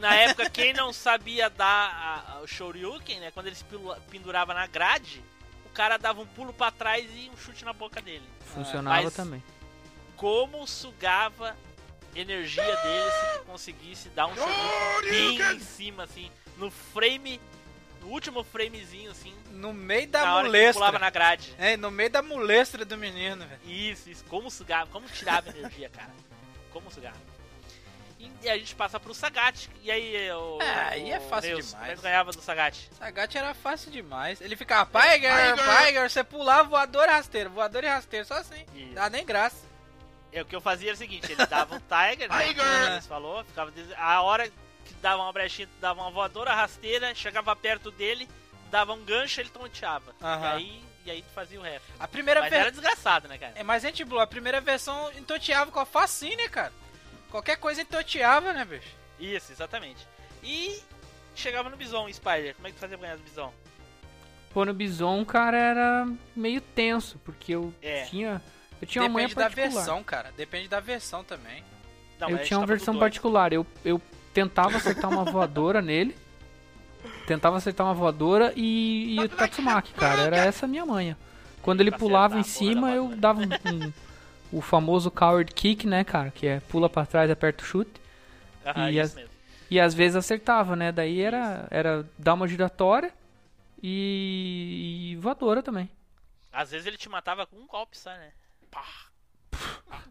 na 0.00 0.14
época, 0.14 0.50
quem 0.50 0.72
não 0.72 0.92
sabia 0.92 1.48
dar 1.48 1.66
a- 1.66 2.32
a- 2.32 2.40
o 2.40 2.46
Shoryuken, 2.46 3.20
né, 3.20 3.30
quando 3.30 3.46
ele 3.46 3.56
se 3.56 3.64
pendurava 4.10 4.52
na 4.54 4.66
grade, 4.66 5.22
o 5.66 5.68
cara 5.70 5.96
dava 5.96 6.20
um 6.20 6.26
pulo 6.26 6.52
pra 6.52 6.70
trás 6.70 7.04
e 7.14 7.30
um 7.32 7.36
chute 7.36 7.64
na 7.64 7.72
boca 7.72 8.00
dele. 8.02 8.24
Funcionava 8.54 9.02
Mas- 9.04 9.14
também. 9.14 9.42
como 10.16 10.66
sugava 10.66 11.56
energia 12.14 12.62
dele 12.64 13.10
se 13.10 13.38
tu 13.38 13.44
conseguisse 13.44 14.08
dar 14.10 14.26
um 14.26 14.34
Shoryuken 14.34 15.10
bem 15.10 15.56
em 15.56 15.60
cima, 15.60 16.02
assim, 16.04 16.30
no 16.56 16.70
frame, 16.70 17.40
no 18.00 18.08
último 18.08 18.42
framezinho, 18.42 19.10
assim, 19.10 19.34
No 19.52 19.72
meio 19.72 20.08
da 20.08 20.24
na 20.24 20.34
hora 20.36 20.50
que 20.50 20.56
ele 20.56 20.72
pulava 20.72 20.92
molestra. 20.92 20.98
na 20.98 21.10
grade. 21.10 21.54
É, 21.58 21.76
no 21.76 21.90
meio 21.90 22.10
da 22.10 22.22
molestra 22.22 22.84
do 22.84 22.96
menino, 22.96 23.46
velho. 23.46 23.60
Isso, 23.64 24.08
isso, 24.10 24.24
como 24.24 24.50
sugava, 24.50 24.90
como 24.90 25.06
tirava 25.08 25.50
energia, 25.50 25.88
cara. 25.90 26.10
Como 26.72 26.90
sugava. 26.90 27.16
E, 28.20 28.30
e 28.42 28.50
a 28.50 28.58
gente 28.58 28.74
passa 28.74 29.00
pro 29.00 29.14
Sagat, 29.14 29.68
e 29.82 29.90
aí 29.90 30.30
o... 30.32 30.58
Ah, 30.60 30.88
aí 30.90 31.10
é 31.10 31.18
fácil 31.20 31.56
Deus, 31.56 31.70
demais. 31.70 31.92
É 31.92 31.96
que 31.96 32.02
ganhava 32.02 32.30
do 32.32 32.42
Sagat? 32.42 32.76
Sagat 32.98 33.34
era 33.38 33.54
fácil 33.54 33.90
demais. 33.90 34.40
Ele 34.42 34.54
ficava, 34.56 34.84
Piger, 34.90 35.32
Piger, 35.56 36.10
você 36.10 36.22
pulava 36.22 36.68
voador 36.68 37.08
e 37.08 37.10
rasteiro, 37.10 37.48
voador 37.48 37.82
e 37.82 37.86
rasteiro, 37.88 38.26
só 38.26 38.34
assim. 38.34 38.62
Isso. 38.74 38.92
Dá 38.92 39.08
nem 39.08 39.24
graça. 39.24 39.64
É, 40.32 40.42
o 40.42 40.44
que 40.44 40.54
eu 40.54 40.60
fazia 40.60 40.88
era 40.90 40.94
o 40.94 40.98
seguinte, 40.98 41.32
ele 41.32 41.46
dava 41.46 41.74
um 41.74 41.80
Tiger, 41.80 42.28
né, 42.30 42.92
eles 42.92 43.06
falou, 43.06 43.42
ficava 43.44 43.70
des- 43.70 43.92
a 43.96 44.20
hora 44.22 44.48
que 44.84 44.94
dava 45.00 45.22
uma 45.22 45.32
brechinha, 45.32 45.66
tu 45.66 45.80
dava 45.80 46.00
uma 46.02 46.10
voadora 46.10 46.54
rasteira, 46.54 47.14
chegava 47.14 47.56
perto 47.56 47.90
dele, 47.90 48.28
dava 48.70 48.92
um 48.92 49.02
gancho, 49.02 49.40
ele 49.40 49.48
tonteava. 49.48 50.14
E 50.20 50.24
Aham. 50.24 50.52
aí, 50.56 50.84
e 51.06 51.10
aí 51.10 51.22
tu 51.22 51.30
fazia 51.34 51.58
o 51.58 51.62
resto. 51.62 51.86
A 51.98 52.06
primeira 52.06 52.40
Mas 52.42 52.50
vez. 52.50 52.60
era 52.60 52.70
desgraçado, 52.70 53.26
né, 53.28 53.38
cara? 53.38 53.54
É, 53.56 53.62
mas 53.62 53.82
gente 53.82 54.04
boa, 54.04 54.22
a 54.24 54.26
primeira 54.26 54.60
versão 54.60 55.10
entoteava 55.14 55.70
com 55.72 55.80
a 55.80 55.86
facinho, 55.86 56.36
né, 56.36 56.48
cara? 56.48 56.72
Qualquer 57.30 57.56
coisa 57.56 57.82
entoteava, 57.82 58.52
né, 58.52 58.64
bicho? 58.64 58.88
Isso, 59.18 59.52
exatamente. 59.52 60.06
E 60.42 60.80
chegava 61.34 61.68
no 61.70 61.76
Bison, 61.76 62.10
Spider, 62.12 62.54
como 62.54 62.66
é 62.66 62.70
que 62.70 62.76
tu 62.76 62.80
fazia 62.80 62.98
pra 62.98 63.06
ganhar 63.08 63.16
do 63.18 63.22
Bison? 63.24 63.52
Pô, 64.52 64.64
no 64.64 64.74
Bison, 64.74 65.24
cara, 65.24 65.56
era 65.56 66.08
meio 66.34 66.60
tenso, 66.60 67.18
porque 67.24 67.54
eu 67.54 67.72
É. 67.80 68.04
tinha. 68.04 68.42
Eu 68.82 68.86
tinha 68.88 69.02
uma 69.02 69.10
manha 69.10 69.28
Depende 69.28 69.34
da 69.48 69.54
particular. 69.54 69.84
versão, 69.84 70.02
cara. 70.02 70.32
Depende 70.36 70.68
da 70.68 70.80
versão 70.80 71.22
também. 71.22 71.62
Não, 72.18 72.30
eu 72.30 72.42
tinha 72.42 72.58
uma 72.58 72.66
versão 72.66 72.98
particular. 72.98 73.52
Eu, 73.52 73.64
eu 73.84 74.00
tentava 74.34 74.76
acertar 74.78 75.10
uma 75.10 75.24
voadora 75.24 75.80
nele. 75.82 76.16
Tentava 77.26 77.56
acertar 77.58 77.86
uma 77.86 77.94
voadora 77.94 78.52
e, 78.56 79.14
e 79.14 79.20
o 79.20 79.28
Tatsumaki, 79.28 79.92
cara. 79.94 80.22
Era 80.22 80.36
essa 80.38 80.66
a 80.66 80.68
minha 80.68 80.84
manha. 80.84 81.16
Quando 81.62 81.80
ele 81.82 81.90
Pra 81.90 81.98
pulava 81.98 82.38
em 82.38 82.42
cima, 82.42 82.88
da 82.88 82.96
eu 82.96 83.08
dava 83.16 83.40
um, 83.40 83.44
um- 83.86 83.92
o 84.52 84.60
famoso 84.60 85.10
coward 85.10 85.52
kick, 85.54 85.86
né, 85.86 86.04
cara? 86.04 86.30
Que 86.30 86.46
é 86.46 86.60
pula 86.60 86.88
pra 86.88 87.06
trás, 87.06 87.30
aperta 87.30 87.62
o 87.62 87.66
chute. 87.66 88.00
Aham, 88.66 88.90
e 88.90 88.94
isso 88.98 89.00
as- 89.02 89.14
mesmo. 89.14 89.30
E 89.70 89.78
às 89.80 89.94
vezes 89.94 90.16
acertava, 90.16 90.74
né? 90.74 90.90
Daí 90.90 91.20
era, 91.20 91.68
era 91.70 92.04
dar 92.18 92.34
uma 92.34 92.48
giratória 92.48 93.12
e, 93.82 95.12
e 95.12 95.16
voadora 95.16 95.62
também. 95.62 95.88
Às 96.52 96.72
vezes 96.72 96.86
ele 96.86 96.96
te 96.96 97.08
matava 97.08 97.46
com 97.46 97.56
um 97.56 97.66
golpe 97.66 97.96
só, 97.96 98.10
né? 98.10 98.32
Pá. 98.70 98.84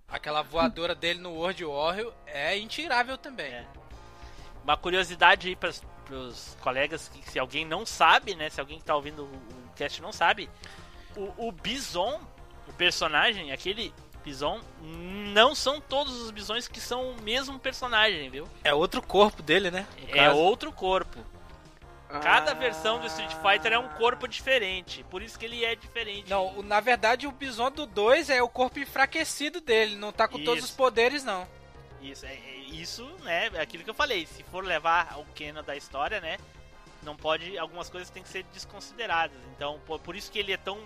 Aquela 0.08 0.42
voadora 0.42 0.96
dele 0.96 1.20
no 1.20 1.32
World 1.32 1.64
Warrior 1.66 2.14
é 2.26 2.58
intirável 2.58 3.18
também. 3.18 3.48
É. 3.52 3.66
Uma 4.64 4.78
curiosidade 4.78 5.50
aí 5.50 5.56
pras, 5.56 5.84
pros 6.06 6.58
colegas 6.62 7.10
que 7.10 7.30
se 7.30 7.38
alguém 7.38 7.66
não 7.66 7.86
sabe, 7.86 8.36
né? 8.36 8.50
Se 8.50 8.60
alguém 8.60 8.80
que 8.80 8.86
tá 8.86 8.96
ouvindo 8.96 9.24
o, 9.24 9.26
o 9.26 9.74
cast 9.76 10.02
não 10.02 10.12
sabe, 10.12 10.50
o, 11.16 11.48
o 11.48 11.52
Bison, 11.52 12.20
o 12.68 12.74
personagem, 12.74 13.52
aquele 13.52 13.94
Bison, 14.30 14.62
não 15.34 15.56
são 15.56 15.82
todos 15.82 16.22
os 16.22 16.30
Bisões 16.30 16.68
que 16.68 16.80
são 16.80 17.12
o 17.12 17.22
mesmo 17.24 17.58
personagem, 17.58 18.30
viu? 18.30 18.48
É 18.64 18.72
outro 18.74 19.02
corpo 19.02 19.42
dele, 19.42 19.72
né? 19.72 19.88
No 20.02 20.10
É 20.10 20.26
caso. 20.26 20.38
outro 20.38 20.72
corpo. 20.72 21.20
Cada 22.22 22.52
Ah. 22.52 22.56
versão 22.56 23.00
do 23.00 23.08
Street 23.08 23.32
Fighter 23.42 23.74
é 23.74 23.80
um 23.80 23.88
corpo 23.90 24.28
diferente, 24.28 25.04
por 25.12 25.22
isso 25.22 25.38
que 25.38 25.46
ele 25.46 25.64
é 25.66 25.76
diferente. 25.76 26.30
Não, 26.30 26.58
o- 26.60 26.64
na 26.64 26.80
verdade 26.80 27.28
o 27.28 27.32
Bison 27.32 27.70
do 27.72 27.86
2 27.86 28.30
é 28.30 28.42
o 28.42 28.50
corpo 28.50 28.80
enfraquecido 28.80 29.60
dele, 29.62 29.96
não 29.96 30.12
tá 30.12 30.28
com 30.28 30.44
todos 30.44 30.64
Isso. 30.64 30.72
os 30.72 30.76
poderes 30.78 31.24
não. 31.24 31.48
Isso, 32.02 32.26
é, 32.26 32.34
é- 32.34 32.58
isso, 32.72 33.04
né, 33.22 33.50
é 33.54 33.62
aquilo 33.62 33.84
que 33.84 33.90
eu 33.90 33.94
falei. 33.96 34.26
Se 34.26 34.42
for 34.44 34.64
levar 34.64 35.12
ao 35.14 35.26
canon 35.38 35.62
da 35.64 35.76
história, 35.76 36.20
né, 36.22 36.38
não 37.04 37.16
pode, 37.16 37.58
algumas 37.60 37.90
coisas 37.90 38.10
têm 38.10 38.24
que 38.24 38.30
ser 38.30 38.44
desconsideradas. 38.54 39.38
Então, 39.56 39.80
por, 39.86 40.00
por 40.00 40.16
isso 40.16 40.32
que 40.32 40.40
ele 40.40 40.52
é 40.54 40.58
tão, 40.58 40.80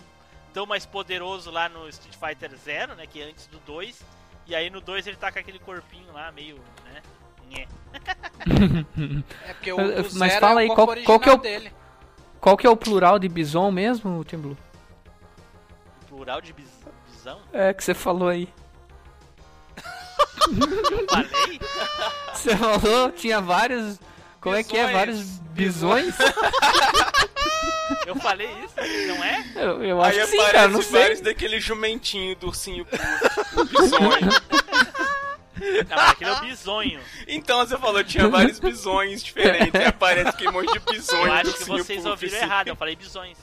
tão 0.53 0.65
mais 0.65 0.85
poderoso 0.85 1.49
lá 1.51 1.67
no 1.67 1.89
Street 1.89 2.15
Fighter 2.15 2.55
Zero, 2.57 2.95
né, 2.95 3.05
que 3.07 3.21
é 3.21 3.25
antes 3.25 3.47
do 3.47 3.57
2. 3.59 4.01
E 4.45 4.53
aí 4.55 4.69
no 4.69 4.79
2 4.81 5.07
ele 5.07 5.15
tá 5.17 5.31
com 5.31 5.39
aquele 5.39 5.59
corpinho 5.59 6.11
lá, 6.13 6.31
meio, 6.31 6.59
né, 6.85 7.01
nhé. 7.49 7.67
É 9.47 9.53
porque 9.53 9.71
o, 9.71 9.77
Mas- 9.77 10.13
o 10.15 10.19
mas 10.19 10.31
Zero 10.33 10.39
fala 10.45 10.61
é 10.61 10.63
aí, 10.65 10.69
o 10.69 10.75
qual- 10.75 10.87
corpo 10.87 11.03
qual 11.03 11.19
que 11.19 11.29
é 11.29 11.33
o- 11.33 11.37
dele. 11.37 11.71
Qual 12.39 12.57
que 12.57 12.67
é 12.67 12.69
o 12.69 12.75
plural 12.75 13.17
de 13.19 13.29
bison 13.29 13.71
mesmo, 13.71 14.21
Tim 14.25 14.37
Blue? 14.37 14.57
Plural 16.09 16.41
de 16.41 16.51
bis, 16.53 16.69
bisão? 17.09 17.39
É, 17.53 17.73
que 17.73 17.81
você 17.83 17.93
falou 17.93 18.27
aí. 18.27 18.49
Eu 19.77 21.07
falei? 21.07 21.59
Você 22.33 22.57
falou, 22.57 23.11
tinha 23.11 23.39
vários. 23.39 23.97
Como 24.41 24.53
é 24.55 24.63
que 24.63 24.75
é? 24.75 24.81
Bisões. 24.87 24.93
Vários 24.97 25.39
bisões? 25.53 26.15
Eu 28.05 28.15
falei 28.15 28.47
isso? 28.63 28.73
Não 29.07 29.23
é? 29.23 29.45
Eu, 29.55 29.83
eu 29.83 30.01
acho 30.01 30.19
Aí 30.19 30.25
que 30.25 30.31
sim, 30.31 30.37
aparece 30.37 30.53
cara, 30.57 30.67
não 30.67 30.81
sei. 30.81 31.01
vários 31.01 31.21
daquele 31.21 31.59
jumentinho 31.59 32.35
do 32.35 32.47
ursinho 32.47 32.85
bisonho. 33.69 34.29
Não, 35.87 35.95
mas 35.95 36.09
aquele 36.11 36.29
é 36.29 36.33
o 36.33 36.39
bisonho. 36.41 36.99
Então 37.27 37.59
você 37.59 37.77
falou, 37.77 38.03
tinha 38.03 38.27
vários 38.27 38.59
bisões 38.59 39.23
diferentes. 39.23 39.73
Aí 39.79 39.85
aparece 39.85 40.29
aquele 40.29 40.51
monte 40.51 40.73
de 40.73 40.79
bisões 40.79 41.25
Eu 41.25 41.31
acho 41.31 41.53
que 41.53 41.63
vocês 41.65 42.05
ouviram 42.05 42.35
assim. 42.35 42.43
errado, 42.45 42.67
eu 42.69 42.75
falei 42.75 42.95
bisões. 42.95 43.37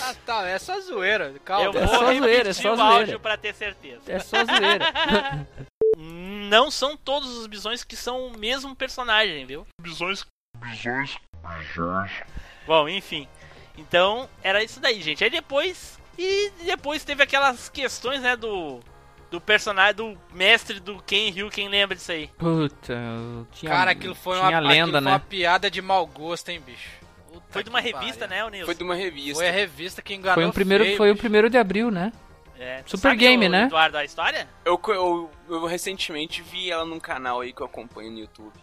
Ah, 0.00 0.14
tá, 0.24 0.46
é 0.46 0.58
só 0.58 0.78
zoeira. 0.80 1.34
Calma. 1.44 1.64
Eu 1.64 1.82
É 1.82 1.86
vou 1.86 1.88
só 1.88 2.00
repetir 2.00 2.20
zoeira, 2.22 2.50
é 2.50 2.52
só 2.52 2.72
o 2.72 2.76
zoeira. 2.76 2.94
áudio 2.94 3.20
pra 3.20 3.36
ter 3.36 3.54
certeza. 3.54 4.00
É 4.06 4.18
só 4.18 4.36
zoeira. 4.44 5.46
Não 5.98 6.70
são 6.70 6.96
todos 6.96 7.28
os 7.36 7.46
bisões 7.46 7.82
que 7.82 7.96
são 7.96 8.26
o 8.28 8.38
mesmo 8.38 8.76
personagem, 8.76 9.44
viu? 9.44 9.66
Bisões. 9.80 10.24
Bom, 12.66 12.88
enfim. 12.88 13.26
Então, 13.78 14.28
era 14.42 14.62
isso 14.62 14.80
daí, 14.80 15.00
gente. 15.00 15.22
Aí 15.24 15.30
depois. 15.30 15.98
E 16.18 16.50
depois 16.64 17.04
teve 17.04 17.22
aquelas 17.22 17.68
questões, 17.68 18.20
né, 18.20 18.36
do. 18.36 18.80
Do 19.30 19.38
personagem, 19.42 19.94
do 19.94 20.18
mestre 20.32 20.80
do 20.80 21.02
Ken 21.02 21.30
Ryu, 21.30 21.50
quem 21.50 21.68
lembra 21.68 21.94
disso 21.94 22.10
aí? 22.12 22.28
Puta, 22.38 22.98
tinha, 23.52 23.70
Cara, 23.70 23.90
aquilo 23.90 24.14
foi 24.14 24.38
tinha 24.38 24.48
uma, 24.48 24.58
lenda, 24.58 24.72
aquilo 24.72 24.92
foi 24.92 25.00
né? 25.02 25.10
uma 25.10 25.20
piada 25.20 25.70
de 25.70 25.82
mau 25.82 26.06
gosto, 26.06 26.48
hein, 26.48 26.62
bicho. 26.64 26.88
Puta 27.30 27.42
Foi 27.50 27.62
de 27.62 27.68
uma 27.68 27.78
revista, 27.78 28.26
pariu. 28.26 28.28
né, 28.28 28.44
o 28.46 28.48
Nilson? 28.48 28.64
Foi 28.64 28.74
de 28.74 28.82
uma 28.82 28.94
revista. 28.94 29.34
Foi 29.34 29.48
a 29.48 29.52
revista 29.52 30.00
que 30.00 30.14
enganou 30.14 30.34
Foi 30.34 30.46
um 30.46 30.50
primeiro, 30.50 30.82
feio, 30.82 30.96
foi 30.96 31.10
o 31.10 31.12
bicho. 31.12 31.20
primeiro 31.20 31.50
de 31.50 31.58
abril, 31.58 31.90
né? 31.90 32.10
É, 32.58 32.82
Super 32.86 32.98
sabe, 33.10 33.16
Game, 33.16 33.46
ô, 33.46 33.50
né? 33.50 33.64
Eduardo, 33.64 33.98
a 33.98 34.04
história? 34.04 34.48
Eu, 34.64 34.80
eu, 34.88 35.30
eu 35.46 35.66
recentemente 35.66 36.40
vi 36.40 36.70
ela 36.70 36.86
num 36.86 36.98
canal 36.98 37.42
aí 37.42 37.52
que 37.52 37.60
eu 37.60 37.66
acompanho 37.66 38.10
no 38.10 38.20
YouTube. 38.20 38.54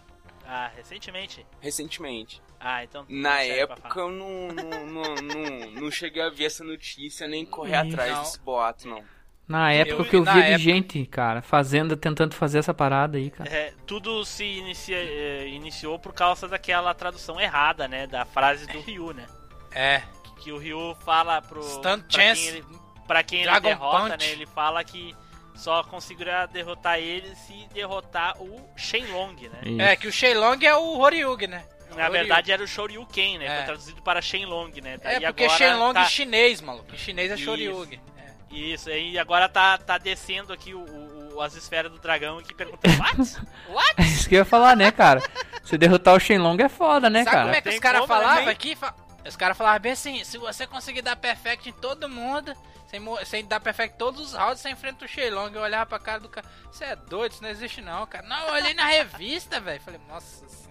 Ah, 0.44 0.68
recentemente. 0.76 1.46
Recentemente. 1.60 2.42
Ah, 2.68 2.84
então. 2.84 3.04
Na 3.08 3.36
serve 3.38 3.66
pra 3.66 3.74
época 3.76 4.00
eu 4.00 4.10
não, 4.10 4.48
não, 4.48 4.86
não, 4.86 5.14
não, 5.22 5.70
não 5.82 5.90
cheguei 5.90 6.22
a 6.22 6.30
ver 6.30 6.44
essa 6.46 6.64
notícia 6.64 7.28
nem 7.28 7.44
correr 7.44 7.76
atrás 7.76 8.12
não. 8.12 8.22
desse 8.22 8.40
boato, 8.40 8.88
não. 8.88 9.02
Na 9.48 9.72
época 9.72 10.02
Eu- 10.02 10.04
que 10.10 10.16
eu 10.16 10.24
na 10.24 10.32
via 10.32 10.42
de 10.42 10.48
época- 10.48 10.58
gente, 10.64 11.06
cara, 11.06 11.40
fazendo, 11.40 11.96
tentando 11.96 12.34
fazer 12.34 12.58
essa 12.58 12.74
parada 12.74 13.16
aí, 13.16 13.30
cara. 13.30 13.48
É, 13.48 13.72
tudo 13.86 14.24
se 14.24 14.42
inicia- 14.44 14.96
eh, 14.98 15.46
iniciou 15.48 15.98
por 16.00 16.12
causa 16.12 16.48
daquela 16.48 16.92
tradução 16.94 17.40
errada, 17.40 17.86
né? 17.86 18.08
Da 18.08 18.24
frase 18.24 18.66
do 18.66 18.80
Ryu, 18.80 19.12
né? 19.12 19.26
É, 19.70 20.02
Que 20.42 20.50
o 20.50 20.58
Ryu 20.58 20.96
fala 21.04 21.40
pro. 21.40 21.62
Stunt 21.62 22.04
pra 22.12 22.20
Chance. 22.22 22.40
Quem 22.42 22.48
ele, 22.56 22.64
pra 23.06 23.22
quem 23.22 23.38
ele 23.40 23.48
Dragon 23.50 23.68
derrota, 23.68 24.10
Punch. 24.14 24.26
né? 24.26 24.32
Ele 24.32 24.46
fala 24.46 24.82
que 24.84 25.14
só 25.54 25.82
conseguirá 25.84 26.46
derrotar 26.46 26.98
ele 26.98 27.34
se 27.36 27.66
derrotar 27.72 28.36
o 28.42 28.68
Shenlong, 28.76 29.34
né? 29.48 29.60
Isso. 29.64 29.80
é 29.80 29.96
que 29.96 30.08
o 30.08 30.12
Shenlong 30.12 30.58
é 30.66 30.74
o 30.74 30.98
Horyugi, 30.98 31.46
né? 31.46 31.64
É 31.98 32.02
Na 32.02 32.08
verdade 32.08 32.52
era 32.52 32.62
o 32.62 32.66
Shoryuken, 32.66 33.38
né? 33.38 33.46
É. 33.46 33.56
Foi 33.56 33.64
traduzido 33.66 34.02
para 34.02 34.20
Shenlong, 34.22 34.70
né? 34.82 34.98
Daí 35.02 35.16
É 35.24 35.26
porque 35.32 35.44
agora 35.44 35.58
Shenlong 35.58 35.94
tá... 35.94 36.00
é 36.02 36.04
chinês, 36.06 36.60
maluco. 36.60 36.94
Em 36.94 36.98
chinês 36.98 37.30
é. 37.32 37.36
Shoryugi. 37.36 38.00
É. 38.18 38.54
Isso, 38.54 38.90
e 38.90 39.18
agora 39.18 39.48
tá, 39.48 39.76
tá 39.78 39.98
descendo 39.98 40.52
aqui 40.52 40.72
o, 40.74 40.80
o- 40.80 41.40
as 41.42 41.54
esferas 41.54 41.92
do 41.92 41.98
dragão 41.98 42.38
aqui 42.38 42.54
perguntando 42.54 42.96
What? 42.98 43.36
What? 43.68 44.02
Isso 44.02 44.28
que 44.28 44.34
eu 44.36 44.38
ia 44.38 44.44
falar, 44.44 44.74
né, 44.76 44.90
cara? 44.90 45.22
Se 45.62 45.76
derrotar 45.76 46.14
o 46.14 46.20
Shenlong 46.20 46.62
é 46.62 46.68
foda, 46.68 47.10
né, 47.10 47.24
Sabe 47.24 47.30
cara? 47.30 47.42
como 47.44 47.54
é 47.56 47.60
que 47.60 47.68
Tem 47.68 47.74
os 47.74 47.80
caras 47.82 48.00
né, 48.02 48.06
falavam 48.06 48.48
aqui? 48.48 48.74
Fa- 48.76 48.94
Os 49.26 49.36
caras 49.36 49.56
falavam 49.58 49.80
bem 49.80 49.92
assim, 49.92 50.22
se 50.24 50.38
você 50.38 50.66
conseguir 50.66 51.02
dar 51.02 51.16
perfect 51.16 51.68
em 51.68 51.72
todo 51.72 52.08
mundo, 52.08 52.54
sem, 52.86 53.00
mo- 53.00 53.22
sem 53.26 53.44
dar 53.44 53.58
perfect 53.60 53.96
em 53.96 53.98
todos 53.98 54.20
os 54.20 54.32
rounds, 54.32 54.60
você 54.60 54.70
enfrenta 54.70 55.04
o 55.04 55.08
Shenlong. 55.08 55.52
Eu 55.54 55.60
olhava 55.62 55.84
pra 55.84 55.98
cara 55.98 56.20
do 56.20 56.28
cara, 56.28 56.46
você 56.70 56.84
é 56.84 56.96
doido, 56.96 57.32
isso 57.32 57.42
não 57.42 57.50
existe 57.50 57.82
não, 57.82 58.06
cara. 58.06 58.26
Não, 58.26 58.46
eu 58.46 58.54
olhei 58.54 58.72
na 58.72 58.86
revista, 58.86 59.60
velho. 59.60 59.80
Falei, 59.82 60.00
nossa 60.08 60.46
senhora. 60.48 60.65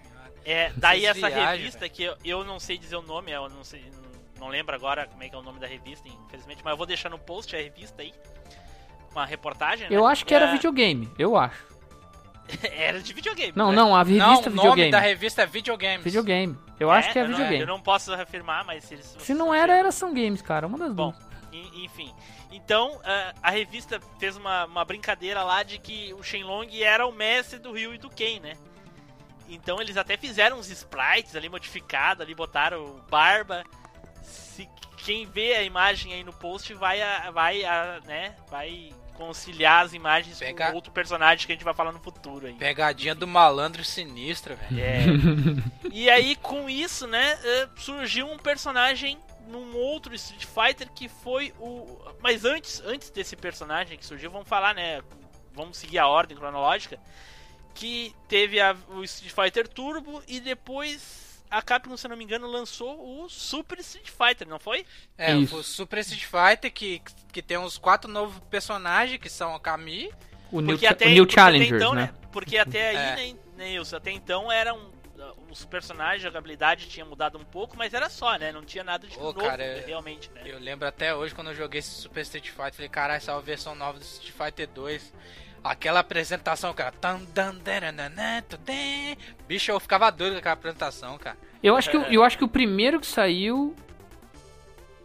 É, 0.45 0.71
daí 0.77 1.01
Vocês 1.01 1.17
essa 1.17 1.27
viajam, 1.29 1.57
revista 1.57 1.89
que 1.89 2.03
eu, 2.03 2.15
eu 2.23 2.43
não 2.43 2.59
sei 2.59 2.77
dizer 2.77 2.95
o 2.95 3.01
nome, 3.01 3.31
eu 3.31 3.49
não 3.49 3.63
sei, 3.63 3.83
não 4.39 4.47
lembro 4.47 4.75
agora 4.75 5.07
como 5.07 5.23
é 5.23 5.29
que 5.29 5.35
é 5.35 5.37
o 5.37 5.41
nome 5.41 5.59
da 5.59 5.65
revista, 5.67 6.07
infelizmente, 6.07 6.61
mas 6.63 6.71
eu 6.71 6.77
vou 6.77 6.85
deixar 6.85 7.09
no 7.09 7.17
post 7.17 7.55
a 7.55 7.59
revista 7.59 8.01
aí. 8.03 8.13
Uma 9.11 9.25
reportagem, 9.25 9.89
né? 9.89 9.95
Eu 9.95 10.05
acho 10.05 10.25
que 10.25 10.33
era 10.35 10.45
É, 10.47 10.51
videogame, 10.51 11.09
eu 11.17 11.35
acho. 11.37 11.65
Era 12.61 12.99
de 13.01 13.11
videogame. 13.11 13.53
Não, 13.55 13.71
né? 13.71 13.75
não, 13.75 13.95
a 13.95 14.03
Não, 14.03 14.05
revista 14.05 14.49
o 14.51 14.53
nome 14.53 14.59
videogame. 14.69 14.91
da 14.91 14.99
revista 14.99 15.41
é 15.41 15.45
Videogames. 15.47 16.03
Videogame. 16.03 16.55
Eu 16.79 16.91
acho 16.91 17.11
que 17.11 17.17
é 17.17 17.23
eu 17.23 17.27
não- 17.27 17.31
videogame. 17.37 17.61
eu 17.61 17.67
não 17.67 17.81
posso 17.81 18.13
afirmar, 18.13 18.63
mas 18.65 18.83
se 18.83 18.93
eles. 18.93 19.15
Se 19.17 19.33
não 19.33 19.51
era, 19.51 19.75
era 19.75 19.91
São 19.91 20.13
Games, 20.13 20.43
cara. 20.43 20.67
Uma 20.67 20.77
das 20.77 20.93
Bom, 20.93 21.11
duas. 21.11 21.23
en- 21.51 21.83
enfim. 21.85 22.13
Então, 22.51 22.99
ah, 23.03 23.33
a 23.41 23.49
revista 23.49 23.99
fez 24.19 24.37
uma, 24.37 24.65
uma 24.65 24.85
brincadeira 24.85 25.41
lá 25.43 25.63
de 25.63 25.79
que 25.79 26.13
o 26.13 26.21
Shenlong 26.21 26.67
era 26.83 27.07
o 27.07 27.11
mestre 27.11 27.57
do 27.57 27.71
Ryu 27.71 27.95
e 27.95 27.97
do 27.97 28.11
Ken, 28.11 28.39
né? 28.39 28.55
Então 29.49 29.81
eles 29.81 29.97
até 29.97 30.17
fizeram 30.17 30.57
uns 30.57 30.69
sprites 30.69 31.35
ali 31.35 31.49
modificados, 31.49 32.21
ali 32.21 32.33
botaram 32.33 33.01
barba. 33.09 33.63
Se 34.23 34.67
quem 34.97 35.25
vê 35.25 35.55
a 35.55 35.63
imagem 35.63 36.13
aí 36.13 36.23
no 36.23 36.33
post 36.33 36.73
vai 36.73 37.01
a, 37.01 37.29
vai 37.31 37.63
a, 37.63 38.01
né, 38.05 38.35
vai 38.49 38.91
conciliar 39.13 39.85
as 39.85 39.93
imagens 39.93 40.39
Pega- 40.39 40.69
com 40.69 40.75
outro 40.75 40.91
personagem 40.91 41.45
que 41.45 41.51
a 41.51 41.55
gente 41.55 41.63
vai 41.63 41.73
falar 41.73 41.91
no 41.91 41.99
futuro 41.99 42.47
aí. 42.47 42.53
Pegadinha 42.53 43.15
do 43.15 43.27
malandro 43.27 43.83
sinistro, 43.83 44.55
velho. 44.55 44.81
É. 44.81 45.03
e 45.91 46.09
aí, 46.09 46.35
com 46.35 46.69
isso, 46.69 47.07
né, 47.07 47.37
eh, 47.43 47.69
surgiu 47.77 48.27
um 48.27 48.37
personagem 48.37 49.17
num 49.47 49.75
outro 49.75 50.13
Street 50.15 50.45
Fighter 50.45 50.89
que 50.91 51.07
foi 51.07 51.53
o. 51.59 51.99
Mas 52.19 52.43
antes, 52.45 52.81
antes 52.85 53.09
desse 53.09 53.35
personagem 53.35 53.97
que 53.97 54.05
surgiu, 54.05 54.31
vamos 54.31 54.47
falar, 54.47 54.73
né? 54.73 55.01
Vamos 55.53 55.77
seguir 55.77 55.99
a 55.99 56.07
ordem 56.07 56.35
cronológica. 56.35 56.99
Que 57.75 58.15
teve 58.27 58.59
a- 58.59 58.75
o 58.89 59.03
Street 59.03 59.33
Fighter 59.33 59.67
Turbo 59.67 60.23
e 60.27 60.39
depois 60.39 61.43
a 61.51 61.61
Capcom, 61.61 61.95
se 61.95 62.07
não 62.07 62.17
me 62.17 62.23
engano, 62.23 62.47
lançou 62.47 63.23
o 63.23 63.29
Super 63.29 63.79
Street 63.79 64.09
Fighter, 64.09 64.47
não 64.47 64.59
foi? 64.59 64.85
É, 65.17 65.35
Isso. 65.35 65.55
o 65.57 65.63
Super 65.63 65.99
Street 65.99 66.23
Fighter 66.25 66.71
que, 66.73 67.01
que 67.31 67.41
tem 67.41 67.57
uns 67.57 67.77
quatro 67.77 68.09
novos 68.09 68.39
personagens 68.49 69.19
que 69.19 69.29
são 69.29 69.53
a 69.53 69.59
Kami. 69.59 70.11
O 70.51 70.61
New, 70.61 70.75
até, 70.87 71.05
o 71.05 71.09
New 71.09 71.25
porque 71.25 71.39
até 71.39 71.41
Challengers, 71.51 71.81
então, 71.81 71.93
né? 71.93 72.13
Porque 72.31 72.57
até 72.57 72.89
aí, 72.89 72.95
É. 72.95 73.33
né, 73.33 73.69
Nilson, 73.69 73.97
até 73.97 74.11
então 74.11 74.51
eram. 74.51 74.93
Os 75.49 75.63
personagens, 75.63 76.21
a 76.25 76.27
jogabilidade 76.27 76.87
tinha 76.89 77.05
mudado 77.05 77.37
um 77.37 77.43
pouco, 77.45 77.77
mas 77.77 77.93
era 77.93 78.09
só, 78.09 78.35
né? 78.37 78.51
Não 78.51 78.63
tinha 78.65 78.83
nada 78.83 79.07
de 79.07 79.17
Ô, 79.17 79.21
novo, 79.23 79.39
cara, 79.39 79.81
realmente, 79.87 80.29
né? 80.31 80.41
Eu 80.43 80.59
lembro 80.59 80.85
até 80.85 81.15
hoje 81.15 81.33
quando 81.33 81.51
eu 81.51 81.55
joguei 81.55 81.79
esse 81.79 81.91
Super 81.91 82.21
Street 82.21 82.49
Fighter, 82.49 82.73
falei, 82.73 82.89
caralho, 82.89 83.17
essa 83.17 83.31
é 83.31 83.35
a 83.35 83.39
versão 83.39 83.73
nova 83.73 83.97
do 83.97 84.03
Street 84.03 84.33
Fighter 84.33 84.67
2. 84.67 85.13
Aquela 85.65 85.99
apresentação, 86.01 86.73
cara. 86.73 86.93
Bicho, 89.47 89.71
eu 89.71 89.79
ficava 89.79 90.11
doido 90.11 90.33
com 90.33 90.39
aquela 90.39 90.53
apresentação, 90.53 91.17
cara. 91.17 91.37
Eu 91.63 91.75
acho, 91.75 91.89
que, 91.89 91.97
o- 91.97 92.03
eu 92.03 92.23
acho 92.23 92.37
que 92.37 92.43
o 92.43 92.47
primeiro 92.47 92.99
que 92.99 93.07
saiu 93.07 93.75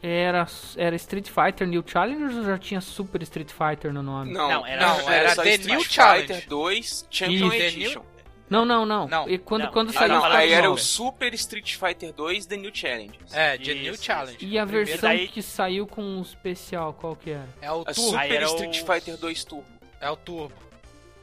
era, 0.03 0.47
era 0.77 0.97
Street 0.97 1.29
Fighter 1.31 1.67
New 1.67 1.83
Challengers 1.87 2.35
ou 2.37 2.45
já 2.45 2.59
tinha 2.59 2.81
Super 2.81 3.23
Street 3.23 3.51
Fighter 3.51 3.93
no 3.93 4.03
nome? 4.03 4.33
Não, 4.33 4.49
Não, 4.49 4.67
era- 4.67 4.87
não, 4.87 5.11
era 5.11 5.35
só 5.35 5.43
The 5.43 5.51
Street 5.55 5.71
New 5.71 5.81
Fighter 5.81 5.93
Challenge. 5.95 6.47
2 6.49 7.07
Champion 7.11 7.47
Isso. 7.53 7.55
Edition. 7.55 8.03
Não, 8.51 8.65
não, 8.65 8.85
não. 8.85 9.07
Não. 9.07 9.29
E 9.31 9.39
quando, 9.39 9.63
Não. 9.65 9.71
quando 9.73 9.89
Ah, 9.91 9.93
Ah, 9.95 9.99
saiu 9.99 10.09
não, 10.15 10.25
aí 10.25 10.53
era 10.53 10.71
o. 10.71 10.77
Super 10.77 11.33
Street 11.35 11.77
Fighter 11.77 12.13
2 12.13 12.47
The 12.47 12.57
New 12.57 12.71
Challenge. 12.75 13.19
É, 13.33 13.57
The 13.57 13.75
New 13.75 13.95
Isso, 13.95 14.03
Challenge. 14.05 14.37
E 14.45 14.59
a 14.59 14.65
Primeiro 14.67 14.87
versão 14.89 15.09
daí- 15.09 15.29
que 15.29 15.41
saiu 15.41 15.87
com 15.87 16.19
o 16.19 16.23
especial, 16.23 16.93
qual 16.93 17.15
que 17.15 17.31
era? 17.31 17.49
É 17.63 17.71
o 17.71 17.85
Turbo. 17.85 17.95
Super 18.01 18.31
era 18.33 18.51
o- 18.51 18.55
Street 18.57 18.85
Fighter 18.85 19.17
2 19.17 19.45
Turbo. 19.45 19.80
É 20.01 20.11
o 20.11 20.17
Turbo. 20.17 20.55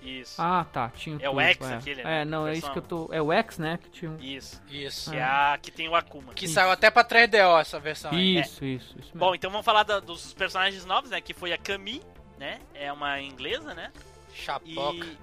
Isso. 0.01 0.41
Ah, 0.41 0.65
tá. 0.71 0.89
Tinha 0.95 1.17
É 1.19 1.27
o 1.27 1.33
tudo, 1.33 1.41
X 1.41 1.69
é. 1.69 1.73
aquele, 1.75 2.03
né? 2.03 2.21
É, 2.21 2.25
não, 2.25 2.47
é 2.47 2.53
isso 2.53 2.71
que 2.71 2.77
eu 2.77 2.81
tô. 2.81 3.09
É 3.11 3.21
o 3.21 3.33
X, 3.33 3.57
né? 3.57 3.77
Que 3.81 3.89
tinha. 3.89 4.11
um- 4.11 4.17
Isso. 4.21 4.61
Isso. 4.69 5.09
Que 5.11 5.17
é 5.17 5.23
a 5.23 5.59
que 5.61 5.71
tem 5.71 5.89
o 5.89 5.95
Akuma. 5.95 6.33
Que 6.33 6.47
saiu 6.47 6.71
até 6.71 6.89
pra 6.91 7.03
3DO 7.03 7.59
essa 7.59 7.79
versão 7.79 8.11
aí. 8.11 8.39
Isso, 8.39 8.63
isso, 8.63 8.85
isso. 8.91 8.97
mesmo. 9.07 9.19
Bom, 9.19 9.35
então 9.35 9.49
vamos 9.51 9.65
falar 9.65 9.83
da- 9.83 9.99
dos 9.99 10.33
personagens 10.33 10.85
novos, 10.85 11.09
né? 11.09 11.19
Que 11.19 11.33
foi 11.33 11.51
a 11.51 11.57
Kami, 11.57 12.01
né? 12.37 12.59
É 12.73 12.93
uma 12.93 13.19
inglesa, 13.19 13.73
né? 13.73 13.91
Chapoca. 14.33 15.03
E 15.05 15.17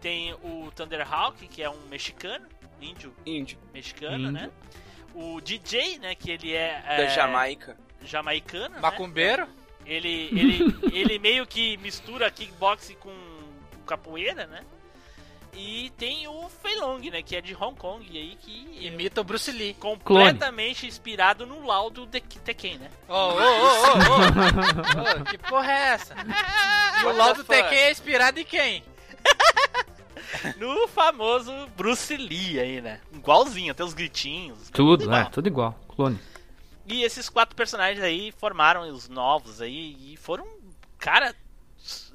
tem 0.00 0.34
o 0.34 0.70
Thunderhawk, 0.76 1.48
que 1.48 1.62
é 1.62 1.70
um 1.70 1.80
mexicano, 1.88 2.46
índio 2.80 3.12
Índio. 3.24 3.58
mexicano, 3.72 4.16
Índio. 4.28 4.32
né? 4.32 4.50
O 5.14 5.40
DJ, 5.40 5.98
né? 5.98 6.14
Que 6.14 6.30
ele 6.30 6.52
é, 6.52 6.80
Da 6.82 6.92
é, 7.04 7.08
Jamaica. 7.08 7.76
jamaicano, 8.04 8.74
né? 8.76 8.80
Ele, 9.86 10.28
ele, 10.32 10.76
ele 10.92 11.18
meio 11.18 11.46
que 11.46 11.76
mistura 11.78 12.30
kickboxing 12.30 12.96
com 12.96 13.12
capoeira, 13.86 14.46
né? 14.46 14.64
E 15.56 15.92
tem 15.96 16.26
o 16.26 16.48
Fei 16.48 16.74
Long, 16.80 16.98
né? 16.98 17.22
Que 17.22 17.36
é 17.36 17.40
de 17.40 17.54
Hong 17.54 17.78
Kong 17.78 18.04
aí, 18.10 18.36
que 18.40 18.86
Imita 18.86 19.20
o 19.20 19.24
Bruce 19.24 19.52
Lee. 19.52 19.74
completamente 19.74 20.84
inspirado 20.86 21.46
no 21.46 21.64
laudo 21.64 22.06
de 22.06 22.20
Tekken, 22.20 22.78
né? 22.78 22.90
Ô, 23.08 23.12
ô, 23.12 23.16
ô, 23.16 23.40
ô, 25.20 25.24
Que 25.30 25.38
porra 25.38 25.72
é 25.72 25.88
essa? 25.94 26.14
E 27.00 27.04
o 27.06 27.12
Laudo? 27.12 27.44
Tekken 27.44 27.78
é 27.78 27.90
inspirado 27.92 28.40
em 28.40 28.44
quem? 28.44 28.82
No 30.56 30.88
famoso 30.88 31.52
Bruce 31.76 32.16
Lee 32.16 32.58
aí, 32.58 32.80
né? 32.80 33.00
Igualzinho, 33.12 33.70
até 33.70 33.84
os 33.84 33.94
gritinhos. 33.94 34.70
Tudo, 34.70 35.12
é, 35.14 35.24
tudo 35.26 35.46
igual. 35.46 35.78
Clone. 35.88 36.18
E 36.86 37.02
esses 37.02 37.28
quatro 37.28 37.56
personagens 37.56 38.02
aí 38.02 38.32
formaram 38.38 38.88
os 38.90 39.08
novos 39.08 39.60
aí 39.62 39.96
e 40.12 40.16
foram, 40.16 40.46
cara, 40.98 41.34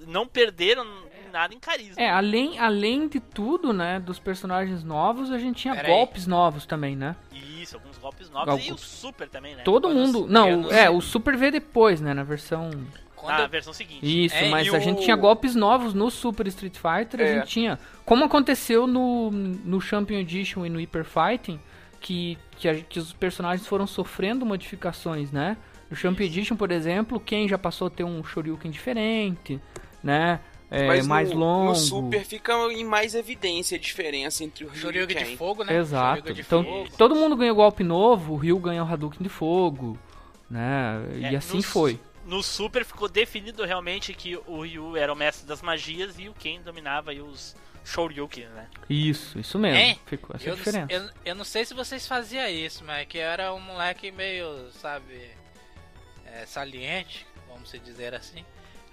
não 0.07 0.27
perderam 0.27 0.85
nada 1.31 1.53
em 1.53 1.59
carisma. 1.59 2.01
É, 2.01 2.09
além, 2.09 2.57
além 2.59 3.07
de 3.07 3.19
tudo, 3.19 3.71
né, 3.73 3.99
dos 3.99 4.19
personagens 4.19 4.83
novos, 4.83 5.31
a 5.31 5.37
gente 5.37 5.61
tinha 5.61 5.75
Pera 5.75 5.87
aí. 5.87 5.93
golpes 5.93 6.25
novos 6.27 6.65
também, 6.65 6.95
né? 6.95 7.15
Isso, 7.31 7.75
alguns 7.75 7.97
golpes 7.97 8.29
novos 8.29 8.45
Golpes. 8.47 8.67
e 8.67 8.71
o 8.71 8.77
Super 8.77 9.27
também, 9.29 9.55
né? 9.55 9.63
Todo 9.63 9.89
mundo. 9.89 10.25
não- 10.27 10.71
é, 10.71 10.89
o 10.89 11.01
Super 11.01 11.35
veio 11.37 11.51
depois, 11.51 11.99
né, 12.01 12.13
na 12.13 12.23
versão. 12.23 12.69
Quando 13.15 13.35
Na 13.35 13.43
eu- 13.43 13.49
versão 13.49 13.73
seguinte. 13.73 13.99
Isso, 14.25 14.33
É, 14.35 14.47
mas 14.49 14.73
a 14.73 14.79
gente 14.79 14.99
o- 14.99 15.03
tinha 15.03 15.15
golpes 15.15 15.53
novos 15.53 15.93
no 15.93 16.09
Super 16.09 16.47
Street 16.47 16.75
Fighter, 16.77 17.19
a 17.19 17.23
É. 17.23 17.35
gente 17.39 17.47
tinha. 17.49 17.77
Como 18.05 18.23
aconteceu 18.23 18.87
no, 18.87 19.29
no 19.29 19.81
Champion 19.81 20.19
Edition 20.19 20.65
e 20.65 20.69
no 20.69 20.79
Hyper 20.79 21.03
Fighting, 21.03 21.59
que, 21.99 22.37
que, 22.57 22.67
a- 22.69 22.75
que 22.81 22.99
os 22.99 23.13
personagens 23.13 23.67
foram 23.67 23.85
sofrendo 23.87 24.45
modificações, 24.45 25.31
né? 25.31 25.57
No 25.89 25.95
Champion 25.95 26.25
Edition, 26.25 26.55
por 26.55 26.71
exemplo, 26.71 27.19
quem 27.19 27.47
já 27.47 27.57
passou 27.57 27.87
a 27.87 27.89
ter 27.89 28.03
um 28.03 28.23
Shoryuken 28.23 28.69
diferente, 28.71 29.59
né? 30.03 30.39
É, 30.71 30.85
Mas 30.85 31.07
mais 31.07 31.31
no, 31.31 31.39
longo. 31.39 31.69
no 31.69 31.75
Super 31.75 32.23
fica 32.23 32.53
em 32.71 32.83
mais 32.85 33.15
evidência 33.15 33.75
a 33.75 33.79
diferença 33.79 34.43
entre 34.43 34.65
o 34.65 34.67
Ryu 34.67 34.75
e 34.75 34.77
o 34.77 34.81
Shoryuken 34.81 35.17
de 35.25 35.35
fogo, 35.35 35.63
né? 35.63 35.75
Exato. 35.75 36.31
Então, 36.31 36.63
fogo. 36.63 36.89
todo 36.95 37.15
mundo 37.15 37.35
ganhou 37.35 37.55
golpe 37.55 37.83
novo, 37.83 38.33
o 38.33 38.37
Ryu 38.37 38.59
ganhou 38.59 38.85
o 38.85 38.91
Hadouken 38.91 39.19
de 39.23 39.29
fogo, 39.29 39.97
né? 40.49 41.03
É, 41.23 41.31
e 41.31 41.35
assim 41.35 41.57
no- 41.57 41.63
foi. 41.63 41.99
No 42.23 42.43
Super 42.43 42.85
ficou 42.85 43.09
definido 43.09 43.65
realmente 43.65 44.13
que 44.13 44.37
o 44.45 44.61
Ryu 44.61 44.95
era 44.95 45.11
o 45.11 45.15
mestre 45.15 45.47
das 45.47 45.63
magias 45.63 46.19
e 46.19 46.29
o 46.29 46.33
Ken 46.35 46.61
dominava 46.63 47.09
aí 47.09 47.19
os 47.19 47.55
Shoryuken, 47.89 48.45
né? 48.49 48.67
Isso, 48.89 49.39
isso 49.39 49.57
mesmo. 49.57 49.77
Hein? 49.77 49.99
Ficou 50.05 50.35
essa 50.35 50.47
Eu, 50.49 50.55
diferença. 50.55 50.87
não, 50.99 51.05
eu, 51.05 51.11
eu 51.25 51.35
não 51.35 51.43
sei 51.43 51.65
se 51.65 51.73
vocês 51.73 52.07
faziam 52.07 52.47
isso, 52.47 52.83
mas 52.83 53.07
que 53.07 53.17
eu 53.17 53.23
era 53.23 53.53
um 53.53 53.59
moleque 53.59 54.11
meio, 54.11 54.69
sabe, 54.73 55.31
é, 56.25 56.45
saliente, 56.45 57.25
vamos 57.47 57.71
dizer 57.83 58.13
assim. 58.13 58.45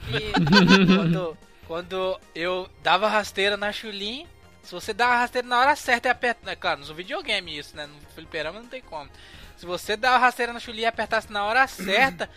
E 0.09 0.33
quando, 0.97 1.39
quando 1.67 2.21
eu 2.35 2.69
dava 2.83 3.09
rasteira 3.09 3.57
na 3.57 3.71
Chulin, 3.73 4.27
se 4.63 4.73
você 4.73 4.93
dá 4.93 5.07
a 5.09 5.19
rasteira 5.21 5.47
na 5.47 5.61
hora 5.61 5.77
certa 5.77 6.09
e 6.09 6.11
aperta. 6.11 6.51
É 6.51 6.57
claro, 6.57 6.81
no 6.81 6.95
videogame 6.95 7.57
isso, 7.57 7.77
né? 7.77 7.87
No 7.87 8.01
fliperama 8.15 8.61
não 8.61 8.69
tem 8.69 8.83
como. 8.83 9.11
Se 9.57 9.65
você 9.65 9.97
dá 9.97 10.13
a 10.13 10.19
rasteira 10.19 10.53
na 10.53 10.61
Chulin 10.61 10.81
e 10.81 10.87
apertasse 10.87 11.33
na 11.33 11.45
hora 11.45 11.67
certa, 11.67 12.29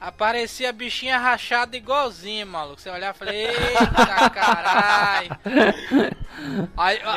aparecia 0.00 0.68
a 0.70 0.72
bichinha 0.72 1.18
rachada 1.18 1.76
igualzinho, 1.76 2.46
maluco. 2.46 2.80
Você 2.80 2.90
olhava 2.90 3.16
e 3.16 3.18
falei, 3.18 3.46
eita 3.46 4.30
caralho. 4.30 5.30
Aí, 6.76 7.00
a, 7.02 7.12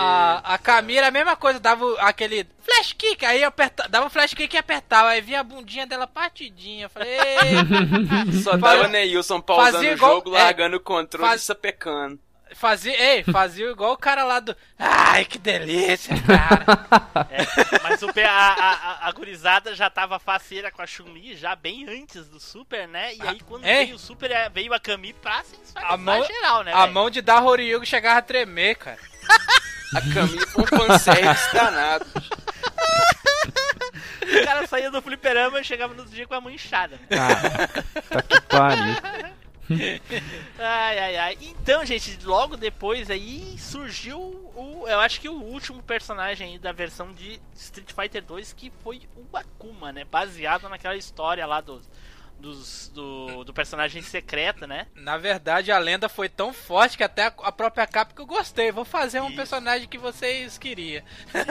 a, 0.00 0.38
a, 0.42 0.54
a 0.54 0.58
Camila, 0.58 1.08
a 1.08 1.10
mesma 1.10 1.34
coisa, 1.36 1.58
dava 1.58 1.84
o- 1.84 1.96
aquele 1.98 2.46
flash 2.62 2.92
kick, 2.92 3.24
aí 3.26 3.42
aperta, 3.42 3.88
dava 3.88 4.06
um 4.06 4.10
flash 4.10 4.32
kick 4.34 4.54
e 4.54 4.58
apertava, 4.58 5.08
aí 5.08 5.20
vinha 5.20 5.40
a 5.40 5.44
bundinha 5.44 5.86
dela 5.86 6.06
partidinha. 6.06 6.84
Eu 6.86 6.90
falei, 6.90 7.08
"Ei." 7.10 8.32
Só 8.42 8.56
tava 8.56 8.86
Neilson 8.88 9.40
pausando 9.40 9.72
fazia 9.72 9.90
o 9.90 9.94
igual- 9.94 10.14
jogo, 10.16 10.36
é, 10.36 10.42
largando 10.42 10.76
o 10.76 10.80
controle 10.80 11.26
faz- 11.28 11.42
e 11.42 11.44
sapecando. 11.44 12.18
Fazia, 12.60 12.92
ei, 13.16 13.24
fazia 13.24 13.70
igual 13.70 13.92
o 13.92 13.96
cara 13.96 14.22
lá 14.22 14.38
do. 14.38 14.54
Ai, 14.78 15.24
que 15.24 15.38
delícia, 15.38 16.14
cara. 16.22 16.64
É, 17.30 17.44
mas 17.82 18.02
o, 18.02 18.08
a, 18.08 18.30
a, 18.30 18.72
a- 18.72 19.08
a 19.08 19.12
gurizada 19.12 19.74
já 19.74 19.88
tava 19.90 20.18
faceira 20.18 20.70
com 20.70 20.82
a 20.82 20.86
Chun-Li 20.86 21.36
já 21.36 21.54
bem 21.54 21.86
antes 21.88 22.26
do 22.28 22.38
Super, 22.40 22.86
né? 22.88 23.14
E 23.14 23.22
aí 23.22 23.40
quando 23.40 23.64
Ei. 23.64 23.84
veio 23.84 23.96
o 23.96 23.98
Super, 23.98 24.30
é, 24.30 24.48
veio 24.48 24.72
a 24.72 24.80
Kami 24.80 25.12
pra 25.12 25.42
se 25.44 25.56
A 25.76 25.96
mão- 25.96 26.24
geral, 26.24 26.62
né? 26.64 26.72
A 26.72 26.82
velho? 26.82 26.92
mão 26.92 27.10
de 27.10 27.20
dar 27.20 27.42
Horyuga 27.44 27.84
chegava 27.86 28.18
a 28.18 28.22
tremer, 28.22 28.76
cara. 28.76 28.98
A 29.94 30.00
foi 30.46 30.62
um 30.62 30.66
fanservice 30.66 31.52
danado. 31.52 32.06
O 34.22 34.44
cara 34.44 34.66
saía 34.66 34.90
do 34.90 35.02
fliperama 35.02 35.60
e 35.60 35.64
chegava 35.64 35.92
no 35.94 36.04
dia 36.06 36.26
com 36.26 36.34
a 36.34 36.40
mão 36.40 36.50
inchada. 36.50 36.96
né? 36.96 37.16
Ah, 37.18 37.82
tá 38.08 38.22
que 38.22 38.40
pariu. 38.42 38.94
Ai, 40.58 40.98
ai, 40.98 41.16
ai. 41.16 41.38
Então, 41.40 41.84
gente, 41.84 42.18
logo 42.24 42.56
depois 42.56 43.10
aí 43.10 43.56
surgiu 43.58 44.18
o. 44.20 44.84
Eu 44.86 45.00
acho 45.00 45.20
que 45.20 45.28
o 45.28 45.40
último 45.40 45.82
personagem 45.82 46.58
da 46.58 46.72
versão 46.72 47.12
de 47.12 47.40
Street 47.54 47.92
Fighter 47.92 48.22
2 48.22 48.52
que 48.52 48.70
foi 48.82 49.02
o 49.16 49.36
Akuma, 49.36 49.92
né? 49.92 50.04
Baseado 50.04 50.68
naquela 50.68 50.96
história 50.96 51.46
lá 51.46 51.60
dos. 51.60 51.88
Dos, 52.40 52.90
do, 52.94 53.44
do 53.44 53.52
personagem 53.52 54.00
secreta, 54.02 54.66
né? 54.66 54.86
Na 54.94 55.18
verdade, 55.18 55.70
a 55.70 55.78
lenda 55.78 56.08
foi 56.08 56.28
tão 56.28 56.52
forte 56.52 56.96
que 56.96 57.04
até 57.04 57.26
a 57.26 57.50
a 57.50 57.52
própria 57.52 57.86
capa 57.86 58.14
que 58.14 58.20
eu 58.20 58.26
gostei. 58.26 58.72
Vou 58.72 58.84
fazer 58.84 59.20
um 59.20 59.26
Isso. 59.26 59.36
personagem 59.36 59.88
que 59.88 59.98
vocês 59.98 60.56
queriam. 60.56 61.02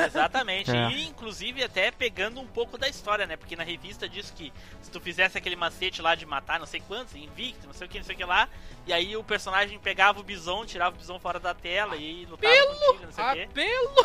Exatamente. 0.07 0.69
É. 0.79 0.91
E 0.91 1.07
inclusive 1.07 1.63
até 1.63 1.91
pegando 1.91 2.39
um 2.39 2.47
pouco 2.47 2.77
da 2.77 2.87
história, 2.87 3.25
né? 3.25 3.35
Porque 3.35 3.55
na 3.55 3.63
revista 3.63 4.07
diz 4.07 4.31
que 4.31 4.53
se 4.81 4.89
tu 4.91 4.99
fizesse 4.99 5.37
aquele 5.37 5.55
macete 5.55 6.01
lá 6.01 6.15
de 6.15 6.25
matar 6.25 6.59
não 6.59 6.65
sei 6.65 6.79
quantos, 6.79 7.15
invicto, 7.15 7.65
não 7.65 7.73
sei 7.73 7.87
o 7.87 7.89
que, 7.89 7.97
não 7.97 8.05
sei 8.05 8.15
o 8.15 8.17
que 8.17 8.23
lá, 8.23 8.47
e 8.89 8.93
aí 8.93 9.15
o 9.15 9.23
personagem 9.23 9.77
pegava 9.79 10.19
o 10.19 10.23
bison, 10.23 10.65
tirava 10.65 10.95
o 10.95 10.97
bison 10.99 11.19
fora 11.19 11.39
da 11.39 11.53
tela 11.53 11.95
e 11.95 12.25
lutava 12.25 12.53
contigo, 12.65 13.05
não 13.05 13.11
sei 13.11 13.23
o 13.23 13.33
quê. 13.33 13.47
Apelo! 13.51 13.95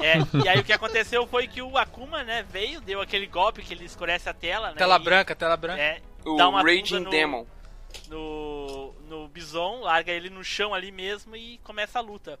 É, 0.00 0.14
e 0.44 0.48
aí 0.48 0.58
o 0.60 0.64
que 0.64 0.72
aconteceu 0.72 1.26
foi 1.26 1.46
que 1.48 1.62
o 1.62 1.76
Akuma, 1.78 2.22
né, 2.22 2.44
veio, 2.48 2.80
deu 2.80 3.00
aquele 3.00 3.26
golpe 3.26 3.62
que 3.62 3.72
ele 3.72 3.84
escurece 3.84 4.28
a 4.28 4.34
tela, 4.34 4.68
né? 4.70 4.76
Tela 4.76 4.96
e- 4.96 5.02
branca, 5.02 5.34
tela 5.34 5.56
branca. 5.56 5.80
É, 5.80 6.00
O 6.24 6.36
Dá 6.36 6.48
uma 6.48 6.62
Raging 6.62 7.00
no- 7.00 7.10
Demon. 7.10 7.46
no, 8.08 8.92
no 9.08 9.28
Bison, 9.28 9.80
larga 9.80 10.12
ele 10.12 10.28
no 10.30 10.44
chão 10.44 10.74
ali 10.74 10.92
mesmo 10.92 11.34
e 11.34 11.58
começa 11.64 11.98
a 11.98 12.02
luta. 12.02 12.38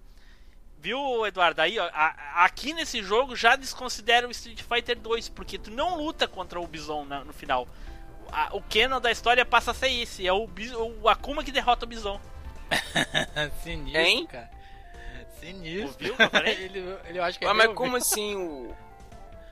Viu, 0.78 1.26
Eduardo? 1.26 1.62
Aí, 1.62 1.78
ó, 1.78 1.88
a- 1.92 2.44
aqui 2.44 2.72
nesse 2.74 3.02
jogo 3.02 3.34
já 3.34 3.56
desconsidera 3.56 4.28
o 4.28 4.30
Street 4.30 4.60
Fighter 4.62 4.98
2, 4.98 5.28
porque 5.30 5.58
tu 5.58 5.70
não 5.70 5.96
luta 5.96 6.28
contra 6.28 6.60
o 6.60 6.66
Bison 6.66 7.04
na- 7.04 7.24
no 7.24 7.32
final. 7.32 7.66
A- 8.32 8.50
o 8.56 8.62
canon 8.62 9.00
da 9.00 9.10
história 9.10 9.44
passa 9.44 9.70
a 9.70 9.74
ser 9.74 9.88
esse, 9.90 10.26
é 10.26 10.32
o, 10.32 10.48
o 11.02 11.08
Akuma 11.08 11.42
que 11.44 11.52
derrota 11.52 11.84
o 11.84 11.88
Bison. 11.88 12.20
Sinistro, 13.62 14.00
Hein? 14.00 14.26
cara. 14.26 14.50
Sinistro. 15.40 16.10
Ouviu 16.10 16.14
o 16.14 16.36
ele, 16.46 16.78
ele, 16.78 17.18
eu 17.18 17.22
acho 17.24 17.38
que 17.38 17.44
Ah, 17.44 17.54
mas 17.54 17.66
ouviu. 17.66 17.76
como 17.76 17.96
assim 17.96 18.34
o. 18.36 18.74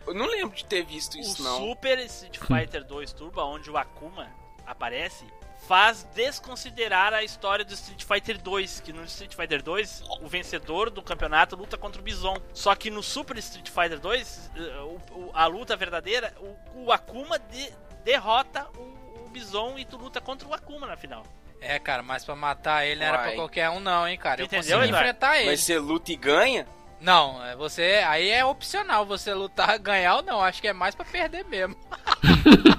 Eu 0.07 0.15
não 0.15 0.27
lembro 0.27 0.55
de 0.55 0.65
ter 0.65 0.85
visto 0.85 1.19
isso, 1.19 1.41
o 1.41 1.45
não. 1.45 1.59
Super 1.59 1.99
Street 2.01 2.39
Fighter 2.39 2.85
2 2.85 3.13
Turbo, 3.13 3.41
onde 3.43 3.71
o 3.71 3.77
Akuma 3.79 4.29
aparece, 4.67 5.25
faz 5.67 6.03
desconsiderar 6.15 7.15
a 7.15 7.23
história 7.23 7.65
do 7.65 7.73
Street 7.73 8.03
Fighter 8.05 8.39
2, 8.43 8.81
que 8.81 8.93
no 8.93 9.03
Street 9.05 9.35
Fighter 9.35 9.63
2, 9.63 10.03
o 10.21 10.29
vencedor 10.29 10.91
do 10.91 11.03
campeonato 11.03 11.57
luta 11.57 11.79
contra 11.79 12.01
o 12.01 12.05
Bison. 12.05 12.37
Só 12.53 12.75
que 12.75 12.91
no 12.91 13.03
Super 13.03 13.39
Street 13.39 13.71
Fighter 13.71 13.99
2, 13.99 14.51
eh, 14.57 14.61
o- 14.81 15.01
o- 15.19 15.31
a 15.33 15.47
luta 15.47 15.75
verdadeira, 15.77 16.35
o, 16.39 16.85
o 16.87 16.93
Akuma 16.93 17.39
de- 17.39 17.73
derrota 18.05 18.67
o, 18.77 19.25
o 19.25 19.29
Bison 19.31 19.75
e 19.79 19.85
tu 19.85 19.97
luta 19.97 20.21
contra 20.21 20.47
o 20.47 20.55
Akuma 20.55 20.87
na 20.87 20.97
final. 20.97 21.25
É, 21.61 21.79
cara, 21.79 22.03
mas 22.03 22.25
pra 22.25 22.37
matar 22.37 22.85
ele 22.87 23.01
não 23.01 23.07
era 23.07 23.17
Uai. 23.19 23.27
pra 23.29 23.35
qualquer 23.37 23.71
um, 23.71 23.81
não, 23.81 24.07
hein, 24.07 24.19
cara. 24.19 24.41
Eu 24.43 24.47
Entendeu, 24.47 24.61
consegui 24.63 24.89
Eduardo? 24.89 24.97
enfrentar 25.09 25.39
ele. 25.39 25.51
Mas 25.51 25.61
você 25.61 25.79
luta 25.79 26.13
e 26.13 26.17
ganha? 26.17 26.67
Não, 27.01 27.45
é 27.45 27.57
você. 27.57 28.03
Aí 28.07 28.31
é 28.31 28.45
opcional 28.45 29.05
você 29.07 29.33
lutar, 29.33 29.77
ganhar 29.81 30.17
ou 30.17 30.23
não. 30.23 30.41
Acho 30.43 30.61
que 30.61 30.69
é 30.69 30.73
mais 30.73 30.95
pra 30.95 31.05
perder 31.05 31.45
mesmo. 31.45 31.77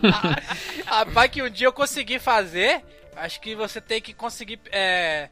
Rapaz, 0.86 1.32
que 1.32 1.42
um 1.42 1.50
dia 1.50 1.68
eu 1.68 1.74
consegui 1.74 2.20
fazer. 2.20 2.84
Acho 3.16 3.40
que 3.40 3.56
você 3.56 3.80
tem 3.80 4.02
que 4.02 4.14
conseguir 4.14 4.60
é, 4.72 5.30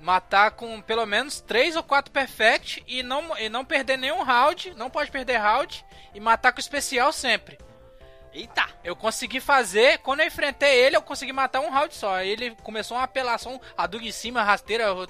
matar 0.00 0.50
com 0.52 0.80
pelo 0.80 1.06
menos 1.06 1.40
3 1.40 1.76
ou 1.76 1.82
4 1.82 2.10
perfect 2.12 2.82
e 2.86 3.02
não, 3.02 3.36
e 3.38 3.48
não 3.48 3.64
perder 3.64 3.96
nenhum 3.96 4.22
round. 4.22 4.74
Não 4.74 4.90
pode 4.90 5.10
perder 5.10 5.38
round. 5.38 5.84
E 6.14 6.20
matar 6.20 6.52
com 6.52 6.60
especial 6.60 7.12
sempre. 7.12 7.58
Eita! 8.32 8.68
Eu 8.84 8.94
consegui 8.94 9.40
fazer, 9.40 9.98
quando 9.98 10.20
eu 10.20 10.26
enfrentei 10.26 10.72
ele, 10.84 10.96
eu 10.96 11.02
consegui 11.02 11.32
matar 11.32 11.60
um 11.60 11.70
round 11.70 11.94
só. 11.94 12.14
Aí 12.14 12.28
ele 12.30 12.52
começou 12.62 12.96
uma 12.96 13.02
apelação, 13.04 13.60
a 13.76 13.86
Dug 13.86 14.06
em 14.06 14.12
cima, 14.12 14.42
rasteira. 14.42 14.84
eu- 14.84 15.06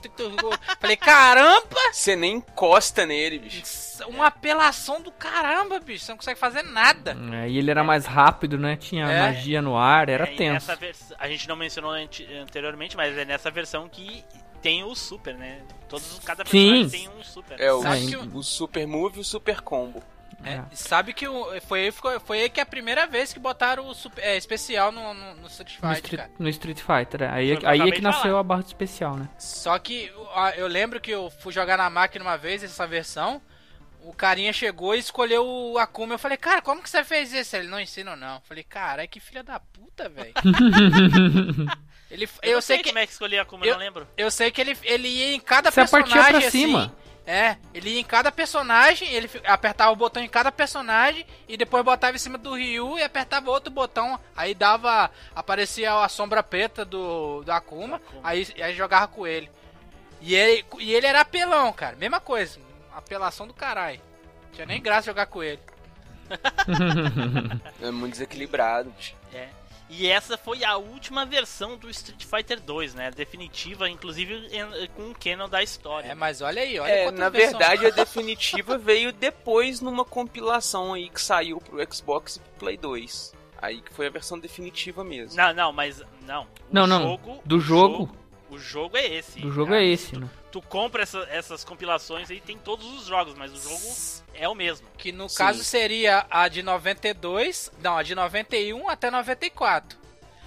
Falei, 0.80 0.96
caramba! 0.96 1.76
Você 1.92 2.16
nem 2.16 2.36
encosta 2.36 3.04
nele, 3.04 3.38
bicho. 3.38 3.62
Uma 4.08 4.28
apelação 4.28 5.00
do 5.02 5.12
caramba, 5.12 5.78
bicho. 5.78 6.04
Você 6.04 6.12
não 6.12 6.16
consegue 6.16 6.38
fazer 6.40 6.62
nada. 6.62 7.16
É, 7.44 7.48
e 7.48 7.58
ele 7.58 7.70
era 7.70 7.84
mais 7.84 8.06
rápido, 8.06 8.56
né? 8.58 8.76
Tinha 8.76 9.04
É. 9.06 9.20
magia 9.20 9.60
no 9.60 9.76
ar, 9.76 10.08
era 10.08 10.24
É, 10.24 10.34
tenso. 10.34 10.52
nessa 10.54 10.76
vers- 10.76 11.12
A 11.18 11.28
gente 11.28 11.46
não 11.46 11.56
mencionou 11.56 11.92
anteriormente, 11.92 12.96
mas 12.96 13.16
é 13.16 13.24
nessa 13.26 13.50
versão 13.50 13.88
que 13.88 14.24
tem 14.62 14.82
o 14.82 14.94
super, 14.94 15.34
né? 15.34 15.60
Todos, 15.88 16.18
cada 16.24 16.44
personagem 16.44 16.88
Sim. 16.88 16.90
tem 16.90 17.08
um 17.10 17.22
super. 17.22 17.60
É 17.60 17.72
o, 17.72 17.82
Sabe 17.82 18.00
Sim. 18.00 18.08
que 18.10 18.16
o- 18.16 18.36
o 18.38 18.42
Super 18.42 18.86
Move 18.86 19.18
e 19.18 19.20
o 19.20 19.24
Super 19.24 19.60
Combo. 19.60 20.02
É, 20.42 20.52
É. 20.54 20.64
sabe 20.72 21.12
que 21.12 21.28
o- 21.28 21.60
foi, 21.62 21.84
aí- 21.84 21.92
foi, 21.92 22.18
foi 22.18 22.40
aí 22.42 22.48
que 22.50 22.60
é 22.60 22.62
a 22.62 22.66
primeira 22.66 23.06
vez 23.06 23.32
que 23.32 23.38
botaram 23.38 23.86
o 23.86 23.94
super- 23.94 24.24
é, 24.24 24.36
especial 24.36 24.90
no, 24.90 25.12
no, 25.12 25.34
no 25.34 25.46
Street 25.48 25.74
No, 25.82 25.88
Fighter, 25.88 25.96
Street, 26.04 26.20
cara. 26.20 26.30
no 26.38 26.48
Street 26.48 26.78
Fighter. 26.80 27.22
é. 27.22 27.28
Aí, 27.30 27.54
Foi 27.56 27.64
eu 27.64 27.68
aí 27.68 27.78
é 27.78 27.82
acabei 27.82 27.92
que 27.92 28.00
nasceu 28.00 28.22
falar. 28.22 28.40
a 28.40 28.42
barra 28.42 28.60
especial, 28.62 29.16
né? 29.16 29.28
Só 29.38 29.78
que 29.78 30.10
eu 30.56 30.66
lembro 30.66 31.00
que 31.00 31.10
eu 31.10 31.30
fui 31.40 31.52
jogar 31.52 31.76
na 31.76 31.90
máquina 31.90 32.24
uma 32.24 32.38
vez, 32.38 32.62
essa 32.62 32.86
versão. 32.86 33.40
O 34.02 34.14
carinha 34.14 34.50
chegou 34.50 34.94
e 34.94 34.98
escolheu 34.98 35.44
o 35.46 35.76
Akuma. 35.76 36.14
Eu 36.14 36.18
falei, 36.18 36.38
cara, 36.38 36.62
como 36.62 36.82
que 36.82 36.88
você 36.88 37.04
fez 37.04 37.34
isso? 37.34 37.54
Ele 37.54 37.68
não 37.68 37.78
ensina, 37.78 38.16
não. 38.16 38.36
Eu 38.36 38.40
falei, 38.48 38.64
cara, 38.64 39.06
que 39.06 39.20
filha 39.20 39.42
da 39.42 39.60
puta, 39.60 40.08
velho. 40.08 40.32
ele, 42.10 42.24
Eu, 42.24 42.50
eu 42.50 42.54
não 42.54 42.60
sei 42.62 42.76
sei 42.76 42.82
que 42.82 42.88
como 42.90 42.98
é 42.98 43.06
que 43.06 43.12
escolhi 43.12 43.38
a 43.38 43.42
Akuma, 43.42 43.66
eu 43.66 43.72
não 43.74 43.78
lembro. 43.78 44.08
eu 44.16 44.30
sei 44.30 44.50
que 44.50 44.60
ele, 44.60 44.76
ele 44.84 45.06
ia 45.08 45.34
em 45.34 45.40
cada 45.40 45.70
Você 45.70 45.80
partia 45.86 46.00
personagem 46.14 46.40
pra 46.40 46.50
cima. 46.50 46.94
É, 47.32 47.58
ele 47.72 47.90
ia 47.90 48.00
em 48.00 48.04
cada 48.04 48.32
personagem, 48.32 49.08
ele 49.12 49.30
apertava 49.44 49.92
o 49.92 49.96
botão 49.96 50.20
em 50.20 50.28
cada 50.28 50.50
personagem 50.50 51.24
e 51.46 51.56
depois 51.56 51.84
botava 51.84 52.16
em 52.16 52.18
cima 52.18 52.36
do 52.36 52.56
Ryu 52.56 52.98
e 52.98 53.04
apertava 53.04 53.52
outro 53.52 53.70
botão, 53.70 54.18
aí 54.36 54.52
dava 54.52 55.08
aparecia 55.32 55.94
a 55.94 56.08
sombra 56.08 56.42
preta 56.42 56.84
do, 56.84 57.44
do 57.44 57.52
Akuma, 57.52 57.98
Akuma. 57.98 58.20
Aí, 58.24 58.48
aí 58.60 58.74
jogava 58.74 59.06
com 59.06 59.28
ele. 59.28 59.48
E 60.20 60.34
ele 60.34 60.64
e 60.80 60.92
ele 60.92 61.06
era 61.06 61.20
apelão, 61.20 61.72
cara, 61.72 61.94
mesma 61.94 62.18
coisa, 62.18 62.58
apelação 62.96 63.46
do 63.46 63.54
caralho. 63.54 64.00
Tinha 64.52 64.66
nem 64.66 64.82
graça 64.82 65.06
jogar 65.06 65.26
com 65.26 65.40
ele. 65.40 65.60
É 67.80 67.92
muito 67.92 68.14
desequilibrado, 68.14 68.90
bicho. 68.90 69.14
E 69.92 70.06
essa 70.06 70.38
foi 70.38 70.62
a 70.62 70.76
última 70.76 71.26
versão 71.26 71.76
do 71.76 71.90
Street 71.90 72.24
Fighter 72.24 72.60
2, 72.60 72.94
né? 72.94 73.10
Definitiva, 73.10 73.90
inclusive 73.90 74.48
com 74.94 75.10
o 75.10 75.14
canon 75.14 75.48
da 75.48 75.62
história. 75.64 76.08
É, 76.08 76.14
mas 76.14 76.40
olha 76.40 76.62
aí, 76.62 76.78
olha 76.78 76.90
É, 76.90 77.10
na 77.10 77.28
versões. 77.28 77.58
verdade 77.58 77.86
a 77.86 77.90
definitiva 77.94 78.78
veio 78.78 79.12
depois 79.12 79.80
numa 79.80 80.04
compilação 80.04 80.94
aí 80.94 81.08
que 81.10 81.20
saiu 81.20 81.58
pro 81.60 81.78
Xbox 81.92 82.36
e 82.36 82.40
pro 82.40 82.50
Play 82.60 82.76
2. 82.76 83.34
Aí 83.60 83.80
que 83.82 83.92
foi 83.92 84.06
a 84.06 84.10
versão 84.10 84.38
definitiva 84.38 85.02
mesmo. 85.02 85.36
Não, 85.36 85.52
não, 85.52 85.72
mas 85.72 86.02
não. 86.22 86.44
O 86.44 86.48
Não, 86.72 86.86
não. 86.86 87.02
Jogo, 87.02 87.40
Do 87.44 87.56
o 87.56 87.60
jogo. 87.60 88.16
O 88.48 88.58
jogo 88.58 88.96
é 88.96 89.06
esse. 89.06 89.40
Do 89.40 89.50
jogo 89.50 89.72
cara. 89.72 89.82
é 89.82 89.86
esse, 89.88 90.12
Tu, 90.12 90.20
né? 90.20 90.30
Tu 90.50 90.60
compra 90.62 91.02
essa- 91.02 91.26
essas 91.30 91.62
compilações 91.64 92.30
aí, 92.30 92.40
tem 92.40 92.58
todos 92.58 92.86
os 92.86 93.06
jogos, 93.06 93.34
mas 93.36 93.52
o 93.52 93.56
jogo 93.56 93.94
é 94.34 94.48
o 94.48 94.54
mesmo. 94.54 94.86
que 94.98 95.12
no 95.12 95.28
Sim. 95.28 95.36
caso 95.38 95.62
seria 95.64 96.26
a 96.30 96.48
de 96.48 96.62
92, 96.62 97.70
não, 97.82 97.96
a 97.96 98.02
de 98.02 98.14
91 98.14 98.88
até 98.88 99.10
94. 99.10 99.98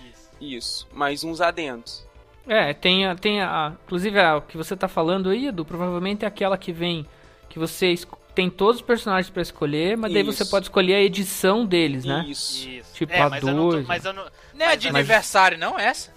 Isso. 0.09 0.29
Isso, 0.41 0.87
mais 0.91 1.23
uns 1.23 1.41
adendos. 1.41 2.05
É, 2.47 2.73
tem 2.73 3.05
a, 3.07 3.15
tem 3.15 3.41
a. 3.41 3.73
Inclusive, 3.85 4.19
a 4.19 4.41
que 4.41 4.57
você 4.57 4.75
tá 4.75 4.87
falando 4.89 5.29
aí, 5.29 5.47
Edu, 5.47 5.63
provavelmente 5.63 6.25
é 6.25 6.27
aquela 6.27 6.57
que 6.57 6.71
vem. 6.73 7.07
Que 7.49 7.57
você 7.57 7.95
tem 8.35 8.49
todos 8.49 8.81
os 8.81 8.85
personagens 8.85 9.29
pra 9.29 9.41
escolher, 9.41 9.95
mas 9.95 10.11
daí 10.11 10.23
você 10.23 10.41
Isso. 10.43 10.51
pode 10.51 10.65
escolher 10.65 10.95
a 10.95 11.01
edição 11.01 11.65
deles, 11.65 12.03
né? 12.03 12.25
Isso. 12.27 12.67
Isso. 12.67 12.93
Tipo 12.95 13.13
é, 13.13 13.21
a 13.21 13.29
mas 13.29 13.43
eu 13.43 13.53
não 13.53 13.69
tô- 13.69 13.81
mas 13.83 14.03
eu 14.05 14.11
não. 14.13 14.25
Não 14.53 14.65
é 14.65 14.75
de 14.75 14.87
mas- 14.91 14.95
aniversário, 14.99 15.57
não 15.57 15.79
essa? 15.79 16.12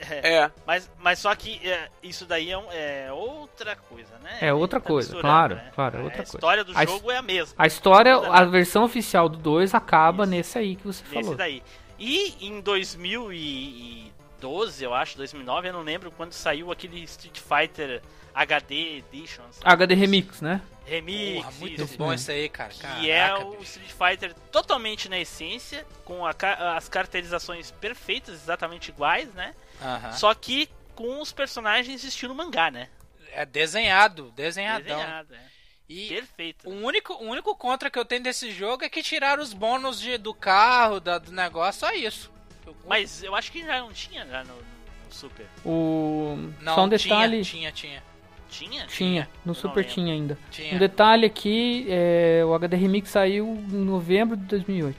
É, 0.00 0.50
Mas, 0.66 0.90
mas 0.98 1.18
só 1.18 1.34
que 1.34 1.60
é, 1.68 1.88
isso 2.02 2.24
daí 2.24 2.50
é, 2.50 2.58
um- 2.58 2.70
é 2.70 3.12
outra 3.12 3.74
coisa, 3.74 4.16
né? 4.22 4.38
É 4.40 4.52
outra 4.52 4.78
Tá 4.80 4.86
coisa, 4.86 5.20
claro, 5.20 5.56
né? 5.56 5.70
claro, 5.74 5.96
é 5.96 6.00
A 6.00 6.04
outra 6.04 6.18
coisa. 6.18 6.36
história 6.36 6.64
do 6.64 6.76
A 6.78 6.84
jogo 6.86 7.10
é 7.10 7.16
a 7.16 7.22
mesma. 7.22 7.54
A 7.58 7.66
história, 7.66 8.14
a 8.16 8.44
versão 8.44 8.84
oficial 8.84 9.28
do 9.28 9.36
2 9.38 9.74
acaba 9.74 10.22
Isso. 10.24 10.30
nesse 10.30 10.58
aí 10.58 10.76
que 10.76 10.86
você 10.86 11.02
Nesse 11.04 11.14
falou. 11.14 11.34
daí. 11.36 11.62
E 11.98 12.46
em 12.46 12.60
2012, 12.60 14.84
eu 14.84 14.94
acho, 14.94 15.16
2009, 15.16 15.68
eu 15.68 15.72
não 15.72 15.82
lembro 15.82 16.10
quando 16.10 16.32
saiu 16.32 16.70
aquele 16.70 17.00
Street 17.02 17.38
Fighter 17.40 18.02
HD 18.34 18.98
Edition. 19.12 19.42
sabe? 19.50 19.72
HD 19.72 19.94
Remix, 19.94 20.40
né? 20.40 20.60
Remix, 20.86 21.42
Porra, 21.44 21.52
muito 21.58 21.82
isso. 21.82 21.98
bom 21.98 22.12
isso 22.14 22.30
aí, 22.30 22.48
cara. 22.48 22.70
Que 22.70 23.10
é 23.10 23.26
Caraca, 23.28 23.44
o 23.46 23.50
bicho. 23.56 23.62
Street 23.64 23.90
Fighter 23.92 24.34
totalmente 24.50 25.08
na 25.08 25.18
essência, 25.18 25.84
com 26.04 26.24
a 26.24 26.34
as 26.76 26.88
caracterizações 26.88 27.70
perfeitas, 27.72 28.34
exatamente 28.36 28.88
iguais, 28.90 29.28
né? 29.34 29.54
Aham. 29.82 30.12
Só 30.12 30.34
que 30.34 30.68
com 30.94 31.20
os 31.20 31.32
personagens 31.32 32.02
estilo 32.04 32.34
mangá, 32.34 32.70
né? 32.70 32.88
É 33.32 33.44
desenhado, 33.46 34.32
desenhadão. 34.34 34.96
Desenhado, 34.98 35.34
é. 35.34 35.40
E 35.88 36.08
Perfeito. 36.08 36.68
o 36.68 36.72
único, 36.84 37.14
o 37.14 37.24
único 37.28 37.54
contra 37.56 37.88
que 37.90 37.98
eu 37.98 38.04
tenho 38.04 38.22
desse 38.22 38.50
jogo 38.50 38.84
é 38.84 38.88
que 38.90 39.02
tiraram 39.02 39.42
os 39.42 39.52
bônus 39.54 39.98
de, 40.00 40.18
do 40.18 40.34
carro, 40.34 41.00
da- 41.00 41.18
do 41.18 41.32
negócio, 41.32 41.80
só 41.80 41.92
isso. 41.94 42.30
Eu- 42.66 42.76
Mas 42.86 43.22
eu 43.22 43.34
acho 43.34 43.50
que 43.50 43.64
já 43.64 43.80
não 43.80 43.92
tinha 43.92 44.26
já 44.26 44.44
no, 44.44 44.54
no 44.54 44.62
Super. 45.10 45.46
O. 45.64 46.36
não, 46.60 46.74
Só 46.74 46.84
um 46.84 46.88
tinha, 46.90 46.98
detalhe. 46.98 47.42
tinha, 47.44 47.72
tinha, 47.72 48.02
Tinha? 48.50 48.86
Tinha, 48.86 49.28
no 49.44 49.50
Eu 49.52 49.54
Super 49.54 49.84
tinha 49.84 50.12
ainda. 50.12 50.38
tinha. 50.50 50.74
Um 50.74 50.78
detalhe 50.78 51.24
aqui, 51.26 51.86
é, 51.88 52.42
o 52.44 52.52
HD 52.54 52.76
Remix 52.76 53.08
saiu 53.10 53.46
em 53.46 53.84
novembro 53.84 54.36
de 54.36 54.44
2008. 54.44 54.98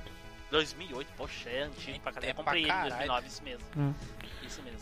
2008, 0.51 1.07
poxa, 1.15 1.49
é 1.49 1.61
antigo 1.63 1.99
pra 1.99 2.11
caralho. 2.11 2.31
Eu 2.31 2.35
comprei 2.35 2.61
ele 2.63 2.65
em 2.67 2.73
caralho. 2.73 2.89
2009, 2.89 3.27
isso 3.27 3.43
mesmo. 3.43 3.63
Hum. 3.77 3.93
Isso 4.49 4.61
mesmo. 4.63 4.79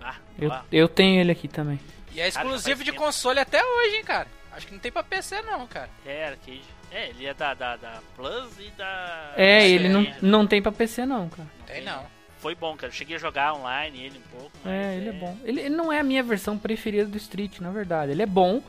Ah, 0.00 0.14
Eu, 0.38 0.50
ó. 0.50 0.60
eu 0.72 0.88
tenho 0.88 1.20
ele 1.20 1.32
aqui 1.32 1.48
também. 1.48 1.78
E 2.14 2.20
é 2.20 2.30
Cara, 2.30 2.44
exclusivo 2.46 2.76
faz 2.76 2.84
de 2.86 2.92
tempo. 2.92 3.04
console 3.04 3.38
até 3.40 3.62
hoje, 3.62 3.96
hein, 3.96 4.04
cara. 4.04 4.28
Acho 4.52 4.66
que 4.66 4.72
não 4.72 4.80
tem 4.80 4.90
pra 4.90 5.02
PC 5.02 5.42
não, 5.42 5.66
cara. 5.66 5.90
É, 6.06 6.28
arcade. 6.28 6.62
É, 6.90 7.10
ele 7.10 7.26
é 7.26 7.34
da, 7.34 7.52
da, 7.52 7.76
da 7.76 8.00
Plus 8.16 8.50
e 8.58 8.70
da. 8.70 9.34
É, 9.36 9.58
da 9.58 9.64
ele 9.66 9.88
não, 9.90 10.00
Nintendo. 10.00 10.18
não 10.26 10.46
tem 10.46 10.62
pra 10.62 10.72
PC 10.72 11.04
não, 11.04 11.28
cara. 11.28 11.48
Tem 11.66 11.82
não. 11.84 12.06
Foi 12.38 12.54
bom, 12.54 12.74
cara. 12.76 12.88
Eu 12.88 12.94
cheguei 12.96 13.16
a 13.16 13.18
jogar 13.18 13.52
online 13.52 14.00
ele 14.02 14.18
um 14.18 14.38
pouco. 14.38 14.50
mas 14.64 14.72
É, 14.72 14.96
ele 14.96 15.08
é 15.10 15.12
bom. 15.12 15.36
Ele, 15.44 15.60
ele 15.60 15.76
não 15.76 15.92
é 15.92 16.00
a 16.00 16.02
minha 16.04 16.22
versão 16.22 16.56
preferida 16.56 17.04
do 17.04 17.16
Street, 17.18 17.58
na 17.60 17.70
verdade. 17.70 18.12
Ele 18.12 18.22
é 18.22 18.26
bom, 18.26 18.62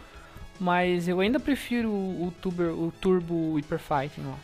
mas 0.59 1.07
eu 1.07 1.19
ainda 1.21 1.39
prefiro 1.39 1.89
o, 1.89 2.27
o, 2.27 2.31
Tuber, 2.41 2.67
o 2.71 2.91
Turbo 2.99 3.55
Hyper 3.55 3.79
Fighting 3.79 4.27
lá. 4.27 4.37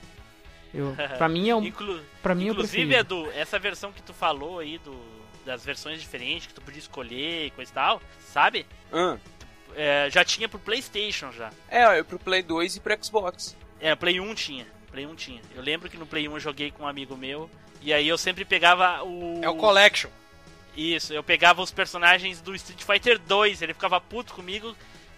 Eu, 0.73 0.95
pra 1.17 1.27
mim 1.27 1.49
é 1.49 1.55
um, 1.55 1.63
Inclu... 1.65 1.99
pra 2.23 2.33
mim 2.35 2.47
é 2.47 2.51
o 2.51 2.53
Inclusive. 2.53 2.93
Edu, 2.95 3.29
essa 3.35 3.57
versão 3.59 3.91
que 3.91 4.01
tu 4.01 4.13
falou 4.13 4.59
aí 4.59 4.77
do, 4.77 4.93
das 5.45 5.63
versões 5.63 6.01
diferentes 6.01 6.47
que 6.47 6.53
tu 6.53 6.61
podia 6.61 6.79
escolher 6.79 7.45
e 7.45 7.51
coisa 7.51 7.71
e 7.71 7.73
tal, 7.73 8.01
sabe? 8.33 8.65
Hã? 8.91 9.19
É, 9.75 10.09
já 10.09 10.23
tinha 10.23 10.49
pro 10.49 10.57
PlayStation 10.59 11.31
já. 11.31 11.51
é, 11.69 12.01
pro 12.03 12.17
Play 12.17 12.41
2 12.41 12.77
e 12.77 12.79
pro 12.79 12.97
Xbox. 13.03 13.55
É, 13.79 13.93
Play 13.95 14.19
1 14.19 14.33
tinha. 14.35 14.67
Play 14.91 15.05
1 15.05 15.15
tinha. 15.15 15.41
Eu 15.53 15.61
lembro 15.61 15.89
que 15.89 15.97
no 15.97 16.05
Play 16.05 16.27
1 16.27 16.33
eu 16.33 16.39
joguei 16.39 16.71
com 16.71 16.83
um 16.83 16.87
amigo 16.87 17.15
meu. 17.15 17.49
E 17.81 17.93
aí 17.93 18.07
eu 18.07 18.17
sempre 18.17 18.43
pegava 18.45 19.03
o. 19.03 19.41
É 19.43 19.49
o 19.49 19.55
Collection. 19.55 20.09
Isso, 20.75 21.13
eu 21.13 21.23
pegava 21.23 21.61
os 21.61 21.71
personagens 21.71 22.41
do 22.41 22.55
Street 22.55 22.83
Fighter 22.83 23.19
2. 23.19 23.61
Ele 23.61 23.73
ficava 23.73 23.99
puto 24.01 24.33
comigo 24.33 24.75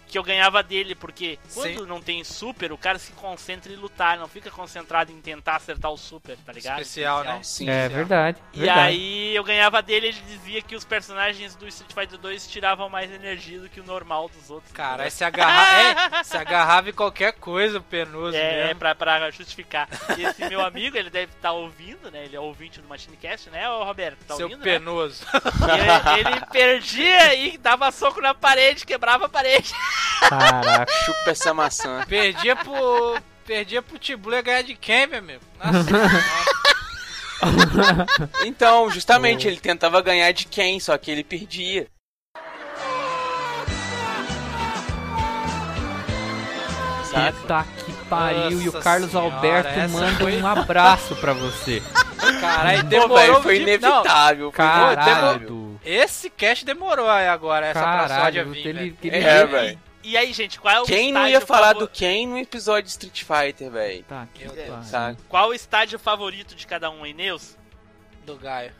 que 0.08 0.18
eu 0.18 0.24
ganhava 0.24 0.64
dele, 0.64 0.96
porque 0.96 1.38
quando 1.54 1.86
não 1.86 2.02
tem 2.02 2.24
super, 2.24 2.72
o 2.72 2.78
cara 2.78 2.98
se 2.98 3.12
concentra 3.14 3.72
em 3.72 3.76
lutar, 3.76 4.18
não 4.18 4.28
fica 4.28 4.50
concentrado 4.50 5.12
em 5.12 5.20
tentar 5.22 5.58
acertar 5.58 5.92
o 5.92 5.98
super, 5.98 6.38
tá 6.46 6.54
ligado? 6.54 6.82
Especial, 6.82 7.24
né? 7.24 7.40
Sim. 7.44 7.70
É 7.70 7.90
verdade. 7.90 8.38
E 8.54 8.60
verdade. 8.60 8.80
aí 8.80 9.36
eu 9.36 9.44
ganhava 9.44 9.82
dele, 9.82 10.08
ele 10.08 10.22
dizia 10.22 10.62
que 10.62 10.76
os 10.76 10.86
personagens 10.86 11.56
do 11.56 11.68
Street 11.68 11.94
Fighter 11.94 12.18
2 12.18 12.48
tiravam 12.48 12.90
mais 12.90 13.12
energia 13.12 13.60
do 13.60 13.70
que 13.70 13.80
o 13.80 13.84
normal 13.84 14.30
dos 14.30 14.50
outros. 14.50 14.72
Cara, 14.72 15.04
aí 15.04 15.08
entendeu? 15.10 15.12
se 15.12 15.24
agarrar, 15.24 16.14
é, 16.20 16.24
se 16.24 16.38
agarrava 16.38 16.90
em 16.90 16.94
qualquer 16.94 17.34
coisa, 17.34 17.80
o 17.80 17.84
penoso 17.84 18.36
É, 18.38 18.62
é 18.62 18.64
mesmo. 18.68 18.80
pra, 18.80 18.96
pra 18.96 19.30
justificar. 19.32 19.88
E 20.18 20.24
esse 20.24 20.48
meu 20.48 20.62
amigo, 20.62 20.98
ele 20.98 21.10
deve 21.10 21.34
estar 21.34 21.52
ouvindo, 21.52 22.10
né? 22.12 22.26
Ele 22.26 22.36
é 22.36 22.40
ouvinte 22.40 22.80
do 22.82 22.88
Machinecast, 22.88 23.50
né, 23.50 23.70
ô 23.70 23.84
Roberto? 23.84 24.20
Tá 24.26 24.36
Seu 24.36 24.46
ouvindo, 24.46 24.60
né? 24.66 24.74
penoso. 24.74 25.26
E 25.36 26.20
ele, 26.20 26.30
ele 26.30 26.46
perdia 26.46 27.36
e 27.36 27.58
dava 27.58 27.92
soco 27.92 28.22
na 28.22 28.34
parede, 28.34 28.86
quebrava 28.86 29.26
a 29.26 29.30
parede. 29.30 29.74
Caraca. 30.30 30.92
Chupa 31.06 31.32
essa 31.32 31.54
maçã. 31.54 32.04
perdia 32.08 32.56
pro. 32.56 33.18
Perdia 33.46 33.82
pro 33.82 33.98
Tibu 33.98 34.32
ia 34.34 34.42
ganhar 34.42 34.62
de 34.64 34.76
quem, 34.76 35.08
meu 35.08 35.20
amigo? 35.20 35.42
Nossa. 35.64 35.88
Então, 38.44 38.90
justamente, 38.90 39.48
ele 39.48 39.58
tentava 39.60 40.02
ganhar 40.02 40.32
de 40.32 40.48
quem, 40.48 40.80
só 40.80 40.98
que 40.98 41.12
ele 41.12 41.24
perdia. 41.24 41.88
Puta 47.42 47.66
que 47.86 47.92
pariu. 48.10 48.62
e 48.62 48.70
o 48.70 48.74
Nossa 48.74 48.82
Carlos 48.82 49.12
senhora, 49.12 49.36
Alberto 49.36 49.90
manda 49.90 50.12
foi- 50.20 50.42
um 50.42 50.46
abraço 50.48 51.16
pra 51.16 51.34
você. 51.34 51.82
Caralho, 52.42 52.84
Pô, 52.84 52.88
demorou. 52.90 53.18
velho, 53.18 53.42
foi 53.42 53.60
de- 53.60 53.78
Não, 53.78 53.92
inevitável. 54.00 54.52
foi 54.52 54.58
Caralho. 54.58 55.02
inevitável. 55.02 55.48
Du. 55.48 55.80
esse 55.84 56.30
cast 56.30 56.66
demorou 56.66 57.10
aí 57.10 57.28
agora, 57.28 57.68
essa 57.68 57.80
pra 57.80 58.08
sódia 58.08 58.18
Caralho. 58.44 58.52
vir, 58.52 58.68
Ele, 58.68 58.98
ele, 59.04 59.16
É, 59.18 59.42
E- 59.42 59.46
velho. 59.46 59.80
E 60.08 60.16
aí, 60.16 60.32
gente, 60.32 60.58
qual 60.58 60.74
é 60.74 60.80
o 60.80 60.86
Quem 60.86 61.12
não 61.12 61.28
ia 61.28 61.42
falar 61.42 61.74
favor- 61.74 61.80
do 61.82 61.88
Ken 61.90 62.26
no 62.28 62.38
episódio 62.38 62.84
de 62.84 62.90
Street 62.92 63.24
Fighter, 63.24 63.70
velho? 63.70 64.04
Tá, 64.06 64.26
que. 64.34 64.48
Deus. 64.48 64.88
Sabe? 64.88 65.18
Qual 65.28 65.50
o 65.50 65.54
estádio 65.54 66.00
favorito 66.00 66.56
de 66.56 66.66
cada 66.66 66.90
um, 66.90 67.06
hein, 67.06 67.14
Neus? 67.14 67.58
Do 68.26 68.38
Gaio. 68.38 68.72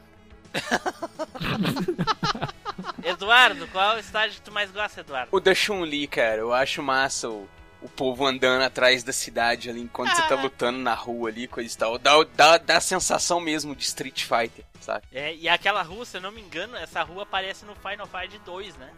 Eduardo, 3.04 3.68
qual 3.68 3.94
é 3.94 3.96
o 3.98 4.00
estádio 4.00 4.36
que 4.36 4.42
tu 4.42 4.52
mais 4.54 4.72
gosta, 4.72 5.02
Eduardo? 5.02 5.28
O 5.36 5.40
da 5.42 5.54
Chun-Li, 5.54 6.08
cara, 6.08 6.38
eu 6.38 6.54
acho 6.54 6.82
massa 6.82 7.30
o, 7.30 7.46
o 7.82 7.90
povo 7.90 8.26
andando 8.26 8.62
atrás 8.64 9.04
da 9.04 9.12
cidade 9.12 9.70
ali 9.70 9.82
enquanto 9.82 10.16
você 10.16 10.22
tá 10.30 10.36
Ah. 10.36 10.42
lutando 10.42 10.80
na 10.80 10.94
rua 10.94 11.28
ali, 11.30 11.46
coisa 11.48 11.74
e 11.74 11.78
tal. 11.78 11.98
Dá, 11.98 12.12
dá, 12.36 12.58
dá 12.58 12.78
a 12.78 12.82
sensação 12.82 13.42
mesmo 13.42 13.76
de 13.76 13.84
Street 13.84 14.24
Fighter, 14.24 14.64
sabe? 14.80 15.04
É, 15.12 15.36
e 15.36 15.50
aquela 15.50 15.82
rua, 15.82 16.06
se 16.06 16.16
eu 16.18 16.22
não 16.22 16.32
me 16.32 16.40
engano, 16.42 16.76
essa 16.78 17.04
rua 17.04 17.24
aparece 17.24 17.66
no 17.66 17.76
Final 17.76 18.08
Fight 18.08 18.40
2, 18.46 18.78
né? 18.78 18.90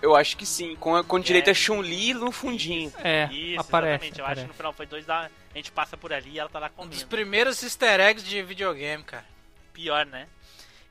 Eu 0.00 0.14
acho 0.14 0.36
que 0.36 0.46
sim, 0.46 0.76
com, 0.76 1.02
com 1.04 1.18
direito 1.18 1.48
É. 1.48 1.50
a 1.50 1.54
Chun-Li 1.54 2.14
no 2.14 2.30
fundinho. 2.30 2.92
É, 3.02 3.24
Isso, 3.32 3.60
aparece. 3.60 4.06
exatamente. 4.06 4.18
Eu 4.20 4.26
acho 4.26 4.34
que 4.34 4.40
no 4.40 4.52
aparece. 4.52 4.56
Final 4.56 4.72
Fight 4.72 4.90
2 4.90 5.06
dá- 5.06 5.30
a 5.54 5.56
gente 5.56 5.72
passa 5.72 5.96
por 5.96 6.12
ali 6.12 6.30
e 6.34 6.38
ela 6.38 6.48
tá 6.48 6.58
lá 6.60 6.66
Um 6.78 6.86
dos 6.86 7.02
comendo. 7.02 7.06
primeiros 7.08 7.62
easter 7.62 7.98
eggs 8.00 8.24
de 8.28 8.40
videogame, 8.42 9.02
cara. 9.02 9.24
Pior, 9.72 10.06
né? 10.06 10.26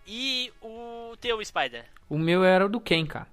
E 0.05 0.51
o 0.61 1.15
teu 1.21 1.43
Spider? 1.43 1.85
O 2.09 2.17
meu 2.17 2.43
era 2.43 2.65
o 2.65 2.69
do 2.69 2.79
Ken, 2.81 3.05
cara. 3.05 3.27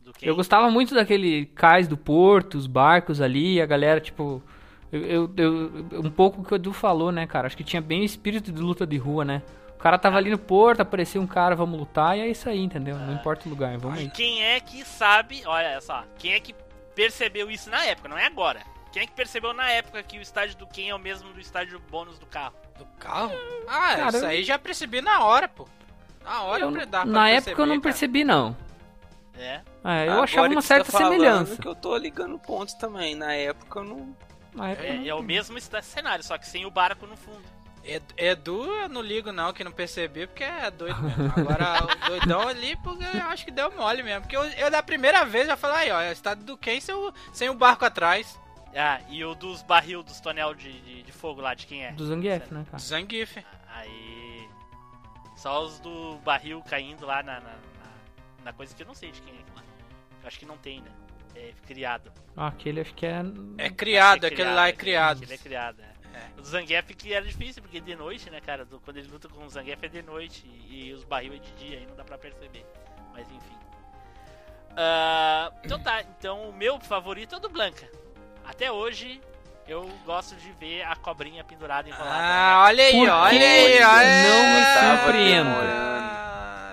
Do 0.00 0.12
que? 0.12 0.28
Eu 0.28 0.34
gostava 0.36 0.70
muito 0.70 0.94
daquele 0.94 1.46
cais 1.46 1.88
do 1.88 1.96
porto, 1.96 2.56
os 2.56 2.66
barcos 2.66 3.20
ali, 3.20 3.60
a 3.60 3.66
galera, 3.66 4.00
tipo. 4.00 4.42
Eu, 4.92 5.02
eu- 5.02 5.32
eu- 5.36 6.00
um 6.04 6.10
pouco 6.10 6.40
o 6.40 6.44
que 6.44 6.52
o 6.52 6.56
Edu 6.56 6.72
falou, 6.72 7.10
né, 7.10 7.26
cara? 7.26 7.46
Acho 7.46 7.56
que 7.56 7.64
tinha 7.64 7.82
bem 7.82 8.02
o 8.02 8.04
espírito 8.04 8.52
de 8.52 8.60
luta 8.62 8.86
de 8.86 8.96
rua, 8.96 9.24
né? 9.24 9.42
O 9.74 9.78
cara 9.84 9.98
tava 9.98 10.16
ali 10.16 10.30
no 10.30 10.38
porto, 10.38 10.80
aparecia 10.80 11.20
um 11.20 11.26
cara, 11.26 11.54
vamos 11.54 11.78
lutar, 11.78 12.16
e 12.16 12.20
é 12.22 12.28
isso 12.28 12.48
aí, 12.48 12.58
entendeu? 12.60 12.96
Não 12.96 13.12
importa 13.14 13.46
o 13.46 13.50
lugar, 13.50 13.76
vamos 13.76 13.98
E 13.98 14.02
aí. 14.04 14.10
quem 14.10 14.42
é 14.42 14.58
que 14.60 14.84
sabe, 14.84 15.42
olha 15.44 15.78
só, 15.80 16.04
quem 16.18 16.32
é 16.32 16.40
que 16.40 16.54
percebeu 16.94 17.50
isso 17.50 17.68
na 17.68 17.84
época, 17.84 18.08
não 18.08 18.16
é 18.16 18.24
agora. 18.26 18.60
Quem 18.92 19.02
é 19.02 19.06
que 19.06 19.12
percebeu 19.12 19.52
na 19.52 19.68
época 19.70 20.02
que 20.04 20.16
o 20.18 20.22
estádio 20.22 20.56
do 20.56 20.66
Ken 20.68 20.88
é 20.90 20.94
o 20.94 20.98
mesmo 20.98 21.32
do 21.32 21.40
estádio 21.40 21.78
bônus 21.90 22.18
do 22.18 22.26
carro? 22.26 22.54
Do 22.78 22.86
carro? 22.98 23.32
Ah, 23.68 23.94
Cara, 23.96 24.08
isso 24.16 24.16
eu- 24.24 24.28
aí 24.28 24.44
já 24.44 24.58
percebi 24.58 25.00
na 25.00 25.24
hora, 25.24 25.48
pô. 25.48 25.68
Na 26.24 26.42
hora 26.44 26.62
Eu- 26.62 26.70
eu, 26.70 26.86
dá 26.86 27.00
pra 27.02 27.10
na 27.10 27.28
época 27.28 27.50
eu 27.50 27.66
não 27.66 27.74
cara. 27.74 27.80
percebi, 27.82 28.24
não. 28.24 28.56
É. 29.36 29.60
É, 29.84 30.06
eu 30.06 30.12
Agora 30.12 30.22
achava 30.22 30.46
uma 30.46 30.54
tá 30.54 30.62
certa 30.62 30.92
falando 30.92 31.10
semelhança. 31.12 31.60
que 31.60 31.66
eu 31.68 31.74
tô 31.74 31.96
ligando 31.96 32.38
pontos 32.38 32.72
também. 32.74 33.16
Na 33.16 33.34
época 33.34 33.80
eu 33.80 33.84
não. 33.84 34.16
Na 34.54 34.70
época 34.70 34.86
eu 34.86 34.94
não- 34.94 35.02
É, 35.04 35.08
é 35.08 35.14
o 35.14 35.22
mesmo 35.22 35.58
cenário, 35.82 36.22
só 36.24 36.38
que 36.38 36.46
sem 36.46 36.64
o 36.64 36.70
barco 36.70 37.04
no 37.06 37.16
fundo. 37.16 37.42
Ed- 37.84 38.14
Edu, 38.16 38.64
eu 38.64 38.88
não 38.88 39.02
ligo 39.02 39.30
não, 39.30 39.52
que 39.52 39.62
não 39.62 39.70
percebi, 39.72 40.26
porque 40.26 40.42
é 40.44 40.70
doido 40.70 41.00
mesmo. 41.02 41.32
Agora, 41.36 41.84
o 41.84 42.08
doidão 42.08 42.48
ali, 42.48 42.74
porque 42.76 43.04
eu 43.04 43.24
acho 43.26 43.44
que 43.44 43.50
deu 43.50 43.70
mole 43.72 44.02
mesmo. 44.02 44.22
Porque 44.22 44.36
eu, 44.36 44.42
eu 44.44 44.70
da 44.70 44.82
primeira 44.82 45.24
vez 45.24 45.46
já 45.46 45.56
falei, 45.56 45.90
ó, 45.90 46.00
é 46.00 46.08
o 46.08 46.12
estado 46.12 46.42
do 46.44 46.56
Ken 46.56 46.80
sem 46.80 46.94
o, 46.94 47.12
sem 47.32 47.48
o 47.50 47.54
barco 47.54 47.84
atrás. 47.84 48.40
Ah, 48.74 49.00
e 49.08 49.24
o 49.24 49.34
dos 49.34 49.62
barril, 49.62 50.02
dos 50.02 50.18
tonel 50.18 50.54
de, 50.54 50.72
de, 50.80 51.02
de 51.02 51.12
fogo 51.12 51.40
lá, 51.40 51.54
de 51.54 51.66
quem 51.66 51.84
é? 51.84 51.92
Do 51.92 52.06
Zangief, 52.06 52.50
né, 52.52 52.64
cara? 52.70 52.78
Zangief. 52.82 53.36
Aí. 53.68 54.48
Só 55.36 55.62
os 55.64 55.78
do 55.80 56.16
barril 56.24 56.62
caindo 56.62 57.04
lá 57.06 57.22
na, 57.22 57.34
na, 57.34 57.50
na- 57.50 57.54
na 58.44 58.52
coisa 58.52 58.74
que 58.74 58.82
eu 58.82 58.86
não 58.86 58.94
sei 58.94 59.10
de 59.12 59.20
quem 59.20 59.32
é 59.34 59.54
lá. 59.54 59.62
Eu 60.22 60.26
acho 60.28 60.38
que 60.38 60.46
não 60.46 60.56
tem, 60.56 60.80
né? 60.80 60.90
É 61.36 61.52
criado. 61.66 62.10
Ah, 62.36 62.46
aquele 62.48 62.80
acho 62.80 62.94
que 62.94 63.04
é. 63.06 63.20
É 63.58 63.68
criado, 63.70 64.12
Acho 64.12 64.20
que 64.20 64.26
aquele 64.42 64.54
lá 64.54 64.68
é 64.68 64.72
criado. 64.72 65.18
Aquele 65.18 65.34
é 65.34 65.38
criado, 65.38 65.80
é. 65.82 65.93
O 66.38 66.42
do 66.42 66.46
Zangief 66.46 66.94
que 66.94 67.12
era 67.12 67.24
difícil, 67.24 67.62
porque 67.62 67.78
é 67.78 67.80
de 67.80 67.94
noite, 67.96 68.28
né, 68.30 68.40
cara? 68.40 68.64
Do- 68.64 68.80
Quando 68.80 68.96
ele 68.98 69.08
luta 69.08 69.28
com 69.28 69.44
o 69.44 69.48
Zangief 69.48 69.82
é 69.84 69.88
de 69.88 70.02
noite 70.02 70.44
e, 70.46 70.88
e 70.88 70.92
os 70.92 71.04
barril 71.04 71.34
é 71.34 71.38
de 71.38 71.50
dia, 71.52 71.78
aí 71.78 71.86
não 71.86 71.96
dá 71.96 72.04
pra 72.04 72.18
perceber. 72.18 72.64
Mas 73.12 73.26
enfim. 73.30 73.56
Ah, 74.76 75.52
então 75.64 75.78
tá, 75.80 76.02
então 76.02 76.48
o 76.48 76.52
meu 76.52 76.78
favorito 76.80 77.34
é 77.34 77.38
o 77.38 77.40
do 77.40 77.48
Blanca. 77.48 77.88
Até 78.44 78.70
hoje 78.72 79.20
eu 79.68 79.88
gosto 80.04 80.34
de 80.36 80.50
ver 80.52 80.82
a 80.82 80.96
cobrinha 80.96 81.42
pendurada 81.44 81.88
enrolada. 81.88 82.16
Ah, 82.20 82.64
olha 82.66 82.84
aí, 82.84 82.92
Por 82.92 83.08
olha 83.08 83.30
que 83.38 83.44
aí, 83.44 83.82
olha 83.82 84.22
não 84.24 84.90
me 84.90 84.96
surpreendo? 84.98 85.50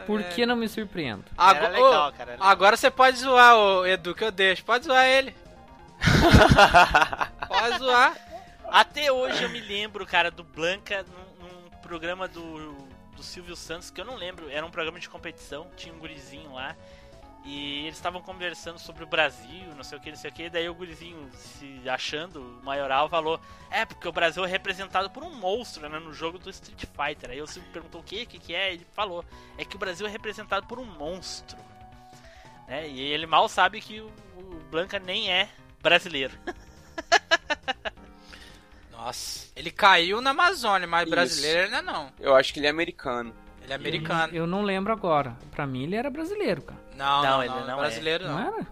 Por 0.07 0.23
que 0.23 0.45
não 0.45 0.55
me 0.55 0.68
surpreendo? 0.68 1.23
Agora, 1.38 1.68
legal, 1.69 2.11
cara. 2.13 2.35
agora 2.39 2.76
você 2.76 2.89
pode 2.91 3.18
zoar 3.18 3.55
o 3.55 3.85
Edu, 3.85 4.13
que 4.15 4.23
eu 4.23 4.31
deixo. 4.31 4.63
Pode 4.65 4.85
zoar 4.85 5.05
ele. 5.05 5.34
Pode 7.47 7.77
zoar. 7.77 8.13
Até 8.72 9.11
hoje 9.11 9.43
eu 9.43 9.49
me 9.49 9.60
lembro, 9.60 10.06
cara, 10.06 10.31
do 10.31 10.45
Blanca 10.45 11.03
num, 11.03 11.45
num 11.45 11.69
programa 11.81 12.26
do, 12.26 12.73
do 13.18 13.22
Silvio 13.22 13.53
Santos, 13.53 13.91
que 13.91 13.99
eu 13.99 14.06
não 14.06 14.15
lembro, 14.15 14.49
era 14.49 14.65
um 14.65 14.72
programa 14.72 14.98
de 14.98 15.10
competição, 15.10 15.69
tinha 15.76 15.93
um 15.93 15.99
gurizinho 15.99 16.53
lá, 16.53 16.73
e 17.43 17.80
eles 17.81 17.98
estavam 17.98 18.22
conversando 18.22 18.80
sobre 18.80 19.03
o 19.03 19.07
Brasil, 19.07 19.76
não 19.76 19.84
sei 19.84 19.98
o 19.98 20.02
que, 20.02 20.10
não 20.10 20.18
sei 20.18 20.31
o 20.31 20.34
que, 20.34 20.49
daí 20.49 20.69
o 20.69 20.73
gurizinho, 20.73 21.30
se 21.34 21.81
achando 21.89 22.39
o 22.39 22.64
maioral, 22.64 23.10
falou, 23.10 23.41
é, 23.69 23.84
porque 23.84 24.07
o 24.07 24.11
Brasil 24.14 24.45
é 24.45 24.48
representado 24.48 25.10
por 25.10 25.22
um 25.22 25.35
monstro, 25.35 25.89
né, 25.89 25.99
no 25.99 26.14
jogo 26.14 26.39
do 26.39 26.49
Street 26.49 26.85
Fighter. 26.85 27.31
Aí 27.31 27.41
o 27.41 27.48
Silvio 27.48 27.69
perguntou 27.73 27.99
o 27.99 28.03
que, 28.06 28.23
o 28.23 28.26
que 28.26 28.56
é, 28.56 28.72
ele 28.72 28.88
falou, 28.93 29.26
é 29.57 29.65
que 29.65 29.76
o 29.76 29.80
Brasil 29.80 30.07
é 30.07 30.10
representado 30.10 30.65
por 30.65 30.80
um 30.80 30.85
monstro. 30.85 31.57
Né, 32.69 32.88
e 32.88 33.02
ele 33.02 33.26
mal 33.26 33.49
sabe 33.49 33.81
que 33.81 33.99
o, 33.99 34.07
o 34.38 34.61
Blanca 34.72 34.98
nem 34.98 35.30
é 35.30 35.49
brasileiro. 35.81 36.39
Nossa, 39.05 39.47
ele 39.55 39.71
caiu 39.71 40.21
na 40.21 40.29
Amazônia, 40.31 40.87
mas 40.87 41.03
Isso. 41.03 41.11
brasileiro 41.11 41.59
ele 41.61 41.69
não 41.71 41.77
é 41.77 41.81
não. 41.81 42.11
Eu 42.19 42.35
acho 42.35 42.53
que 42.53 42.59
ele 42.59 42.67
é 42.67 42.69
americano. 42.69 43.33
Ele 43.63 43.73
é 43.73 43.75
americano. 43.75 44.33
Eu 44.35 44.45
não 44.47 44.61
lembro 44.61 44.91
agora. 44.93 45.35
Pra 45.51 45.65
mim 45.65 45.83
ele 45.83 45.95
era 45.95 46.09
brasileiro, 46.09 46.61
cara. 46.61 46.79
Não, 46.95 47.21
Não, 47.23 47.29
não, 47.31 47.43
ele 47.43 47.53
não, 47.53 47.67
não 47.67 47.73
é. 47.73 47.81
brasileiro 47.81 48.27
Não, 48.27 48.33
não. 48.39 48.53
era? 48.57 48.67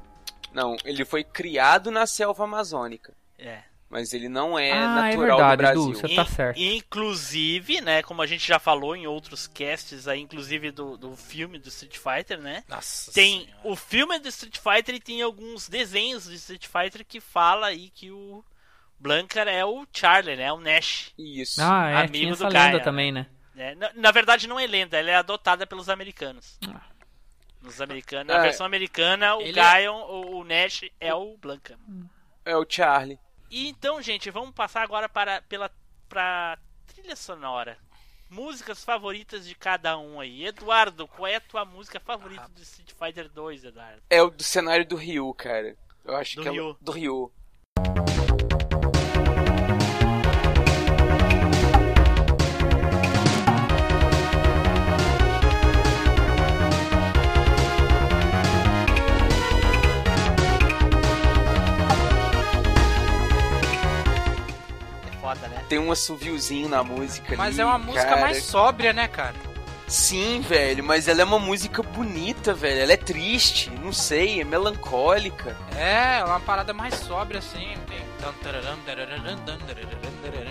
Não, 0.54 0.78
ele 0.84 1.06
foi 1.06 1.24
criado 1.24 1.90
na 1.92 2.06
selva 2.06 2.44
amazônica. 2.44 3.14
É. 3.38 3.64
Mas 3.90 4.14
ele 4.14 4.30
não 4.30 4.58
é 4.58 4.72
ah, 4.72 4.76
é 4.76 5.16
natural 5.16 5.38
verdade, 5.38 5.52
do 5.52 5.58
Brasil. 5.58 5.82
Edu, 5.90 5.96
você 6.00 6.16
tá 6.16 6.22
In- 6.22 6.26
certo. 6.28 6.60
Inclusive, 6.60 7.82
né, 7.82 8.04
como 8.04 8.22
a 8.22 8.28
gente 8.28 8.48
já 8.48 8.60
falou 8.60 8.96
em 8.96 9.08
outros 9.08 9.48
casts 9.48 10.08
aí, 10.08 10.20
inclusive 10.22 10.70
do, 10.72 10.96
do 10.96 11.16
filme 11.16 11.58
do 11.58 11.70
Street 11.70 11.98
Fighter, 11.98 12.40
né? 12.40 12.64
Nossa 12.68 13.12
Tem 13.12 13.46
Senhora. 13.46 13.60
o 13.64 13.76
filme 13.76 14.20
do 14.20 14.28
Street 14.30 14.58
Fighter 14.60 14.94
e 14.96 15.00
tem 15.00 15.22
alguns 15.24 15.68
desenhos 15.68 16.26
do 16.26 16.34
Street 16.34 16.68
Fighter 16.68 17.04
que 17.04 17.20
fala 17.20 17.66
aí 17.68 17.90
que 17.90 18.12
o 18.12 18.44
Blanca 19.00 19.42
é 19.42 19.64
o 19.66 19.86
Charlie, 19.94 20.36
né? 20.36 20.52
O 20.52 20.60
Nash. 20.60 21.14
Isso. 21.18 21.62
Ah, 21.64 21.90
é, 21.90 21.96
amigo 22.06 22.36
do 22.36 22.50
Gaia, 22.50 22.74
né? 22.78 22.80
também, 22.80 23.12
né? 23.12 23.28
né? 23.56 23.76
Na, 23.76 23.92
na 23.94 24.12
verdade 24.12 24.48
não 24.48 24.60
é 24.60 24.68
lenda, 24.68 24.98
ela 24.98 25.10
é 25.12 25.16
adotada 25.16 25.66
pelos 25.66 25.88
americanos. 25.90 26.58
Ah. 26.68 26.82
Nos 27.62 27.82
americanos, 27.82 28.28
na 28.34 28.40
É. 28.40 28.42
versão 28.44 28.66
americana, 28.66 29.36
o 29.36 29.42
Ele 29.42 29.60
é- 29.60 29.90
o, 29.90 30.38
o 30.40 30.44
Nash 30.44 30.84
é 31.00 31.14
o 31.14 31.36
Blanca. 31.38 31.78
É 32.46 32.56
o 32.56 32.66
Charlie. 32.68 33.20
E 33.52 33.68
então, 33.70 34.02
gente, 34.02 34.30
vamos 34.32 34.52
passar 34.52 34.82
agora 34.84 35.10
para 35.10 35.42
pela 35.44 35.72
pra 36.08 36.58
trilha 36.88 37.16
sonora. 37.16 37.78
Músicas 38.30 38.84
favoritas 38.84 39.46
de 39.48 39.56
cada 39.56 39.98
um 39.98 40.20
aí. 40.20 40.46
Eduardo, 40.46 41.08
qual 41.08 41.28
é 41.28 41.36
a 41.36 41.42
tua 41.42 41.66
música 41.66 42.00
favorita 42.00 42.48
do 42.50 42.62
Street 42.62 42.92
Fighter 42.98 43.28
2, 43.30 43.64
Eduardo? 43.64 44.02
É 44.10 44.22
o 44.22 44.30
do 44.30 44.44
cenário 44.44 44.86
do 44.86 44.96
Ryu, 44.96 45.34
cara. 45.34 45.76
Eu 46.06 46.16
acho 46.16 46.36
Do 46.36 46.44
que 46.44 46.48
é 46.48 46.52
Ryu. 46.52 46.70
o 46.70 46.78
do 46.80 46.92
Ryu. 46.92 47.34
Tem 65.70 65.80
um 65.80 65.92
assoviozinho 65.92 66.68
na 66.68 66.84
música 66.84 67.36
Mas 67.38 67.60
ali, 67.60 67.62
é 67.62 67.66
uma 67.66 67.78
música 67.78 68.06
cara. 68.06 68.22
mais 68.22 68.44
sóbria, 68.44 68.92
né, 68.92 69.08
cara? 69.08 69.36
Sim, 69.88 70.42
velho, 70.42 70.84
mas 70.84 71.08
ela 71.08 71.22
é 71.22 71.24
uma 71.24 71.40
música 71.40 71.82
bonita, 71.82 72.54
velho. 72.54 72.82
Ela 72.82 72.94
é 72.94 72.98
triste, 72.98 73.72
não 73.72 73.94
sei, 73.94 74.42
é 74.42 74.44
melancólica. 74.44 75.56
É, 75.76 76.20
é 76.20 76.24
uma 76.24 76.40
parada 76.40 76.74
mais 76.74 76.94
sóbria, 76.96 77.40
assim. 77.40 77.76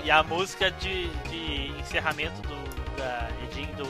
E 0.03 0.11
a 0.11 0.23
música 0.23 0.70
de, 0.70 1.09
de 1.28 1.73
encerramento 1.78 2.40
do 2.43 2.78
da 2.99 3.28
Edin 3.45 3.66
do, 3.77 3.85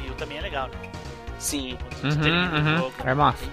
Rio 0.00 0.14
também 0.14 0.38
é 0.38 0.40
legal, 0.40 0.68
né? 0.68 0.90
Sim. 1.38 1.76
Uhum, 2.02 2.10
uhum. 2.10 2.92
É 3.04 3.14
massa. 3.14 3.44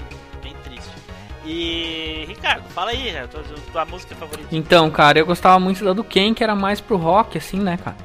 E 1.46 2.26
Ricardo, 2.28 2.64
fala 2.70 2.92
aí, 2.92 3.12
né, 3.12 3.28
tua, 3.28 3.44
tua 3.72 3.86
música 3.86 4.16
favorita. 4.16 4.48
Então, 4.52 4.90
cara, 4.90 5.20
eu 5.20 5.26
gostava 5.26 5.60
muito 5.60 5.84
da 5.84 5.94
do 5.94 6.04
Ken, 6.04 6.34
que 6.34 6.44
era 6.44 6.56
mais 6.56 6.80
pro 6.80 6.98
rock, 6.98 7.38
assim, 7.38 7.60
né, 7.60 7.78
cara? 7.78 7.98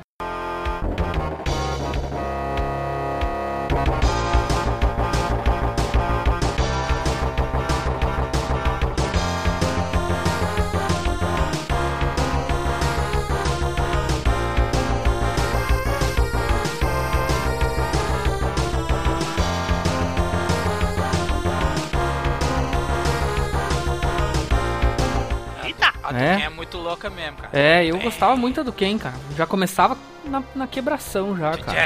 É, 27.52 27.84
eu 27.84 27.98
gostava 27.98 28.36
muito 28.36 28.62
do 28.62 28.72
Ken, 28.72 28.98
cara. 28.98 29.14
Já 29.36 29.46
começava 29.46 29.96
na, 30.24 30.42
na 30.54 30.66
quebração 30.66 31.36
já, 31.36 31.56
cara. 31.56 31.78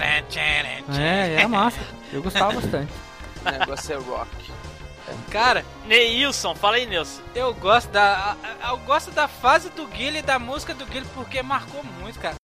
É, 0.98 1.34
era 1.34 1.48
massa. 1.48 1.78
Eu 2.12 2.22
gostava 2.22 2.52
bastante. 2.52 2.92
O 3.44 3.50
negócio 3.50 3.92
é 3.92 3.96
rock. 3.96 4.52
Cara, 5.30 5.64
Neilson, 5.86 6.54
fala 6.54 6.76
aí, 6.76 6.86
Nilson. 6.86 7.20
eu 7.34 7.52
gosto 7.54 7.90
da. 7.90 8.36
Eu 8.68 8.78
gosto 8.78 9.10
da 9.10 9.26
fase 9.26 9.68
do 9.70 9.84
Guile 9.88 10.18
e 10.18 10.22
da 10.22 10.38
música 10.38 10.72
do 10.74 10.86
Guile 10.86 11.06
porque 11.12 11.42
marcou 11.42 11.82
muito, 12.00 12.20
cara. 12.20 12.36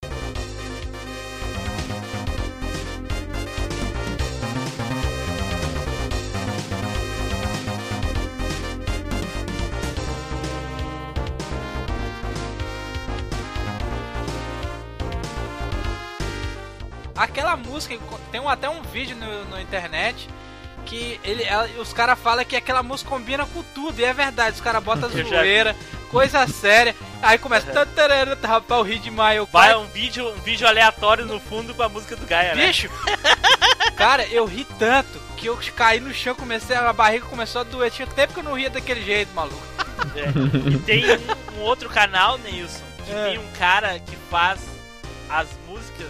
Aquela 17.19 17.57
música, 17.57 17.99
tem 18.31 18.41
um- 18.41 18.49
até 18.49 18.69
um 18.71 18.81
vídeo 18.83 19.17
no, 19.17 19.45
no 19.47 19.61
internet 19.61 20.29
que 20.87 21.21
ele, 21.25 21.43
ela- 21.43 21.69
os 21.81 21.93
caras 21.93 22.19
falam 22.19 22.45
que 22.45 22.57
aquela 22.57 22.83
música 22.83 23.11
combina 23.11 23.45
com 23.45 23.63
tudo, 23.75 24.01
e 24.01 24.05
é 24.05 24.13
verdade, 24.13 24.55
os 24.57 24.61
caras 24.63 24.83
botam 24.83 25.11
Eu 25.13 25.25
já 25.27 25.39
zoeira, 25.39 25.77
coisa 26.11 26.47
séria, 26.47 26.95
aí 27.21 27.37
começa. 27.37 27.71
tatarara, 27.73 28.39
Rapaz, 28.43 28.79
eu 28.81 28.87
ri 28.87 28.99
demais. 28.99 29.37
Eu, 29.37 29.47
Vai 29.47 29.75
um 29.77 29.87
vídeo, 29.89 30.27
um 30.29 30.41
vídeo 30.41 30.67
aleatório 30.67 31.27
no 31.27 31.39
fundo 31.41 31.75
com 31.75 31.83
a 31.83 31.89
música 31.89 32.17
do 32.17 32.25
Gaia, 32.27 32.55
né? 32.55 32.67
Bicho! 32.69 32.89
cara, 33.97 34.25
eu 34.29 34.47
ri 34.47 34.65
tanto 34.79 35.21
que 35.37 35.47
eu 35.47 35.59
caí 35.77 36.01
no 36.01 36.13
chão, 36.15 36.35
comecei, 36.35 36.75
a 36.77 36.93
barriga 36.93 37.27
começou 37.27 37.61
a 37.61 37.65
doer. 37.65 37.91
Tinha 37.91 38.07
tempo 38.07 38.33
que 38.35 38.41
eu 38.41 38.45
não 38.45 38.55
ria 38.55 38.71
daquele 38.71 39.05
jeito, 39.05 39.33
maluco. 39.35 39.61
É. 40.17 40.69
E 40.71 40.79
tem 40.79 41.05
um, 41.05 41.59
um 41.59 41.61
outro 41.63 41.89
canal, 41.91 42.39
Neilson, 42.39 42.83
que 43.05 43.13
É. 43.13 43.25
tem 43.31 43.39
um 43.39 43.51
cara 43.59 43.99
que 43.99 44.17
faz 44.31 44.61
as 45.29 45.49
músicas 45.69 46.09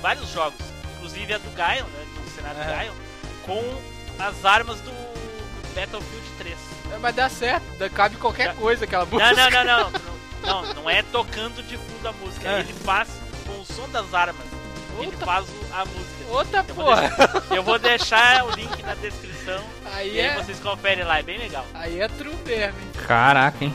vários 0.00 0.30
jogos, 0.30 0.58
inclusive 0.96 1.34
a 1.34 1.38
do 1.38 1.50
Gaio, 1.50 1.84
né? 1.86 2.04
Do 2.24 2.30
cenário 2.30 2.60
É. 2.60 2.64
do 2.64 2.70
Gaio, 2.70 2.92
com 3.44 3.82
as 4.18 4.44
armas 4.44 4.80
do 4.80 4.90
Battlefield 5.74 6.26
3. 6.38 6.56
É, 6.92 6.98
Mas 6.98 7.14
dá 7.14 7.28
certo, 7.28 7.64
cabe 7.94 8.16
qualquer 8.16 8.54
coisa 8.54 8.84
aquela 8.84 9.04
música. 9.04 9.50
não, 9.50 9.64
não, 9.64 9.90
não. 9.90 10.18
Não, 10.40 10.62
não, 10.62 10.74
não 10.74 10.90
é 10.90 11.02
tocando 11.02 11.60
de 11.64 11.76
fundo 11.76 12.08
a 12.08 12.12
música. 12.12 12.48
É. 12.48 12.60
Ele 12.60 12.72
faz 12.72 13.08
com 13.44 13.60
o 13.60 13.64
som 13.66 13.88
das 13.88 14.14
armas. 14.14 14.46
Ele 14.96 15.06
Outra- 15.06 15.26
faz 15.26 15.46
o- 15.48 15.74
a 15.74 15.84
música. 15.84 16.24
Outra 16.28 16.64
Eu 16.68 16.74
vou, 16.74 16.84
porra. 16.84 17.00
deixar, 17.08 17.42
eu 17.56 17.62
vou 17.64 17.78
deixar 17.78 18.44
o 18.44 18.50
link 18.52 18.82
na 18.84 18.94
descrição 18.94 19.64
Aí 19.92 20.14
e 20.14 20.20
aí 20.20 20.26
é, 20.28 20.34
vocês 20.36 20.60
conferem 20.60 21.04
lá, 21.04 21.18
é 21.18 21.22
bem 21.24 21.38
legal. 21.38 21.66
aí 21.74 22.00
é 22.00 22.06
true 22.06 22.36
mesmo, 22.46 22.78
hein? 22.80 22.90
Caraca, 23.06 23.64
hein? 23.64 23.74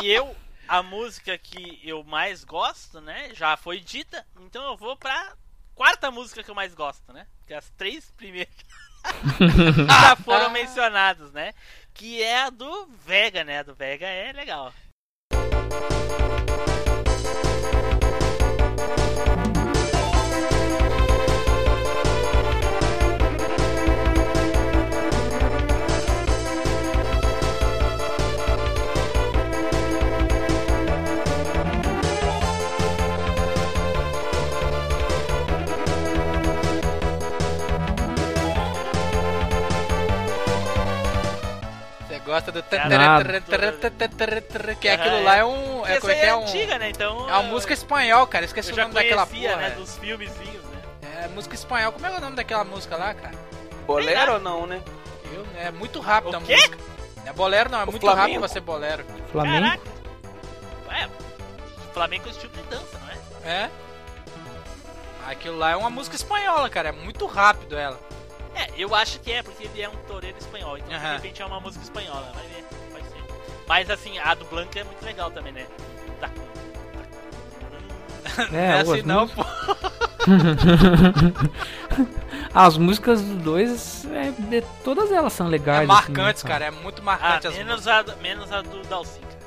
E, 0.00 0.10
eu, 0.10 0.34
a 0.66 0.82
música 0.82 1.36
que 1.36 1.80
eu 1.84 2.02
mais 2.02 2.44
gosto, 2.44 3.00
né, 3.00 3.30
já 3.34 3.56
foi 3.56 3.78
dita, 3.78 4.24
então 4.40 4.64
eu 4.64 4.76
vou 4.76 4.96
pra 4.96 5.34
quarta 5.74 6.10
música 6.10 6.42
que 6.42 6.50
eu 6.50 6.54
mais 6.54 6.74
gosto, 6.74 7.12
né? 7.12 7.26
Porque 7.38 7.52
as 7.52 7.68
três 7.70 8.10
primeiras 8.12 8.54
já 9.86 10.16
foram 10.16 10.50
mencionadas, 10.50 11.32
né? 11.32 11.52
Que 11.92 12.22
é 12.22 12.42
a 12.42 12.50
do 12.50 12.86
Vega, 13.04 13.44
né? 13.44 13.58
A 13.58 13.62
do 13.62 13.74
Vega 13.74 14.06
é 14.06 14.32
legal. 14.32 14.72
Gosta 42.32 42.50
do. 42.50 42.62
Que 44.80 44.88
aquilo 44.88 45.22
lá 45.22 45.36
é 45.36 45.44
um. 45.44 45.86
É, 45.86 45.94
é 45.96 46.00
é 46.12 46.26
é 46.26 46.34
um. 46.34 46.42
antiga, 46.42 46.78
né? 46.78 46.88
Então. 46.90 47.28
É 47.28 47.32
uma 47.34 47.42
música 47.44 47.72
espanhol, 47.72 48.26
cara. 48.26 48.44
Esqueci 48.44 48.72
o 48.72 48.76
nome 48.76 48.94
daquela 48.94 49.26
porra. 49.26 49.56
né? 49.56 49.70
Dos 49.70 49.96
filmezinhos, 49.98 50.64
né? 50.64 50.82
É 51.24 51.28
música 51.28 51.54
espanhol. 51.54 51.92
Como 51.92 52.06
é 52.06 52.10
o 52.10 52.20
nome 52.20 52.36
daquela 52.36 52.64
música 52.64 52.96
lá, 52.96 53.14
cara? 53.14 53.34
Bolero 53.86 54.34
ou 54.34 54.40
não, 54.40 54.66
né? 54.66 54.82
Eu, 55.32 55.46
é 55.56 55.70
muito 55.70 56.00
rápido 56.00 56.34
O 56.34 56.36
a 56.36 56.40
quê? 56.40 56.54
música. 56.54 56.78
Não 57.18 57.28
é 57.28 57.32
bolero, 57.32 57.70
não. 57.70 57.80
É 57.82 57.86
muito 57.86 58.06
rápido 58.06 58.38
pra 58.38 58.48
ser 58.48 58.60
bolero. 58.60 59.04
Flamengo. 59.30 59.64
Caraca! 59.66 59.82
É, 60.90 61.08
Flamengo 61.94 62.24
é 62.24 62.28
um 62.28 62.30
estilo 62.32 62.52
de 62.52 62.62
dança, 62.64 62.98
não 62.98 63.08
é? 63.50 63.62
É? 63.64 63.70
Aquilo 65.26 65.56
lá 65.56 65.70
é 65.70 65.76
uma 65.76 65.88
música 65.90 66.16
espanhola, 66.16 66.68
cara. 66.68 66.88
É 66.88 66.92
muito 66.92 67.26
rápido 67.26 67.78
ela. 67.78 67.98
É, 68.54 68.68
eu 68.76 68.94
acho 68.94 69.18
que 69.20 69.32
é, 69.32 69.42
porque 69.42 69.64
ele 69.64 69.80
é 69.82 69.88
um 69.88 69.96
toureiro 70.06 70.36
espanhol, 70.38 70.76
então 70.78 70.98
de 70.98 71.06
repente 71.14 71.40
é 71.42 71.46
uma 71.46 71.60
música 71.60 71.82
espanhola, 71.84 72.30
vai 72.34 72.46
ver, 72.48 72.64
vai 72.92 73.02
ser. 73.02 73.22
Mas 73.66 73.90
assim, 73.90 74.18
a 74.18 74.34
do 74.34 74.44
Blanca 74.46 74.80
é 74.80 74.84
muito 74.84 75.02
legal 75.04 75.30
também, 75.30 75.52
né? 75.52 75.66
Tá. 76.20 76.30
É, 78.52 78.66
é 78.66 78.72
as 78.80 78.88
assim 78.88 79.02
não, 79.02 79.22
músicas- 79.22 79.46
pô. 79.46 80.22
As 82.54 82.76
músicas 82.76 83.20
dos 83.22 83.42
dois, 83.42 84.04
é, 84.06 84.30
de- 84.30 84.62
todas 84.84 85.10
elas 85.10 85.32
são 85.32 85.48
legais. 85.48 85.82
É 85.82 85.86
marcantes, 85.86 86.42
assim, 86.42 86.48
cara. 86.48 86.66
É 86.66 86.70
muito 86.70 87.00
Ah, 87.00 87.04
marcante 87.04 87.46
as 87.46 87.54
menos 87.54 87.74
músicas. 87.86 87.94
a, 87.98 88.02
do- 88.02 88.16
menos 88.18 88.52
a 88.52 88.62
do 88.62 88.82
Dalsin, 88.84 89.20
cara. 89.20 89.38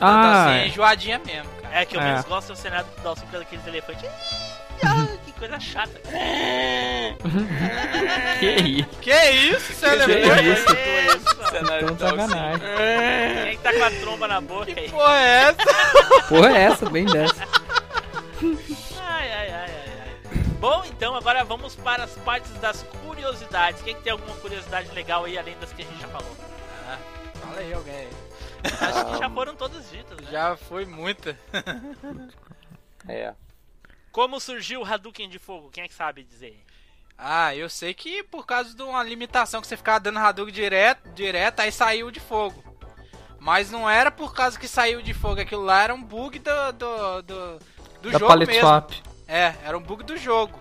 Ah, 0.00 0.44
assim, 0.44 0.54
é. 0.54 0.62
é 0.62 0.68
enjoadinha 0.68 1.20
mesmo, 1.24 1.50
cara. 1.62 1.80
É, 1.80 1.84
que 1.84 1.96
eu 1.96 2.00
É. 2.00 2.04
menos 2.04 2.24
gosto 2.26 2.48
do 2.52 2.56
cenário 2.56 2.86
do 2.86 3.02
causa 3.02 3.24
daqueles 3.26 3.66
elefantes. 3.66 4.10
Que 5.24 5.32
coisa 5.32 5.58
chata. 5.60 6.00
Que 8.38 8.50
isso? 8.50 8.88
Que 9.00 9.30
isso, 9.30 9.72
você 9.72 9.88
Que 9.90 9.96
lembrou? 9.96 10.36
isso? 10.36 10.66
Então 11.92 11.98
sacanagem. 11.98 12.66
Quem 13.46 13.58
tá 13.58 13.72
com 13.72 13.84
a 13.84 13.90
tromba 13.90 14.28
na 14.28 14.40
boca 14.40 14.72
aí? 14.76 14.90
Porra, 14.90 15.18
é 15.18 15.42
essa? 15.48 16.22
Porra, 16.28 16.50
é 16.56 16.62
essa, 16.62 16.90
bem 16.90 17.06
dessa. 17.06 17.42
Ai, 19.00 19.32
ai, 19.32 19.50
ai, 19.50 19.70
ai. 19.70 20.16
Bom, 20.60 20.84
então 20.86 21.14
agora 21.14 21.44
vamos 21.44 21.74
para 21.76 22.04
as 22.04 22.12
partes 22.16 22.52
das 22.60 22.82
curiosidades. 23.06 23.80
Quem 23.82 23.94
que 23.94 24.02
tem 24.02 24.12
alguma 24.12 24.34
curiosidade 24.36 24.90
legal 24.94 25.24
aí, 25.24 25.38
além 25.38 25.56
das 25.58 25.72
que 25.72 25.82
a 25.82 25.84
gente 25.84 26.00
já 26.00 26.08
falou? 26.08 26.36
Ah, 26.88 26.98
fala 27.40 27.58
aí, 27.60 27.72
alguém. 27.72 27.94
aí. 27.94 28.08
Acho 28.80 29.04
que 29.12 29.18
já 29.18 29.30
foram 29.30 29.54
todas 29.54 29.90
ditas, 29.90 30.18
né? 30.18 30.28
Já 30.30 30.56
foi 30.56 30.84
muita. 30.84 31.36
É. 33.08 33.32
Como 34.16 34.40
surgiu 34.40 34.80
o 34.80 34.84
Hadouken 34.86 35.28
de 35.28 35.38
fogo? 35.38 35.68
Quem 35.68 35.84
é 35.84 35.88
que 35.88 35.92
sabe 35.92 36.24
dizer? 36.24 36.64
Ah, 37.18 37.54
eu 37.54 37.68
sei 37.68 37.92
que 37.92 38.22
por 38.22 38.46
causa 38.46 38.74
de 38.74 38.82
uma 38.82 39.02
limitação 39.02 39.60
que 39.60 39.66
você 39.66 39.76
ficava 39.76 40.00
dando 40.00 40.18
Hadouken 40.18 40.54
direto, 40.54 41.10
direto, 41.10 41.60
aí 41.60 41.70
saiu 41.70 42.10
de 42.10 42.18
fogo. 42.18 42.64
Mas 43.38 43.70
não 43.70 43.86
era 43.86 44.10
por 44.10 44.32
causa 44.32 44.58
que 44.58 44.66
saiu 44.66 45.02
de 45.02 45.12
fogo, 45.12 45.42
aquilo 45.42 45.62
lá 45.62 45.82
era 45.82 45.94
um 45.94 46.02
bug 46.02 46.38
do, 46.38 46.72
do, 46.72 47.22
do, 47.24 47.58
do 48.00 48.10
Da 48.10 48.18
jogo 48.18 48.28
Palette 48.28 48.52
mesmo. 48.52 48.66
Swap. 48.66 48.90
É, 49.28 49.54
era 49.62 49.76
um 49.76 49.82
bug 49.82 50.02
do 50.02 50.16
jogo. 50.16 50.58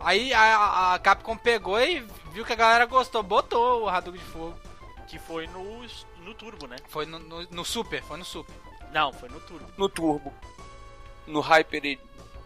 Aí 0.00 0.32
a, 0.32 0.94
a 0.94 0.98
Capcom 0.98 1.36
pegou 1.36 1.78
e 1.78 2.00
viu 2.32 2.42
que 2.42 2.54
a 2.54 2.56
galera 2.56 2.86
gostou, 2.86 3.22
botou 3.22 3.82
o 3.82 3.88
Hadouken 3.90 4.18
de 4.18 4.30
fogo. 4.30 4.58
Que 5.06 5.18
foi 5.18 5.46
no, 5.48 5.86
no 6.24 6.32
Turbo, 6.32 6.66
né? 6.66 6.76
Foi 6.88 7.04
no, 7.04 7.18
no, 7.18 7.42
no 7.50 7.64
Super, 7.66 8.02
foi 8.02 8.16
no 8.16 8.24
Super. 8.24 8.54
Não, 8.94 9.12
foi 9.12 9.28
no 9.28 9.40
Turbo. 9.40 9.66
No 9.76 9.90
Turbo. 9.90 10.32
No 11.26 11.40
Hyper. 11.40 11.98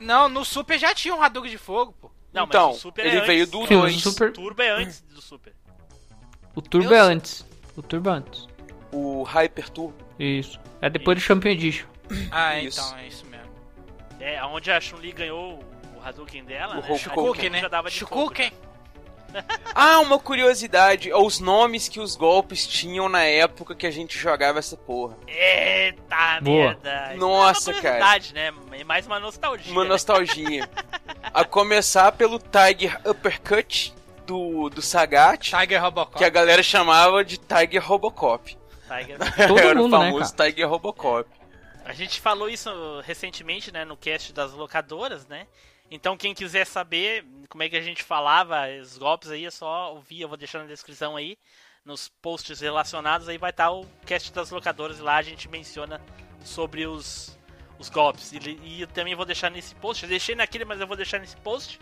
Não, 0.03 0.29
no 0.29 0.45
Super 0.45 0.79
já 0.79 0.95
tinha 0.95 1.15
um 1.15 1.23
Hadouken 1.23 1.51
de 1.51 1.59
fogo, 1.59 1.95
pô. 2.01 2.11
Não, 2.33 2.45
então, 2.45 2.69
mas 2.69 2.77
o 2.77 2.81
Super 2.81 3.07
ele 3.07 3.19
é 3.19 3.21
veio 3.23 3.43
antes. 3.43 3.51
do 3.53 3.67
Sim, 3.67 3.75
o 3.75 3.81
2. 3.81 4.03
Super- 4.03 4.29
O 4.29 4.33
Turbo 4.33 4.63
é 4.63 4.71
antes 4.71 5.01
do 5.03 5.21
Super. 5.23 5.55
O 6.55 6.63
Turbo 6.63 6.89
Eu 6.91 6.95
é 6.95 7.01
antes. 7.01 7.47
O 7.77 7.83
Turbo 7.83 8.09
é 8.11 8.13
antes. 8.13 8.47
O 8.93 9.23
Hyper 9.23 9.69
Turbo. 9.71 9.95
Isso. 10.19 10.59
É 10.81 10.89
depois 10.91 11.17
do 11.19 11.21
Champion 11.23 11.53
Edition. 11.53 11.87
Ah, 12.31 12.59
Isso. 12.59 12.81
então, 12.81 12.99
é 12.99 13.07
isso 13.07 13.25
mesmo. 13.27 13.51
É, 14.21 14.45
onde 14.45 14.71
a 14.71 14.81
Chun-Li 14.81 15.13
ganhou 15.13 15.63
o 15.97 16.01
Hadouken 16.05 16.45
dela, 16.45 16.75
O 16.75 16.81
né? 16.83 16.89
Hogan. 16.91 17.11
Hadouken 17.13 17.61
já 17.61 17.69
dava 17.69 17.91
de 17.91 18.01
fogo, 18.01 18.21
Shukuken. 18.23 18.51
né? 18.51 18.57
Ah, 19.75 20.01
uma 20.01 20.19
curiosidade. 20.19 21.13
Os 21.13 21.41
nomes 21.41 21.89
que 21.89 22.01
os 22.01 22.15
golpes 22.17 22.67
tinham 22.67 23.09
na 23.09 23.23
época 23.23 23.75
que 23.75 23.87
a 23.87 23.91
gente 23.91 24.19
jogava 24.19 24.59
essa 24.59 24.77
porra. 24.77 25.17
Eita 25.27 26.41
Boa. 26.41 26.67
merda. 26.67 27.15
Nossa, 27.17 27.71
é 27.71 27.75
uma 27.75 27.81
curiosidade, 27.81 28.35
né? 28.35 28.53
É 28.73 28.85
mais 28.85 29.07
uma 29.07 29.19
nostalgia. 29.19 29.73
Uma 29.73 29.85
né? 29.85 29.91
nostalgia. 29.91 30.69
A 31.33 31.45
começar 31.45 32.13
pelo 32.13 32.39
Tiger 32.39 33.01
Uppercut 33.07 33.95
do, 34.27 34.69
do 34.69 34.83
Sagat, 34.83 35.51
Tiger 35.51 35.83
Robocop. 35.83 36.19
que 36.19 36.25
a 36.25 36.29
galera 36.29 36.63
chamava 36.63 37.25
de 37.25 37.39
Tiger 37.39 37.83
Robocop. 37.83 38.57
Tiger. 38.87 39.19
Todo 39.49 39.59
Era 39.59 39.75
mundo, 39.75 39.97
o 39.97 39.99
né, 39.99 40.05
famoso 40.11 40.35
Tiger 40.37 40.69
Robocop. 40.69 41.29
A 41.85 41.93
gente 41.93 42.21
falou 42.21 42.49
isso 42.49 42.71
recentemente, 43.05 43.73
né, 43.73 43.85
no 43.85 43.97
cast 43.97 44.33
das 44.33 44.53
locadoras, 44.53 45.27
né? 45.27 45.47
Então 45.91 46.17
quem 46.17 46.35
quiser 46.35 46.67
saber 46.67 47.25
como 47.53 47.63
é 47.63 47.69
que 47.69 47.77
a 47.77 47.83
gente 47.83 48.03
falava 48.03 48.63
os 48.81 48.97
golpes 48.97 49.31
aí, 49.31 49.45
é 49.45 49.51
só 49.51 49.93
ouvir, 49.93 50.23
eu 50.23 50.29
vou 50.29 50.39
deixar 50.39 50.61
na 50.61 50.65
descrição 50.65 51.17
aí, 51.19 51.37
nos 51.85 52.09
posts 52.09 52.61
relacionados, 52.61 53.29
aí 53.29 53.37
vai 53.37 53.51
estar 53.51 53.71
o 53.71 53.85
cast 54.07 54.33
das 54.33 54.51
locadoras 54.51 54.99
lá 55.01 55.17
a 55.17 55.23
gente 55.23 55.51
menciona 55.51 56.01
sobre 56.43 56.87
os, 56.87 57.39
os 57.79 57.91
golpes. 57.91 58.33
E, 58.33 58.39
e 58.63 58.81
eu 58.81 58.87
também 58.87 59.15
vou 59.15 59.27
deixar 59.27 59.51
nesse 59.51 59.75
post, 59.75 60.03
eu 60.03 60.09
deixei 60.09 60.35
naquele, 60.35 60.65
mas 60.65 60.81
eu 60.81 60.87
vou 60.87 60.97
deixar 60.97 61.19
nesse 61.19 61.37
post 61.37 61.79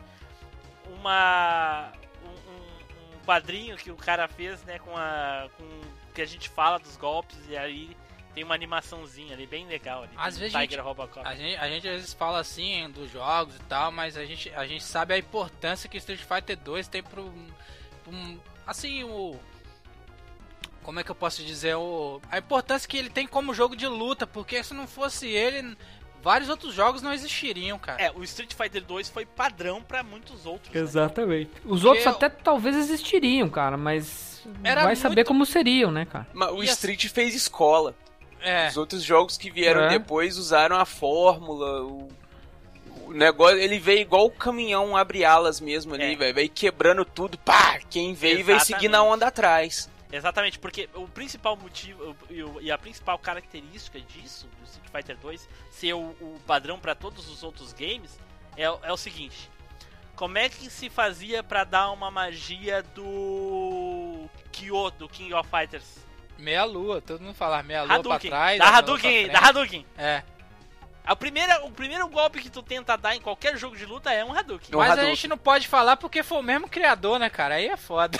uma 0.88 1.92
um, 2.24 2.28
um- 2.30 3.16
um 3.16 3.24
quadrinho 3.24 3.76
que 3.76 3.92
o 3.92 3.96
cara 3.96 4.26
fez, 4.26 4.64
né, 4.64 4.80
com 4.80 4.96
a 4.96 5.48
com 5.56 5.64
que 6.12 6.20
a 6.20 6.26
gente 6.26 6.48
fala 6.48 6.80
dos 6.80 6.96
golpes 6.96 7.38
e 7.48 7.56
aí 7.56 7.96
tem 8.34 8.44
uma 8.44 8.54
animaçãozinha 8.54 9.34
ali 9.34 9.46
bem 9.46 9.66
legal 9.66 10.02
ali. 10.04 10.12
Às 10.16 10.38
vezes 10.38 10.54
a 10.54 10.60
Tiger 10.60 10.78
gente- 10.78 10.84
Robocop. 10.86 11.26
A 11.26 11.34
gente, 11.34 11.56
a 11.56 11.68
gente 11.68 11.88
às 11.88 11.94
vezes 11.96 12.14
fala 12.14 12.38
assim 12.40 12.88
dos 12.90 13.10
jogos 13.10 13.54
e 13.56 13.60
tal, 13.60 13.90
mas 13.90 14.16
a 14.16 14.24
gente, 14.24 14.50
a 14.54 14.66
gente 14.66 14.84
sabe 14.84 15.14
a 15.14 15.18
importância 15.18 15.88
que 15.88 15.96
Street 15.98 16.20
Fighter 16.20 16.56
2 16.58 16.86
tem 16.88 17.02
pro. 17.02 17.32
pro- 18.04 18.40
assim, 18.66 19.04
o. 19.04 19.38
Como 20.82 20.98
é 20.98 21.04
que 21.04 21.10
eu 21.10 21.14
posso 21.14 21.42
dizer? 21.44 21.74
O, 21.76 22.20
a 22.30 22.38
importância 22.38 22.88
que 22.88 22.96
ele 22.96 23.10
tem 23.10 23.26
como 23.26 23.52
jogo 23.52 23.76
de 23.76 23.86
luta, 23.86 24.26
porque 24.26 24.62
se 24.64 24.72
não 24.72 24.86
fosse 24.86 25.26
ele, 25.28 25.76
vários 26.22 26.48
outros 26.48 26.72
jogos 26.72 27.02
não 27.02 27.12
existiriam, 27.12 27.78
cara. 27.78 28.00
É, 28.02 28.10
o 28.10 28.24
Street 28.24 28.54
Fighter 28.54 28.82
2 28.84 29.10
foi 29.10 29.26
padrão 29.26 29.82
pra 29.82 30.02
muitos 30.02 30.46
outros. 30.46 30.72
né? 30.74 30.80
Exatamente. 30.80 31.50
Os 31.64 31.82
Porque 31.82 31.86
outros 31.86 32.06
eu- 32.06 32.12
até 32.12 32.28
talvez 32.30 32.74
existiriam, 32.76 33.48
cara, 33.50 33.76
mas 33.76 34.42
Era 34.64 34.84
vai 34.84 34.96
saber 34.96 35.16
muito- 35.16 35.28
como 35.28 35.44
seriam, 35.44 35.90
né, 35.92 36.06
cara? 36.06 36.26
Mas 36.32 36.50
o 36.50 36.60
E 36.62 36.64
assim- 36.64 36.72
Street 36.72 37.06
fez 37.08 37.34
escola. 37.34 37.94
É. 38.42 38.68
Os 38.68 38.76
outros 38.76 39.02
jogos 39.02 39.36
que 39.36 39.50
vieram 39.50 39.82
É. 39.82 39.88
depois 39.90 40.36
usaram 40.38 40.76
a 40.76 40.84
fórmula, 40.84 41.82
o, 41.82 42.08
o 43.06 43.12
negócio, 43.12 43.58
ele 43.58 43.78
veio 43.78 44.00
igual 44.00 44.26
o 44.26 44.30
caminhão 44.30 44.96
abre 44.96 45.24
alas 45.24 45.60
mesmo 45.60 45.94
ali, 45.94 46.14
É. 46.14 46.16
velho, 46.16 46.34
veio 46.34 46.48
quebrando 46.50 47.04
tudo, 47.04 47.36
pá, 47.38 47.78
quem 47.90 48.14
veio 48.14 48.44
veio 48.44 48.60
seguir 48.60 48.88
na 48.88 48.98
Exatamente. 48.98 49.14
onda 49.14 49.26
atrás. 49.26 49.90
Exatamente, 50.12 50.58
porque 50.58 50.88
o 50.94 51.06
principal 51.06 51.56
motivo 51.56 52.16
e 52.60 52.70
a 52.72 52.76
principal 52.78 53.16
característica 53.18 54.00
disso, 54.00 54.48
do 54.58 54.64
Street 54.64 54.90
Fighter 54.90 55.16
2, 55.18 55.48
ser 55.70 55.92
o, 55.94 56.00
o 56.20 56.40
padrão 56.46 56.78
pra 56.80 56.96
todos 56.96 57.28
os 57.28 57.44
outros 57.44 57.72
games, 57.72 58.18
é, 58.56 58.68
o- 58.68 58.80
é 58.82 58.92
o 58.92 58.96
seguinte: 58.96 59.48
como 60.16 60.36
é 60.36 60.48
que 60.48 60.68
se 60.68 60.90
fazia 60.90 61.44
pra 61.44 61.62
dar 61.62 61.92
uma 61.92 62.10
magia 62.10 62.82
do 62.92 64.28
Kyo, 64.50 64.90
do 64.90 65.08
King 65.08 65.32
of 65.34 65.48
Fighters? 65.48 65.86
Meia 66.40 66.64
lua, 66.64 67.00
todo 67.00 67.20
mundo 67.22 67.34
fala 67.34 67.62
meia 67.62 67.80
lua 67.82 67.88
pra 67.88 67.96
Hadouken, 68.14 68.30
trás. 68.30 68.58
da 68.58 68.68
Hadouken, 68.68 69.00
pra 69.28 69.38
aí, 69.38 69.42
da. 69.42 69.48
Hadouken. 69.48 69.86
É. 69.98 70.22
A 71.04 71.16
primeira, 71.16 71.64
o 71.64 71.70
primeiro 71.72 72.06
golpe 72.08 72.40
que 72.40 72.50
tu 72.50 72.62
tenta 72.62 72.96
dar 72.96 73.16
em 73.16 73.20
qualquer 73.20 73.56
jogo 73.56 73.76
de 73.76 73.84
luta 73.84 74.12
é 74.12 74.24
um 74.24 74.32
Hadouken. 74.32 74.74
Um 74.74 74.78
Mas 74.78 74.90
a 74.90 74.92
Hadouken. 74.92 75.14
gente 75.14 75.28
não 75.28 75.36
pode 75.38 75.66
falar 75.66 75.96
porque 75.96 76.22
foi 76.22 76.38
o 76.38 76.42
mesmo 76.42 76.68
criador, 76.68 77.18
né, 77.18 77.28
cara? 77.28 77.56
Aí 77.56 77.66
é 77.68 77.76
foda. 77.76 78.16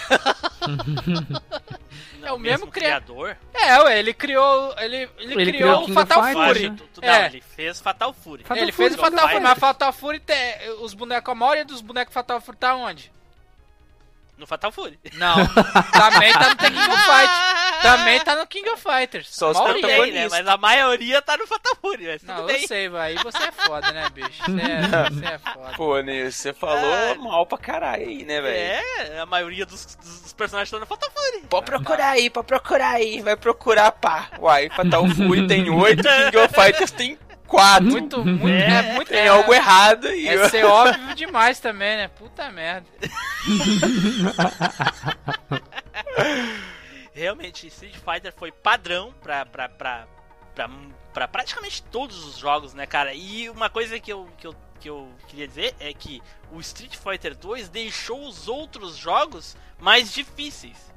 Não, 2.21 2.29
é 2.29 2.33
o 2.33 2.39
mesmo 2.39 2.67
cria- 2.67 2.89
criador. 2.89 3.37
É, 3.55 3.79
ué, 3.83 3.99
ele 3.99 4.13
criou. 4.15 4.75
Ele, 4.79 5.09
ele, 5.19 5.35
Ele 5.41 5.53
criou, 5.53 5.85
criou 5.85 5.91
o 5.91 5.95
Fatal 5.95 6.23
Fury. 6.33 6.71
né? 6.71 6.77
Tu- 6.79 6.89
tu- 6.95 7.01
Não, 7.01 7.09
É. 7.09 7.27
ele 7.27 7.41
fez 7.41 7.81
Fatal 7.81 8.13
Fury. 8.13 8.43
Fatal 8.43 8.63
ele 8.63 8.73
fez 8.73 8.95
o 8.95 8.97
Fury, 8.99 9.11
Fatal 9.11 9.29
Fury, 9.29 9.41
mas 9.41 9.59
Fatal 9.59 9.93
Fury 9.93 10.21
tem. 10.21 10.71
Os 10.81 10.93
bonecos, 10.95 11.31
a 11.31 11.35
maioria 11.35 11.65
dos 11.65 11.81
bonecos 11.81 12.13
Fatal 12.13 12.41
Fury 12.41 12.57
tá 12.59 12.75
onde? 12.75 13.13
No 14.37 14.47
Fatal 14.47 14.73
Fury. 14.73 14.99
Não. 15.15 15.35
também 15.93 16.33
tá 16.33 16.49
no 16.71 16.95
of 16.95 17.03
Fight. 17.03 17.31
Também 17.83 18.21
tá 18.21 18.37
no 18.37 18.47
King 18.47 18.69
of 18.71 18.83
Fighters. 18.83 19.29
Só 19.31 19.51
os. 19.51 19.59
Também, 19.59 19.75
né? 19.75 19.81
protagonistas. 19.89 20.31
Mas 20.33 20.49
a 20.49 20.57
maioria 20.57 21.23
tá 21.23 21.37
no 21.37 21.47
Fatal 21.47 21.77
Fury, 21.81 22.07
mas 22.07 22.23
Não, 22.23 22.37
tudo 22.37 22.51
eu 22.51 22.57
bem. 22.57 22.67
sei, 22.67 22.89
vai. 22.89 23.17
Aí 23.17 23.23
você 23.23 23.39
é 23.43 23.53
foda, 23.53 23.93
né, 23.93 24.09
bicho? 24.11 24.43
Você 24.45 24.61
é, 24.61 25.11
você 25.11 25.27
é 25.27 25.39
foda. 25.39 25.73
Pô, 25.77 25.95
você 26.31 26.53
falou 26.53 26.93
Ah. 26.95 27.15
mal 27.17 27.47
pra 27.47 27.59
caralho 27.59 28.09
aí, 28.09 28.25
né, 28.25 28.41
velho? 28.41 28.57
É, 28.57 29.19
a 29.21 29.27
maioria 29.27 29.67
dos, 29.67 29.97
dos- 29.97 30.21
dos 30.23 30.33
personagens 30.33 30.69
estão 30.69 30.81
no 30.81 30.87
Fatal 30.87 31.11
Fury. 31.11 31.45
Pode 31.49 31.67
procurar 31.67 32.11
aí, 32.11 32.31
pode 32.31 32.47
procurar 32.47 32.91
aí, 32.91 33.21
vai 33.23 33.37
procurar, 33.37 33.93
pá. 33.93 34.29
Uai, 34.39 34.69
Fatal 34.71 35.07
Fury 35.09 35.47
tem 35.47 35.69
oito, 35.71 36.03
King 36.03 36.37
of 36.39 36.55
Fighters 36.55 36.91
tem 36.91 37.19
quatro. 37.47 37.91
Muito, 37.91 38.25
muito. 38.25 38.49
É, 38.49 38.93
muito. 38.95 39.09
Tem 39.09 39.21
é, 39.21 39.29
algo 39.29 39.53
errado 39.53 40.07
aí. 40.07 40.29
É 40.29 40.49
ser 40.49 40.65
óbvio 40.65 41.15
demais 41.17 41.59
também, 41.59 41.97
né? 41.97 42.09
Puta 42.09 42.49
merda. 42.51 42.87
Realmente, 47.21 47.67
Street 47.67 47.97
Fighter 47.97 48.33
foi 48.33 48.51
padrão 48.51 49.13
pra, 49.21 49.45
pra, 49.45 49.69
pra, 49.69 50.09
pra, 50.55 50.71
pra 51.13 51.29
praticamente 51.29 51.83
todos 51.83 52.25
os 52.25 52.39
jogos, 52.39 52.73
né, 52.73 52.87
cara? 52.87 53.13
E 53.13 53.51
uma 53.51 53.69
coisa 53.69 54.01
que 54.01 54.11
eu, 54.11 54.27
que, 54.39 54.47
eu, 54.47 54.57
que 54.81 54.89
eu 54.89 55.07
queria 55.29 55.47
dizer 55.47 55.77
é 55.79 55.93
que 55.93 56.23
o 56.51 56.59
Street 56.61 56.97
Fighter 56.97 57.37
2 57.37 57.69
deixou 57.69 58.27
os 58.27 58.49
outros 58.49 58.97
jogos 58.97 59.55
mais 59.79 60.15
difíceis. 60.15 60.91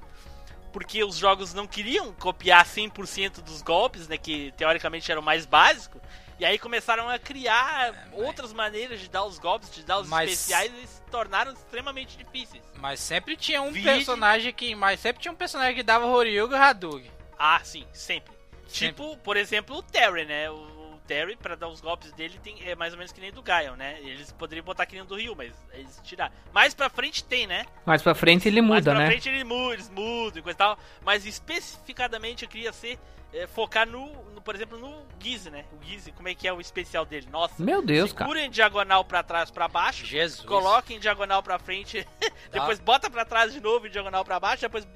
Porque 0.72 1.04
os 1.04 1.18
jogos 1.18 1.54
não 1.54 1.68
queriam 1.68 2.14
copiar 2.14 2.66
100% 2.66 3.42
dos 3.42 3.62
golpes, 3.62 4.08
né, 4.08 4.18
que 4.18 4.54
teoricamente 4.56 5.12
era 5.12 5.20
o 5.20 5.24
mais 5.24 5.46
básico. 5.46 6.00
E 6.44 6.46
aí 6.46 6.60
começaram 6.60 7.08
a 7.08 7.18
criar 7.18 8.10
outras 8.12 8.52
maneiras 8.52 9.00
de 9.00 9.08
dar 9.10 9.24
os 9.24 9.40
golpes, 9.40 9.74
de 9.74 9.82
dar 9.82 10.00
os 10.00 10.10
Mas- 10.10 10.30
especiais 10.30 10.74
e 10.84 10.88
se 10.88 11.02
tornaram 11.10 11.54
extremamente 11.54 12.18
difíceis. 12.18 12.62
Mas 12.76 13.00
sempre 13.00 13.38
tinha 13.38 13.62
um 13.62 13.72
personagem 13.72 14.52
que. 14.52 14.76
Mas 14.76 15.00
sempre 15.00 15.22
tinha 15.22 15.32
um 15.32 15.38
personagem 15.38 15.74
que 15.74 15.82
dava 15.84 16.06
Horyuga 16.06 16.58
e 16.58 16.60
Hadouken. 16.60 17.12
Ah, 17.40 17.62
sim, 17.64 17.88
sempre. 17.94 18.34
Sempre. 18.68 19.06
Tipo, 19.06 19.16
por 19.20 19.38
exemplo, 19.38 19.78
o 19.78 19.82
Terry, 19.82 20.26
né? 20.26 20.50
O 20.50 20.73
Terry, 21.08 21.36
pra 21.36 21.56
dar 21.56 21.68
os 21.68 21.82
golpes 21.82 22.12
dele, 22.14 22.40
tem, 22.44 22.58
é 22.68 22.76
mais 22.76 22.94
ou 22.94 22.98
menos 22.98 23.12
que 23.12 23.20
nem 23.22 23.32
do 23.32 23.42
Gaio, 23.42 23.76
né? 23.76 23.98
Eles 24.02 24.32
poderiam 24.32 24.64
botar 24.64 24.86
que 24.86 24.96
nem 24.96 25.06
do 25.06 25.16
Rio, 25.16 25.36
mas 25.36 25.54
eles 25.74 26.00
tiraram. 26.04 26.34
Mais 26.54 26.74
pra 26.74 26.90
frente 26.90 27.24
tem, 27.24 27.46
né? 27.46 27.66
Mais 27.86 28.02
pra 28.02 28.16
frente 28.16 28.48
ele 28.48 28.62
Mais 28.62 28.82
muda, 28.86 28.92
pra 28.92 29.00
né? 29.02 29.08
frente 29.08 29.30
ele 29.30 29.44
muda, 29.44 29.74
eles 29.74 29.90
mudam 29.90 30.40
e 30.40 30.42
coisa 30.42 30.56
e 30.56 30.58
tal. 30.58 30.78
Mas 31.04 31.26
especificadamente 31.26 32.44
eu 32.44 32.50
queria 32.50 32.72
ser. 32.74 32.98
é, 33.34 33.48
focar 33.48 33.88
no, 33.88 34.08
no, 34.32 34.42
por 34.42 34.54
exemplo, 34.56 34.78
no 34.78 35.06
Gizzy, 35.20 35.50
né? 35.50 35.66
O 35.74 35.84
Gizzy, 35.86 36.12
como 36.12 36.28
é 36.28 36.36
que 36.36 36.48
é 36.48 36.54
o 36.54 36.62
especial 36.62 37.04
dele? 37.06 37.28
Nossa. 37.32 37.62
Meu 37.64 37.82
Deus, 37.82 38.14
cara. 38.14 38.26
Segura 38.30 38.46
em 38.46 38.50
diagonal 38.50 39.04
pra 39.04 39.24
trás, 39.24 39.50
pra 39.50 39.68
baixo. 39.68 40.06
Jesus. 40.06 40.46
Coloca 40.46 40.94
em 40.94 41.00
diagonal 41.00 41.42
pra 41.42 41.58
frente. 41.60 42.08
depois 42.52 42.80
bota 42.80 43.10
pra 43.10 43.26
trás 43.26 43.52
de 43.52 43.60
novo 43.60 43.88
em 43.88 43.90
diagonal 43.90 44.24
pra 44.24 44.40
baixo. 44.40 44.62
Depois 44.62 44.88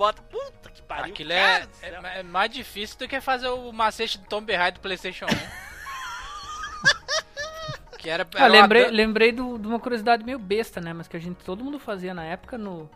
bota. 0.00 0.22
Puta 0.22 0.70
que 0.70 0.82
pariu. 0.82 1.12
Aquilo 1.12 1.30
cara 1.30 1.68
é, 1.82 1.88
é, 1.88 2.20
é 2.20 2.22
mais 2.22 2.50
difícil 2.50 2.98
do 2.98 3.06
que 3.06 3.20
fazer 3.20 3.48
o 3.48 3.70
macete 3.72 4.18
do 4.18 4.26
Tomb 4.26 4.52
Raider 4.54 4.74
do 4.74 4.80
PlayStation 4.80 5.26
1. 5.26 5.28
que 7.98 8.08
era. 8.08 8.24
Ah, 8.24 8.28
era 8.36 8.44
uma 8.44 8.48
lembrei, 8.62 8.84
dan- 8.86 8.90
lembrei 8.90 9.32
do- 9.32 9.58
de 9.58 9.66
uma 9.66 9.78
curiosidade 9.78 10.24
meio 10.24 10.38
besta, 10.38 10.80
né? 10.80 10.92
Mas 10.92 11.06
que 11.06 11.16
a 11.16 11.20
gente 11.20 11.36
todo 11.44 11.64
mundo 11.64 11.78
fazia 11.78 12.14
na 12.14 12.24
época 12.24 12.56
no 12.56 12.90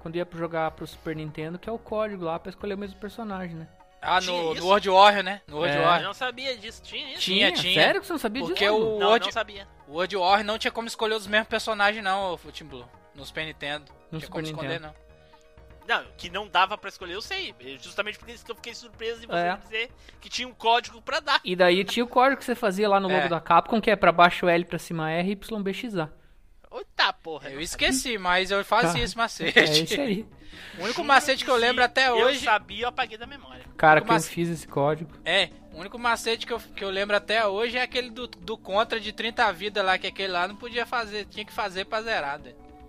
quando 0.00 0.16
ia 0.16 0.26
jogar 0.34 0.70
pro 0.70 0.86
Super 0.86 1.16
Nintendo, 1.16 1.58
que 1.58 1.68
é 1.68 1.72
o 1.72 1.78
código 1.78 2.24
lá 2.24 2.38
pra 2.38 2.50
escolher 2.50 2.74
o 2.74 2.78
mesmo 2.78 2.98
personagem, 2.98 3.56
né? 3.56 3.68
Ah, 4.00 4.20
no, 4.20 4.54
no 4.54 4.66
World 4.66 4.88
Warrior, 4.88 5.24
né? 5.24 5.40
No 5.48 5.56
World 5.56 5.74
É. 5.74 5.78
Eu 5.80 5.84
Warrior. 5.84 6.06
não 6.06 6.14
sabia 6.14 6.56
disso. 6.56 6.80
Tinha 6.82 7.12
isso? 7.12 7.20
Tinha, 7.22 7.50
tinha. 7.52 7.82
Sério 7.82 8.00
que 8.00 8.06
você 8.06 8.12
não 8.12 8.20
sabia 8.20 8.42
Porque 8.42 8.64
disso? 8.64 8.76
o- 8.76 8.80
mano? 8.80 8.98
Não, 9.00 9.06
World- 9.08 9.26
não 9.26 9.32
sabia. 9.32 9.68
O 9.88 9.92
World 9.94 10.16
Warrior 10.16 10.44
não 10.44 10.58
tinha 10.58 10.70
como 10.70 10.86
escolher 10.86 11.14
os 11.14 11.26
mesmos 11.26 11.48
personagens, 11.48 12.04
não, 12.04 12.34
o 12.34 12.38
Team 12.52 12.68
Blue. 12.68 12.88
No 13.14 13.24
Super 13.26 13.46
Nintendo. 13.46 13.86
No 13.90 13.96
Não 14.12 14.20
tinha 14.20 14.20
Super 14.20 14.30
como 14.30 14.44
escolher, 14.46 14.68
Nintendo. 14.80 14.86
Não, 14.86 15.05
que 16.16 16.28
não 16.30 16.48
dava 16.48 16.76
pra 16.76 16.88
escolher, 16.88 17.14
eu 17.14 17.22
sei. 17.22 17.54
É 17.60 17.76
Justamente 17.78 18.18
por 18.18 18.28
isso 18.28 18.44
que 18.44 18.50
eu 18.50 18.56
fiquei 18.56 18.74
surpreso 18.74 19.20
de 19.20 19.26
você 19.26 19.36
É. 19.36 19.56
dizer 19.56 19.90
que 20.20 20.28
tinha 20.28 20.46
um 20.48 20.52
código 20.54 21.00
pra 21.02 21.20
dar. 21.20 21.40
E 21.44 21.54
daí 21.56 21.84
tinha 21.84 22.04
o 22.04 22.08
código 22.08 22.38
que 22.38 22.44
você 22.44 22.54
fazia 22.54 22.88
lá 22.88 22.98
no 23.00 23.08
logo 23.08 23.26
É. 23.26 23.28
da 23.28 23.40
Capcom, 23.40 23.80
que 23.80 23.90
é 23.90 23.96
pra 23.96 24.12
baixo 24.12 24.48
L, 24.48 24.64
pra 24.64 24.78
cima 24.78 25.10
R, 25.10 25.32
YBXA. 25.32 26.12
Eita 26.72 27.12
porra. 27.12 27.48
Eu 27.50 27.60
esqueci, 27.60 28.18
mas 28.18 28.50
eu 28.50 28.62
fazia 28.64 29.02
esse 29.02 29.16
macete. 29.16 29.58
É 29.58 29.64
isso 29.64 30.00
aí. 30.00 30.26
O 30.78 30.84
único 30.84 31.02
macete 31.04 31.44
que 31.44 31.50
eu 31.50 31.56
lembro 31.56 31.82
até 31.82 32.08
Eu 32.08 32.16
hoje. 32.16 32.40
sabia, 32.40 32.84
eu 32.84 32.88
apaguei 32.88 33.16
da 33.16 33.26
memória. 33.26 33.64
Cara, 33.78 34.00
que 34.02 34.10
eu 34.10 34.14
assim? 34.14 34.30
fiz 34.30 34.48
esse 34.48 34.66
código. 34.68 35.10
É, 35.24 35.50
o 35.72 35.78
único 35.80 35.98
macete 35.98 36.46
que 36.46 36.52
eu, 36.52 36.58
que 36.60 36.84
eu 36.84 36.90
lembro 36.90 37.16
até 37.16 37.46
hoje 37.46 37.76
é 37.78 37.82
aquele 37.82 38.10
do, 38.10 38.26
do 38.26 38.58
contra 38.58 38.98
de 39.00 39.12
30 39.12 39.50
vidas 39.52 39.84
lá, 39.84 39.96
que 39.98 40.06
aquele 40.06 40.32
lá 40.32 40.46
não 40.48 40.56
podia 40.56 40.84
fazer, 40.84 41.26
tinha 41.26 41.44
que 41.44 41.52
fazer 41.52 41.84
pra 41.86 42.02
zerar. 42.02 42.40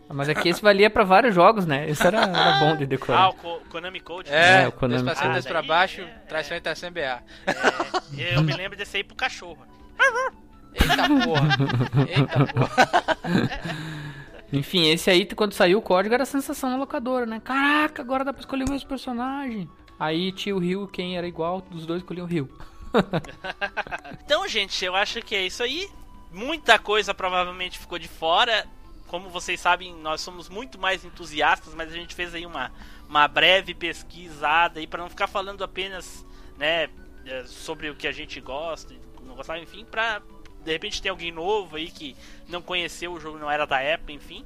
Mas 0.09 0.29
aqui 0.29 0.49
esse 0.49 0.61
valia 0.61 0.89
pra 0.89 1.03
vários 1.03 1.35
jogos, 1.35 1.65
né? 1.65 1.89
Isso 1.89 2.05
era, 2.07 2.21
era 2.21 2.59
bom 2.59 2.75
de 2.77 2.83
Ah, 2.83 2.87
decorar. 2.87 3.29
o 3.29 3.33
Co- 3.33 3.61
Konami 3.69 3.99
Code. 3.99 4.29
É, 4.31 4.63
É, 4.63 4.67
o 4.67 4.71
Konami 4.71 5.01
dois 5.03 5.03
pra 5.03 5.15
cima, 5.15 5.27
Code. 5.27 5.33
dois 5.33 5.45
pra 5.45 5.59
Ah, 5.59 5.61
daí 5.61 5.67
baixo, 5.67 6.01
é- 6.01 6.05
traz 6.27 6.47
frente 6.47 6.69
a 6.69 6.73
CBA. 6.75 7.21
É, 8.17 8.35
eu 8.37 8.41
me 8.43 8.53
lembro 8.53 8.77
desse 8.77 8.97
aí 8.97 9.03
pro 9.03 9.15
cachorro. 9.15 9.57
Eita 10.73 11.07
porra. 11.25 11.47
Eita 12.07 12.45
porra. 12.53 13.97
Enfim, 14.53 14.87
esse 14.89 15.09
aí, 15.09 15.25
quando 15.25 15.51
saiu 15.53 15.79
o 15.79 15.81
código, 15.81 16.13
era 16.13 16.23
a 16.23 16.25
sensação 16.25 16.69
na 16.69 16.77
locadora, 16.77 17.25
né? 17.25 17.41
Caraca, 17.43 18.01
agora 18.01 18.23
dá 18.23 18.31
pra 18.31 18.39
escolher 18.39 18.63
o 18.65 18.71
mesmo 18.71 18.87
personagem. 18.87 19.69
Aí 19.99 20.31
tinha 20.31 20.55
o 20.55 20.59
Rio, 20.59 20.87
quem 20.87 21.17
era 21.17 21.27
igual, 21.27 21.59
dos 21.61 21.85
dois 21.85 22.01
escolhiam 22.01 22.25
o 22.25 22.29
Rio. 22.29 22.49
Então, 24.23 24.47
gente, 24.47 24.83
eu 24.83 24.95
acho 24.95 25.21
que 25.21 25.35
é 25.35 25.45
isso 25.45 25.63
aí. 25.63 25.89
muita 26.31 26.77
coisa 26.77 27.13
provavelmente 27.13 27.79
ficou 27.79 27.97
de 27.97 28.07
fora. 28.07 28.65
Como 29.07 29.29
vocês 29.29 29.59
sabem, 29.59 29.95
nós 29.95 30.21
somos 30.21 30.49
muito 30.49 30.77
mais 30.77 31.05
entusiastas, 31.05 31.73
mas 31.73 31.91
a 31.91 31.95
gente 31.95 32.13
fez 32.13 32.35
aí 32.35 32.45
uma, 32.45 32.71
uma 33.07 33.27
breve 33.27 33.73
pesquisada 33.73 34.79
aí 34.79 34.87
para 34.87 35.01
não 35.01 35.09
ficar 35.09 35.27
falando 35.27 35.63
apenas, 35.63 36.25
né, 36.57 36.89
é, 37.25 37.43
sobre 37.45 37.89
o 37.89 37.95
que 37.95 38.07
a 38.07 38.11
gente 38.11 38.39
gosta, 38.41 38.93
não 39.23 39.35
gostava, 39.35 39.59
enfim, 39.59 39.85
pra 39.85 40.21
de 40.63 40.73
repente 40.73 41.01
ter 41.01 41.09
alguém 41.09 41.31
novo 41.31 41.77
aí 41.77 41.89
que 41.89 42.15
não 42.49 42.61
conheceu 42.61 43.13
o 43.13 43.19
jogo, 43.19 43.37
não 43.37 43.49
era 43.49 43.65
da 43.65 43.79
época, 43.79 44.11
enfim. 44.11 44.45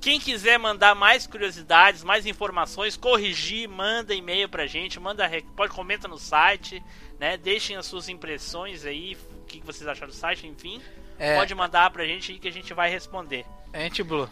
Quem 0.00 0.18
quiser 0.18 0.58
mandar 0.58 0.94
mais 0.94 1.26
curiosidades, 1.26 2.02
mais 2.02 2.26
informações, 2.26 2.96
corrigir, 2.96 3.68
manda 3.68 4.14
e-mail 4.14 4.48
pra 4.48 4.66
gente, 4.66 4.98
manda 4.98 5.30
pode 5.54 5.72
comenta 5.72 6.08
no 6.08 6.18
site, 6.18 6.82
né? 7.20 7.36
Deixem 7.36 7.76
as 7.76 7.86
suas 7.86 8.08
impressões 8.08 8.84
aí, 8.84 9.16
o 9.42 9.44
que 9.44 9.60
vocês 9.60 9.86
acharam 9.86 10.08
do 10.08 10.14
site, 10.14 10.46
enfim. 10.46 10.80
É... 11.18 11.36
Pode 11.36 11.54
mandar 11.54 11.90
pra 11.90 12.04
gente 12.04 12.32
aí 12.32 12.38
que 12.38 12.48
a 12.48 12.52
gente 12.52 12.74
vai 12.74 12.90
responder. 12.90 13.46
Gente, 13.74 14.02
Blue. 14.02 14.28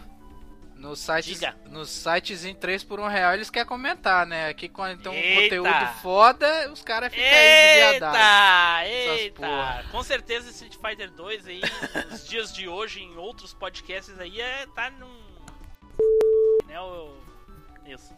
No 0.81 0.95
site, 0.95 1.37
nos 1.69 1.91
sites 1.91 2.43
em 2.43 2.55
3 2.55 2.83
por 2.83 2.99
1 2.99 3.07
real 3.07 3.33
eles 3.35 3.51
querem 3.51 3.67
comentar, 3.67 4.25
né? 4.25 4.49
Aqui 4.49 4.67
quando 4.67 4.99
tem 4.99 5.11
um 5.11 5.15
eita. 5.15 5.41
conteúdo 5.43 5.87
foda, 6.01 6.71
os 6.71 6.81
caras 6.81 7.13
ficam 7.13 7.27
aí 7.27 7.31
de 7.31 7.93
Eita, 7.93 8.11
Com 9.91 10.01
certeza 10.01 10.49
Street 10.49 10.75
Fighter 10.75 11.11
2 11.11 11.47
aí, 11.47 11.61
nos 12.09 12.27
dias 12.27 12.51
de 12.51 12.67
hoje, 12.67 12.99
em 12.99 13.15
outros 13.15 13.53
podcasts 13.53 14.19
aí, 14.19 14.41
é, 14.41 14.65
tá 14.73 14.89
num... 14.89 15.21
Né, 16.65 16.81
o... 16.81 17.13
Isso. 17.85 18.15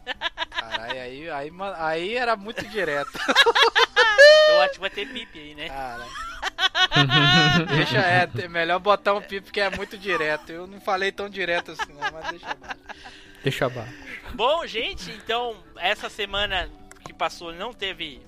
Caralho, 0.48 1.00
aí, 1.00 1.30
aí, 1.30 1.50
aí 1.76 2.16
era 2.16 2.34
muito 2.34 2.66
direto. 2.66 3.12
Eu 4.48 4.60
acho 4.62 4.74
que 4.74 4.80
vai 4.80 4.90
ter 4.90 5.06
bip 5.06 5.38
aí, 5.38 5.54
né? 5.54 5.68
Caralho. 5.68 6.10
deixa, 7.68 7.98
é, 7.98 8.48
melhor 8.48 8.78
botar 8.78 9.14
um 9.14 9.22
pip 9.22 9.50
que 9.50 9.60
é 9.60 9.70
muito 9.70 9.96
direto. 9.96 10.50
Eu 10.50 10.66
não 10.66 10.80
falei 10.80 11.10
tão 11.10 11.28
direto 11.28 11.72
assim, 11.72 11.92
não, 11.92 12.10
mas 12.12 12.30
deixa 12.30 12.50
abaixo. 12.50 12.80
Deixa 13.42 13.66
abaixo. 13.66 13.94
Bom, 14.34 14.66
gente, 14.66 15.10
então, 15.12 15.62
essa 15.76 16.08
semana 16.08 16.70
que 17.04 17.12
passou 17.12 17.52
não 17.52 17.72
teve 17.72 18.20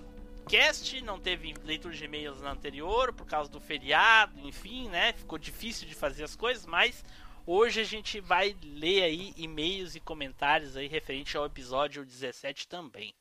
cast, 0.49 1.01
não 1.03 1.19
teve 1.19 1.55
leitura 1.65 1.95
de 1.95 2.05
e-mails 2.05 2.41
na 2.41 2.53
anterior, 2.53 3.12
por 3.12 3.27
causa 3.27 3.51
do 3.51 3.61
feriado, 3.61 4.39
enfim, 4.41 4.89
né? 4.89 5.12
Ficou 5.12 5.39
difícil 5.39 5.89
de 5.89 5.95
fazer 5.95 6.24
as 6.24 6.37
coisas, 6.37 6.65
mas 6.65 7.05
hoje 7.47 7.81
a 7.81 7.85
gente 7.85 8.20
vai 8.20 8.57
ler 8.62 9.03
aí 9.03 9.35
e-mails 9.37 9.97
e 9.97 10.01
comentários 10.01 10.77
aí 10.77 10.87
referente 10.87 11.37
ao 11.37 11.47
episódio 11.47 12.05
17 12.05 12.69
também. 12.69 13.15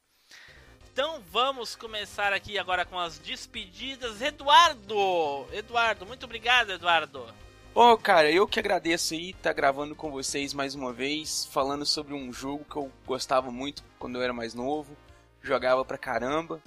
Então 0.95 1.21
vamos 1.29 1.75
começar 1.75 2.31
aqui 2.31 2.57
agora 2.57 2.85
com 2.85 2.97
as 2.97 3.19
despedidas. 3.19 4.21
Eduardo! 4.21 5.45
Eduardo, 5.51 6.05
muito 6.05 6.23
obrigado, 6.23 6.71
Eduardo. 6.71 7.25
Bom, 7.73 7.91
oh, 7.91 7.97
cara, 7.97 8.31
eu 8.31 8.47
que 8.47 8.61
agradeço 8.61 9.13
aí 9.13 9.31
estar 9.31 9.49
tá 9.49 9.53
gravando 9.53 9.93
com 9.93 10.09
vocês 10.09 10.53
mais 10.53 10.73
uma 10.73 10.93
vez, 10.93 11.49
falando 11.51 11.85
sobre 11.85 12.13
um 12.13 12.31
jogo 12.31 12.63
que 12.63 12.77
eu 12.77 12.89
gostava 13.05 13.51
muito 13.51 13.83
quando 13.99 14.15
eu 14.15 14.21
era 14.21 14.31
mais 14.31 14.53
novo, 14.53 14.95
jogava 15.41 15.83
pra 15.83 15.97
caramba. 15.97 16.63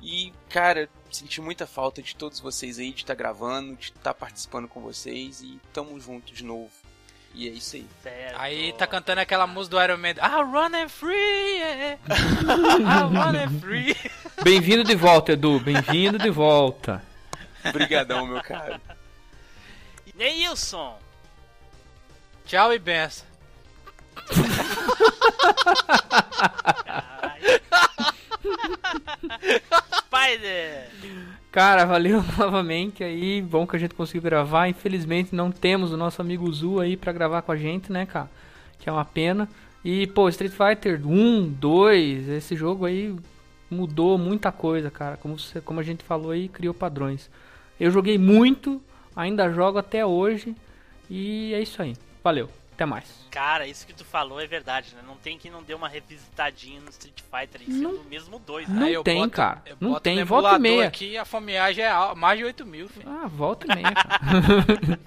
E, 0.00 0.32
cara, 0.48 0.88
senti 1.10 1.42
muita 1.42 1.66
falta 1.66 2.00
de 2.00 2.16
todos 2.16 2.40
vocês 2.40 2.78
aí, 2.78 2.92
de 2.92 3.02
estar 3.02 3.14
tá 3.14 3.18
gravando, 3.18 3.76
de 3.76 3.88
estar 3.88 4.00
tá 4.00 4.14
participando 4.14 4.68
com 4.68 4.80
vocês 4.80 5.42
e 5.42 5.60
tamo 5.70 6.00
junto 6.00 6.32
de 6.32 6.42
novo. 6.42 6.72
E 7.34 7.48
é 7.48 7.52
isso 7.52 7.74
aí. 7.74 7.86
Certo. 8.00 8.36
Aí 8.38 8.72
tá 8.74 8.86
cantando 8.86 9.20
aquela 9.20 9.46
música 9.46 9.76
do 9.76 9.82
Iron 9.82 9.98
Man. 9.98 10.14
Ah, 10.20 10.42
run 10.42 10.74
and 10.74 10.88
free! 10.88 11.56
Yeah. 11.56 11.98
ah, 12.86 13.00
run 13.02 13.36
and 13.36 13.60
free! 13.60 13.96
Bem-vindo 14.44 14.84
de 14.84 14.94
volta, 14.94 15.32
Edu. 15.32 15.58
Bem-vindo 15.58 16.16
de 16.16 16.30
volta. 16.30 17.02
Obrigadão, 17.64 18.24
meu 18.26 18.40
cara. 18.40 18.80
Neilson! 20.14 20.96
Tchau 22.46 22.72
e 22.72 22.78
benção. 22.78 23.26
Spider! 29.98 30.88
Cara, 31.54 31.84
valeu 31.84 32.20
novamente 32.36 33.04
aí. 33.04 33.40
Bom 33.40 33.64
que 33.64 33.76
a 33.76 33.78
gente 33.78 33.94
conseguiu 33.94 34.22
gravar. 34.22 34.66
Infelizmente 34.66 35.36
não 35.36 35.52
temos 35.52 35.92
o 35.92 35.96
nosso 35.96 36.20
amigo 36.20 36.52
Zu 36.52 36.80
aí 36.80 36.96
para 36.96 37.12
gravar 37.12 37.42
com 37.42 37.52
a 37.52 37.56
gente, 37.56 37.92
né, 37.92 38.04
cara? 38.06 38.28
Que 38.76 38.88
é 38.88 38.92
uma 38.92 39.04
pena. 39.04 39.48
E, 39.84 40.04
pô, 40.08 40.28
Street 40.28 40.50
Fighter 40.50 41.00
1, 41.06 41.52
2, 41.52 42.28
esse 42.30 42.56
jogo 42.56 42.84
aí 42.84 43.14
mudou 43.70 44.18
muita 44.18 44.50
coisa, 44.50 44.90
cara. 44.90 45.16
Como, 45.16 45.38
você, 45.38 45.60
como 45.60 45.78
a 45.78 45.84
gente 45.84 46.02
falou 46.02 46.32
aí, 46.32 46.48
criou 46.48 46.74
padrões. 46.74 47.30
Eu 47.78 47.92
joguei 47.92 48.18
muito, 48.18 48.82
ainda 49.14 49.48
jogo 49.48 49.78
até 49.78 50.04
hoje. 50.04 50.56
E 51.08 51.54
é 51.54 51.62
isso 51.62 51.80
aí. 51.80 51.94
Valeu. 52.24 52.48
Até 52.74 52.84
mais. 52.84 53.04
Cara, 53.30 53.68
isso 53.68 53.86
que 53.86 53.92
tu 53.92 54.04
falou 54.04 54.40
é 54.40 54.46
verdade, 54.48 54.94
né? 54.96 55.02
Não 55.06 55.16
tem 55.16 55.38
que 55.38 55.48
não 55.48 55.62
dê 55.62 55.74
uma 55.74 55.88
revisitadinha 55.88 56.80
no 56.80 56.90
Street 56.90 57.20
Fighter 57.20 57.62
em 57.62 57.72
cima 57.72 57.92
do 57.92 58.04
mesmo 58.04 58.38
dois, 58.40 58.68
né? 58.68 58.90
Não 58.90 59.04
tem, 59.04 59.18
boto, 59.20 59.30
cara. 59.30 59.62
Não 59.78 60.00
tem. 60.00 60.24
Volta 60.24 60.56
e 60.56 60.58
meia. 60.58 60.86
aqui 60.88 61.16
a 61.16 61.24
fomeagem 61.24 61.84
é 61.84 62.14
mais 62.16 62.38
de 62.38 62.44
8 62.44 62.66
mil, 62.66 62.88
filho. 62.88 63.08
Ah, 63.08 63.28
volta 63.28 63.66
e 63.66 63.76
meia, 63.76 63.94
cara. 63.94 65.00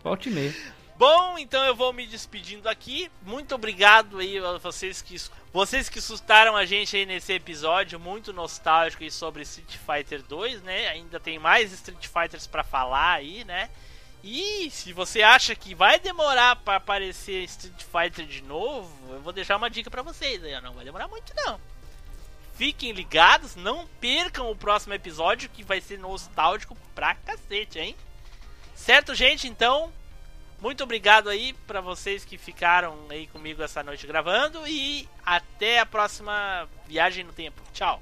volta 0.02 0.28
e 0.28 0.32
meia. 0.32 0.54
Bom, 0.96 1.36
então 1.38 1.62
eu 1.64 1.74
vou 1.74 1.92
me 1.92 2.06
despedindo 2.06 2.66
aqui. 2.66 3.10
Muito 3.26 3.54
obrigado 3.54 4.18
aí 4.18 4.38
a 4.38 4.56
vocês 4.56 5.02
que 5.02 5.16
vocês 5.52 5.90
que 5.90 6.00
sustaram 6.00 6.56
a 6.56 6.64
gente 6.64 6.96
aí 6.96 7.04
nesse 7.04 7.32
episódio 7.34 8.00
muito 8.00 8.32
nostálgico 8.32 9.02
aí 9.02 9.10
sobre 9.10 9.42
Street 9.42 9.76
Fighter 9.76 10.22
2, 10.22 10.62
né? 10.62 10.88
Ainda 10.88 11.20
tem 11.20 11.38
mais 11.38 11.72
Street 11.72 12.06
Fighters 12.06 12.46
para 12.46 12.64
falar 12.64 13.14
aí, 13.14 13.44
né? 13.44 13.68
E 14.22 14.70
se 14.70 14.92
você 14.92 15.20
acha 15.22 15.54
que 15.54 15.74
vai 15.74 15.98
demorar 15.98 16.56
para 16.56 16.76
aparecer 16.76 17.42
Street 17.44 17.82
Fighter 17.82 18.24
de 18.24 18.42
novo, 18.42 19.12
eu 19.12 19.20
vou 19.20 19.32
deixar 19.32 19.56
uma 19.56 19.68
dica 19.68 19.90
para 19.90 20.02
vocês. 20.02 20.40
Não 20.62 20.74
vai 20.74 20.84
demorar 20.84 21.08
muito 21.08 21.32
não. 21.34 21.60
Fiquem 22.54 22.92
ligados, 22.92 23.56
não 23.56 23.88
percam 24.00 24.50
o 24.50 24.54
próximo 24.54 24.94
episódio 24.94 25.48
que 25.48 25.64
vai 25.64 25.80
ser 25.80 25.98
nostálgico 25.98 26.76
pra 26.94 27.14
cacete, 27.14 27.78
hein? 27.78 27.96
Certo, 28.74 29.14
gente? 29.14 29.48
Então, 29.48 29.92
muito 30.60 30.84
obrigado 30.84 31.28
aí 31.28 31.54
para 31.66 31.80
vocês 31.80 32.24
que 32.24 32.38
ficaram 32.38 32.96
aí 33.10 33.26
comigo 33.26 33.62
essa 33.62 33.82
noite 33.82 34.06
gravando 34.06 34.66
e 34.68 35.08
até 35.24 35.80
a 35.80 35.86
próxima 35.86 36.68
viagem 36.86 37.24
no 37.24 37.32
tempo. 37.32 37.60
Tchau. 37.72 38.00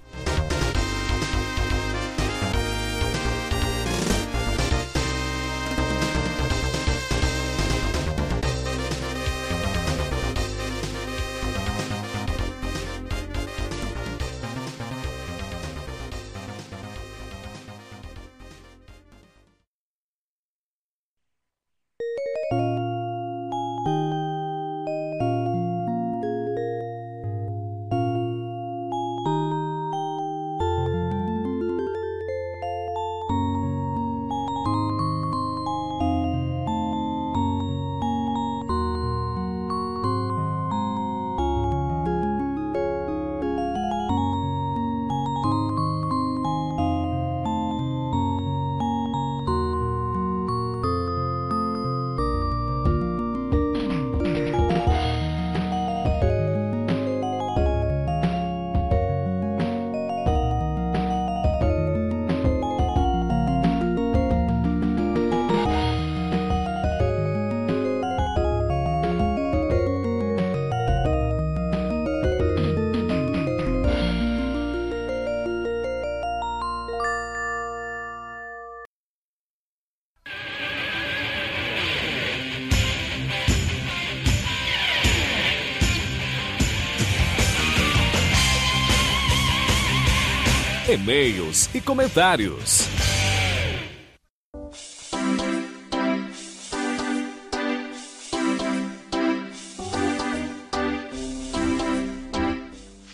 e-mails 91.01 91.74
e 91.74 91.81
comentários. 91.81 92.86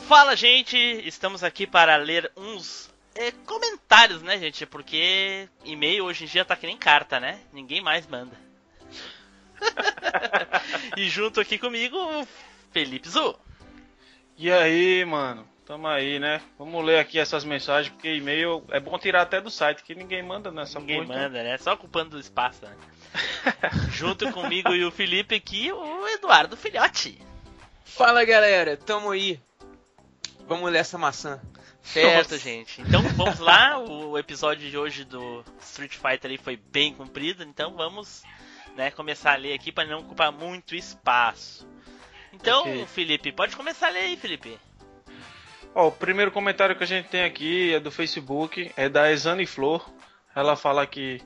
Fala, 0.08 0.34
gente! 0.34 0.76
Estamos 1.06 1.44
aqui 1.44 1.64
para 1.64 1.96
ler 1.96 2.30
uns 2.36 2.90
é, 3.14 3.30
comentários, 3.30 4.20
né, 4.20 4.36
gente? 4.38 4.66
Porque 4.66 5.48
e-mail 5.64 6.06
hoje 6.06 6.24
em 6.24 6.26
dia 6.26 6.44
tá 6.44 6.56
que 6.56 6.66
nem 6.66 6.76
carta, 6.76 7.20
né? 7.20 7.38
Ninguém 7.52 7.80
mais 7.80 8.04
manda. 8.08 8.36
e 10.96 11.08
junto 11.08 11.40
aqui 11.40 11.56
comigo, 11.56 11.96
Felipe 12.72 13.08
Zu. 13.08 13.38
E 14.36 14.50
aí, 14.50 15.04
mano? 15.04 15.55
Tamo 15.66 15.88
aí, 15.88 16.20
né? 16.20 16.40
Vamos 16.56 16.84
ler 16.84 17.00
aqui 17.00 17.18
essas 17.18 17.44
mensagens, 17.44 17.92
porque 17.92 18.14
e-mail 18.14 18.64
é 18.70 18.78
bom 18.78 18.96
tirar 18.98 19.22
até 19.22 19.40
do 19.40 19.50
site, 19.50 19.82
que 19.82 19.96
ninguém 19.96 20.22
manda 20.22 20.52
nessa 20.52 20.78
Ninguém 20.78 21.02
porra, 21.02 21.14
então. 21.14 21.22
manda, 21.24 21.42
né? 21.42 21.58
Só 21.58 21.72
ocupando 21.72 22.10
do 22.10 22.20
espaço, 22.20 22.64
né? 22.64 22.76
junto 23.90 24.30
comigo 24.32 24.72
e 24.72 24.84
o 24.84 24.92
Felipe 24.92 25.34
aqui, 25.34 25.72
o 25.72 26.08
Eduardo 26.08 26.56
Filhote. 26.56 27.18
Fala 27.84 28.24
galera, 28.24 28.76
tamo 28.76 29.10
aí. 29.10 29.40
Vamos 30.46 30.70
ler 30.70 30.78
essa 30.78 30.96
maçã. 30.96 31.40
Certo, 31.82 32.36
gente. 32.38 32.80
Então 32.82 33.02
vamos 33.02 33.40
lá. 33.40 33.78
O 33.78 34.16
episódio 34.16 34.70
de 34.70 34.78
hoje 34.78 35.04
do 35.04 35.44
Street 35.60 35.94
Fighter 35.96 36.30
aí 36.30 36.38
foi 36.38 36.56
bem 36.56 36.94
comprido, 36.94 37.42
então 37.42 37.74
vamos 37.74 38.22
né, 38.76 38.92
começar 38.92 39.32
a 39.32 39.36
ler 39.36 39.54
aqui 39.54 39.72
para 39.72 39.88
não 39.88 39.98
ocupar 40.00 40.30
muito 40.30 40.76
espaço. 40.76 41.66
Então, 42.32 42.60
Ok. 42.60 42.86
Felipe, 42.86 43.32
pode 43.32 43.56
começar 43.56 43.88
a 43.88 43.90
ler 43.90 44.00
aí, 44.00 44.16
Felipe. 44.16 44.58
Ó, 45.78 45.88
o 45.88 45.92
primeiro 45.92 46.30
comentário 46.30 46.74
que 46.74 46.82
a 46.82 46.86
gente 46.86 47.08
tem 47.08 47.22
aqui 47.22 47.74
é 47.74 47.78
do 47.78 47.90
Facebook, 47.90 48.72
é 48.78 48.88
da 48.88 49.12
Exane 49.12 49.44
Flor. 49.44 49.86
Ela 50.34 50.56
fala 50.56 50.86
que 50.86 51.20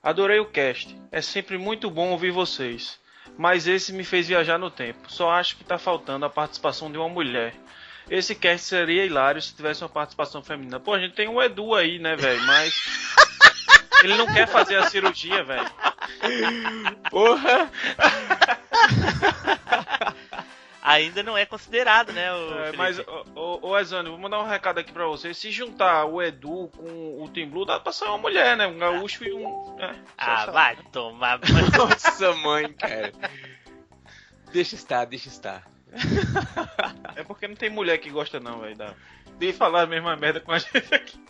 adorei 0.00 0.38
o 0.38 0.46
cast. 0.46 0.96
É 1.10 1.20
sempre 1.20 1.58
muito 1.58 1.90
bom 1.90 2.10
ouvir 2.10 2.30
vocês. 2.30 2.96
Mas 3.36 3.66
esse 3.66 3.92
me 3.92 4.04
fez 4.04 4.28
viajar 4.28 4.56
no 4.56 4.70
tempo. 4.70 5.10
Só 5.10 5.32
acho 5.32 5.56
que 5.56 5.64
tá 5.64 5.78
faltando 5.78 6.24
a 6.24 6.30
participação 6.30 6.92
de 6.92 6.96
uma 6.96 7.08
mulher. 7.08 7.56
Esse 8.08 8.36
cast 8.36 8.68
seria 8.68 9.04
hilário 9.04 9.42
se 9.42 9.52
tivesse 9.52 9.82
uma 9.82 9.90
participação 9.90 10.44
feminina. 10.44 10.78
Pô, 10.78 10.94
a 10.94 11.00
gente 11.00 11.16
tem 11.16 11.26
o 11.26 11.42
Edu 11.42 11.74
aí, 11.74 11.98
né, 11.98 12.14
velho? 12.14 12.40
Mas. 12.46 12.72
Ele 14.04 14.14
não 14.16 14.32
quer 14.32 14.46
fazer 14.46 14.76
a 14.76 14.88
cirurgia, 14.88 15.42
velho. 15.42 15.70
Porra! 17.10 17.68
Ainda 20.92 21.22
não 21.22 21.36
é 21.36 21.44
considerado, 21.46 22.12
né, 22.12 22.32
o 22.32 22.58
É, 22.64 22.72
mas, 22.72 22.98
ô, 22.98 23.24
ô, 23.34 23.58
vou 24.10 24.18
mandar 24.18 24.40
um 24.42 24.46
recado 24.46 24.78
aqui 24.78 24.92
pra 24.92 25.06
você. 25.06 25.32
Se 25.34 25.50
juntar 25.50 26.04
o 26.06 26.22
Edu 26.22 26.70
com 26.76 27.22
o 27.22 27.28
Team 27.28 27.48
Blue, 27.50 27.64
dá 27.64 27.78
pra 27.80 27.92
ser 27.92 28.04
uma 28.06 28.18
mulher, 28.18 28.56
né? 28.56 28.66
Um 28.66 28.78
gaúcho 28.78 29.24
e 29.24 29.32
um. 29.32 29.78
É, 29.80 29.94
Ah, 30.18 30.44
só- 30.46 30.52
vai 30.52 30.76
tomar. 30.92 31.40
Nossa 31.76 32.32
mãe, 32.34 32.72
cara. 32.72 33.12
Deixa 34.52 34.74
estar, 34.74 35.04
deixa 35.06 35.28
estar. 35.28 35.66
É 37.16 37.22
porque 37.22 37.46
não 37.46 37.54
tem 37.54 37.68
mulher 37.70 37.98
que 37.98 38.10
gosta, 38.10 38.40
não, 38.40 38.60
velho. 38.60 38.76
da- 38.76 38.94
De 39.38 39.52
falar 39.52 39.82
a 39.82 39.86
mesma 39.86 40.16
merda 40.16 40.40
com 40.40 40.50
a 40.52 40.58
gente 40.58 40.94
aqui. 40.94 41.20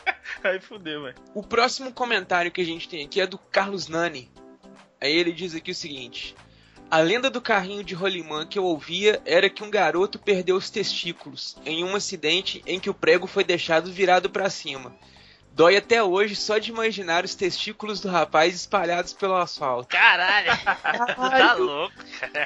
Aí 0.45 0.61
fudeu, 0.61 1.03
velho. 1.03 1.15
O 1.35 1.43
próximo 1.43 1.93
comentário 1.93 2.51
que 2.51 2.61
a 2.61 2.65
gente 2.65 2.89
tem 2.89 3.05
aqui 3.05 3.21
é 3.21 3.27
do 3.27 3.37
Carlos 3.39 3.89
Nani. 3.89 4.31
Aí 5.01 5.13
ele 5.13 5.33
diz 5.33 5.55
aqui 5.55 5.71
o 5.73 5.75
seguinte: 5.75 6.35
A 6.93 6.99
lenda 6.99 7.31
do 7.31 7.41
carrinho 7.41 7.83
de 7.83 7.95
rolimã 7.95 8.45
que 8.45 8.59
eu 8.59 8.67
ouvia 8.67 9.19
era 9.25 9.49
que 9.49 9.65
um 9.65 9.71
garoto 9.71 10.19
perdeu 10.19 10.57
os 10.57 10.69
testículos 10.69 11.57
em 11.65 11.83
um 11.83 11.97
acidente 11.97 12.63
em 12.67 12.79
que 12.79 12.91
o 12.91 12.95
prego 12.95 13.27
foi 13.27 13.43
deixado 13.43 13.91
virado 13.91 14.29
pra 14.29 14.51
cima. 14.51 14.95
Dói 15.53 15.79
até 15.79 16.03
hoje 16.03 16.37
só 16.37 16.59
de 16.59 16.71
imaginar 16.71 17.25
os 17.25 17.35
testículos 17.35 17.99
do 17.99 18.11
rapaz 18.11 18.55
espalhados 18.55 19.15
pelo 19.15 19.37
asfalto. 19.37 19.89
Caralho, 19.89 20.51
tu 21.17 21.31
tá 21.31 21.55
louco. 21.55 21.97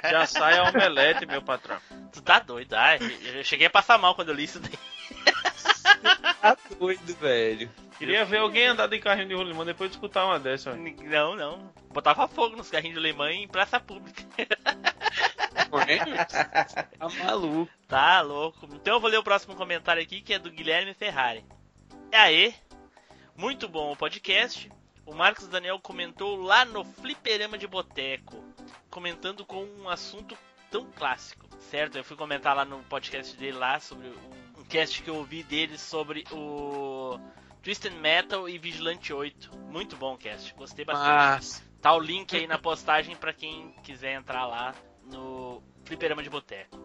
Já 0.09 0.27
sai 0.27 0.59
a 0.59 0.71
omelete, 0.71 1.27
meu 1.27 1.43
patrão. 1.43 1.79
Tu 2.13 2.23
tá 2.23 2.39
doido. 2.39 2.73
Ai, 2.75 3.01
eu 3.35 3.43
cheguei 3.43 3.67
a 3.67 3.71
passar 3.71 3.99
mal 3.99 4.15
quando 4.15 4.29
eu 4.29 4.35
li 4.37 4.45
isso 4.45 4.61
daí. 4.61 4.79
Tá 6.41 6.57
doido, 6.79 7.17
velho. 7.17 7.69
Queria 7.99 8.25
ver 8.25 8.39
alguém 8.39 8.67
andar 8.67 8.87
de 8.89 8.99
carrinho 8.99 9.29
de 9.29 9.35
rolimã 9.35 9.65
depois 9.65 9.91
de 9.91 9.97
escutar 9.97 10.27
uma 10.27 10.39
dessa, 10.39 10.73
velho. 10.73 10.97
Não, 11.05 11.35
não. 11.35 11.73
Botava 11.91 12.29
fogo 12.29 12.57
nos 12.57 12.71
carrinhos 12.71 12.95
de 12.95 13.01
alemã 13.01 13.33
em 13.33 13.49
praça 13.49 13.81
pública. 13.81 14.23
Tá 16.99 17.09
maluco. 17.25 17.73
Tá 17.89 18.21
louco. 18.21 18.67
Então 18.73 18.95
eu 18.95 19.01
vou 19.01 19.11
ler 19.11 19.19
o 19.19 19.23
próximo 19.23 19.55
comentário 19.57 20.03
aqui, 20.03 20.21
que 20.21 20.33
é 20.33 20.39
do 20.39 20.51
Guilherme 20.51 20.95
Ferrari. 20.95 21.45
E 22.13 22.17
aí, 22.17 22.55
muito 23.37 23.69
bom 23.69 23.93
o 23.93 23.97
podcast. 23.97 24.71
O 25.05 25.15
Marcos 25.15 25.49
Daniel 25.49 25.79
comentou 25.79 26.37
lá 26.37 26.65
no 26.65 26.85
Fliperama 26.85 27.59
de 27.59 27.67
Boteco, 27.67 28.43
comentando 28.91 29.45
com 29.45 29.65
um 29.65 29.89
assunto 29.89 30.37
tão 30.71 30.91
clássico, 30.93 31.47
certo? 31.61 31.97
Eu 31.97 32.05
fui 32.05 32.17
comentar 32.17 32.57
lá 32.57 32.65
no 32.65 32.83
podcast 32.85 33.37
dele 33.37 33.57
lá 33.57 33.79
sobre 33.79 34.09
um 34.57 34.65
cast 34.65 35.03
que 35.03 35.11
eu 35.11 35.17
ouvi 35.17 35.43
dele 35.43 35.79
sobre 35.79 36.25
o 36.33 37.19
Twisted 37.67 37.93
Metal 37.95 38.49
e 38.49 38.59
Vigilante 38.59 39.13
8. 39.13 39.51
Muito 39.59 39.97
bom 39.97 40.17
cast, 40.17 40.55
gostei 40.55 40.85
bastante. 40.85 41.09
Mas. 41.09 41.69
Tá 41.83 41.93
o 41.93 41.99
link 41.99 42.37
aí 42.37 42.47
na 42.47 42.59
postagem 42.59 43.17
pra 43.17 43.33
quem 43.33 43.73
quiser 43.83 44.13
entrar 44.15 44.47
lá 44.47 44.73
no 45.03 45.61
Fliperama 45.85 46.23
de 46.23 46.31
Boteco. 46.31 46.79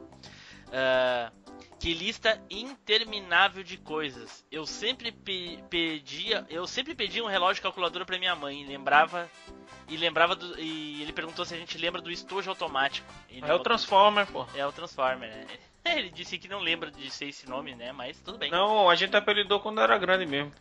Ah, 0.74 1.32
que 1.80 1.94
lista 1.94 2.41
interminável 2.49 3.62
de 3.64 3.78
coisas. 3.78 4.44
Eu 4.52 4.66
sempre 4.66 5.12
pe- 5.12 5.64
pedia, 5.70 6.48
eu 6.49 6.66
sempre 6.66 6.95
pedia 6.95 7.24
um 7.24 7.28
relógio 7.28 7.62
calculadora 7.62 8.03
pra 8.03 8.18
minha 8.18 8.36
mãe, 8.36 8.64
e 8.64 8.66
lembrava 8.66 9.30
e 9.88 9.95
lembrava 9.95 10.36
do, 10.36 10.60
e 10.60 10.99
ele 11.03 11.14
perguntou 11.14 11.45
se 11.45 11.53
a 11.53 11.58
gente 11.58 11.78
lembra 11.78 12.02
do 12.02 12.10
estojo 12.10 12.49
automático. 12.49 13.06
Ele 13.30 13.45
É 13.45 13.53
o 13.53 13.60
Transformer, 13.60 14.26
pô. 14.26 14.48
é 14.56 14.66
o 14.66 14.72
Transformer, 14.72 15.30
né? 15.30 15.45
Ele 15.86 16.10
disse 16.10 16.38
que 16.38 16.48
não 16.48 16.60
lembra 16.60 16.91
de 16.91 17.10
ser 17.10 17.30
esse 17.30 17.49
nome, 17.49 17.76
né? 17.76 17.91
Mas 17.91 18.20
tudo 18.20 18.38
bem. 18.38 18.52
Não, 18.52 18.90
a 18.90 18.95
gente 18.95 19.16
apelidou 19.16 19.60
quando 19.60 19.82
era 19.82 19.98
grande 19.98 20.26
mesmo. 20.26 20.52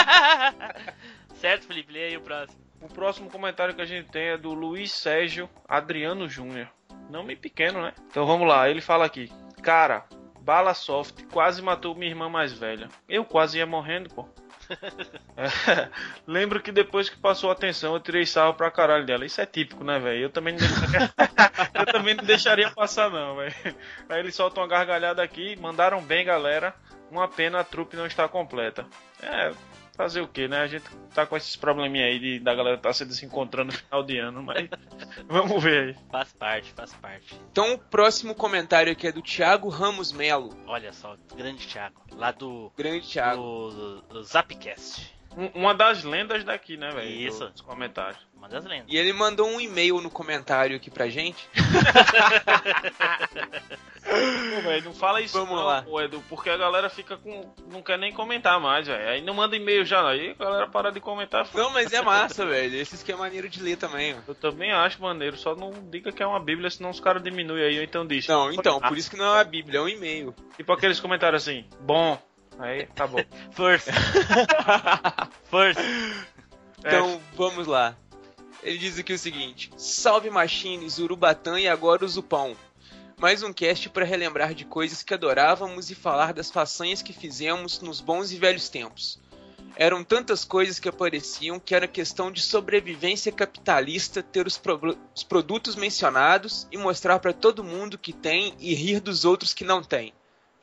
certo, 1.36 1.66
Felipe, 1.66 1.92
lê 1.92 2.04
aí 2.04 2.16
o 2.16 2.20
próximo. 2.20 2.64
O 2.80 2.88
próximo 2.88 3.30
comentário 3.30 3.74
que 3.74 3.80
a 3.80 3.86
gente 3.86 4.10
tem 4.10 4.28
é 4.28 4.36
do 4.36 4.52
Luiz 4.52 4.92
Sérgio 4.92 5.48
Adriano 5.66 6.28
Júnior. 6.28 6.68
Nome 7.08 7.34
pequeno, 7.34 7.80
né? 7.82 7.94
Então 8.10 8.26
vamos 8.26 8.46
lá, 8.46 8.68
ele 8.68 8.80
fala 8.80 9.06
aqui. 9.06 9.32
Cara, 9.62 10.04
bala 10.40 10.74
soft 10.74 11.24
quase 11.32 11.62
matou 11.62 11.94
minha 11.94 12.10
irmã 12.10 12.28
mais 12.28 12.52
velha. 12.52 12.88
Eu 13.08 13.24
quase 13.24 13.58
ia 13.58 13.66
morrendo, 13.66 14.10
pô. 14.14 14.28
Lembro 16.26 16.60
que 16.60 16.72
depois 16.72 17.08
que 17.08 17.16
passou 17.16 17.50
a 17.50 17.52
atenção 17.52 17.94
eu 17.94 18.00
tirei 18.00 18.26
sarro 18.26 18.54
pra 18.54 18.70
caralho 18.70 19.04
dela. 19.04 19.24
Isso 19.24 19.40
é 19.40 19.46
típico, 19.46 19.84
né, 19.84 19.98
velho? 19.98 20.22
Eu 20.22 20.30
também 20.30 20.54
não 20.54 20.60
deixaria... 20.60 21.12
eu 21.74 21.86
também 21.86 22.14
não 22.14 22.24
deixaria 22.24 22.70
passar, 22.70 23.10
não, 23.10 23.36
velho. 23.36 23.54
Aí 24.08 24.20
eles 24.20 24.34
soltam 24.34 24.62
uma 24.62 24.68
gargalhada 24.68 25.22
aqui. 25.22 25.56
Mandaram 25.56 26.02
bem, 26.02 26.24
galera. 26.24 26.74
Uma 27.10 27.28
pena 27.28 27.60
a 27.60 27.64
trupe 27.64 27.96
não 27.96 28.06
estar 28.06 28.28
completa. 28.28 28.86
É, 29.22 29.52
fazer 29.96 30.20
o 30.20 30.28
que, 30.28 30.48
né? 30.48 30.58
A 30.60 30.66
gente 30.66 30.84
tá 31.14 31.26
com 31.26 31.36
esses 31.36 31.56
probleminha 31.56 32.06
aí 32.06 32.18
de, 32.18 32.40
da 32.40 32.54
galera 32.54 32.78
tá 32.78 32.92
se 32.92 33.04
desencontrando 33.04 33.72
no 33.72 33.78
final 33.78 34.02
de 34.02 34.18
ano, 34.18 34.42
mas 34.42 34.68
vamos 35.26 35.62
ver 35.62 35.88
aí. 35.88 35.96
Faz 36.10 36.32
parte, 36.32 36.72
faz 36.72 36.92
parte. 36.94 37.40
Então 37.50 37.74
o 37.74 37.78
próximo 37.78 38.34
comentário 38.34 38.92
aqui 38.92 39.06
é 39.06 39.12
do 39.12 39.22
Thiago 39.22 39.68
Ramos 39.68 40.12
Melo. 40.12 40.56
Olha 40.66 40.92
só, 40.92 41.16
grande 41.36 41.66
Thiago, 41.66 42.00
lá 42.12 42.32
do, 42.32 42.72
Grande 42.76 43.08
Thiago. 43.08 43.40
do, 43.40 44.02
do 44.02 44.22
Zapcast. 44.24 45.13
Um- 45.36 45.50
uma 45.62 45.74
das 45.74 46.04
lendas 46.04 46.44
daqui, 46.44 46.76
né, 46.76 46.90
velho? 46.90 47.10
Isso. 47.10 47.48
Dos 47.50 47.60
comentários. 47.60 48.18
Uma 48.36 48.48
das 48.48 48.64
lendas. 48.64 48.86
E 48.88 48.96
ele 48.96 49.12
mandou 49.12 49.48
um 49.48 49.60
e-mail 49.60 50.00
no 50.00 50.10
comentário 50.10 50.76
aqui 50.76 50.90
pra 50.90 51.08
gente. 51.08 51.48
Pô, 54.04 54.60
velho, 54.62 54.84
não 54.84 54.92
fala 54.92 55.20
isso 55.22 55.32
Vamos 55.38 55.56
não, 55.56 55.64
lá. 55.64 55.82
pô, 55.82 56.00
Edu, 56.00 56.22
porque 56.28 56.50
a 56.50 56.56
galera 56.56 56.90
fica 56.90 57.16
com. 57.16 57.52
não 57.70 57.82
quer 57.82 57.98
nem 57.98 58.12
comentar 58.12 58.60
mais, 58.60 58.86
velho. 58.86 59.08
Aí 59.08 59.20
não 59.22 59.34
manda 59.34 59.56
e-mail 59.56 59.84
já, 59.84 60.06
aí 60.08 60.36
a 60.38 60.44
galera 60.44 60.68
para 60.68 60.92
de 60.92 61.00
comentar. 61.00 61.48
Não, 61.54 61.70
mas 61.70 61.92
é 61.92 62.02
massa, 62.02 62.44
velho. 62.44 62.76
Esse 62.76 62.96
aqui 62.96 63.12
é 63.12 63.16
maneiro 63.16 63.48
de 63.48 63.62
ler 63.62 63.76
também, 63.76 64.14
ó. 64.14 64.18
Eu 64.28 64.34
também 64.34 64.72
acho 64.72 65.00
maneiro, 65.02 65.36
só 65.36 65.56
não 65.56 65.72
diga 65.90 66.12
que 66.12 66.22
é 66.22 66.26
uma 66.26 66.38
bíblia, 66.40 66.70
senão 66.70 66.90
os 66.90 67.00
caras 67.00 67.22
diminuem 67.22 67.64
aí, 67.64 67.78
ou 67.78 67.84
então 67.84 68.06
diz. 68.06 68.26
Não, 68.28 68.52
então, 68.52 68.78
por 68.80 68.96
isso 68.98 69.10
que 69.10 69.16
não 69.16 69.24
é 69.24 69.30
uma 69.38 69.44
bíblia, 69.44 69.78
é 69.78 69.82
um 69.82 69.88
e-mail. 69.88 70.34
Tipo 70.56 70.72
aqueles 70.72 71.00
comentários 71.00 71.42
assim, 71.42 71.64
bom. 71.80 72.20
Aí, 72.58 72.86
tá 72.94 73.06
bom. 73.06 73.18
Força. 73.52 73.90
Força. 75.50 75.80
Então, 76.78 77.20
vamos 77.36 77.66
lá. 77.66 77.96
Ele 78.62 78.78
diz 78.78 78.98
aqui 78.98 79.12
o 79.12 79.18
seguinte: 79.18 79.70
Salve 79.76 80.30
Machines, 80.30 80.98
Urubatã 80.98 81.58
e 81.58 81.68
agora 81.68 82.04
o 82.04 82.08
Zupão. 82.08 82.56
Mais 83.18 83.42
um 83.42 83.52
cast 83.52 83.88
para 83.90 84.04
relembrar 84.04 84.54
de 84.54 84.64
coisas 84.64 85.02
que 85.02 85.14
adorávamos 85.14 85.90
e 85.90 85.94
falar 85.94 86.32
das 86.32 86.50
façanhas 86.50 87.00
que 87.00 87.12
fizemos 87.12 87.80
nos 87.80 88.00
bons 88.00 88.32
e 88.32 88.36
velhos 88.36 88.68
tempos. 88.68 89.20
Eram 89.76 90.04
tantas 90.04 90.44
coisas 90.44 90.78
que 90.78 90.88
apareciam 90.88 91.58
que 91.58 91.74
era 91.74 91.88
questão 91.88 92.30
de 92.30 92.40
sobrevivência 92.40 93.32
capitalista 93.32 94.22
ter 94.22 94.46
os, 94.46 94.56
pro- 94.56 94.96
os 95.14 95.22
produtos 95.24 95.74
mencionados 95.74 96.66
e 96.70 96.76
mostrar 96.78 97.18
para 97.18 97.32
todo 97.32 97.64
mundo 97.64 97.98
que 97.98 98.12
tem 98.12 98.54
e 98.60 98.74
rir 98.74 99.00
dos 99.00 99.24
outros 99.24 99.52
que 99.54 99.64
não 99.64 99.82
tem. 99.82 100.12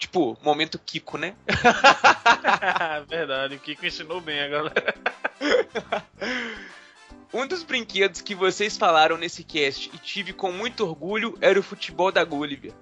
Tipo, 0.02 0.36
momento 0.42 0.80
Kiko, 0.80 1.16
né? 1.16 1.36
Verdade, 3.08 3.56
o 3.56 3.60
Kiko 3.60 3.86
ensinou 3.86 4.20
bem 4.20 4.42
a 4.42 4.48
galera. 4.48 4.96
Um 7.34 7.48
dos 7.48 7.64
brinquedos 7.64 8.20
que 8.20 8.36
vocês 8.36 8.76
falaram 8.76 9.16
nesse 9.16 9.42
cast 9.42 9.90
e 9.94 9.98
tive 9.98 10.34
com 10.34 10.52
muito 10.52 10.86
orgulho 10.86 11.38
era 11.40 11.58
o 11.58 11.64
futebol 11.64 12.12
da 12.12 12.26
Gulliver. 12.26 12.74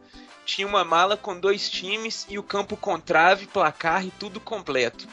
tinha 0.44 0.66
uma 0.66 0.84
mala 0.84 1.16
com 1.16 1.40
dois 1.40 1.70
times 1.70 2.26
e 2.28 2.40
o 2.40 2.42
campo 2.42 2.76
com 2.76 3.00
trave, 3.00 3.46
placar 3.46 4.04
e 4.04 4.10
tudo 4.10 4.40
completo. 4.40 5.08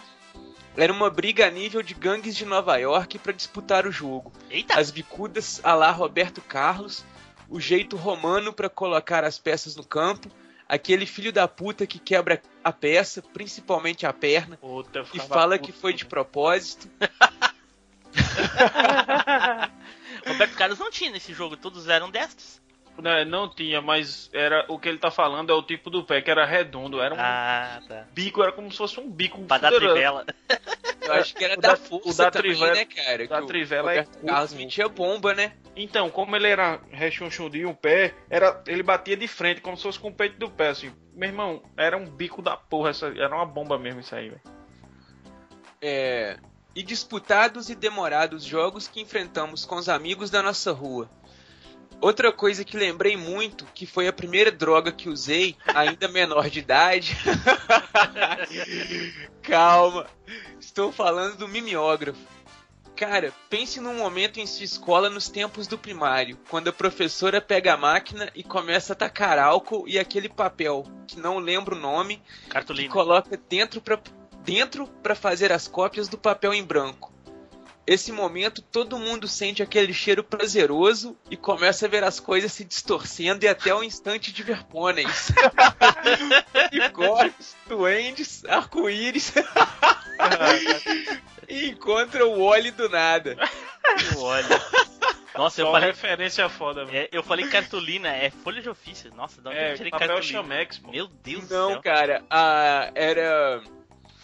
Era 0.74 0.90
uma 0.90 1.10
briga 1.10 1.46
a 1.46 1.50
nível 1.50 1.82
de 1.82 1.92
gangues 1.92 2.34
de 2.34 2.46
Nova 2.46 2.78
York 2.78 3.18
para 3.18 3.34
disputar 3.34 3.86
o 3.86 3.92
jogo. 3.92 4.32
Eita! 4.48 4.80
As 4.80 4.90
bicudas 4.90 5.60
a 5.62 5.74
lá 5.74 5.90
Roberto 5.90 6.40
Carlos, 6.40 7.04
o 7.50 7.60
jeito 7.60 7.94
romano 7.94 8.54
para 8.54 8.70
colocar 8.70 9.22
as 9.22 9.38
peças 9.38 9.76
no 9.76 9.84
campo, 9.84 10.30
aquele 10.68 11.06
filho 11.06 11.32
da 11.32 11.46
puta 11.46 11.86
que 11.86 11.98
quebra 11.98 12.42
a 12.62 12.72
peça, 12.72 13.22
principalmente 13.22 14.06
a 14.06 14.12
perna, 14.12 14.56
Puta, 14.56 15.04
e 15.14 15.20
fala 15.20 15.58
que 15.58 15.72
foi 15.72 15.94
de 15.94 16.04
propósito. 16.04 16.88
Roberto 20.26 20.56
Carlos 20.56 20.78
não 20.78 20.90
tinha 20.90 21.10
nesse 21.10 21.32
jogo, 21.32 21.56
todos 21.56 21.88
eram 21.88 22.10
destros. 22.10 22.60
Não, 22.98 23.24
não 23.26 23.48
tinha, 23.48 23.80
mas 23.82 24.30
era 24.32 24.64
o 24.68 24.78
que 24.78 24.88
ele 24.88 24.98
tá 24.98 25.10
falando 25.10 25.50
é 25.50 25.54
o 25.54 25.62
tipo 25.62 25.90
do 25.90 26.02
pé, 26.04 26.22
que 26.22 26.30
era 26.30 26.44
redondo, 26.46 27.00
era 27.00 27.14
um 27.14 27.18
Ah, 27.20 27.80
tá. 27.86 28.06
bico, 28.12 28.42
era 28.42 28.52
como 28.52 28.70
se 28.72 28.78
fosse 28.78 28.98
um 28.98 29.10
bico 29.10 29.38
Pra 29.44 29.58
dar 29.58 29.70
trivela. 29.72 30.24
Eu 31.02 31.12
acho 31.12 31.34
que 31.34 31.44
era 31.44 31.56
O 31.56 31.60
da, 31.60 31.68
da- 31.70 31.76
força 31.76 32.08
o 32.08 32.14
da 32.14 32.30
também, 32.30 32.50
trivela- 32.52 32.74
né, 32.74 32.84
cara? 32.84 33.24
o 33.24 33.28
da 33.28 33.40
Que 33.42 33.46
trivela 33.46 33.92
é 33.94 33.98
Roberto 34.00 34.26
Carlos 34.26 34.54
metia 34.54 34.88
bomba, 34.88 35.34
né? 35.34 35.52
Então, 35.76 36.10
como 36.10 36.34
ele 36.34 36.48
era 36.48 36.80
rechonchudinho, 36.90 37.68
o 37.70 37.74
pé, 37.76 38.14
era, 38.30 38.60
ele 38.66 38.82
batia 38.82 39.16
de 39.16 39.28
frente, 39.28 39.60
como 39.60 39.76
se 39.76 39.82
fosse 39.84 40.00
com 40.00 40.08
o 40.08 40.14
peito 40.14 40.38
do 40.38 40.50
pé, 40.50 40.68
assim. 40.68 40.90
Meu 41.14 41.28
irmão, 41.28 41.62
era 41.76 41.96
um 41.96 42.06
bico 42.06 42.40
da 42.42 42.56
porra, 42.56 42.90
essa, 42.90 43.06
era 43.08 43.34
uma 43.34 43.46
bomba 43.46 43.78
mesmo 43.78 44.00
isso 44.00 44.14
aí, 44.16 44.30
velho. 44.30 44.40
É, 45.80 46.38
e 46.74 46.82
disputados 46.82 47.68
e 47.70 47.74
demorados 47.74 48.42
jogos 48.44 48.88
que 48.88 49.00
enfrentamos 49.00 49.64
com 49.64 49.76
os 49.76 49.88
amigos 49.88 50.30
da 50.30 50.42
nossa 50.42 50.72
rua. 50.72 51.08
Outra 52.00 52.30
coisa 52.30 52.64
que 52.64 52.76
lembrei 52.76 53.16
muito, 53.16 53.64
que 53.74 53.86
foi 53.86 54.06
a 54.06 54.12
primeira 54.12 54.52
droga 54.52 54.92
que 54.92 55.08
usei, 55.08 55.56
ainda 55.66 56.08
menor 56.08 56.50
de 56.50 56.58
idade. 56.58 57.16
Calma, 59.42 60.06
estou 60.60 60.92
falando 60.92 61.36
do 61.36 61.48
mimeógrafo. 61.48 62.20
Cara, 62.94 63.32
pense 63.50 63.78
num 63.78 63.94
momento 63.94 64.40
em 64.40 64.46
sua 64.46 64.64
escola 64.64 65.10
nos 65.10 65.28
tempos 65.28 65.66
do 65.66 65.76
primário, 65.76 66.38
quando 66.48 66.68
a 66.68 66.72
professora 66.72 67.42
pega 67.42 67.74
a 67.74 67.76
máquina 67.76 68.30
e 68.34 68.42
começa 68.42 68.94
a 68.94 68.96
tacar 68.96 69.38
álcool 69.38 69.86
e 69.86 69.98
aquele 69.98 70.30
papel, 70.30 70.82
que 71.06 71.20
não 71.20 71.38
lembro 71.38 71.76
o 71.76 71.78
nome, 71.78 72.22
que 72.44 72.50
Cartolina. 72.50 72.90
coloca 72.90 73.38
dentro 73.48 73.82
para 73.82 74.00
dentro 74.42 74.86
para 75.02 75.14
fazer 75.14 75.52
as 75.52 75.66
cópias 75.66 76.08
do 76.08 76.16
papel 76.16 76.54
em 76.54 76.62
branco. 76.62 77.12
Esse 77.86 78.10
momento 78.10 78.60
todo 78.62 78.98
mundo 78.98 79.28
sente 79.28 79.62
aquele 79.62 79.92
cheiro 79.94 80.24
prazeroso 80.24 81.16
e 81.30 81.36
começa 81.36 81.86
a 81.86 81.88
ver 81.88 82.02
as 82.02 82.18
coisas 82.18 82.50
se 82.52 82.64
distorcendo 82.64 83.44
e 83.44 83.48
até 83.48 83.72
o 83.72 83.84
instante 83.84 84.32
de 84.32 84.42
ver 84.42 84.64
pôneis. 84.64 85.30
Unicórnios, 86.72 87.54
duendes, 87.68 88.44
arco-íris. 88.44 89.32
e 91.48 91.68
encontra 91.68 92.26
o 92.26 92.42
óleo 92.42 92.72
do 92.72 92.88
nada. 92.88 93.36
Olha. 94.16 94.60
Nossa, 95.36 95.60
eu 95.60 95.70
falei. 95.70 95.90
referência 95.90 96.48
foda, 96.48 96.84
velho. 96.86 96.96
é, 96.98 97.08
eu 97.12 97.22
falei 97.22 97.46
cartolina, 97.48 98.08
é 98.08 98.30
folha 98.30 98.62
de 98.62 98.68
ofício. 98.70 99.12
Nossa, 99.14 99.40
de 99.40 99.48
onde 99.48 99.56
eu 99.58 99.62
É, 99.62 99.74
tirei 99.74 99.90
papel 99.90 100.08
cartolina? 100.08 100.42
chamex. 100.42 100.78
Meu 100.80 101.06
Deus 101.06 101.46
do 101.46 101.54
Não, 101.54 101.70
céu. 101.72 101.82
cara, 101.82 102.24
a, 102.30 102.90
era 102.94 103.62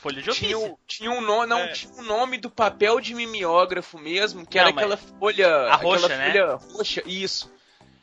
Folha 0.02 0.20
de 0.20 0.30
tinha, 0.32 0.58
ofício. 0.58 0.74
o- 0.74 0.78
tinha 0.86 1.10
um 1.12 1.20
nome, 1.20 1.46
não, 1.46 1.60
É. 1.60 1.68
tinha 1.68 1.92
um 1.94 2.02
nome 2.02 2.36
do 2.36 2.50
papel 2.50 3.00
de 3.00 3.14
mimeógrafo 3.14 3.98
mesmo, 3.98 4.44
que 4.44 4.58
Não, 4.58 4.64
era 4.66 4.70
aquela 4.74 4.96
folha, 4.96 5.48
A 5.68 5.76
roxa, 5.76 6.06
aquela 6.06 6.18
né? 6.18 6.32
folha 6.32 6.54
roxa, 6.56 7.02
isso. 7.06 7.52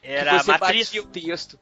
Era 0.01 0.31
que 0.31 0.35
a 0.37 0.43
você 0.43 0.51
matriz. 0.51 0.87
batia 0.87 1.03
o 1.03 1.07
texto. 1.07 1.59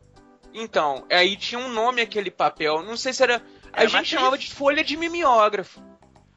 Então, 0.53 1.05
aí 1.11 1.35
tinha 1.35 1.59
um 1.59 1.69
nome 1.69 2.01
aquele 2.01 2.29
papel, 2.31 2.83
não 2.83 2.95
sei 2.95 3.13
se 3.13 3.23
era, 3.23 3.37
a 3.73 3.81
Era 3.81 3.83
gente 3.83 3.93
matriz. 3.93 4.09
chamava 4.09 4.37
de 4.37 4.53
folha 4.53 4.83
de 4.83 4.95
mimeógrafo. 4.95 5.81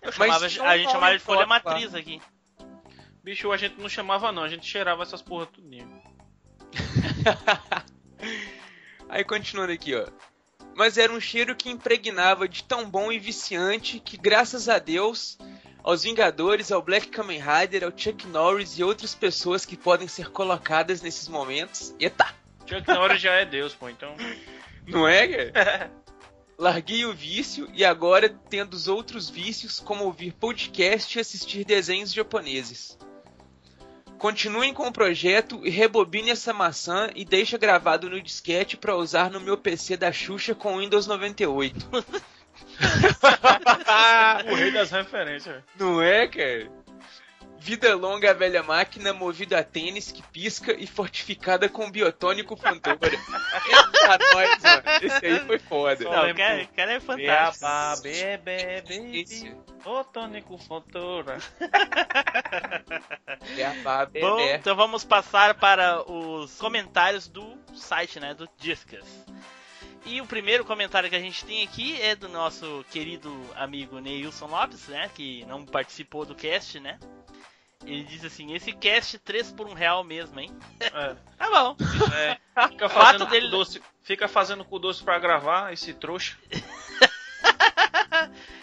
Eu 0.01 0.11
chamava, 0.13 0.49
tinha 0.49 0.65
um 0.65 0.67
a 0.67 0.79
gente 0.79 0.91
chamava 0.91 1.13
de 1.19 1.23
folha 1.23 1.47
forte 1.47 1.51
lá. 1.51 1.63
matriz 1.73 1.95
aqui. 1.95 2.23
Bicho, 3.23 3.53
a 3.53 3.57
gente 3.59 3.79
não 3.79 3.89
chamava 3.89 4.33
não, 4.33 4.43
a 4.43 4.49
gente 4.49 4.67
cheirava 4.67 5.03
essas 5.03 5.21
porra 5.21 5.45
tudinho. 5.45 6.01
Aí 9.09 9.25
continuando 9.25 9.73
aqui, 9.73 9.95
ó. 9.95 10.07
Mas 10.81 10.97
era 10.97 11.13
um 11.13 11.21
cheiro 11.21 11.55
que 11.55 11.69
impregnava 11.69 12.49
de 12.49 12.65
tão 12.65 12.89
bom 12.89 13.13
e 13.13 13.19
viciante 13.19 14.01
que, 14.01 14.17
graças 14.17 14.67
a 14.67 14.79
Deus, 14.79 15.37
aos 15.85 16.05
Vingadores, 16.05 16.73
ao 16.73 16.81
Black 16.81 17.09
Kamen 17.09 17.39
Rider, 17.39 17.85
ao 17.85 17.93
Chuck 17.95 18.27
Norris 18.27 18.79
e 18.79 18.83
outras 18.83 19.15
pessoas 19.15 19.67
que 19.67 19.77
podem 19.77 20.09
ser 20.09 20.31
colocadas 20.31 21.03
nesses 21.03 21.29
momentos. 21.29 21.95
Eita! 22.01 22.35
Chuck 22.67 22.89
Norris 22.89 23.21
já 23.21 23.33
é 23.33 23.45
Deus, 23.45 23.75
pô, 23.75 23.91
então... 23.91 24.17
Não 24.87 25.07
é, 25.07 25.29
cara? 25.53 25.91
Larguei 26.57 27.05
o 27.05 27.13
vício 27.13 27.69
e 27.75 27.85
agora 27.85 28.31
tendo 28.49 28.73
os 28.73 28.89
outros 28.89 29.29
vícios, 29.29 29.81
como 29.81 30.05
ouvir 30.05 30.33
podcast 30.33 31.19
e 31.19 31.21
assistir 31.21 31.63
desenhos 31.63 32.11
japoneses. 32.11 32.97
Continuem 34.21 34.73
com 34.75 34.87
o 34.87 34.93
projeto 34.93 35.63
e 35.65 35.71
rebobine 35.71 36.29
essa 36.29 36.53
maçã 36.53 37.09
e 37.15 37.25
deixa 37.25 37.57
gravado 37.57 38.11
no 38.11 38.21
disquete 38.21 38.77
para 38.77 38.95
usar 38.95 39.31
no 39.31 39.41
meu 39.41 39.57
PC 39.57 39.97
da 39.97 40.13
Xuxa 40.13 40.55
com 40.55 40.77
Windows 40.77 41.07
98. 41.07 41.89
o 44.47 44.55
rei 44.55 44.71
das 44.73 44.91
referências. 44.91 45.65
Não 45.75 46.03
é, 46.03 46.29
cara? 46.29 46.71
Vida 47.61 47.95
longa 47.95 48.31
a 48.31 48.35
velha 48.35 48.63
máquina, 48.63 49.13
movida 49.13 49.59
a 49.59 49.63
tênis 49.63 50.11
que 50.11 50.23
pisca 50.23 50.73
e 50.73 50.87
fortificada 50.87 51.69
com 51.69 51.91
biotônico 51.91 52.57
Fontoura. 52.57 52.99
Eita, 53.69 54.19
nós, 54.35 54.63
mano. 54.63 54.83
Esse 55.03 55.27
aí 55.27 55.41
foi 55.41 55.59
foda. 55.59 56.05
Não, 56.05 56.31
o 56.31 56.35
cara, 56.35 56.63
é 56.63 56.67
Beabá, 56.99 57.01
fantástico. 57.01 58.03
bebê, 58.03 58.81
baby, 58.81 59.21
Esse. 59.21 59.57
ô 59.85 60.03
tônico 60.05 60.57
fontoura. 60.57 61.39
É 63.59 64.21
Bom, 64.21 64.37
Bebê. 64.37 64.55
então 64.57 64.75
vamos 64.75 65.05
passar 65.05 65.55
para 65.55 66.03
os 66.11 66.57
comentários 66.59 67.29
do 67.29 67.59
site, 67.75 68.19
né, 68.19 68.33
do 68.33 68.49
Discas. 68.59 69.05
E 70.07 70.21
o 70.21 70.27
primeiro 70.27 70.65
comentário 70.65 71.11
que 71.11 71.17
a 71.17 71.21
gente 71.21 71.45
tem 71.45 71.63
aqui 71.63 72.01
é 72.01 72.17
do 72.17 72.29
nosso 72.29 72.85
querido 72.91 73.31
amigo 73.55 74.01
Neilson 74.01 74.47
Lopes, 74.47 74.89
né, 74.89 75.11
que 75.15 75.45
não 75.45 75.67
participou 75.67 76.25
do 76.25 76.35
cast, 76.35 76.81
né? 76.81 76.99
Ele 77.85 78.05
diz 78.05 78.25
assim, 78.25 78.53
esse 78.55 78.73
cast 78.73 79.19
3 79.19 79.53
por 79.53 79.67
um 79.67 79.73
real 79.75 80.05
mesmo, 80.05 80.39
hein? 80.39 80.51
É, 80.81 80.91
Tá 81.39 81.51
bom. 81.51 81.77
é, 82.15 82.39
fica 82.69 82.89
Fato 82.89 83.05
fazendo 83.05 83.27
dele- 83.31 83.49
doce, 83.51 83.83
fica 84.03 84.29
fazendo 84.29 84.65
cu 84.65 84.79
doce 84.79 85.03
pra 85.03 85.19
gravar, 85.19 85.73
esse 85.73 85.95
trouxa. 85.95 86.37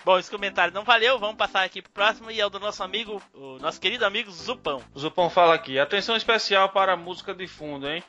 Bom, 0.06 0.18
esse 0.20 0.30
comentário 0.32 0.74
não 0.74 0.84
valeu, 0.84 1.20
vamos 1.20 1.36
passar 1.36 1.64
aqui 1.64 1.82
pro 1.82 1.92
próximo 1.92 2.30
e 2.32 2.40
é 2.40 2.46
o 2.46 2.50
do 2.50 2.60
nosso 2.60 2.82
amigo, 2.84 3.22
o 3.34 3.58
nosso 3.58 3.82
querido 3.82 4.06
amigo 4.06 4.32
Zupão. 4.32 4.82
O 4.94 5.00
Zupão 5.00 5.30
fala 5.30 5.56
aqui, 5.56 5.78
atenção 5.80 6.16
especial 6.16 6.70
para 6.70 6.94
a 6.94 6.98
música 6.98 7.34
de 7.34 7.48
fundo, 7.48 7.90
hein? 7.90 8.02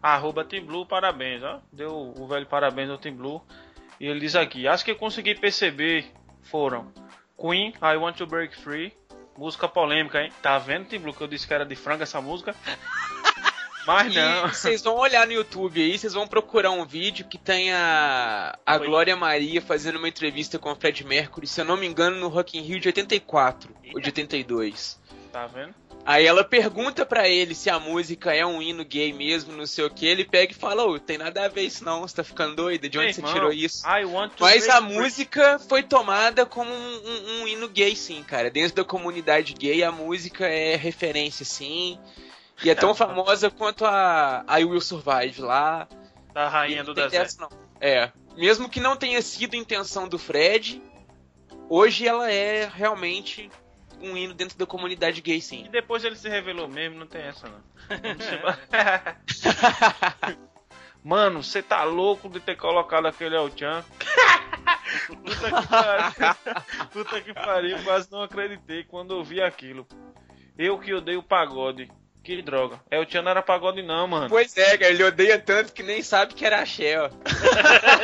Arroba 0.00 0.44
Team 0.44 0.64
Blue, 0.66 0.86
parabéns, 0.86 1.42
ó. 1.42 1.60
Deu 1.72 1.90
o 2.16 2.26
velho 2.28 2.46
parabéns 2.46 2.88
ao 2.90 2.98
Team 2.98 3.16
Blue. 3.16 3.42
E 3.98 4.06
ele 4.06 4.20
diz 4.20 4.36
aqui, 4.36 4.68
as 4.68 4.82
que 4.84 4.92
eu 4.92 4.96
consegui 4.96 5.34
perceber 5.34 6.06
foram 6.42 6.92
Queen, 7.36 7.74
I 7.82 7.96
Want 7.96 8.16
to 8.18 8.26
Break 8.26 8.54
Free, 8.56 8.92
música 9.38 9.68
polêmica, 9.68 10.20
hein? 10.20 10.32
Tá 10.42 10.58
vendo, 10.58 10.86
Team 10.86 11.00
Blue, 11.00 11.14
que 11.14 11.22
eu 11.22 11.28
disse 11.28 11.46
que 11.46 11.54
era 11.54 11.64
de 11.64 11.76
frango 11.76 12.02
essa 12.02 12.20
música? 12.20 12.54
Mas 13.86 14.14
não. 14.14 14.48
Vocês 14.48 14.82
vão 14.82 14.96
olhar 14.96 15.26
no 15.26 15.32
YouTube 15.32 15.80
aí, 15.80 15.96
vocês 15.96 16.12
vão 16.12 16.26
procurar 16.26 16.72
um 16.72 16.84
vídeo 16.84 17.24
que 17.24 17.38
tem 17.38 17.72
a, 17.72 18.58
a 18.66 18.76
Oi. 18.76 18.86
Glória 18.86 19.16
Maria 19.16 19.62
fazendo 19.62 19.96
uma 19.96 20.08
entrevista 20.08 20.58
com 20.58 20.70
o 20.70 20.76
Fred 20.76 21.06
Mercury, 21.06 21.46
se 21.46 21.60
eu 21.60 21.64
não 21.64 21.76
me 21.76 21.86
engano, 21.86 22.16
no 22.16 22.28
Rock 22.28 22.58
in 22.58 22.62
Rio 22.62 22.80
de 22.80 22.88
84 22.88 23.74
ou 23.94 24.00
de 24.00 24.08
82. 24.08 25.00
Tá 25.32 25.46
vendo? 25.46 25.74
Aí 26.10 26.24
ela 26.24 26.42
pergunta 26.42 27.04
pra 27.04 27.28
ele 27.28 27.54
se 27.54 27.68
a 27.68 27.78
música 27.78 28.34
é 28.34 28.44
um 28.46 28.62
hino 28.62 28.82
gay 28.82 29.12
mesmo, 29.12 29.52
não 29.54 29.66
sei 29.66 29.84
o 29.84 29.90
que. 29.90 30.06
Ele 30.06 30.24
pega 30.24 30.52
e 30.52 30.54
fala: 30.54 30.82
Ô, 30.86 30.98
tem 30.98 31.18
nada 31.18 31.44
a 31.44 31.48
ver 31.48 31.64
isso 31.64 31.84
não, 31.84 32.00
você 32.00 32.16
tá 32.16 32.24
ficando 32.24 32.56
doida? 32.56 32.88
De 32.88 32.96
onde 32.98 33.08
Ei, 33.08 33.12
você 33.12 33.20
irmão, 33.20 33.34
tirou 33.34 33.52
isso? 33.52 33.82
Mas 34.40 34.66
a 34.70 34.80
música 34.80 35.58
foi 35.58 35.82
tomada 35.82 36.46
como 36.46 36.72
um, 36.72 36.96
um- 37.04 37.42
um 37.42 37.48
hino 37.48 37.68
gay, 37.68 37.94
sim, 37.94 38.22
cara. 38.22 38.50
Dentro 38.50 38.76
da 38.76 38.84
comunidade 38.84 39.52
gay, 39.52 39.82
a 39.84 39.92
música 39.92 40.46
é 40.48 40.76
referência, 40.76 41.44
sim. 41.44 41.98
E 42.64 42.70
é 42.70 42.74
tão 42.74 42.94
famosa 42.96 43.50
quanto 43.50 43.84
a 43.84 44.46
I 44.48 44.64
Will 44.64 44.80
Survive 44.80 45.42
lá. 45.42 45.86
Da 46.32 46.48
rainha 46.48 46.82
do 46.82 46.94
deserto. 46.94 47.36
não. 47.38 47.50
É. 47.82 48.10
Mesmo 48.34 48.66
que 48.70 48.80
não 48.80 48.96
tenha 48.96 49.20
sido 49.20 49.56
intenção 49.56 50.08
do 50.08 50.18
Fred, 50.18 50.80
hoje 51.68 52.08
ela 52.08 52.32
é 52.32 52.66
realmente 52.74 53.50
um 54.02 54.16
hino 54.16 54.34
dentro 54.34 54.58
da 54.58 54.66
comunidade 54.66 55.20
gay, 55.20 55.36
E 55.36 55.42
sim. 55.42 55.68
depois 55.70 56.04
ele 56.04 56.16
se 56.16 56.28
revelou 56.28 56.68
mesmo, 56.68 56.98
não 56.98 57.06
tem 57.06 57.22
essa 57.22 57.48
não. 57.48 57.60
Mano, 61.02 61.42
você 61.42 61.62
tá 61.62 61.84
louco 61.84 62.28
de 62.28 62.40
ter 62.40 62.56
colocado 62.56 63.06
aquele 63.06 63.36
El 63.36 63.50
Chan? 63.56 63.84
Puta 65.06 65.50
que 65.50 65.68
pariu. 65.68 66.12
Puta 66.92 67.20
que 67.20 67.34
pariu, 67.34 67.82
quase 67.84 68.10
não 68.10 68.22
acreditei 68.22 68.84
quando 68.84 69.14
eu 69.14 69.24
vi 69.24 69.40
aquilo. 69.40 69.86
Eu 70.58 70.78
que 70.78 70.92
odeio 70.92 71.22
pagode. 71.22 71.90
Que 72.22 72.42
droga. 72.42 72.80
É, 72.90 72.98
o 72.98 73.06
Tchan 73.06 73.22
não 73.22 73.30
era 73.30 73.40
pagode 73.40 73.80
não, 73.80 74.06
mano. 74.06 74.28
Pois 74.28 74.54
é, 74.58 74.76
cara, 74.76 74.92
ele 74.92 75.02
odeia 75.02 75.38
tanto 75.38 75.72
que 75.72 75.82
nem 75.82 76.02
sabe 76.02 76.34
que 76.34 76.44
era 76.44 76.60
axé, 76.60 77.00
ó. 77.00 77.08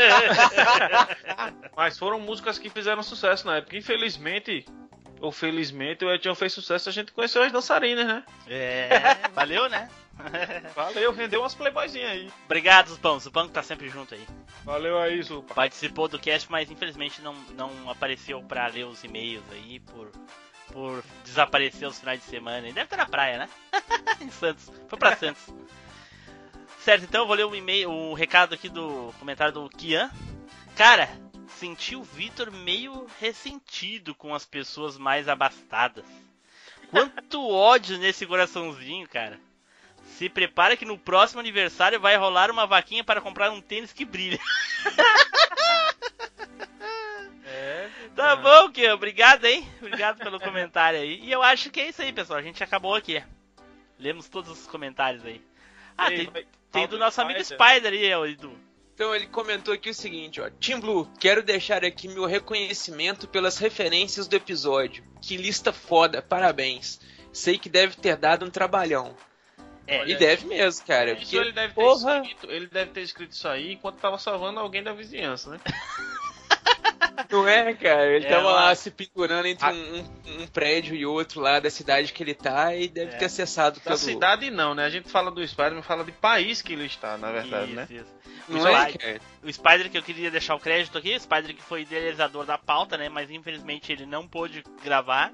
Mas 1.77 1.99
foram 1.99 2.21
músicas 2.21 2.59
que 2.59 2.71
fizeram 2.71 3.03
sucesso 3.03 3.47
na 3.47 3.57
época. 3.57 3.77
Infelizmente, 3.77 4.65
ou 5.25 5.33
felizmente, 5.33 6.05
o 6.05 6.13
Etião 6.13 6.35
fez 6.35 6.53
sucesso 6.53 6.91
a 6.91 6.93
gente 6.93 7.11
conheceu 7.11 7.43
as 7.43 7.51
dançarinas, 7.51 8.07
né? 8.07 8.23
É, 8.47 8.89
valeu, 9.35 9.71
né? 9.71 9.89
Valeu, 10.75 11.13
rendeu 11.13 11.41
umas 11.41 11.55
playboyzinhas 11.55 12.11
aí. 12.11 12.31
Obrigado, 12.45 12.89
Zupão. 12.89 13.19
Zupão 13.19 13.47
que 13.49 13.55
tá 13.55 13.63
sempre 13.63 13.89
junto 13.89 14.15
aí. 14.15 14.25
Valeu 14.65 14.99
aí, 14.99 15.21
Zupa. 15.23 15.55
Participou 15.55 16.09
do 16.09 16.19
cast, 16.19 16.51
mas 16.53 16.71
infelizmente 16.71 17.23
não, 17.23 17.35
não 17.57 17.91
apareceu 17.91 18.43
pra 18.43 18.67
ler 18.67 18.85
os 18.85 19.03
e-mails 19.03 19.43
aí 19.51 19.81
por, 19.81 20.13
por 20.71 21.03
desaparecer 21.25 21.89
os 21.89 21.99
finais 21.99 22.21
de 22.21 22.27
semana. 22.27 22.59
Ele 22.59 22.75
deve 22.75 22.85
estar 22.85 22.99
na 22.99 23.07
praia, 23.07 23.39
né? 23.39 23.49
em 24.21 24.31
Santos. 24.31 24.71
Foi 24.89 24.99
pra 24.99 25.17
Santos. 25.17 25.43
certo, 26.81 27.05
então 27.05 27.23
eu 27.23 27.27
vou 27.27 27.35
ler 27.35 27.47
o 27.47 27.57
e-mail, 27.57 27.91
o 27.91 28.15
recado 28.15 28.55
aqui 28.55 28.69
do 28.69 29.13
comentário 29.19 29.55
do 29.55 29.69
Kian. 29.71 30.11
Cara, 30.77 31.09
senti 31.55 31.97
o 31.97 32.03
Vitor 32.03 32.51
meio 32.51 33.07
ressentido 33.21 34.15
com 34.15 34.35
as 34.35 34.45
pessoas 34.45 34.99
mais 34.99 35.29
abastadas. 35.29 36.05
Quanto 36.91 37.49
ódio 37.49 37.99
nesse 37.99 38.27
coraçãozinho, 38.27 39.09
cara. 39.09 39.41
Se 40.17 40.29
prepara 40.29 40.77
que 40.77 40.85
no 40.85 40.99
próximo 40.99 41.41
aniversário 41.41 41.99
vai 41.99 42.17
rolar 42.17 42.51
uma 42.51 42.67
vaquinha 42.67 43.03
para 43.03 43.21
comprar 43.21 43.51
um 43.51 43.61
tênis 43.61 43.93
que 43.93 44.05
brilha. 44.05 44.39
É, 47.47 47.89
Tá 48.15 48.37
bom, 48.37 48.71
Kian. 48.71 48.95
Obrigado, 48.95 49.45
hein? 49.45 49.69
Obrigado 49.79 50.19
pelo 50.19 50.41
comentário 50.41 51.01
aí. 51.01 51.21
E 51.21 51.31
eu 51.31 51.43
acho 51.43 51.71
que 51.71 51.81
é 51.81 51.89
isso 51.89 52.03
aí, 52.03 52.13
pessoal. 52.13 52.39
A 52.39 52.43
gente 52.43 52.63
acabou 52.63 52.95
aqui. 52.95 53.23
Lemos 53.99 54.29
todos 54.29 54.51
os 54.51 54.67
comentários 54.67 55.25
aí. 55.25 55.41
Ah, 55.97 56.13
Ei, 56.13 56.27
tem, 56.27 56.47
tem 56.71 56.89
do 56.89 56.99
nosso 56.99 57.21
amigo 57.21 57.43
Spider. 57.45 57.93
Aí, 57.93 58.13
Edu. 58.33 58.59
Então 58.95 59.13
ele 59.13 59.27
comentou 59.27 59.75
aqui 59.75 59.91
o 59.91 59.95
seguinte, 59.95 60.41
ó. 60.41 60.49
Team 60.61 60.79
Blue, 60.81 61.09
quero 61.19 61.43
deixar 61.43 61.85
aqui 61.85 62.07
meu 62.07 62.27
reconhecimento 62.27 63.27
pelas 63.27 63.59
referências 63.59 64.29
do 64.29 64.37
episódio. 64.37 65.05
Que 65.21 65.37
lista 65.37 65.73
foda, 65.73 66.23
parabéns. 66.23 67.01
Sei 67.33 67.59
que 67.59 67.69
deve 67.69 67.97
ter 67.97 68.17
dado 68.17 68.47
um 68.47 68.51
trabalhão. 68.51 69.17
É, 69.87 70.09
E 70.09 70.15
deve 70.15 70.47
mesmo, 70.47 70.87
cara. 70.87 71.13
Isso 71.13 71.23
Porque, 71.23 71.37
ele 71.37 71.53
deve 71.53 71.75
ter 71.75 71.75
porra, 71.75 72.21
escrito, 72.21 72.51
ele 72.51 72.67
deve 72.69 72.91
ter 72.93 73.01
escrito 73.03 73.33
isso 73.33 73.49
aí 73.49 73.73
enquanto 73.73 73.97
tava 73.97 74.17
salvando 74.17 74.61
alguém 74.61 74.83
da 74.83 74.93
vizinhança, 74.93 75.51
né? 75.51 75.61
não 77.31 77.49
é, 77.49 77.75
cara? 77.75 78.07
Ele 78.07 78.27
É, 78.27 78.29
tava 78.29 78.51
lá 78.51 78.67
mas- 78.67 78.79
se 78.79 78.91
pendurando 78.91 79.47
entre 79.47 79.67
um, 79.67 79.99
um- 79.99 80.43
um 80.43 80.47
prédio 80.47 80.95
e 80.95 81.05
outro 81.07 81.41
lá 81.41 81.61
da 81.61 81.71
cidade 81.71 82.13
que 82.13 82.23
ele 82.23 82.35
tá 82.35 82.75
e 82.75 82.89
deve 82.89 83.15
É. 83.15 83.19
ter 83.19 83.25
acessado 83.27 83.77
Da 83.79 83.83
pelo... 83.85 83.97
cidade 83.97 84.51
não, 84.51 84.75
né? 84.75 84.85
A 84.85 84.91
gente 84.91 85.09
fala 85.09 85.31
do 85.31 85.47
Spider-Man, 85.47 85.83
fala 85.83 86.05
de 86.05 86.13
país 86.13 86.61
que 86.63 86.73
ele 86.73 86.87
está, 86.87 87.17
na 87.17 87.31
verdade, 87.33 87.67
isso, 87.67 87.75
né? 87.77 87.87
isso. 87.91 88.15
Não 88.49 88.61
O 88.61 88.67
é, 88.69 88.83
Spider- 88.91 88.99
cara? 89.01 89.21
O 89.43 89.53
Spider 89.53 89.91
que 89.91 89.99
eu 89.99 90.03
queria 90.03 90.31
deixar 90.31 90.55
o 90.55 90.61
crédito 90.61 90.99
aqui, 90.99 91.15
o 91.17 91.21
Spider 91.21 91.55
que 91.55 91.63
foi 91.63 91.83
idealizador 91.83 92.45
da 92.45 92.59
pauta, 92.59 92.97
né? 92.99 93.09
Mas 93.09 93.31
infelizmente 93.31 93.91
ele 93.93 94.05
não 94.07 94.27
pôde 94.29 94.63
gravar. 94.83 95.33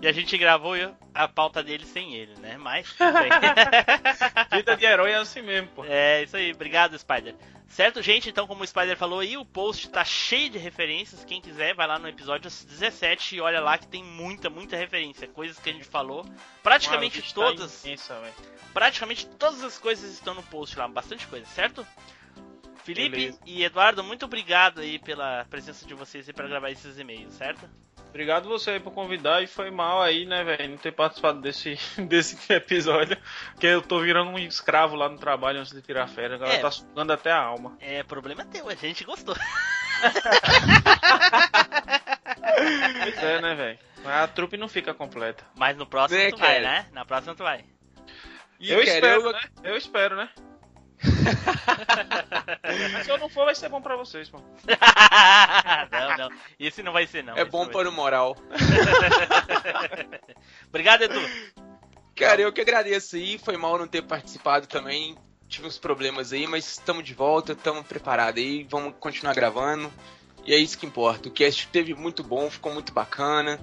E 0.00 0.08
a 0.08 0.12
gente 0.12 0.36
gravou 0.38 0.74
a 1.14 1.28
pauta 1.28 1.62
dele 1.62 1.84
sem 1.84 2.14
ele, 2.16 2.34
né? 2.40 2.56
Mas 2.58 2.90
tudo 2.94 3.12
bem. 3.12 3.28
Vida 4.56 4.76
de 4.76 4.84
herói 4.84 5.10
é 5.10 5.16
assim 5.16 5.42
mesmo, 5.42 5.68
pô. 5.68 5.84
É, 5.84 6.22
isso 6.22 6.36
aí. 6.36 6.52
Obrigado, 6.52 6.98
Spider. 6.98 7.34
Certo, 7.68 8.02
gente? 8.02 8.28
Então, 8.28 8.46
como 8.46 8.62
o 8.62 8.66
Spider 8.66 8.96
falou 8.98 9.20
aí, 9.20 9.36
o 9.36 9.46
post 9.46 9.88
tá 9.88 10.04
cheio 10.04 10.50
de 10.50 10.58
referências. 10.58 11.24
Quem 11.24 11.40
quiser, 11.40 11.74
vai 11.74 11.86
lá 11.86 11.98
no 11.98 12.06
episódio 12.06 12.50
17 12.50 13.36
e 13.36 13.40
olha 13.40 13.60
lá 13.60 13.78
que 13.78 13.88
tem 13.88 14.04
muita, 14.04 14.50
muita 14.50 14.76
referência. 14.76 15.26
Coisas 15.26 15.58
que 15.58 15.70
a 15.70 15.72
gente 15.72 15.86
falou. 15.86 16.26
Praticamente 16.62 17.20
lista 17.20 17.34
todas. 17.34 17.84
imensa, 17.84 18.20
velho. 18.20 18.34
Praticamente 18.74 19.26
todas 19.26 19.64
as 19.64 19.78
coisas 19.78 20.12
estão 20.12 20.34
no 20.34 20.42
post 20.42 20.78
lá. 20.78 20.86
Bastante 20.86 21.26
coisa, 21.26 21.46
certo? 21.46 21.86
Felipe 22.84 23.16
Beleza. 23.16 23.38
e 23.46 23.64
Eduardo, 23.64 24.02
muito 24.02 24.24
obrigado 24.26 24.80
aí 24.80 24.98
pela 24.98 25.46
presença 25.48 25.86
de 25.86 25.94
vocês 25.94 26.28
aí 26.28 26.34
pra 26.34 26.48
gravar 26.48 26.70
esses 26.70 26.98
e-mails, 26.98 27.32
certo? 27.34 27.68
Obrigado 28.12 28.46
você 28.46 28.72
aí 28.72 28.80
por 28.80 28.92
convidar 28.92 29.42
e 29.42 29.46
foi 29.46 29.70
mal 29.70 30.02
aí, 30.02 30.26
né, 30.26 30.44
velho, 30.44 30.68
não 30.68 30.76
ter 30.76 30.92
participado 30.92 31.40
desse, 31.40 31.78
desse 31.96 32.52
episódio. 32.52 33.16
Que 33.58 33.66
eu 33.66 33.80
tô 33.80 34.00
virando 34.00 34.30
um 34.30 34.38
escravo 34.38 34.94
lá 34.94 35.08
no 35.08 35.16
trabalho 35.16 35.60
antes 35.60 35.72
de 35.72 35.80
tirar 35.80 36.06
férias. 36.08 36.34
A 36.34 36.38
galera 36.44 36.58
É. 36.58 36.60
tá 36.60 36.70
sugando 36.70 37.10
até 37.10 37.30
a 37.32 37.40
alma. 37.42 37.74
É, 37.80 38.02
problema 38.02 38.44
teu, 38.44 38.68
a 38.68 38.74
gente 38.74 39.02
gostou. 39.02 39.34
Pois 43.02 43.22
é, 43.22 43.40
né, 43.40 43.54
velho? 43.54 43.78
Mas 44.04 44.14
a 44.24 44.28
trupe 44.28 44.56
não 44.56 44.68
fica 44.68 44.92
completa. 44.92 45.44
Mas 45.56 45.76
no 45.76 45.86
próximo 45.86 46.20
Né, 46.20 46.30
tu 46.30 46.36
vai, 46.36 46.60
cara? 46.60 46.60
né? 46.60 46.86
Na 46.92 47.04
próxima 47.04 47.34
tu 47.34 47.42
vai. 47.42 47.64
E, 48.60 48.70
eu 48.70 48.82
espero, 48.82 49.22
eu- 49.22 49.32
né? 49.32 49.40
Eu 49.64 49.76
espero, 49.76 50.16
né? 50.16 50.28
Se 53.04 53.10
eu 53.10 53.18
não 53.18 53.28
for, 53.28 53.44
vai 53.44 53.54
ser 53.54 53.68
bom 53.68 53.82
pra 53.82 53.96
vocês, 53.96 54.28
pô. 54.28 54.38
não, 55.90 56.18
não. 56.18 56.28
Esse 56.58 56.82
não 56.82 56.92
vai 56.92 57.06
ser, 57.06 57.24
não. 57.24 57.36
É 57.36 57.42
Esse 57.42 57.50
bom 57.50 57.66
para 57.66 57.88
o 57.88 57.92
moral. 57.92 58.36
Obrigado, 60.68 61.02
Edu. 61.02 61.20
Cara, 62.14 62.40
eu 62.40 62.52
que 62.52 62.60
agradeço 62.60 63.16
aí. 63.16 63.38
Foi 63.38 63.56
mal 63.56 63.78
não 63.78 63.86
ter 63.86 64.02
participado 64.02 64.66
também. 64.66 65.16
Tive 65.48 65.66
uns 65.66 65.78
problemas 65.78 66.32
aí, 66.32 66.46
mas 66.46 66.66
estamos 66.66 67.04
de 67.04 67.14
volta, 67.14 67.52
estamos 67.52 67.86
preparados 67.86 68.42
aí. 68.42 68.66
Vamos 68.70 68.94
continuar 68.98 69.34
gravando. 69.34 69.92
E 70.44 70.54
é 70.54 70.56
isso 70.56 70.78
que 70.78 70.86
importa. 70.86 71.28
O 71.28 71.32
cast 71.32 71.68
teve 71.68 71.94
muito 71.94 72.22
bom, 72.22 72.50
ficou 72.50 72.72
muito 72.72 72.92
bacana. 72.92 73.60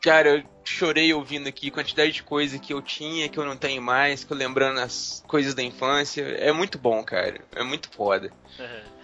Cara, 0.00 0.38
eu 0.38 0.44
chorei 0.64 1.12
ouvindo 1.12 1.48
aqui 1.48 1.68
a 1.68 1.72
quantidade 1.72 2.12
de 2.12 2.22
coisa 2.22 2.58
que 2.58 2.72
eu 2.72 2.80
tinha, 2.80 3.28
que 3.28 3.38
eu 3.38 3.44
não 3.44 3.56
tenho 3.56 3.82
mais, 3.82 4.24
que 4.24 4.32
eu 4.32 4.36
lembrando 4.36 4.80
as 4.80 5.22
coisas 5.26 5.54
da 5.54 5.62
infância. 5.62 6.22
É 6.22 6.50
muito 6.52 6.78
bom, 6.78 7.04
cara. 7.04 7.44
É 7.52 7.62
muito 7.62 7.90
foda. 7.90 8.32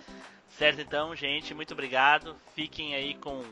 Certo, 0.57 0.81
então, 0.81 1.15
gente, 1.15 1.53
muito 1.53 1.75
obrigado. 1.75 2.35
Fiquem 2.55 2.95
aí 2.95 3.15
com. 3.15 3.45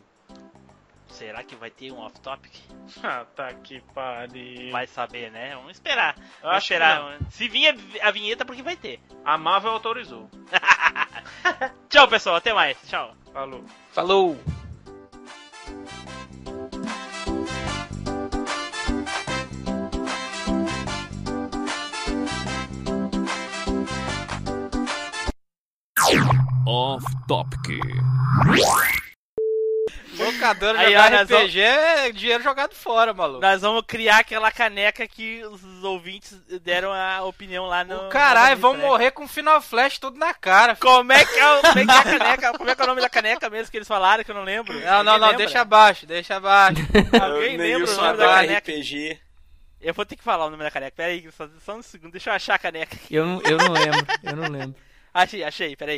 Será 1.09 1.45
que 1.45 1.55
vai 1.55 1.71
ter 1.71 1.93
um 1.93 1.99
off-topic? 1.99 2.53
Ah, 3.03 3.27
tá 3.37 3.53
que 3.53 3.81
pariu. 3.95 4.71
Vai 4.71 4.87
saber, 4.87 5.31
né? 5.31 5.55
Vamos 5.55 5.73
esperar. 5.73 6.17
Eu 6.17 6.23
Vamos 6.43 6.57
acho 6.57 6.69
que 6.69 6.75
esperar. 6.75 7.19
Se 7.31 7.49
vir 7.49 7.77
a 8.01 8.11
vinheta, 8.11 8.45
porque 8.45 8.63
vai 8.63 8.77
ter. 8.77 9.01
A 9.25 9.37
Marvel 9.37 9.73
autorizou. 9.73 10.31
Tchau, 11.91 12.09
pessoal. 12.09 12.37
Até 12.37 12.55
mais. 12.55 12.79
Tchau. 12.89 13.15
Falou. 13.33 13.65
Falou! 13.93 14.64
Off 26.67 27.05
Topic. 27.29 27.79
Locadora 30.17 30.79
nós 30.79 31.23
RPG 31.23 31.61
é 31.61 32.13
dinheiro 32.13 32.43
jogado 32.43 32.75
fora, 32.75 33.13
maluco. 33.13 33.41
Nós 33.41 33.61
vamos 33.61 33.83
criar 33.87 34.19
aquela 34.19 34.51
caneca 34.51 35.07
que 35.07 35.45
os 35.45 35.85
ouvintes 35.85 36.41
deram 36.63 36.91
a 36.93 37.23
opinião 37.25 37.67
lá 37.67 37.85
no. 37.85 38.07
O 38.07 38.09
caralho, 38.09 38.57
vão 38.57 38.77
morrer 38.79 39.11
com 39.11 39.29
Final 39.29 39.61
Flash 39.61 39.99
tudo 39.99 40.19
na 40.19 40.33
cara. 40.33 40.75
filho. 40.75 40.87
Como 40.91 41.13
é 41.13 41.25
que 41.25 41.39
é, 41.39 41.53
o, 41.53 41.61
como 41.61 41.79
é 41.79 41.85
que 41.85 41.91
é 41.91 41.95
a 41.99 42.03
caneca? 42.19 42.53
Como 42.59 42.71
é 42.71 42.75
que 42.75 42.81
é 42.81 42.85
o 42.85 42.89
nome 42.89 43.01
da 43.03 43.11
caneca 43.11 43.51
mesmo 43.51 43.71
que 43.71 43.77
eles 43.77 43.89
falaram 43.89 44.25
que 44.25 44.31
eu 44.31 44.35
não 44.35 44.45
lembro? 44.45 44.73
Não, 44.81 45.05
não, 45.05 45.19
não, 45.19 45.29
lembra? 45.29 45.37
deixa 45.37 45.61
abaixo, 45.61 46.07
deixa 46.07 46.37
abaixo. 46.37 46.81
Alguém 47.21 47.57
Eu- 47.57 47.79
lembra 47.81 47.93
o 47.93 47.97
nome 47.97 48.17
da 48.17 48.35
caneca? 48.35 48.73
RPG. 48.73 49.21
Eu 49.83 49.93
vou 49.93 50.07
ter 50.07 50.17
que 50.17 50.25
falar 50.25 50.47
o 50.47 50.51
nome 50.51 50.63
da 50.63 50.71
caneca. 50.71 50.97
Pera 50.97 51.11
aí, 51.13 51.29
só, 51.31 51.47
só 51.63 51.77
um 51.77 51.83
segundo. 51.83 52.13
Deixa 52.13 52.31
eu 52.31 52.35
achar 52.35 52.55
a 52.55 52.59
caneca. 52.59 52.97
Eu 53.11 53.27
não, 53.27 53.43
eu 53.43 53.59
não 53.59 53.73
lembro, 53.73 54.07
eu 54.23 54.37
não 54.37 54.49
lembro. 54.49 54.75
Achei, 55.13 55.45
achei, 55.45 55.77
pera 55.77 55.93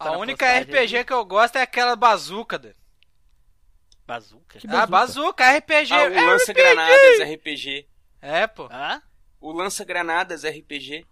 A 0.00 0.12
única 0.18 0.46
RPG 0.60 0.96
aqui. 0.98 1.04
que 1.06 1.12
eu 1.12 1.24
gosto 1.24 1.56
é 1.56 1.62
aquela 1.62 1.94
bazuca. 1.96 2.58
doido. 2.58 2.76
Bazuca? 4.06 4.58
Que 4.58 4.66
Ah, 4.68 4.86
bazuca, 4.86 5.56
RPG. 5.56 5.92
Ah, 5.92 6.02
o 6.04 6.12
é 6.12 6.20
lança-granadas 6.26 7.20
RPG. 7.32 7.88
É, 8.20 8.46
pô. 8.46 8.68
Hã? 8.72 9.00
O 9.40 9.52
lança-granadas 9.52 10.42
RPG. 10.44 11.06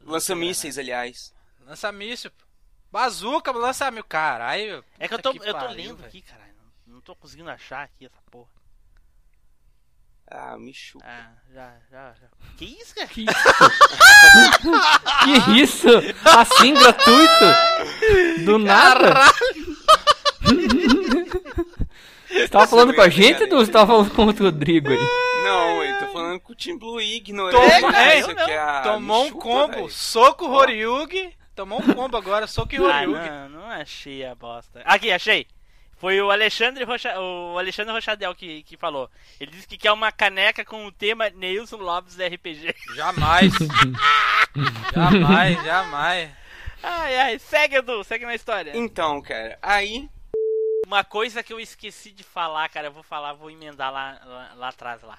Lança-mísseis, 0.00 0.78
aliás. 0.78 1.34
Lança 1.60 1.90
míssil. 1.92 2.30
pô. 2.30 2.44
Bazuca, 2.90 3.52
lança 3.52 3.90
míssil. 3.90 4.04
Caralho. 4.04 4.84
É 4.98 5.08
que 5.08 5.14
eu 5.14 5.20
tô, 5.22 5.32
puta 5.32 5.46
eu 5.46 5.52
tô 5.54 5.60
pariu, 5.60 5.76
lendo 5.76 5.96
velho. 5.96 6.08
aqui, 6.08 6.22
caralho. 6.22 6.54
Não, 6.86 6.94
não 6.94 7.00
tô 7.00 7.14
conseguindo 7.16 7.50
achar 7.50 7.82
aqui 7.84 8.06
essa 8.06 8.20
porra. 8.30 8.50
Ah, 10.30 10.56
me 10.58 10.72
chupa. 10.74 11.04
Ah, 11.06 11.30
já, 11.52 11.72
já, 11.90 12.14
já. 12.14 12.26
Que 12.56 12.64
isso, 12.64 12.94
cara? 12.94 13.06
Que 13.08 13.24
isso? 13.28 13.34
que 15.44 15.60
isso? 15.60 15.88
Assim, 16.24 16.74
gratuito? 16.74 17.44
Do 18.44 18.58
nada? 18.58 19.14
Você 22.28 22.48
tava 22.48 22.66
falando 22.66 22.94
com 22.94 23.00
a 23.02 23.08
gente 23.08 23.44
ou 23.44 23.64
você 23.64 23.70
tava 23.70 23.86
falando 23.86 24.10
com 24.10 24.22
o 24.26 24.30
Rodrigo 24.32 24.88
aí? 24.90 24.98
Não, 25.44 25.84
eu 25.84 25.98
tô 26.00 26.06
falando 26.12 26.40
com 26.40 26.52
o 26.52 26.56
Team 26.56 26.78
Blue 26.78 27.00
ignorou. 27.00 27.52
Toma, 27.60 27.96
É, 27.96 28.14
é, 28.16 28.20
isso 28.20 28.30
aqui 28.30 28.50
é 28.50 28.58
a- 28.58 28.80
Tomou 28.80 29.24
um 29.24 29.28
chupa, 29.28 29.40
combo, 29.42 29.72
velho. 29.74 29.90
soco 29.90 30.46
Horyugi. 30.46 31.32
Tomou 31.54 31.80
um 31.80 31.94
combo 31.94 32.16
agora, 32.16 32.48
soco 32.48 32.74
e 32.74 32.78
Ah, 32.78 33.06
não, 33.06 33.48
não 33.60 33.66
achei 33.70 34.24
a 34.26 34.34
bosta. 34.34 34.82
Aqui, 34.84 35.12
achei. 35.12 35.46
Foi 36.04 36.20
o 36.20 36.30
Alexandre, 36.30 36.84
Rocha, 36.84 37.18
o 37.18 37.58
Alexandre 37.58 37.90
Rochadel 37.94 38.34
que, 38.34 38.62
que 38.64 38.76
falou. 38.76 39.10
Ele 39.40 39.52
disse 39.52 39.66
que 39.66 39.78
quer 39.78 39.90
uma 39.90 40.12
caneca 40.12 40.62
com 40.62 40.84
o 40.84 40.92
tema 40.92 41.30
Neilson 41.30 41.78
Lopes 41.78 42.18
RPG. 42.18 42.74
Jamais. 42.94 43.50
jamais, 44.92 45.64
jamais. 45.64 46.30
Ai, 46.82 47.16
ai, 47.16 47.38
segue, 47.38 47.76
Edu, 47.76 48.04
segue 48.04 48.26
na 48.26 48.34
história. 48.34 48.72
Então, 48.74 49.22
cara, 49.22 49.58
aí 49.62 50.06
Uma 50.86 51.04
coisa 51.04 51.42
que 51.42 51.54
eu 51.54 51.58
esqueci 51.58 52.10
de 52.10 52.22
falar, 52.22 52.68
cara, 52.68 52.88
eu 52.88 52.92
vou 52.92 53.02
falar, 53.02 53.32
vou 53.32 53.50
emendar 53.50 53.90
lá, 53.90 54.20
lá, 54.26 54.52
lá 54.56 54.68
atrás 54.68 55.00
lá. 55.00 55.18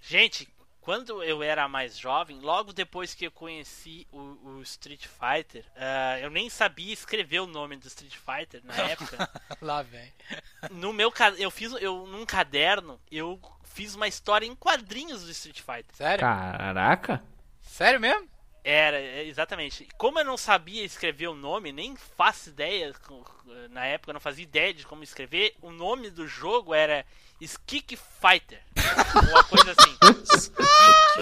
Gente, 0.00 0.48
quando 0.82 1.22
eu 1.22 1.42
era 1.42 1.68
mais 1.68 1.96
jovem, 1.96 2.40
logo 2.40 2.72
depois 2.72 3.14
que 3.14 3.26
eu 3.26 3.30
conheci 3.30 4.06
o, 4.12 4.18
o 4.18 4.62
Street 4.62 5.06
Fighter, 5.06 5.64
ah, 5.76 6.18
eu 6.20 6.28
nem 6.28 6.50
sabia 6.50 6.92
escrever 6.92 7.40
o 7.40 7.46
nome 7.46 7.76
do 7.76 7.86
Street 7.86 8.16
Fighter 8.16 8.60
na 8.64 8.74
época. 8.90 9.30
Lá 9.60 9.82
vem. 9.82 10.12
no 10.72 10.92
meu 10.92 11.12
eu 11.38 11.50
fiz 11.50 11.72
eu 11.74 12.04
num 12.06 12.26
caderno, 12.26 13.00
eu 13.10 13.40
fiz 13.62 13.94
uma 13.94 14.08
história 14.08 14.44
em 14.44 14.56
quadrinhos 14.56 15.22
do 15.22 15.30
Street 15.30 15.60
Fighter. 15.60 15.94
Sério? 15.94 16.20
Caraca. 16.20 17.22
Sério 17.62 18.00
mesmo? 18.00 18.28
Era, 18.64 18.98
é, 18.98 19.24
exatamente. 19.24 19.88
Como 19.96 20.18
eu 20.18 20.24
não 20.24 20.36
sabia 20.36 20.84
escrever 20.84 21.28
o 21.28 21.34
nome, 21.34 21.72
nem 21.72 21.96
faço 21.96 22.50
ideia, 22.50 22.92
na 23.70 23.86
época 23.86 24.10
eu 24.10 24.14
não 24.14 24.20
fazia 24.20 24.44
ideia 24.44 24.74
de 24.74 24.86
como 24.86 25.04
escrever, 25.04 25.54
o 25.60 25.70
nome 25.70 26.10
do 26.10 26.26
jogo 26.26 26.74
era 26.74 27.04
Skick 27.44 27.96
Fighter. 27.96 28.62
ou 29.16 29.28
uma 29.30 29.44
coisa 29.44 29.74
assim. 29.78 29.98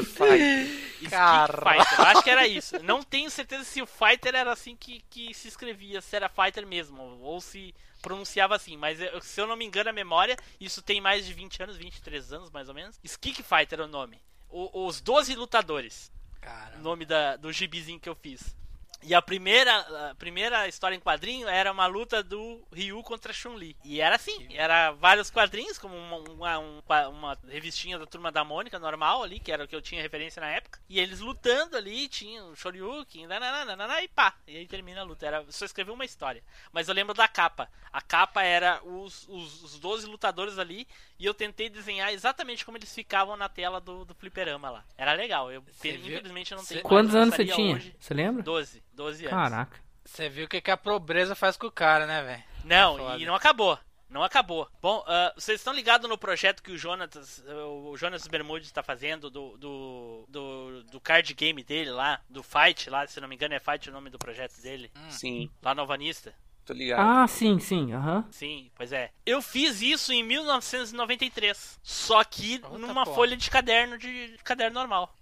Skick 0.00 1.10
Caralho. 1.10 1.80
Fighter, 1.84 1.98
eu 2.00 2.04
acho 2.06 2.22
que 2.22 2.30
era 2.30 2.46
isso. 2.46 2.78
Não 2.82 3.02
tenho 3.02 3.30
certeza 3.30 3.64
se 3.64 3.80
o 3.82 3.86
Fighter 3.86 4.34
era 4.34 4.52
assim 4.52 4.76
que, 4.76 5.02
que 5.10 5.32
se 5.34 5.48
escrevia, 5.48 6.00
se 6.00 6.14
era 6.14 6.28
Fighter 6.28 6.66
mesmo, 6.66 7.00
ou 7.20 7.40
se 7.40 7.74
pronunciava 8.02 8.54
assim, 8.56 8.76
mas 8.76 8.98
se 9.22 9.40
eu 9.40 9.46
não 9.46 9.56
me 9.56 9.64
engano 9.64 9.90
a 9.90 9.92
memória, 9.92 10.36
isso 10.58 10.80
tem 10.80 11.00
mais 11.00 11.26
de 11.26 11.32
20 11.34 11.62
anos, 11.62 11.76
23 11.76 12.32
anos 12.32 12.50
mais 12.50 12.68
ou 12.68 12.74
menos. 12.74 12.98
Skick 13.04 13.42
Fighter 13.42 13.80
é 13.80 13.84
o 13.84 13.88
nome. 13.88 14.20
O- 14.48 14.86
os 14.86 15.00
12 15.00 15.34
lutadores 15.34 16.10
o 16.36 16.40
Caramba. 16.40 16.78
nome 16.82 17.04
da, 17.04 17.36
do 17.36 17.52
gibizinho 17.52 18.00
que 18.00 18.08
eu 18.08 18.14
fiz. 18.14 18.56
E 19.02 19.14
a 19.14 19.22
primeira, 19.22 20.10
a 20.10 20.14
primeira 20.14 20.68
história 20.68 20.94
em 20.94 21.00
quadrinho 21.00 21.48
era 21.48 21.72
uma 21.72 21.86
luta 21.86 22.22
do 22.22 22.62
Ryu 22.72 23.02
contra 23.02 23.32
Chun-Li. 23.32 23.76
E 23.82 24.00
era 24.00 24.16
assim, 24.16 24.48
era 24.54 24.92
vários 24.92 25.30
quadrinhos, 25.30 25.78
como 25.78 25.96
uma, 25.96 26.18
uma, 26.18 26.58
um 26.58 26.80
uma 27.08 27.38
revistinha 27.48 27.98
da 27.98 28.06
Turma 28.06 28.30
da 28.30 28.44
Mônica 28.44 28.78
normal 28.78 29.22
ali, 29.22 29.38
que 29.38 29.52
era 29.52 29.64
o 29.64 29.68
que 29.68 29.74
eu 29.74 29.82
tinha 29.82 30.02
referência 30.02 30.40
na 30.40 30.48
época. 30.48 30.80
E 30.88 30.98
eles 30.98 31.20
lutando 31.20 31.76
ali, 31.76 32.08
tinha 32.08 32.44
o 32.44 32.56
Shoryuken, 32.56 33.26
nananana, 33.26 34.02
e 34.02 34.08
pá. 34.08 34.34
E 34.46 34.56
aí 34.56 34.66
termina 34.66 35.00
a 35.00 35.04
luta. 35.04 35.26
Era, 35.26 35.44
só 35.50 35.64
escreveu 35.64 35.94
uma 35.94 36.04
história. 36.04 36.42
Mas 36.72 36.88
eu 36.88 36.94
lembro 36.94 37.14
da 37.14 37.28
capa. 37.28 37.70
A 37.92 38.00
capa 38.00 38.42
era 38.42 38.80
os, 38.84 39.26
os, 39.28 39.62
os 39.62 39.78
12 39.78 40.06
lutadores 40.06 40.58
ali, 40.58 40.86
e 41.20 41.26
eu 41.26 41.34
tentei 41.34 41.68
desenhar 41.68 42.10
exatamente 42.14 42.64
como 42.64 42.78
eles 42.78 42.94
ficavam 42.94 43.36
na 43.36 43.46
tela 43.46 43.78
do, 43.78 44.06
do 44.06 44.14
fliperama 44.14 44.70
lá. 44.70 44.84
Era 44.96 45.12
legal. 45.12 45.52
Eu, 45.52 45.60
viu? 45.60 45.70
infelizmente 45.70 46.52
eu 46.52 46.56
não 46.56 46.64
tenho 46.64 46.82
mais, 46.82 46.88
Quantos 46.88 47.14
anos 47.14 47.34
você 47.34 47.44
tinha? 47.44 47.76
hoje. 47.76 47.94
Você 48.00 48.14
lembra? 48.14 48.42
12, 48.42 48.82
12 48.94 49.26
anos. 49.26 49.38
Caraca. 49.38 49.78
Você 50.02 50.30
viu 50.30 50.46
o 50.46 50.48
que, 50.48 50.62
que 50.62 50.70
a 50.70 50.78
pobreza 50.78 51.34
faz 51.34 51.58
com 51.58 51.66
o 51.66 51.70
cara, 51.70 52.06
né, 52.06 52.22
velho? 52.22 52.42
Não, 52.64 52.96
Foda. 52.96 53.18
e 53.18 53.26
não 53.26 53.34
acabou. 53.34 53.78
Não 54.08 54.24
acabou. 54.24 54.66
Bom, 54.80 55.04
ah, 55.06 55.32
vocês 55.36 55.60
estão 55.60 55.74
ligados 55.74 56.08
no 56.08 56.16
projeto 56.16 56.62
que 56.62 56.72
o 56.72 56.78
Jonas, 56.78 57.44
o 57.46 57.94
Jonas 57.98 58.26
Bermudes 58.26 58.68
está 58.68 58.82
fazendo 58.82 59.30
do, 59.30 59.58
do, 59.58 60.24
do, 60.26 60.84
do 60.84 61.00
card 61.00 61.34
game 61.34 61.62
dele 61.62 61.90
lá, 61.90 62.20
do 62.30 62.42
Fight 62.42 62.88
lá, 62.88 63.06
se 63.06 63.20
não 63.20 63.28
me 63.28 63.36
engano 63.36 63.54
é 63.54 63.60
Fight 63.60 63.90
o 63.90 63.92
nome 63.92 64.08
do 64.08 64.18
projeto 64.18 64.58
dele, 64.62 64.90
sim, 65.10 65.50
lá 65.62 65.74
no 65.74 65.82
Alvanista. 65.82 66.34
Tô 66.72 66.76
ligado. 66.78 67.00
Ah, 67.00 67.26
sim, 67.26 67.58
sim. 67.58 67.92
Aham. 67.92 68.24
Sim, 68.30 68.70
pois 68.74 68.92
é. 68.92 69.10
Eu 69.26 69.40
fiz 69.42 69.80
isso 69.82 70.12
em 70.12 70.22
1993, 70.22 71.78
só 71.82 72.22
que 72.24 72.58
Puta 72.58 72.78
numa 72.78 73.04
porra. 73.04 73.14
folha 73.16 73.36
de 73.36 73.50
caderno 73.50 73.98
de 73.98 74.36
caderno 74.44 74.74
normal. 74.78 75.14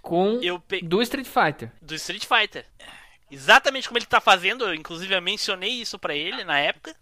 Com 0.00 0.40
Eu 0.42 0.58
pe... 0.58 0.80
do 0.82 1.02
Street 1.02 1.26
Fighter. 1.26 1.70
do 1.80 1.94
Street 1.94 2.24
Fighter. 2.26 2.66
Exatamente 3.30 3.88
como 3.88 3.98
ele 3.98 4.06
tá 4.06 4.20
fazendo, 4.20 4.64
eu, 4.66 4.74
inclusive 4.74 5.14
eu 5.14 5.22
mencionei 5.22 5.70
isso 5.70 5.98
pra 5.98 6.14
ele 6.14 6.44
na 6.44 6.58
época. 6.58 6.94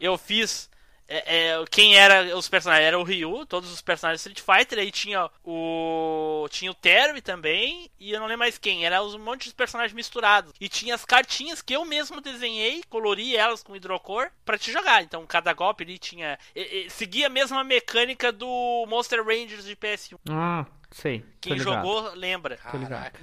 Eu 0.00 0.16
fiz 0.18 0.68
é, 1.08 1.50
é, 1.52 1.64
quem 1.70 1.96
era 1.96 2.36
os 2.36 2.48
personagens 2.48 2.86
era 2.86 2.98
o 2.98 3.02
Ryu, 3.02 3.44
todos 3.46 3.72
os 3.72 3.80
personagens 3.82 4.22
do 4.22 4.28
Street 4.30 4.40
Fighter, 4.60 4.78
aí 4.78 4.90
tinha 4.90 5.28
o 5.44 6.46
tinha 6.50 6.70
o 6.70 6.74
Terry 6.74 7.20
também 7.20 7.90
e 8.00 8.12
eu 8.12 8.18
não 8.20 8.26
lembro 8.26 8.40
mais 8.40 8.58
quem, 8.58 8.84
era 8.84 9.02
um 9.02 9.18
monte 9.18 9.48
de 9.48 9.54
personagens 9.54 9.92
misturados. 9.94 10.52
E 10.60 10.68
tinha 10.68 10.94
as 10.94 11.04
cartinhas 11.04 11.60
que 11.62 11.74
eu 11.74 11.84
mesmo 11.84 12.20
desenhei, 12.20 12.82
colori 12.88 13.36
elas 13.36 13.62
com 13.62 13.76
hidrocor 13.76 14.30
pra 14.44 14.58
te 14.58 14.72
jogar. 14.72 15.02
Então 15.02 15.24
cada 15.26 15.52
golpe 15.52 15.84
ali 15.84 15.98
tinha 15.98 16.38
e- 16.54 16.86
e- 16.86 16.90
seguia 16.90 17.26
a 17.26 17.30
mesma 17.30 17.62
mecânica 17.64 18.32
do 18.32 18.84
Monster 18.88 19.24
Rangers 19.24 19.64
de 19.64 19.76
PS1. 19.76 20.18
Ah, 20.30 20.66
sei. 20.90 21.24
Quem 21.40 21.52
jogou 21.82 22.12
lembra. 22.14 22.58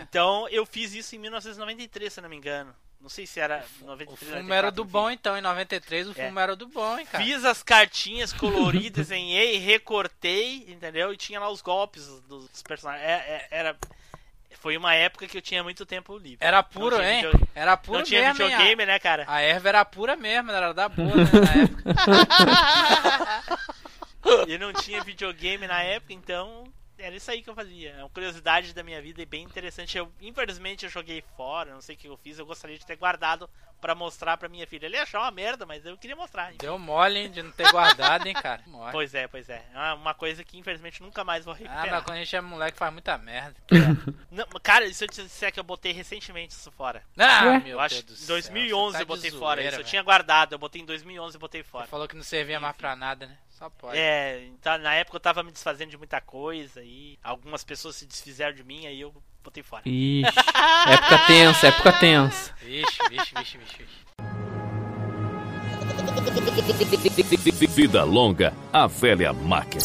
Então 0.10 0.48
eu 0.50 0.66
fiz 0.66 0.94
isso 0.94 1.16
em 1.16 1.20
1993, 1.20 2.12
se 2.14 2.22
não 2.22 2.30
me 2.30 2.36
engano. 2.36 2.74
Não 3.02 3.08
sei 3.10 3.26
se 3.26 3.40
era 3.40 3.64
O 3.82 3.86
93, 3.86 4.20
filme 4.20 4.34
94, 4.50 4.56
era 4.58 4.72
do 4.72 4.82
enfim. 4.82 4.92
bom, 4.92 5.10
então. 5.10 5.38
Em 5.38 5.42
93, 5.42 6.08
o 6.08 6.12
É. 6.12 6.14
filme 6.16 6.42
era 6.42 6.56
do 6.56 6.68
bom, 6.68 7.00
hein, 7.00 7.06
cara. 7.06 7.24
Fiz 7.24 7.46
as 7.46 7.64
cartinhas, 7.64 8.34
colori, 8.34 8.90
desenhei, 8.90 9.58
recortei, 9.58 10.66
entendeu? 10.68 11.14
E 11.14 11.18
tinha 11.18 11.40
lá 11.40 11.50
os 11.50 11.62
golpes 11.62 12.06
dos 12.28 12.62
personagens. 12.62 13.08
É- 13.08 13.14
é- 13.14 13.48
era, 13.52 13.78
foi 14.60 14.76
uma 14.76 14.94
época 14.94 15.28
que 15.28 15.38
eu 15.38 15.42
tinha 15.42 15.64
muito 15.64 15.86
tempo 15.86 16.18
livre. 16.18 16.40
Era 16.46 16.62
puro, 16.62 17.02
hein? 17.02 17.22
video- 17.24 17.48
Era 17.56 17.78
puro 17.78 18.00
Não 18.00 18.06
tinha 18.06 18.22
mesmo, 18.34 18.46
videogame, 18.46 18.86
né, 18.86 19.00
cara? 19.00 19.24
A, 19.28 19.36
a 19.36 19.42
erva 19.42 19.70
era 19.70 19.86
pura 19.86 20.16
mesmo, 20.18 20.52
era 20.52 20.74
da 20.74 20.90
boa, 20.90 21.16
né, 21.16 21.24
na 21.34 21.64
época. 21.64 21.84
E 24.48 24.58
não 24.58 24.74
tinha 24.74 25.02
videogame 25.04 25.66
na 25.66 25.82
época, 25.82 26.14
então 26.14 26.66
era 27.00 27.16
isso 27.16 27.30
aí 27.32 27.42
que 27.42 27.50
eu 27.50 27.56
fazia. 27.56 27.92
É 27.92 28.00
uma 28.04 28.10
curiosidade 28.10 28.74
da 28.74 28.84
minha 28.84 29.02
vida 29.02 29.22
e 29.22 29.26
bem 29.26 29.44
interessante. 29.44 29.98
Eu, 29.98 30.12
infelizmente, 30.22 30.86
eu 30.86 30.92
joguei 30.92 31.24
fora, 31.36 31.74
não 31.74 31.82
sei 31.82 31.96
o 31.96 31.98
que 31.98 32.08
eu 32.08 32.18
fiz. 32.18 32.38
Eu 32.40 32.46
gostaria 32.46 32.78
de 32.78 32.86
ter 32.86 32.96
guardado 32.96 33.50
pra 33.82 33.96
mostrar 33.96 34.36
pra 34.36 34.50
minha 34.50 34.68
filha. 34.68 34.86
Ele 34.88 34.98
ia 34.98 35.04
achar 35.04 35.20
uma 35.22 35.32
merda, 35.32 35.66
mas 35.66 35.86
eu 35.86 35.98
queria 35.98 36.16
mostrar. 36.16 36.52
Deu 36.60 36.78
mole, 36.78 37.18
hein, 37.20 37.32
de 37.32 37.42
não 37.42 37.52
ter 37.52 37.72
guardado, 37.72 38.28
hein, 38.28 38.34
cara. 38.34 38.62
Pois 38.92 39.14
é, 39.14 39.28
pois 39.28 39.48
é. 39.50 39.64
É 39.74 39.94
uma- 39.94 40.14
coisa 40.14 40.44
que 40.44 40.58
infelizmente 40.58 41.02
nunca 41.02 41.24
mais 41.24 41.46
vou 41.46 41.54
Ah, 41.54 41.58
recuperar. 41.58 41.92
mas 41.92 42.04
quando 42.04 42.18
a 42.18 42.20
gente 42.20 42.36
é 42.36 42.42
moleque 42.42 42.78
faz 42.78 42.92
muita 42.92 43.18
merda. 43.18 43.56
Não, 44.30 44.46
cara, 44.62 44.86
e 44.86 44.94
se 44.94 45.06
eu 45.06 45.08
te 45.08 45.22
disser 45.24 45.52
que 45.54 45.60
eu 45.60 45.64
botei 45.64 45.94
recentemente 45.94 46.54
isso 46.54 46.70
fora? 46.72 47.02
Ah, 47.18 47.46
Ué? 47.46 47.60
meu 47.60 47.68
eu 47.74 47.80
acho 47.80 47.96
Deus 48.04 48.06
do 48.06 48.16
que 48.16 48.22
em 48.22 48.26
céu, 48.26 48.36
2011 48.36 48.92
você 48.92 48.98
tá 48.98 49.02
eu 49.04 49.06
botei 49.08 49.32
de 49.32 49.38
fora 49.38 49.56
zoeira, 49.62 49.62
isso. 49.70 49.76
Eu 49.76 49.78
velho. 49.80 49.90
tinha 49.90 50.04
guardado, 50.04 50.54
eu 50.54 50.60
botei 50.60 50.82
em 50.82 50.86
2011 50.86 51.38
e 51.38 51.40
botei 51.40 51.64
Você 51.64 51.70
fora. 51.70 51.88
falou 51.88 52.08
que 52.08 52.16
não 52.16 52.24
servia 52.24 52.60
mais 52.60 52.76
pra 52.76 52.96
nada, 52.96 53.28
né? 53.28 53.38
Só 53.60 53.69
pode. 53.69 53.98
É, 53.98 54.45
então, 54.45 54.77
na 54.77 54.95
época 54.95 55.18
eu 55.18 55.19
tava 55.19 55.44
me 55.44 55.52
desfazendo 55.52 55.91
de 55.91 55.98
muita 55.98 56.22
coisa 56.22 56.81
e 56.81 57.19
algumas 57.22 57.61
pessoas 57.61 57.98
se 57.98 58.06
desfizeram 58.06 58.56
de 58.56 58.64
mim, 58.64 58.88
aí 58.88 59.02
eu 59.02 59.14
botei 59.44 59.61
fora. 59.61 59.84
Ixi. 59.86 60.23
época 60.88 61.19
tensa, 61.27 61.68
época 61.68 61.91
tensa. 61.91 62.56
Vixe, 62.61 62.98
vixe, 63.10 63.34
vixe, 63.36 63.57
vixe, 63.57 63.84
vixe. 63.84 64.06
Vida 67.68 68.06
longa, 68.06 68.53
a 68.72 68.88
velha 68.88 69.34
máquina. 69.34 69.84